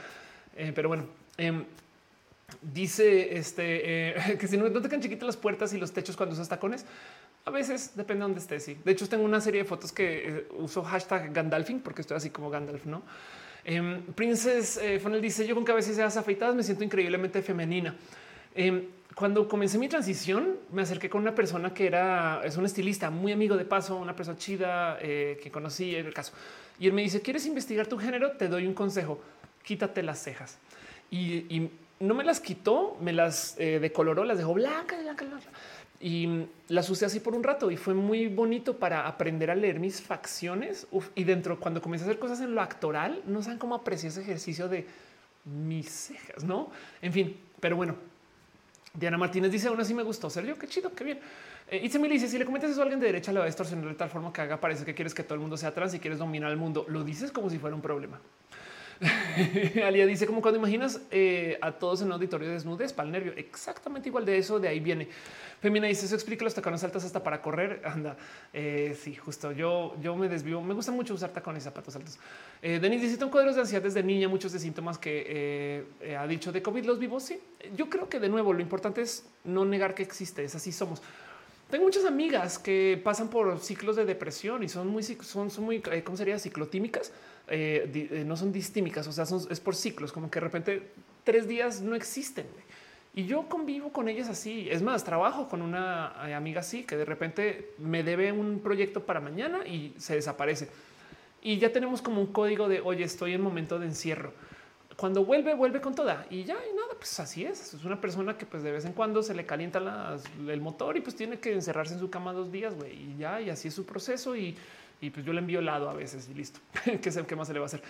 [0.58, 1.06] Eh, pero bueno,
[1.38, 1.64] em,
[2.62, 6.34] dice este eh, que si no, te quedan chiquitas las puertas y los techos cuando
[6.34, 6.86] usas tacones,
[7.46, 8.66] a veces depende de dónde estés.
[8.66, 12.18] Sí, de hecho, tengo una serie de fotos que eh, uso hashtag Gandalfing porque estoy
[12.18, 13.04] así como Gandalf, no?
[13.64, 17.96] Eh, Princess Funnel dice: Yo con que a veces seas afeitadas me siento increíblemente femenina.
[18.56, 23.10] Em, cuando comencé mi transición, me acerqué con una persona que era, es un estilista
[23.10, 26.34] muy amigo de paso, una persona chida eh, que conocí en el caso.
[26.80, 28.32] Y él me dice, ¿quieres investigar tu género?
[28.32, 29.20] Te doy un consejo,
[29.64, 30.58] quítate las cejas.
[31.10, 35.50] Y, no me las quitó, me las eh, decoloró, las dejó blancas, blancas, blancas.
[36.00, 39.80] Y las usé así por un rato y fue muy bonito para aprender a leer
[39.80, 40.88] mis facciones.
[41.14, 44.22] y dentro, cuando comencé a hacer cosas en lo actoral, no saben cómo aprecié ese
[44.22, 44.88] ejercicio de
[45.46, 46.72] mis cejas, no?
[47.04, 47.96] En fin, pero bueno,
[48.94, 50.58] Diana Martínez dice aún así me gustó ser yo.
[50.58, 51.20] Qué chido, qué bien.
[51.70, 53.88] Eh, me dice si le comentas eso a alguien de derecha, le va a distorsionar
[53.88, 56.00] de tal forma que haga parece que quieres que todo el mundo sea trans y
[56.00, 56.86] quieres dominar el mundo.
[56.90, 58.20] Lo dices como si fuera un problema.
[59.84, 63.34] Alia dice como cuando imaginas eh, a todos en un auditorio desnudes para el nervio.
[63.36, 64.60] Exactamente igual de eso.
[64.60, 65.08] De ahí viene.
[65.60, 67.82] Femina dice eso explica los tacones altos hasta para correr.
[67.84, 68.16] Anda.
[68.54, 70.62] Eh, sí, justo yo, yo me desvío.
[70.62, 72.20] Me gusta mucho usar tacones zapatos altos.
[72.62, 76.52] Eh, Denis dice cuadros de ansiedad desde niña, muchos de síntomas que eh, ha dicho
[76.52, 77.24] de COVID los vivos.
[77.24, 77.40] Sí,
[77.76, 80.44] yo creo que de nuevo lo importante es no negar que existe.
[80.44, 81.02] Es así somos.
[81.72, 85.80] Tengo muchas amigas que pasan por ciclos de depresión y son muy, son, son muy,
[85.80, 86.38] ¿cómo sería?
[86.38, 87.14] Ciclotímicas
[87.48, 90.92] eh, eh, no son distímicas, o sea, es por ciclos, como que de repente
[91.24, 92.46] tres días no existen.
[93.14, 94.70] Y yo convivo con ellas así.
[94.70, 99.06] Es más, trabajo con una eh, amiga así que de repente me debe un proyecto
[99.06, 100.70] para mañana y se desaparece.
[101.42, 104.34] Y ya tenemos como un código de oye, estoy en momento de encierro.
[105.02, 107.74] Cuando vuelve, vuelve con toda y ya y nada, pues así es.
[107.74, 109.80] Es una persona que pues de vez en cuando se le calienta
[110.48, 113.42] el motor y pues tiene que encerrarse en su cama dos días güey, y ya
[113.42, 114.56] y así es su proceso y
[115.12, 116.60] pues yo le envío helado a veces y listo.
[117.02, 117.82] ¿Qué, sé, ¿Qué más se le va a hacer?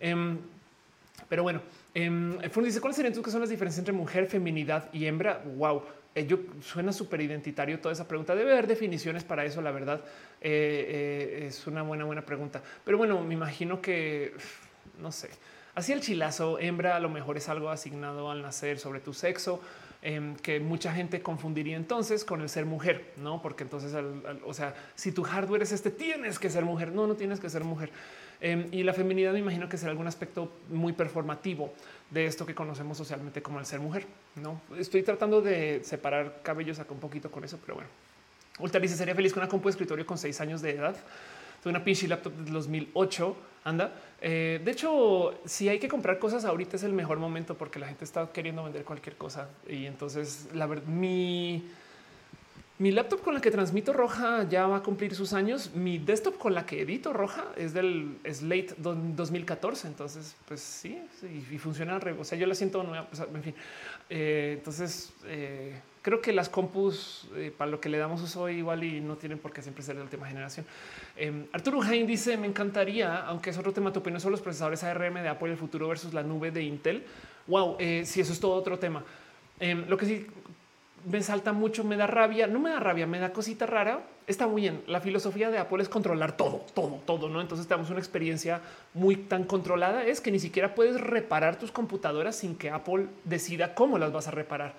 [0.00, 0.38] Em,
[1.28, 1.60] pero bueno,
[1.94, 2.10] eh,
[2.64, 5.44] dice cuáles serían que son las diferencias entre mujer, feminidad y hembra.
[5.56, 5.84] Wow,
[6.16, 8.34] eh, yo suena súper identitario toda esa pregunta.
[8.34, 9.62] Debe haber definiciones para eso.
[9.62, 10.00] La verdad
[10.40, 12.60] eh, eh, es una buena, buena pregunta.
[12.84, 14.34] Pero bueno, me imagino que
[14.98, 15.30] no sé.
[15.76, 19.60] Así el chilazo hembra a lo mejor es algo asignado al nacer sobre tu sexo.
[20.02, 23.42] Em, que mucha gente confundiría entonces con el ser mujer, no?
[23.42, 23.92] Porque entonces,
[24.44, 26.92] o sea, si tu hardware es este, tienes que ser mujer.
[26.92, 27.90] No, no tienes que ser mujer.
[28.40, 31.74] Em, y la feminidad me imagino que será algún aspecto muy performativo
[32.10, 34.06] de esto que conocemos socialmente como el ser mujer.
[34.36, 37.90] No estoy tratando de separar cabellos acá un poquito con eso, pero bueno.
[38.60, 40.96] Ultra dice sería feliz con una compu de escritorio con seis años de edad.
[41.66, 43.92] Tuve una pinche laptop de 2008 anda.
[44.20, 47.88] Eh, de hecho, si hay que comprar cosas ahorita es el mejor momento porque la
[47.88, 49.48] gente está queriendo vender cualquier cosa.
[49.68, 51.64] Y entonces, la verdad, mi,
[52.78, 55.72] mi laptop con la que transmito roja ya va a cumplir sus años.
[55.74, 59.88] Mi desktop con la que edito roja es del late 2014.
[59.88, 61.02] Entonces, pues sí,
[61.50, 61.98] y funciona.
[62.16, 62.86] O sea, yo la siento.
[63.10, 63.54] Pues, en fin,
[64.08, 67.26] eh, entonces eh, creo que las compus
[67.58, 70.02] para lo que le damos uso igual y no tienen por qué siempre ser de
[70.02, 70.64] última generación.
[71.16, 74.84] Eh, Arturo Hain dice: Me encantaría, aunque es otro tema, tu opinión sobre los procesadores
[74.84, 77.02] ARM de Apple el futuro versus la nube de Intel.
[77.48, 79.02] Wow, eh, si eso es todo otro tema.
[79.58, 80.26] Em, lo que sí
[81.10, 84.04] me salta mucho, me da rabia, no me da rabia, me da cosita rara.
[84.28, 84.84] Está muy bien.
[84.86, 87.28] La filosofía de Apple es controlar todo, todo, todo.
[87.28, 88.60] No, entonces tenemos una experiencia
[88.94, 90.04] muy tan controlada.
[90.04, 94.28] Es que ni siquiera puedes reparar tus computadoras sin que Apple decida cómo las vas
[94.28, 94.74] a reparar.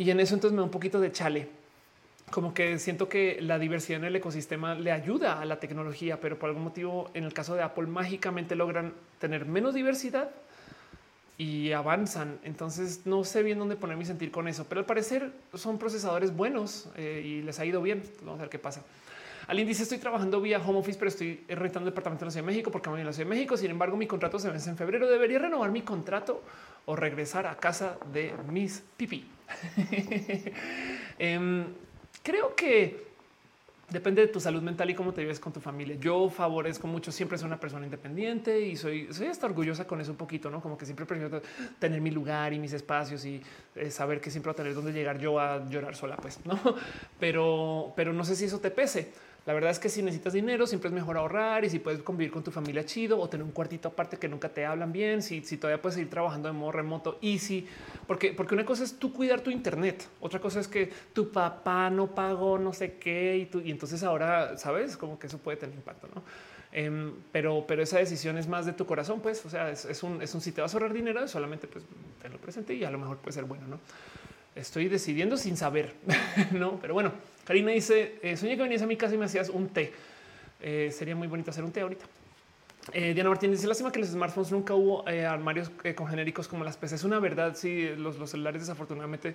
[0.00, 1.46] Y en eso entonces me da un poquito de chale
[2.30, 6.38] como que siento que la diversidad en el ecosistema le ayuda a la tecnología, pero
[6.38, 10.30] por algún motivo en el caso de Apple mágicamente logran tener menos diversidad
[11.36, 12.38] y avanzan.
[12.44, 16.34] Entonces no sé bien dónde poner mi sentir con eso, pero al parecer son procesadores
[16.34, 18.02] buenos eh, y les ha ido bien.
[18.22, 18.82] Vamos a ver qué pasa.
[19.48, 22.52] Alguien dice estoy trabajando vía home office, pero estoy rentando departamento en la Ciudad de
[22.52, 23.56] México porque voy en la Ciudad de México.
[23.56, 25.10] Sin embargo, mi contrato se vence en febrero.
[25.10, 26.42] Debería renovar mi contrato
[26.86, 29.28] o regresar a casa de mis pipí.
[31.18, 31.66] Em,
[32.22, 33.08] Creo que
[33.88, 35.96] depende de tu salud mental y cómo te vives con tu familia.
[35.98, 40.12] Yo favorezco mucho, siempre soy una persona independiente y soy, soy hasta orgullosa con eso
[40.12, 40.60] un poquito, ¿no?
[40.60, 41.42] Como que siempre prefiero
[41.78, 43.42] tener mi lugar y mis espacios y
[43.74, 46.60] eh, saber que siempre voy a tener dónde llegar yo a llorar sola, pues, ¿no?
[47.18, 49.12] Pero, pero no sé si eso te pese.
[49.46, 52.30] La verdad es que si necesitas dinero, siempre es mejor ahorrar y si puedes convivir
[52.30, 55.42] con tu familia chido o tener un cuartito aparte que nunca te hablan bien, si,
[55.42, 57.66] si todavía puedes seguir trabajando de modo remoto, easy,
[58.06, 61.88] porque, porque una cosa es tú cuidar tu internet, otra cosa es que tu papá
[61.90, 65.56] no pagó no sé qué y, tú, y entonces ahora sabes como que eso puede
[65.56, 66.22] tener impacto, no?
[66.72, 70.22] Em, pero, pero esa decisión es más de tu corazón, pues, o sea, es, un,
[70.22, 71.84] es un si te vas a ahorrar dinero, solamente pues
[72.30, 73.80] lo presente y a lo mejor puede ser bueno, no?
[74.60, 75.94] Estoy decidiendo sin saber,
[76.52, 76.78] no?
[76.80, 77.12] Pero bueno,
[77.44, 79.92] Karina dice: eh, Soñé que venías a mi casa y me hacías un té.
[80.60, 82.04] Eh, sería muy bonito hacer un té ahorita.
[82.92, 86.76] Eh, Diana Martínez dice: Lástima que los smartphones nunca hubo armarios con genéricos como las
[86.76, 86.92] PCs.
[86.92, 87.56] Es una verdad.
[87.56, 89.34] Sí, los, los celulares, desafortunadamente,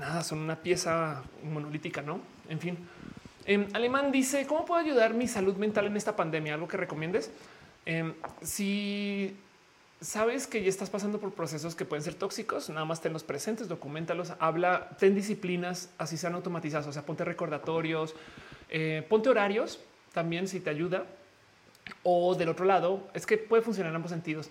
[0.00, 2.20] nada, son una pieza monolítica, no?
[2.48, 2.78] En fin.
[3.44, 6.54] Em, Alemán dice: ¿Cómo puedo ayudar mi salud mental en esta pandemia?
[6.54, 7.30] Algo que recomiendes.
[7.84, 9.36] Em, si
[10.02, 13.22] sabes que ya estás pasando por procesos que pueden ser tóxicos, nada más ten los
[13.22, 18.14] presentes, documentalos, habla, ten disciplinas, así sean automatizadas, o sea, ponte recordatorios,
[18.68, 19.78] eh, ponte horarios
[20.12, 21.06] también si te ayuda.
[22.04, 24.50] O del otro lado, es que puede funcionar en ambos sentidos.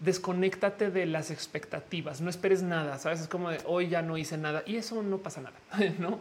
[0.00, 4.36] Desconéctate de las expectativas, no esperes nada, sabes, es como de hoy ya no hice
[4.36, 5.56] nada y eso no pasa nada,
[5.98, 6.20] no?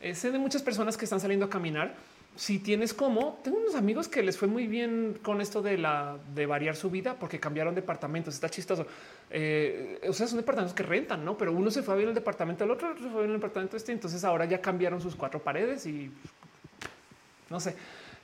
[0.00, 1.94] Eh, sé de muchas personas que están saliendo a caminar
[2.36, 6.18] si tienes como, tengo unos amigos que les fue muy bien con esto de la
[6.34, 8.34] de variar su vida porque cambiaron departamentos.
[8.34, 8.86] Está chistoso.
[9.30, 11.38] Eh, o sea, son departamentos que rentan, no?
[11.38, 13.30] Pero uno se fue a vivir en el departamento, el otro se fue a en
[13.30, 13.92] el departamento este.
[13.92, 16.10] Entonces ahora ya cambiaron sus cuatro paredes y
[17.50, 17.76] no sé.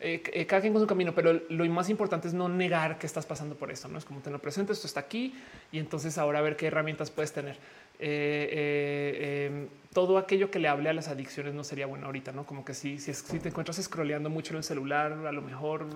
[0.02, 3.06] Eh, eh, cada quien con su camino, pero lo más importante es no negar que
[3.06, 3.86] estás pasando por esto.
[3.86, 5.34] No es como te lo presento, esto está aquí
[5.70, 7.58] y entonces ahora a ver qué herramientas puedes tener.
[8.02, 12.46] Eh, em, todo aquello que le hable a las adicciones no sería bueno ahorita, no
[12.46, 15.86] como que si, si, te encuentras scrolleando mucho en el celular, a lo mejor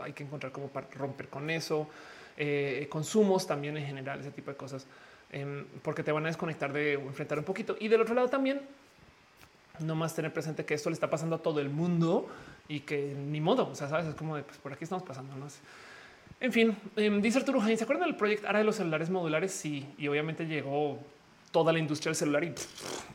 [0.00, 1.88] hay que encontrar cómo romper con eso.
[2.88, 4.86] consumos también en general, ese tipo de cosas,
[5.30, 7.76] em, porque te van a desconectar de enfrentar un poquito.
[7.78, 8.62] Y del otro lado también
[9.80, 12.28] no más tener presente que esto le está pasando a todo el mundo
[12.68, 15.34] y que ni modo, o sea, sabes, es como de pues por aquí estamos pasando,
[15.36, 15.46] no.
[16.40, 19.52] En fin, eh, dice Arturo Jain, ¿se acuerdan del proyecto ahora de los celulares modulares?
[19.52, 20.98] Sí, y obviamente llegó
[21.52, 22.52] toda la industria del celular y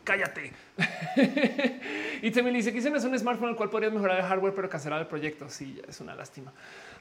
[0.04, 0.54] cállate.
[2.22, 5.02] y me dice que es un smartphone al cual podrías mejorar el hardware, pero cancelar
[5.02, 5.50] el proyecto.
[5.50, 6.54] Sí, es una lástima.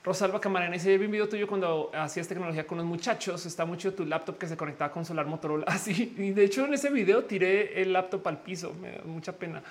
[0.03, 3.45] Rosalba Camarena dice: Vi un video tuyo cuando hacías tecnología con los muchachos.
[3.45, 5.65] Está mucho tu laptop que se conectaba con solar Motorola.
[5.69, 6.15] Así.
[6.17, 8.75] y de hecho, en ese video tiré el laptop al piso.
[8.81, 9.63] Me da mucha pena.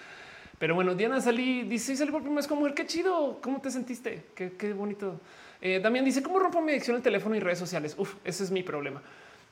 [0.60, 2.76] Pero bueno, Diana salí, dice: Salí por primera vez con mujer.
[2.76, 3.40] Qué chido.
[3.42, 4.26] ¿Cómo te sentiste?
[4.36, 5.20] Qué, qué bonito.
[5.62, 7.96] Eh, también dice: ¿Cómo rompo mi adicción al teléfono y redes sociales?
[7.98, 9.02] Uf, ese es mi problema.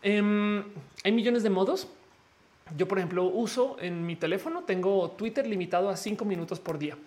[0.04, 0.64] Em,
[1.04, 1.88] hay millones de modos.
[2.78, 6.98] Yo, por ejemplo, uso en mi teléfono, tengo Twitter limitado a cinco minutos por día.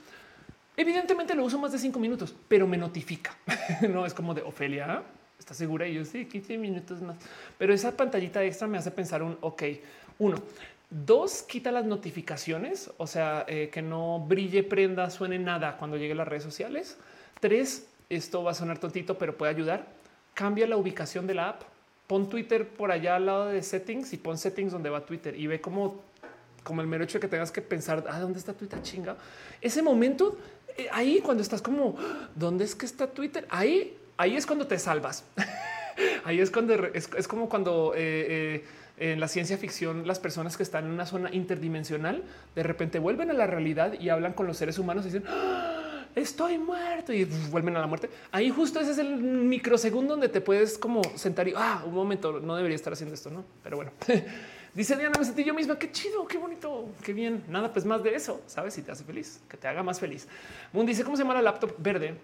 [0.77, 3.37] Evidentemente lo uso más de cinco minutos, pero me notifica.
[3.89, 5.03] no es como de Ofelia.
[5.39, 5.87] ¿Está segura?
[5.87, 7.17] Y yo sí, 15 minutos más.
[7.59, 9.63] Pero esa pantallita extra me hace pensar un ok.
[10.19, 10.39] Uno,
[10.91, 16.13] dos, quita las notificaciones, o sea, eh, que no brille, prenda, suene nada cuando llegue
[16.13, 16.99] a las redes sociales.
[17.41, 19.87] Tres, esto va a sonar tontito, pero puede ayudar.
[20.35, 21.63] Cambia la ubicación de la app.
[22.07, 25.47] Pon Twitter por allá al lado de settings y pon settings donde va Twitter y
[25.47, 26.05] ve cómo
[26.63, 29.17] como el mero hecho de que tengas que pensar, ah, ¿dónde está Twitter chinga?
[29.61, 30.37] Ese momento
[30.77, 31.97] eh, ahí cuando estás como,
[32.35, 33.47] ¿dónde es que está Twitter?
[33.51, 35.25] Ahí, ahí es cuando te salvas.
[36.25, 38.65] ahí es cuando es, como cuando eh,
[38.99, 42.99] eh, en la ciencia ficción las personas que están en una zona interdimensional de repente
[42.99, 45.66] vuelven a la realidad y hablan con los seres humanos y dicen, ¡Ah!
[46.17, 48.11] Estoy muerto y vuelven a la muerte.
[48.33, 52.41] Ahí justo ese es el microsegundo donde te puedes como sentar y, ah, un momento,
[52.41, 53.45] no debería estar haciendo esto, ¿no?
[53.63, 53.93] Pero bueno.
[54.75, 55.79] Dice Diana, me sentí yo misma.
[55.79, 57.45] Qué chido, qué bonito, qué bien.
[57.49, 58.75] Nada, pues más de eso, sabes?
[58.75, 60.29] Si te hace feliz, que te haga más feliz.
[60.75, 62.15] Moon dice cómo se llama la laptop verde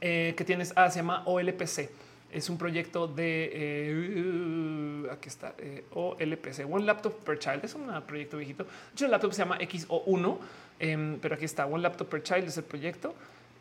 [0.00, 0.72] eh, que tienes.
[0.76, 1.90] Ah, se llama OLPC.
[2.30, 7.64] Es un proyecto de eh, aquí está eh, OLPC, One Laptop per Child.
[7.64, 8.62] Es un proyecto viejito.
[8.62, 10.38] De hecho, el laptop se llama XO1,
[10.78, 13.14] em, pero aquí está One Laptop per Child es el proyecto.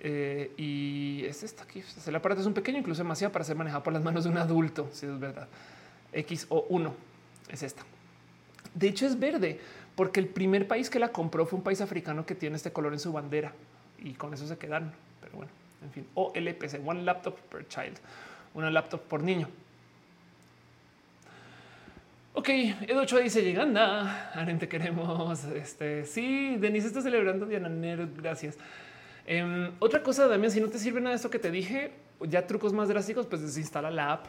[0.04, 1.84] y es esta aquí.
[2.06, 4.38] El aparato es un pequeño, incluso demasiado para ser manejado por las manos de un
[4.38, 4.88] adulto.
[4.92, 5.48] Si es verdad.
[6.14, 6.92] XO1
[7.50, 7.84] es esta.
[8.74, 9.60] De hecho, es verde
[9.96, 12.94] porque el primer país que la compró fue un país africano que tiene este color
[12.94, 13.54] en su bandera
[14.00, 14.92] y con eso se quedaron.
[15.22, 15.52] Pero bueno,
[15.84, 17.98] en fin, OLPC, One Laptop per Child,
[18.54, 19.48] una laptop por niño.
[22.38, 23.80] Ok, Edo dice llegando.
[23.80, 25.46] Arente queremos.
[25.46, 28.10] Este sí, Denise está celebrando Diana Nero.
[28.18, 28.58] Gracias.
[29.26, 32.46] Em, otra cosa, también, si no te sirve nada de esto que te dije, ya
[32.46, 34.26] trucos más drásticos, pues desinstala la app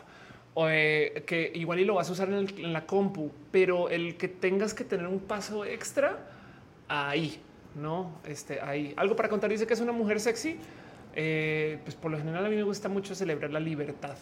[0.69, 4.73] eh, que igual y lo vas a usar en, la compu, pero el que tengas
[4.73, 6.17] que tener un paso extra
[6.87, 7.41] ahí,
[7.75, 8.21] no?
[8.25, 9.51] Este hay algo para contar.
[9.51, 10.59] Dice que es una mujer sexy.
[11.17, 14.17] Eh, pues por lo general a mí me gusta mucho celebrar la libertad.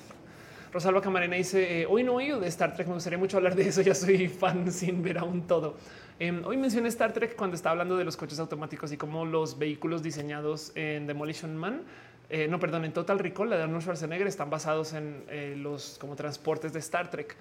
[0.75, 2.89] Rosalba Camarena dice eh, hoy no oído de Star Trek.
[2.89, 3.81] Me gustaría mucho hablar de eso.
[3.85, 5.77] Ya soy fan sin ver aún todo.
[6.19, 9.57] Em, hoy mencioné Star Trek cuando estaba hablando de los coches automáticos y cómo los
[9.57, 11.83] vehículos diseñados en Demolition Man
[12.31, 15.99] eh, no, perdón, en Total Recall, la de Arnold Schwarzenegger, están basados en eh, los
[16.01, 17.37] como transportes de Star Trek.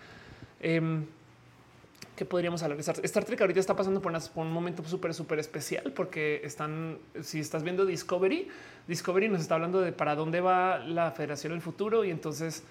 [0.60, 1.06] Em,
[2.16, 3.42] ¿Qué podríamos hablar Star Trek?
[3.42, 8.48] Ahorita está pasando por, un momento súper, súper especial porque están, si estás viendo Discovery,
[8.88, 12.64] Discovery nos está hablando de para dónde va la federación en el futuro y entonces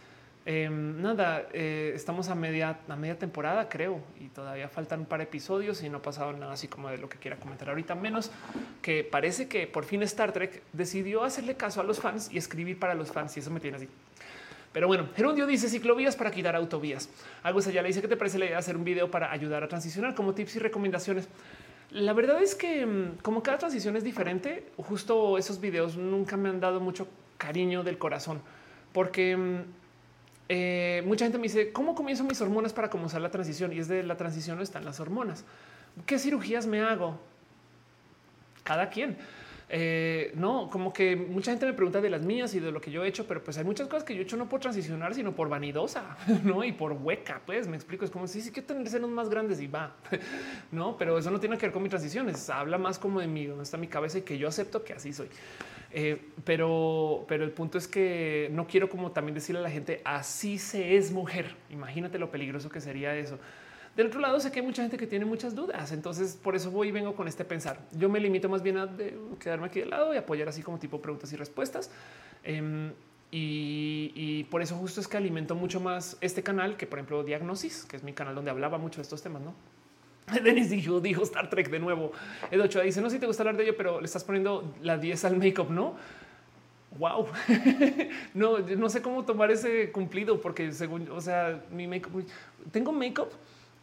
[0.45, 5.19] Em, nada, eh, estamos a media, a media temporada, creo, y todavía faltan un par
[5.19, 7.95] de episodios y no ha pasado nada así como de lo que quiera comentar ahorita,
[7.95, 8.33] menos
[8.83, 12.77] que parece que por fin Star Trek decidió hacerle caso a los fans y escribir
[12.81, 13.89] para los fans, y eso me tiene así.
[14.73, 17.09] Pero bueno, Gerundio dice ciclovías para quitar autovías.
[17.45, 19.63] Algo ya le dice que te parece la idea de hacer un video para ayudar
[19.63, 21.29] a transicionar como tips y recomendaciones.
[21.91, 26.49] La verdad es que mm, como cada transición es diferente, justo esos videos nunca me
[26.49, 27.07] han dado mucho
[27.37, 28.41] cariño del corazón,
[28.93, 29.82] porque mm,
[30.49, 33.73] eh, mucha gente me dice, ¿cómo comienzo mis hormonas para comenzar la transición?
[33.73, 35.45] Y es de la transición no están las hormonas.
[36.07, 37.19] ¿Qué cirugías me hago?
[38.65, 39.17] Cada quien.
[39.75, 42.91] Eh, no, como que mucha gente me pregunta de las mías y de lo que
[42.91, 45.15] yo he hecho, pero pues hay muchas cosas que yo he hecho no por transicionar,
[45.15, 46.63] sino por vanidosa, no?
[46.63, 47.41] Y por hueca.
[47.47, 48.05] Pues me explico.
[48.05, 49.95] Es como si sí, sí, que tener senos más grandes y va,
[50.73, 50.99] no?
[50.99, 52.51] Pero eso no tiene que ver con mi transiciones.
[52.51, 55.15] Habla más como de mí, donde está mi cabeza y que yo acepto que así
[55.15, 55.29] soy.
[55.95, 60.01] Eh, pero, pero el punto es que no quiero como también decirle a la gente
[60.05, 61.55] así se es mujer.
[61.71, 63.39] Imagínate lo peligroso que sería eso.
[63.97, 65.93] Del otro lado, sé que hay mucha gente que tiene muchas dudas.
[65.93, 67.79] Entonces, por eso voy y vengo con este pensar.
[67.93, 68.89] Yo me limito más bien a
[69.39, 71.91] quedarme aquí de lado y apoyar así como tipo preguntas y respuestas.
[72.43, 72.93] Em,
[73.31, 77.85] y, por eso justo es que alimento mucho más este canal que, por ejemplo, Diagnosis,
[77.85, 79.55] que es mi canal donde hablaba mucho de estos temas, ¿no?
[80.45, 82.13] Denis dijo, dijo Star Trek de nuevo.
[82.51, 84.75] Edo Ochoa dice, no sé si te gusta hablar de ello, pero le estás poniendo
[84.83, 85.97] la 10 al make-up, ¿no?
[86.99, 87.27] Wow.
[88.35, 92.25] no, no sé cómo tomar ese cumplido porque según, o sea, mi make-up,
[92.71, 93.31] tengo make-up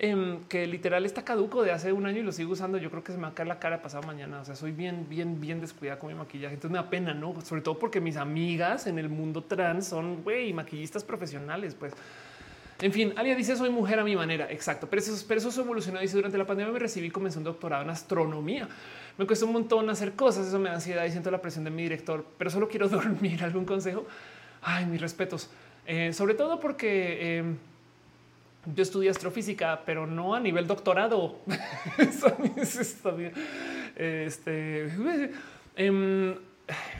[0.01, 2.77] Em, que literal está caduco de hace un año y lo sigo usando.
[2.77, 4.39] Yo creo que se me va a caer la cara pasado mañana.
[4.39, 6.53] O sea, soy bien, bien, bien descuidada con mi maquillaje.
[6.53, 7.39] Entonces me da pena, no?
[7.41, 11.75] Sobre todo porque mis amigas en el mundo trans son güey, maquillistas profesionales.
[11.75, 11.93] Pues
[12.81, 14.49] en fin, Alia dice soy mujer a mi manera.
[14.51, 14.87] Exacto.
[14.89, 15.99] Pero eso, pero eso evolucionó.
[15.99, 18.67] Dice durante la pandemia me recibí y comencé un doctorado en astronomía.
[19.17, 20.47] Me cuesta un montón hacer cosas.
[20.47, 23.43] Eso me da ansiedad y siento la presión de mi director, pero solo quiero dormir.
[23.43, 24.05] ¿Algún consejo?
[24.61, 25.49] Ay, mis respetos.
[25.85, 27.57] Eh, sobre todo porque em,
[28.75, 31.39] yo estudié astrofísica, pero no a nivel doctorado.
[33.95, 34.85] Este,
[35.75, 36.35] em,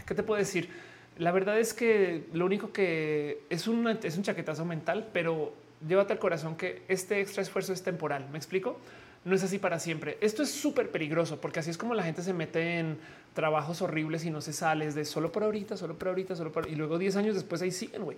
[0.06, 0.70] ¿qué te puedo decir?
[1.18, 5.54] La verdad es que lo único que es, una, es un chaquetazo mental, pero
[5.88, 8.28] llévate al corazón que este extra esfuerzo es temporal.
[8.32, 8.80] ¿Me explico?
[9.26, 10.18] No es así para siempre.
[10.22, 12.98] Esto es súper peligroso porque así es como la gente se mete en
[13.34, 16.70] trabajos horribles y no se sale de solo por ahorita, solo por ahorita, solo por
[16.70, 18.18] y luego 10 años después ahí siguen, güey.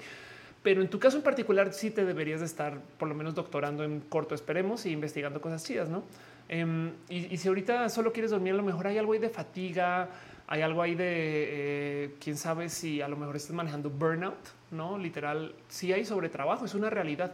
[0.64, 3.84] Pero en tu caso en particular sí te deberías de estar por lo menos doctorando
[3.84, 6.04] en corto, esperemos, y investigando cosas chidas, ¿no?
[6.50, 10.10] Em, y, si ahorita solo quieres dormir, a lo mejor hay algo ahí de fatiga,
[10.48, 14.38] hay algo ahí de, eh, quién sabe si a lo mejor estás manejando burnout,
[14.70, 14.98] ¿no?
[14.98, 17.32] Literal, sí hay sobre trabajo, es una realidad.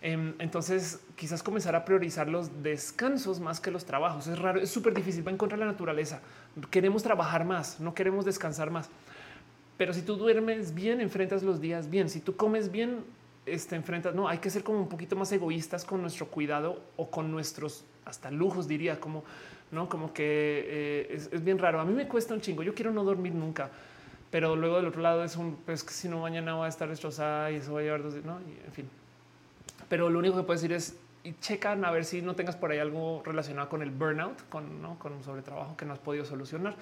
[0.00, 4.26] Em, entonces, quizás comenzar a priorizar los descansos más que los trabajos.
[4.28, 6.20] Es raro, es súper difícil, va en contra de la naturaleza.
[6.70, 8.88] Queremos trabajar más, no queremos descansar más.
[9.76, 12.08] Pero si tú duermes bien, enfrentas los días bien.
[12.08, 13.04] Si tú comes bien,
[13.46, 14.14] este, enfrentas.
[14.14, 17.84] No hay que ser como un poquito más egoístas con nuestro cuidado o con nuestros
[18.04, 19.24] hasta lujos, diría, como
[19.70, 21.80] no, como que eh, es, bien raro.
[21.80, 22.62] A mí me cuesta un chingo.
[22.62, 23.70] Yo quiero no dormir nunca,
[24.30, 26.88] pero luego del otro lado es un pues que si no mañana va a estar
[26.88, 28.88] destrozada y eso va a llevar dos días, no, en fin.
[29.88, 32.70] Pero lo único que puedo decir es y checan a ver si no tengas por
[32.70, 34.98] ahí algo relacionado con el burnout, con, ¿no?
[34.98, 36.76] con un sobretrabajo que no has podido solucionar.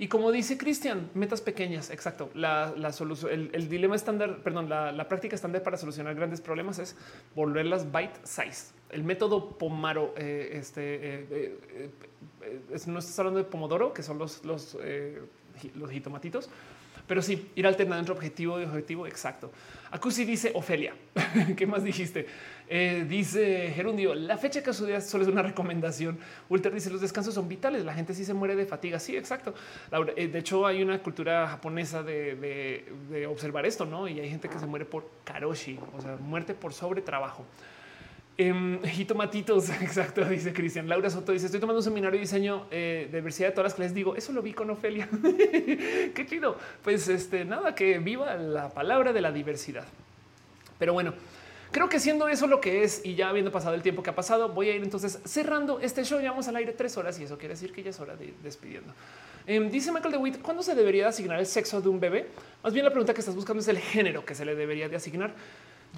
[0.00, 1.90] Y como dice Cristian, metas pequeñas.
[1.90, 2.30] Exacto.
[2.34, 6.96] La, solución, el, dilema estándar, perdón, la, práctica estándar para solucionar grandes problemas es
[7.34, 8.72] volverlas bite size.
[8.90, 11.58] El método Pomaro, eh, este, eh,
[12.42, 14.78] eh, no estás hablando de Pomodoro, que son los, los,
[15.74, 16.48] los jitomatitos,
[17.08, 19.06] pero sí ir alternando entre objetivo y objetivo.
[19.06, 19.50] Exacto.
[19.90, 20.94] Acusi dice Ofelia.
[21.56, 22.26] ¿Qué más dijiste?
[22.68, 26.18] Eh, dice Gerundio, la fecha que día solo es una recomendación.
[26.48, 27.84] Ulter dice los descansos son vitales.
[27.84, 28.98] La gente sí se muere de fatiga.
[28.98, 29.54] Sí, exacto.
[30.16, 34.08] Eh, de hecho, hay una cultura japonesa de, observar esto, no?
[34.08, 36.72] Y hay gente que se muere por karoshi, o sea, muerte por
[38.38, 38.84] sobretrabajo.
[38.84, 40.88] Eh, jitomatitos, exacto, dice Cristian.
[40.88, 43.74] Laura Soto dice: Estoy tomando un seminario de diseño eh, de diversidad de todas las
[43.74, 43.94] clases.
[43.94, 45.08] Digo, eso lo vi con Ofelia.
[46.14, 46.56] Qué chido.
[46.82, 49.86] Pues este, nada, que viva la palabra de la diversidad.
[50.78, 51.12] Pero bueno,
[51.72, 54.14] creo que siendo eso lo que es y ya habiendo pasado el tiempo que ha
[54.14, 56.20] pasado, voy a ir entonces cerrando este show.
[56.20, 58.34] Llevamos al aire tres horas y eso quiere decir que ya es hora de ir
[58.42, 58.94] despidiendo.
[59.46, 62.26] Em, dice Michael DeWitt, ¿cuándo se debería asignar el sexo de un bebé?
[62.62, 64.96] Más bien la pregunta que estás buscando es el género que se le debería de
[64.96, 65.32] asignar.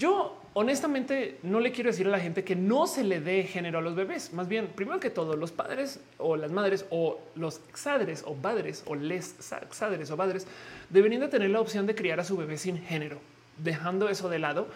[0.01, 3.81] Yo honestamente no le quiero decir a la gente que no se le dé género
[3.81, 4.33] a los bebés.
[4.33, 8.83] Más bien, primero que todo, los padres o las madres o los exadres o padres
[8.87, 10.47] o les exadres o padres
[10.89, 13.19] deberían de tener la opción de criar a su bebé sin género.
[13.59, 14.69] Dejando eso de lado,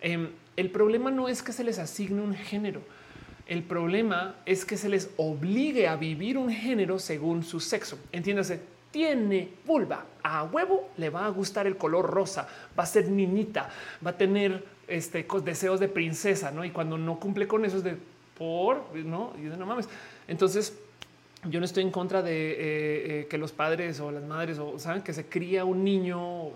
[0.00, 2.80] em, el problema no es que se les asigne un género.
[3.48, 7.98] El problema es que se les obligue a vivir un género según su sexo.
[8.12, 8.60] Entiéndase,
[8.90, 13.70] tiene vulva, a huevo le va a gustar el color rosa, va a ser niñita,
[14.04, 16.64] va a tener este, deseos de princesa, ¿no?
[16.64, 17.96] Y cuando no cumple con eso es de
[18.36, 19.32] por, ¿no?
[19.38, 19.88] Y de no mames.
[20.26, 20.78] Entonces,
[21.44, 24.78] yo no estoy en contra de eh, eh, que los padres o las madres o
[24.78, 26.50] saben que se cría un niño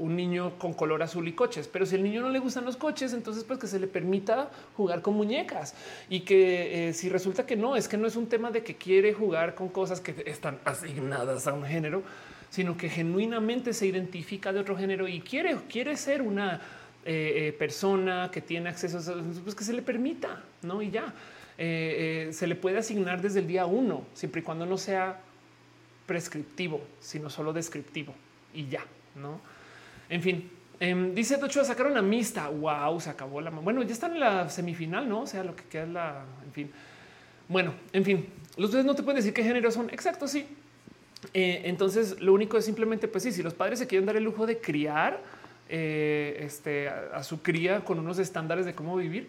[0.00, 2.76] un niño con color azul y coches, pero si el niño no le gustan los
[2.76, 5.74] coches, entonces pues que se le permita jugar con muñecas
[6.08, 8.76] y que eh, si resulta que no, es que no es un tema de que
[8.76, 12.02] quiere jugar con cosas que están asignadas a un género,
[12.48, 16.60] sino que genuinamente se identifica de otro género y quiere, quiere ser una
[17.04, 20.82] eh, persona que tiene acceso a pues que se le permita, no?
[20.82, 21.14] Y ya
[21.58, 25.20] se le puede asignar desde el día uno, siempre y cuando no sea
[26.06, 28.14] prescriptivo, sino solo descriptivo
[28.54, 28.82] y ya,
[29.14, 29.38] no?
[30.10, 32.48] En fin, em, dice Tocho, sacaron a Mista.
[32.48, 33.50] Wow, se acabó la.
[33.50, 35.22] Bueno, ya están en la semifinal, no?
[35.22, 36.24] O sea, lo que queda es la.
[36.44, 36.70] En fin.
[37.48, 39.88] Bueno, en fin, los dos no te pueden decir qué género son.
[39.90, 40.46] Exacto, sí.
[41.34, 44.24] Eh, entonces, lo único es simplemente, pues sí, si los padres se quieren dar el
[44.24, 45.20] lujo de criar
[45.68, 49.28] eh, este, a, su cría con unos estándares de cómo vivir,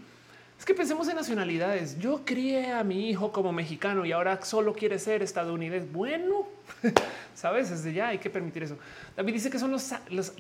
[0.62, 1.98] es que pensemos en nacionalidades.
[1.98, 5.90] Yo crié a mi hijo como mexicano y ahora solo quiere ser estadounidense.
[5.92, 6.48] Bueno,
[7.34, 8.78] sabes, desde ya hay que permitir eso.
[9.18, 10.34] David dice que son los, los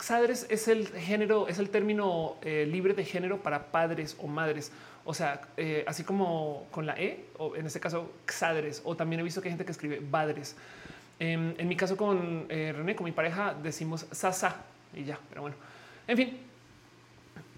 [0.48, 4.72] es el género, es el término eh, libre de género para padres o madres.
[5.06, 9.22] O sea, eh, así como con la E, o en este caso, xadres, o también
[9.22, 10.56] he visto que hay gente que escribe padres.
[11.17, 14.58] En, mi caso con eh, René, con mi pareja, decimos sasa
[14.93, 15.56] y ya, pero bueno,
[16.08, 16.51] en fin.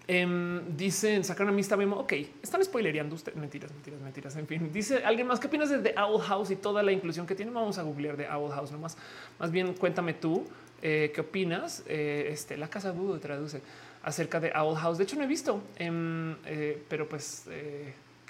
[0.07, 1.98] Eh, dicen sacar una amistad memo.
[1.98, 3.38] Ok, están spoilereando ustedes.
[3.38, 4.35] Mentiras, mentiras, mentiras.
[4.35, 5.40] En fin, dice alguien más.
[5.40, 7.51] ¿Qué opinas de The Owl House y toda la inclusión que tiene?
[7.51, 8.98] Vamos a googlear The Owl House nomás.
[9.40, 10.45] Más bien, cuéntame tú
[10.85, 11.82] eh, qué opinas.
[11.88, 13.61] Eh, este, la casa Budo traduce
[14.03, 14.98] acerca de Owl House.
[14.98, 17.48] De hecho, no he visto, em, eh, pero pues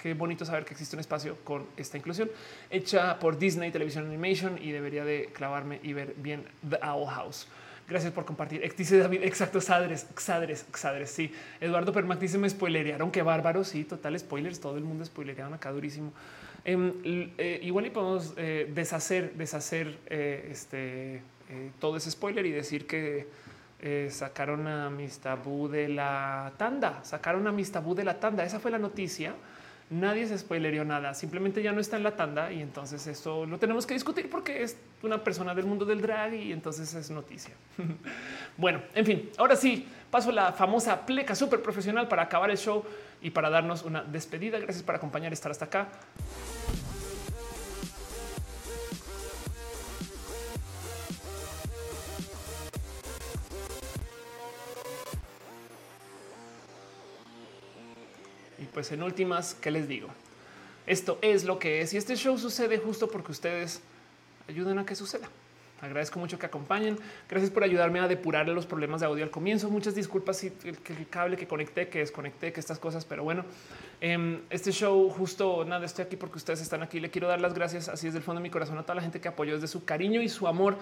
[0.00, 2.30] qué bonito saber que existe un espacio con esta inclusión
[2.70, 7.48] hecha por Disney Television Animation y debería de clavarme y ver bien The Owl House.
[7.88, 8.62] Gracias por compartir.
[8.76, 11.10] Dice David, exacto, Sadres, Xadres, Xadres.
[11.10, 13.10] Sí, Eduardo Permac dice me spoilerearon.
[13.10, 13.64] Qué bárbaro.
[13.64, 14.60] Sí, total spoilers.
[14.60, 16.12] Todo el mundo spoilerearon acá durísimo.
[16.64, 16.92] Em,
[17.36, 21.22] eh, igual y podemos eh, deshacer, deshacer este
[21.78, 23.28] todo ese spoiler y decir que
[23.86, 28.44] eh, sacaron a Mistabú de la tanda, sacaron a Mistabú de la tanda.
[28.44, 29.34] Esa fue la noticia.
[29.94, 33.58] Nadie se spoilerió nada, simplemente ya no está en la tanda y entonces esto lo
[33.58, 37.54] tenemos que discutir porque es una persona del mundo del drag y entonces es noticia.
[38.56, 42.84] bueno, en fin, ahora sí, paso la famosa pleca súper profesional para acabar el show
[43.22, 44.58] y para darnos una despedida.
[44.58, 45.88] Gracias por acompañar y estar hasta acá.
[58.74, 60.08] Pues en últimas, ¿qué les digo?
[60.86, 63.80] Esto es lo que es y este show sucede justo porque ustedes
[64.48, 65.30] ayudan a que suceda.
[65.84, 66.98] Agradezco mucho que acompañen.
[67.28, 69.70] Gracias por ayudarme a depurar los problemas de audio al comienzo.
[69.70, 73.44] Muchas disculpas si el, cable que conecté, que desconecté, que estas cosas, pero bueno,
[74.00, 77.00] em, este show justo nada, estoy aquí porque ustedes están aquí.
[77.00, 79.02] Le quiero dar las gracias así desde el fondo de mi corazón a toda la
[79.02, 80.76] gente que apoyó desde su cariño y su amor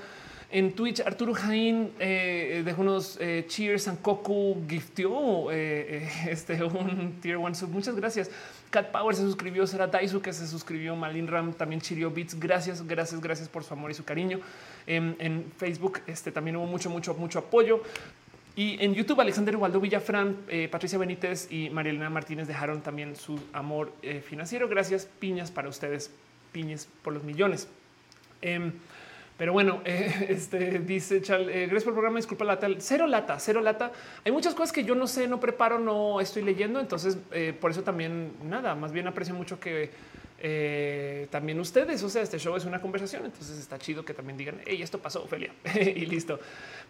[0.53, 3.85] en Twitch, Arturo Jaín eh, dejó unos eh, cheers.
[3.85, 7.71] Sankoku giftió eh, eh, este un tier one sub.
[7.71, 8.31] Muchas gracias.
[8.73, 9.65] Cat Power se suscribió.
[9.69, 10.97] Será Daisu que se suscribió.
[10.97, 12.41] Malin Ram también chirió bits.
[12.41, 14.41] Gracias, gracias, gracias por su amor y su cariño.
[14.87, 17.83] en Facebook este también hubo mucho, mucho, mucho apoyo.
[18.57, 20.37] Y en YouTube, Alexander Waldo Villafran,
[20.71, 23.93] Patricia Benítez y Marielena Martínez dejaron también su amor
[24.25, 24.69] financiero.
[24.69, 26.11] Gracias, piñas para ustedes,
[26.51, 27.69] piñas por los millones.
[28.43, 28.73] Em,
[29.37, 32.19] pero bueno, eh, este dice Chal, eh, gracias por el programa.
[32.19, 33.93] Disculpa lata, cero lata, cero lata.
[34.25, 36.81] Hay muchas cosas que yo no sé, no preparo, no estoy leyendo.
[36.81, 39.91] Entonces, eh, por eso también nada, más bien aprecio mucho que
[40.45, 42.03] eh, también ustedes.
[42.03, 44.99] O sea, este show es una conversación, entonces está chido que también digan, hey, esto
[44.99, 46.41] pasó, Ophelia, y listo.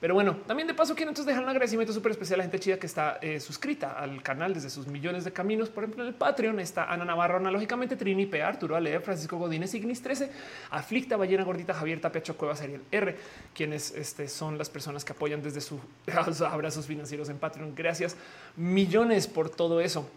[0.00, 2.58] Pero bueno, también de paso quiero entonces dejar un agradecimiento súper especial a la gente
[2.58, 5.68] chida que está eh, suscrita al canal desde sus millones de caminos.
[5.68, 9.74] Por ejemplo, en el Patreon está Ana Navarro, analógicamente Trini P, Arturo Ale, Francisco Godínez,
[9.74, 10.31] Ignis 13,
[10.70, 13.16] Aflicta, Ballena Gordita, Javier Tapia, Cuevas, Ariel R,
[13.55, 15.78] quienes este, son las personas que apoyan desde sus
[16.40, 17.74] abrazos financieros en Patreon.
[17.74, 18.16] Gracias
[18.56, 20.08] millones por todo eso.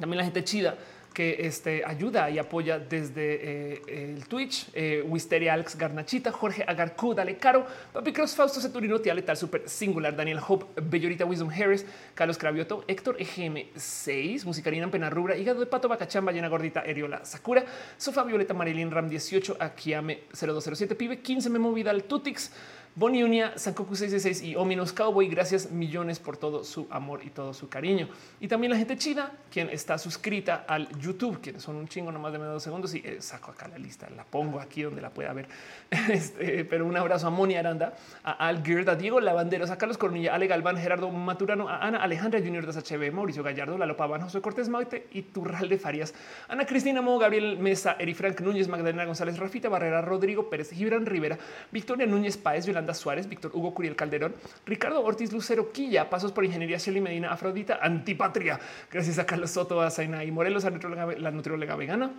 [0.00, 0.78] También la gente chida
[1.12, 7.14] que este, ayuda y apoya desde eh, el Twitch, eh, Wisteria Alex Garnachita, Jorge Agarcu,
[7.14, 11.84] Dale Caro, Papi Cross, Fausto Ceturino, Tia Letal, Super Singular, Daniel Hope, Bellorita Wisdom Harris,
[12.14, 17.64] Carlos Cravioto, Héctor EGM6, Musicarina Pena Rubra, Hígado de Pato, Bacachamba, Llena Gordita, Eriola Sakura,
[17.96, 22.50] Sofa Violeta Marilyn Ram 18, Akiame 0207, Pibe 15, Memo Vidal, Tutix,
[22.94, 25.26] Bonnie Unia, Sankoku 666 y Ominos Cowboy.
[25.26, 28.06] Gracias millones por todo su amor y todo su cariño.
[28.38, 32.34] Y también la gente chida, quien está suscrita al YouTube, quienes son un chingo nomás
[32.34, 32.94] de medio segundos.
[32.94, 35.48] Y eh, saco acá la lista, la pongo aquí donde la pueda ver.
[36.12, 39.96] Este, pero un abrazo a Moni Aranda, a Al Gird, a Diego Lavanderos, a Carlos
[39.96, 44.20] Cornilla, Ale Galván, Gerardo Maturano, a Ana Alejandra Junior de HB, Mauricio Gallardo, Lalo Paván,
[44.20, 46.12] José Cortés Maite y Turral Farias,
[46.48, 51.06] Ana Cristina Mo, Gabriel Mesa, Eri Frank Núñez, Magdalena González, Rafita Barrera, Rodrigo Pérez, Gibran
[51.06, 51.38] Rivera,
[51.70, 54.34] Victoria Núñez Páez, Yolanda Suárez, Víctor Hugo Curiel Calderón,
[54.66, 58.58] Ricardo Ortiz Lucero Quilla, Pasos por Ingeniería Shelly Medina, Afrodita, Antipatria.
[58.90, 62.12] Gracias a Carlos Soto, a Zaina y Morelos, a la nutrióloga vegana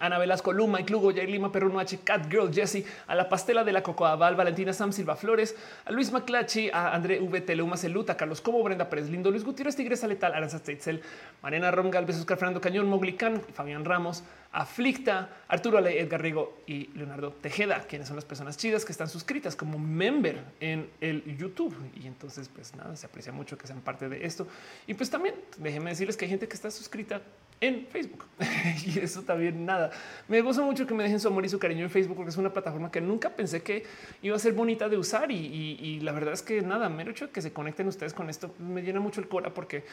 [0.00, 3.72] Ana Velasco Luma, Inclugo, Jair Lima, Perruno H, Cat Girl, Jesse, a la pastela de
[3.72, 8.16] la Cocoa Val, Valentina Sam Silva Flores, a Luis Maclachi, a André VT, Luma Celuta,
[8.16, 11.02] Carlos Como, Brenda Pérez Lindo, Luis Gutiérrez, Tigresa Letal, Aranza Teitzel,
[11.42, 16.88] Mariana Rom Galvez, Oscar Fernando Cañón, Moglicán, Fabián Ramos, Aflicta, Arturo Ale, Edgar Rigo y
[16.94, 21.76] Leonardo Tejeda, quienes son las personas chidas que están suscritas como member en el YouTube.
[21.94, 24.46] Y entonces, pues nada, se aprecia mucho que sean parte de esto.
[24.86, 27.20] Y pues también déjenme decirles que hay gente que está suscrita
[27.60, 28.24] en Facebook.
[28.86, 29.90] y eso también nada.
[30.28, 32.36] Me gozo mucho que me dejen su amor y su cariño en Facebook porque es
[32.36, 33.84] una plataforma que nunca pensé que
[34.22, 35.30] iba a ser bonita de usar.
[35.30, 38.82] Y, la verdad es que nada, mero hecho que se conecten ustedes con esto me
[38.82, 39.84] llena mucho el cora porque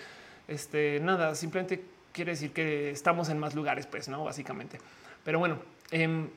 [0.48, 4.78] este nada, simplemente quiere decir que estamos en más lugares, pues no, básicamente.
[5.24, 5.58] Pero bueno,
[5.92, 6.30] em,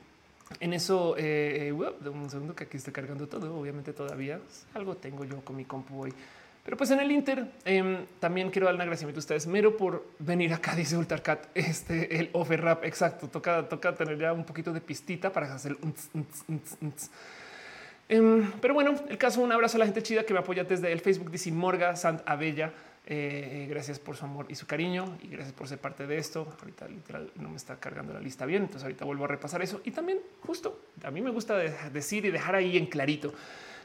[0.61, 3.55] en eso, eh, eh un segundo que aquí está cargando todo.
[3.55, 4.41] Obviamente, todavía
[4.75, 6.15] algo tengo yo con mi compu hoy.
[6.69, 10.05] Pero pues en el Inter em, también quiero dar un agradecimiento a ustedes mero por
[10.19, 12.85] venir acá, dice Ultarcat, este el offer rap.
[12.85, 13.27] Exacto.
[13.27, 15.79] Toca, toca tener ya un poquito de pistita para hacer.
[18.11, 20.93] Um, pero bueno, el caso, un abrazo a la gente chida que me apoya desde
[20.93, 22.71] el Facebook, dice Morga Sant Abella.
[23.07, 26.55] Eh, gracias por su amor y su cariño y gracias por ser parte de esto.
[26.61, 29.81] Ahorita literal no me está cargando la lista bien, entonces ahorita vuelvo a repasar eso.
[29.87, 33.33] Y también justo a mí me gusta decir y dejar ahí en clarito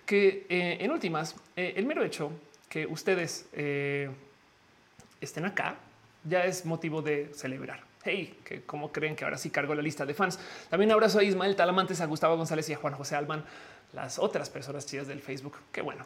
[0.05, 2.29] que eh, en últimas eh, el mero hecho
[2.73, 3.45] que ustedes
[5.21, 5.75] estén acá
[6.23, 7.83] ya es motivo de celebrar.
[8.03, 10.39] Hey, que cómo creen que ahora sí cargo la lista de fans.
[10.71, 13.45] También abrazo a Ismael Talamantes, a Gustavo González y a Juan José Alman,
[13.93, 15.55] las otras personas chidas del Facebook.
[15.71, 16.03] Qué bueno.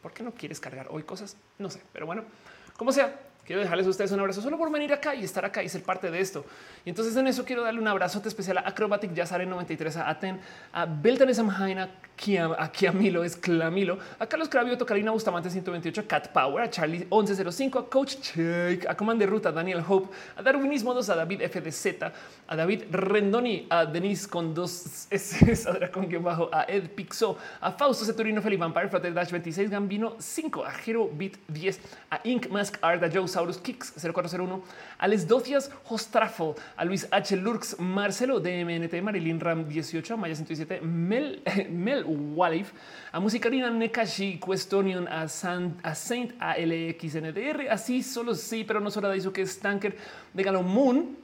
[0.00, 1.36] ¿Por qué no quieres cargar hoy cosas?
[1.58, 2.24] No sé, pero bueno,
[2.78, 5.62] como sea, quiero dejarles a ustedes un abrazo solo por venir acá y estar acá
[5.62, 6.44] y ser parte de esto.
[6.84, 10.40] Y entonces en eso quiero darle un abrazote especial a Acrobatic Yazare 93, a Aten,
[10.72, 11.90] a Beltanes Amhaina,
[12.56, 17.06] a Kiamilo, es Clamilo, a Carlos Cravioto, Karina Bustamante 128, a Cat Power, a Charlie
[17.10, 21.40] 1105, a Coach Check, a Command de Ruta, Daniel Hope, a Darwinismo 2, a David
[21.42, 22.02] FDZ,
[22.46, 27.72] a David Rendoni, a Denise con dos S, a Dracon bajo, a Ed Pixo, a
[27.72, 31.80] Fausto Ceturino, Felipe Vampire, Flutter Dash 26, Gambino 5, a Hero Beat 10,
[32.10, 34.62] a Ink Mask Art, a Joe Saurus Kicks 0401,
[34.98, 37.36] a Les Dofias Hostrafo, a Luis H.
[37.36, 42.72] Lurks, Marcelo DMNT, Marilyn Ram 18, Maya 117, Mel, Mel Walif,
[43.10, 49.08] a Musicarina Nekashi, Questonion, a, San, a Saint ALXNDR, así solo sí, pero no solo
[49.08, 49.96] de eso que es Tanker
[50.32, 51.21] de Moon,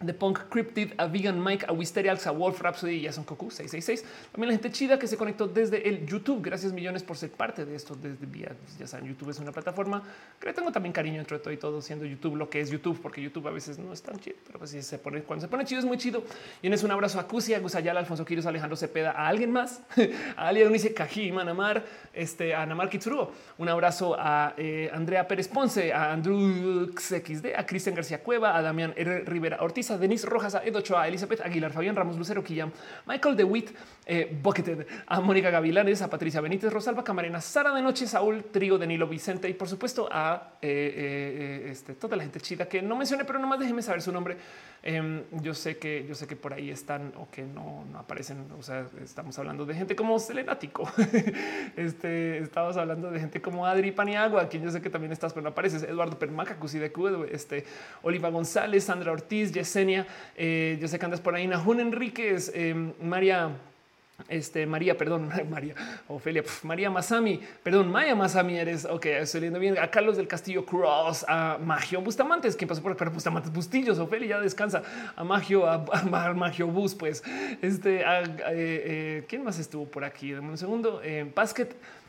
[0.00, 4.04] de Punk Cryptid, a Vegan Mike, a Wisteriax, a Wolf Rhapsody y Jason Cocu 666.
[4.30, 6.40] También la gente chida que se conectó desde el YouTube.
[6.42, 8.54] Gracias millones por ser parte de esto desde vía.
[8.78, 10.02] Ya saben, YouTube es una plataforma
[10.38, 13.20] que tengo también cariño entre todo y todo siendo YouTube lo que es YouTube, porque
[13.20, 15.64] YouTube a veces no es tan chido, pero pues si se pone cuando se pone
[15.64, 16.22] chido es muy chido.
[16.62, 19.50] Y en eso un abrazo a Cusi, a Gusayala, Alfonso Quiros, Alejandro Cepeda, a alguien
[19.50, 19.82] más,
[20.36, 23.30] a Ali Unice Cají, Manamar, este, a Namar Kitsuru.
[23.58, 28.62] Un abrazo a eh, Andrea Pérez Ponce, a Andrew XD, a Cristian García Cueva, a
[28.62, 29.24] Damián R.
[29.24, 32.70] Rivera Ortiz a Denise Rojas, a Edo Choa, a Elizabeth Aguilar, Fabián Ramos, Lucero Quillam,
[33.06, 33.70] Michael DeWitt,
[34.06, 38.78] eh, Bucketed, a Mónica Gavilanes, a Patricia Benítez, Rosalba Camarena, Sara de Noche, Saúl Trigo,
[38.78, 42.96] Danilo Vicente y por supuesto a eh, eh, este, toda la gente chida que no
[42.96, 44.36] mencioné, pero nomás déjenme saber su nombre.
[44.82, 48.46] Em, yo sé que yo sé que por ahí están o que no, no aparecen.
[48.58, 50.90] O sea, estamos hablando de gente como Selenático.
[51.76, 55.42] este estamos hablando de gente como Adri Paniagua, quien yo sé que también estás, pero
[55.42, 55.82] no apareces.
[55.82, 57.64] Eduardo Permaca, Cusidecu, este
[58.02, 60.06] Oliva González, Sandra Ortiz, Yesenia.
[60.36, 61.46] Eh, yo sé que andas por ahí.
[61.46, 63.50] Nahun Enríquez, em, María.
[64.28, 65.76] Este María, perdón, María
[66.08, 69.78] Ofelia, María Masami, perdón, Maya Masami, eres ok, estoy leyendo bien.
[69.78, 74.30] A Carlos del Castillo Cross, a Magio Bustamantes, quien pasó por pero Bustamantes Bustillos, Ofelia
[74.30, 74.82] ya descansa,
[75.14, 75.84] a Magio, a,
[76.34, 77.22] Magio Bus, pues
[77.62, 80.32] este, a, eh, eh, quién más estuvo por aquí?
[80.32, 81.00] Dame un segundo.
[81.04, 81.68] Eh, Basket,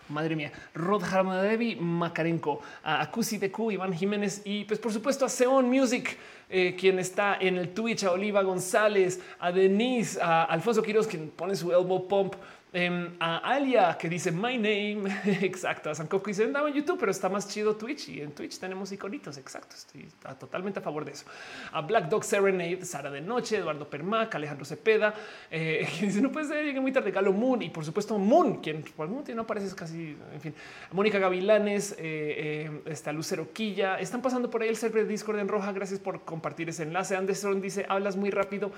[0.10, 5.30] madre mía, Rod Harmadevi, Makarenko, a Akusi Deku, Iván Jiménez y pues por supuesto a
[5.30, 6.18] Seon Music.
[6.52, 11.30] Eh, quien está en el Twitch, a Oliva González, a Denise, a Alfonso Quiroz, quien
[11.30, 12.34] pone su elbow pump
[12.72, 15.04] Em, a Alia que dice my name.
[15.42, 15.90] Exacto.
[15.90, 18.92] A Sankoku dice andaba en YouTube, pero está más chido Twitch y en Twitch tenemos
[18.92, 19.38] iconitos.
[19.38, 19.76] Exacto.
[19.76, 20.08] Estoy
[20.40, 21.26] totalmente a favor de eso.
[21.72, 25.16] A Black Dog Serenade, Sara de Noche, Eduardo Permac, Alejandro Cepeda.
[25.50, 27.10] Eh, dice no puede ser, llegué muy tarde.
[27.10, 30.16] Galo Moon y por supuesto Moon, quien por algún no aparece casi.
[30.32, 30.54] En fin,
[30.92, 34.00] Mónica Gavilanes, eh, eh, está Lucero Quilla.
[34.00, 35.72] Están pasando por ahí el server de Discord en roja.
[35.72, 37.16] Gracias por compartir ese enlace.
[37.16, 38.72] Anderson dice hablas muy rápido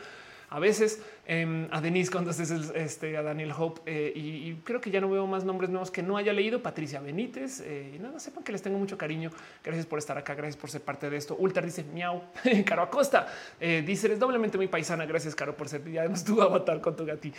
[0.51, 4.99] a veces em, a Denise estés este, a Daniel Hope eh, y, creo que ya
[4.99, 6.61] no veo más nombres nuevos que no haya leído.
[6.61, 9.31] Patricia Benítez eh, y nada, sepan que les tengo mucho cariño.
[9.63, 10.35] Gracias por estar acá.
[10.35, 11.37] Gracias por ser parte de esto.
[11.39, 12.21] Ultra dice miau.
[12.65, 13.27] Caro Acosta
[13.61, 15.05] eh, dice eres doblemente muy paisana.
[15.05, 15.87] Gracias, Caro, por ser.
[15.87, 17.33] Y además tu avatar con tu gati.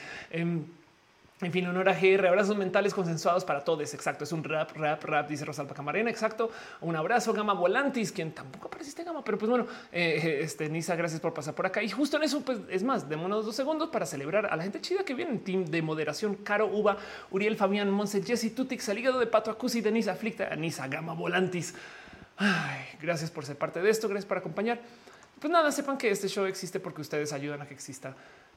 [1.42, 3.92] En fin, honor a GR, abrazos mentales consensuados para todos.
[3.94, 4.22] Exacto.
[4.22, 6.08] Es un rap, rap, rap, dice Rosalba Camarena.
[6.08, 6.52] Exacto.
[6.80, 11.20] Un abrazo, Gama Volantis, quien tampoco apareciste Gama, pero pues bueno, eh, este Nisa, gracias
[11.20, 11.82] por pasar por acá.
[11.82, 14.80] Y justo en eso, pues es más, démonos dos segundos para celebrar a la gente
[14.80, 16.36] chida que viene en team de moderación.
[16.36, 16.96] Caro Uva,
[17.32, 21.74] Uriel Fabián, Monse, Jesse Tutix, Salígado de Pato Acusi, Denisa Aflicta, Nisa, Gama Volantis.
[22.36, 24.08] Ay, gracias por ser parte de esto.
[24.08, 24.80] Gracias por acompañar.
[25.40, 28.14] Pues nada, sepan que este show existe porque ustedes ayudan a que exista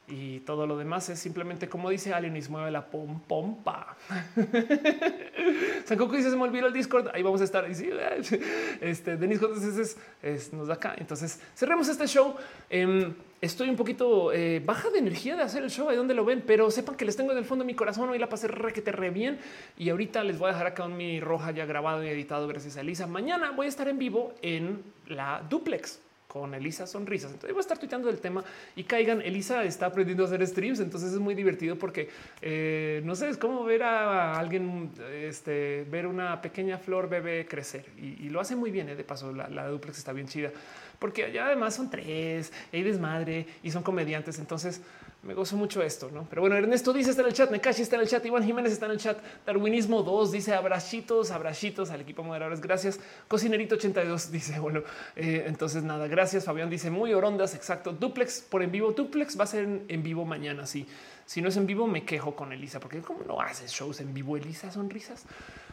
[0.07, 3.97] y todo lo demás es simplemente como dice Alionis, mueve la pom pompa.
[5.85, 7.09] Sankoku dice se me olvidó el Discord.
[7.13, 7.65] Ahí vamos a estar.
[8.81, 10.95] Este Denis entonces es, nos da acá.
[10.97, 12.35] Entonces cerremos este show.
[12.69, 16.23] Em, estoy un poquito eh, baja de energía de hacer el show ahí donde lo
[16.23, 18.09] ven, pero sepan que les tengo en el fondo de mi corazón.
[18.09, 19.39] Hoy la pasé re que te re bien
[19.77, 22.47] y ahorita les voy a dejar acá un mi roja ya grabado y editado.
[22.47, 23.07] Gracias a Elisa.
[23.07, 26.04] Mañana voy a estar en vivo en la duplex
[26.35, 27.31] con Elisa Sonrisas.
[27.31, 28.43] Entonces voy a estar tuiteando del tema
[28.75, 29.21] y caigan.
[29.21, 32.09] Elisa está aprendiendo a hacer streams, entonces es muy divertido porque
[32.41, 37.85] eh, no sé, es como ver a alguien, este, ver una pequeña flor bebé crecer
[37.97, 38.89] y, lo hace muy bien.
[38.89, 40.51] Eh, de paso, la, duplex está bien chida
[40.99, 44.37] porque allá además son tres, hay desmadre y son comediantes.
[44.37, 44.81] Entonces
[45.25, 46.27] me gozo mucho esto, ¿no?
[46.29, 48.71] Pero bueno, Ernesto dice está en el chat, Nekashi está en el chat, Iván Jiménez
[48.71, 52.99] está en el chat, Darwinismo 2 dice abrachitos, abrachitos al equipo moderadores, gracias.
[53.27, 54.83] Cocinerito 82 dice, bueno,
[55.15, 56.45] eh, entonces nada, gracias.
[56.45, 57.91] Fabián dice muy orondas, exacto.
[57.91, 60.85] Duplex por en vivo, Duplex va a ser en, vivo mañana, sí.
[61.25, 64.13] Si no es en vivo, me quejo con Elisa, porque como no haces shows en
[64.13, 65.25] vivo, Elisa, sonrisas.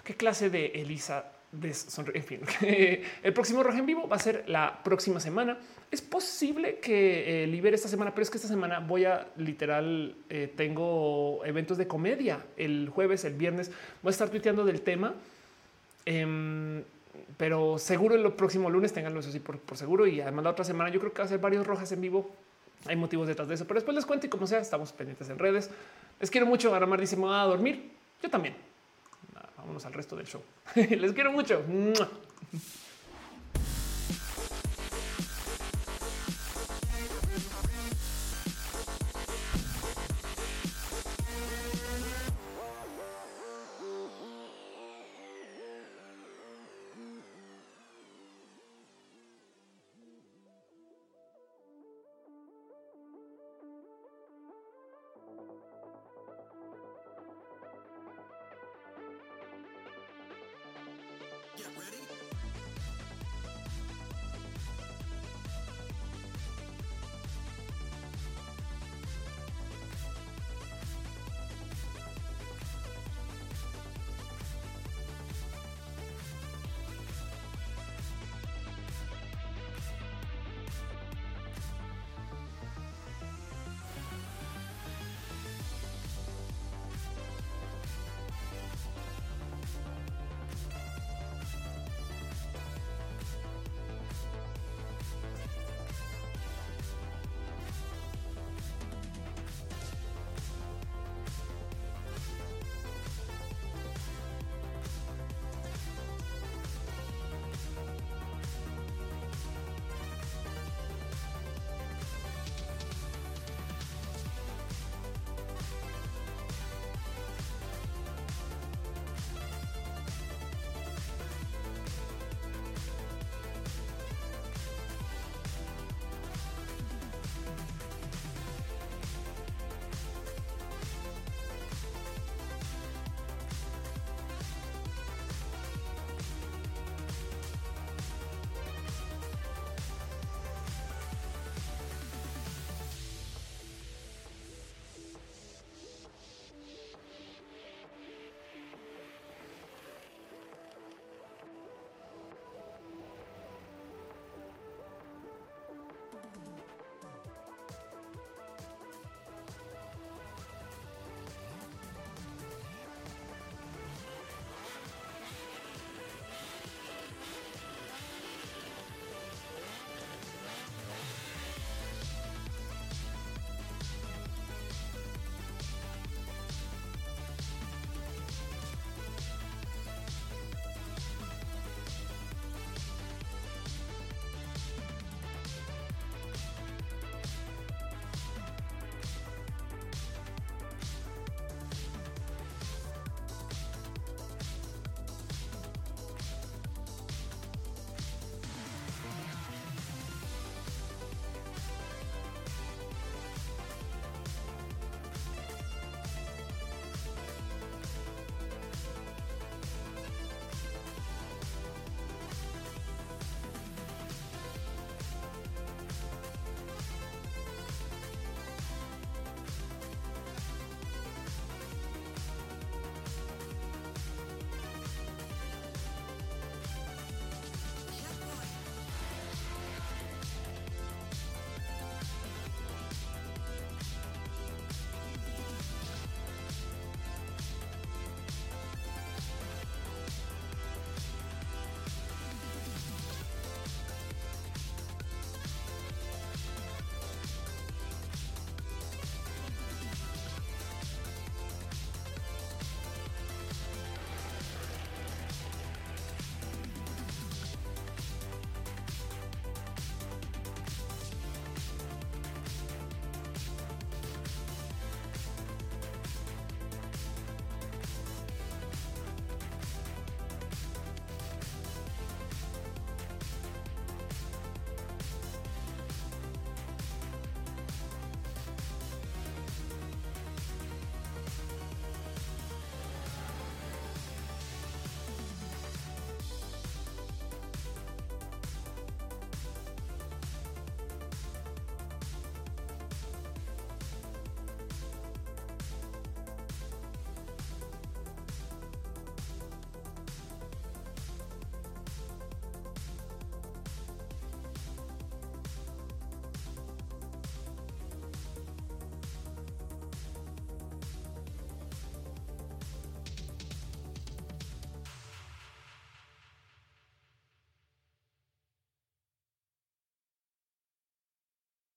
[0.02, 2.40] ¿Qué clase de Elisa en fin,
[3.22, 5.58] el próximo rojo en vivo va a ser la próxima semana.
[5.90, 10.16] Es posible que eh, libere esta semana, pero es que esta semana voy a literal,
[10.30, 13.70] eh, tengo eventos de comedia el jueves, el viernes.
[14.02, 15.14] Voy a estar tuiteando del tema.
[16.06, 16.82] Em,
[17.36, 20.06] pero seguro el próximo lunes tenganlo eso sí por, seguro.
[20.06, 22.30] Y además la otra semana yo creo que va a ser varios rojas en vivo.
[22.86, 25.38] Hay motivos detrás de eso, pero después les cuento y como sea, estamos pendientes en
[25.38, 25.70] redes.
[26.18, 26.74] Les quiero mucho.
[26.74, 27.92] Aramar dice: Me voy a dormir.
[28.22, 28.54] Yo también
[29.62, 30.42] vámonos al resto del show.
[30.74, 31.62] Les quiero mucho.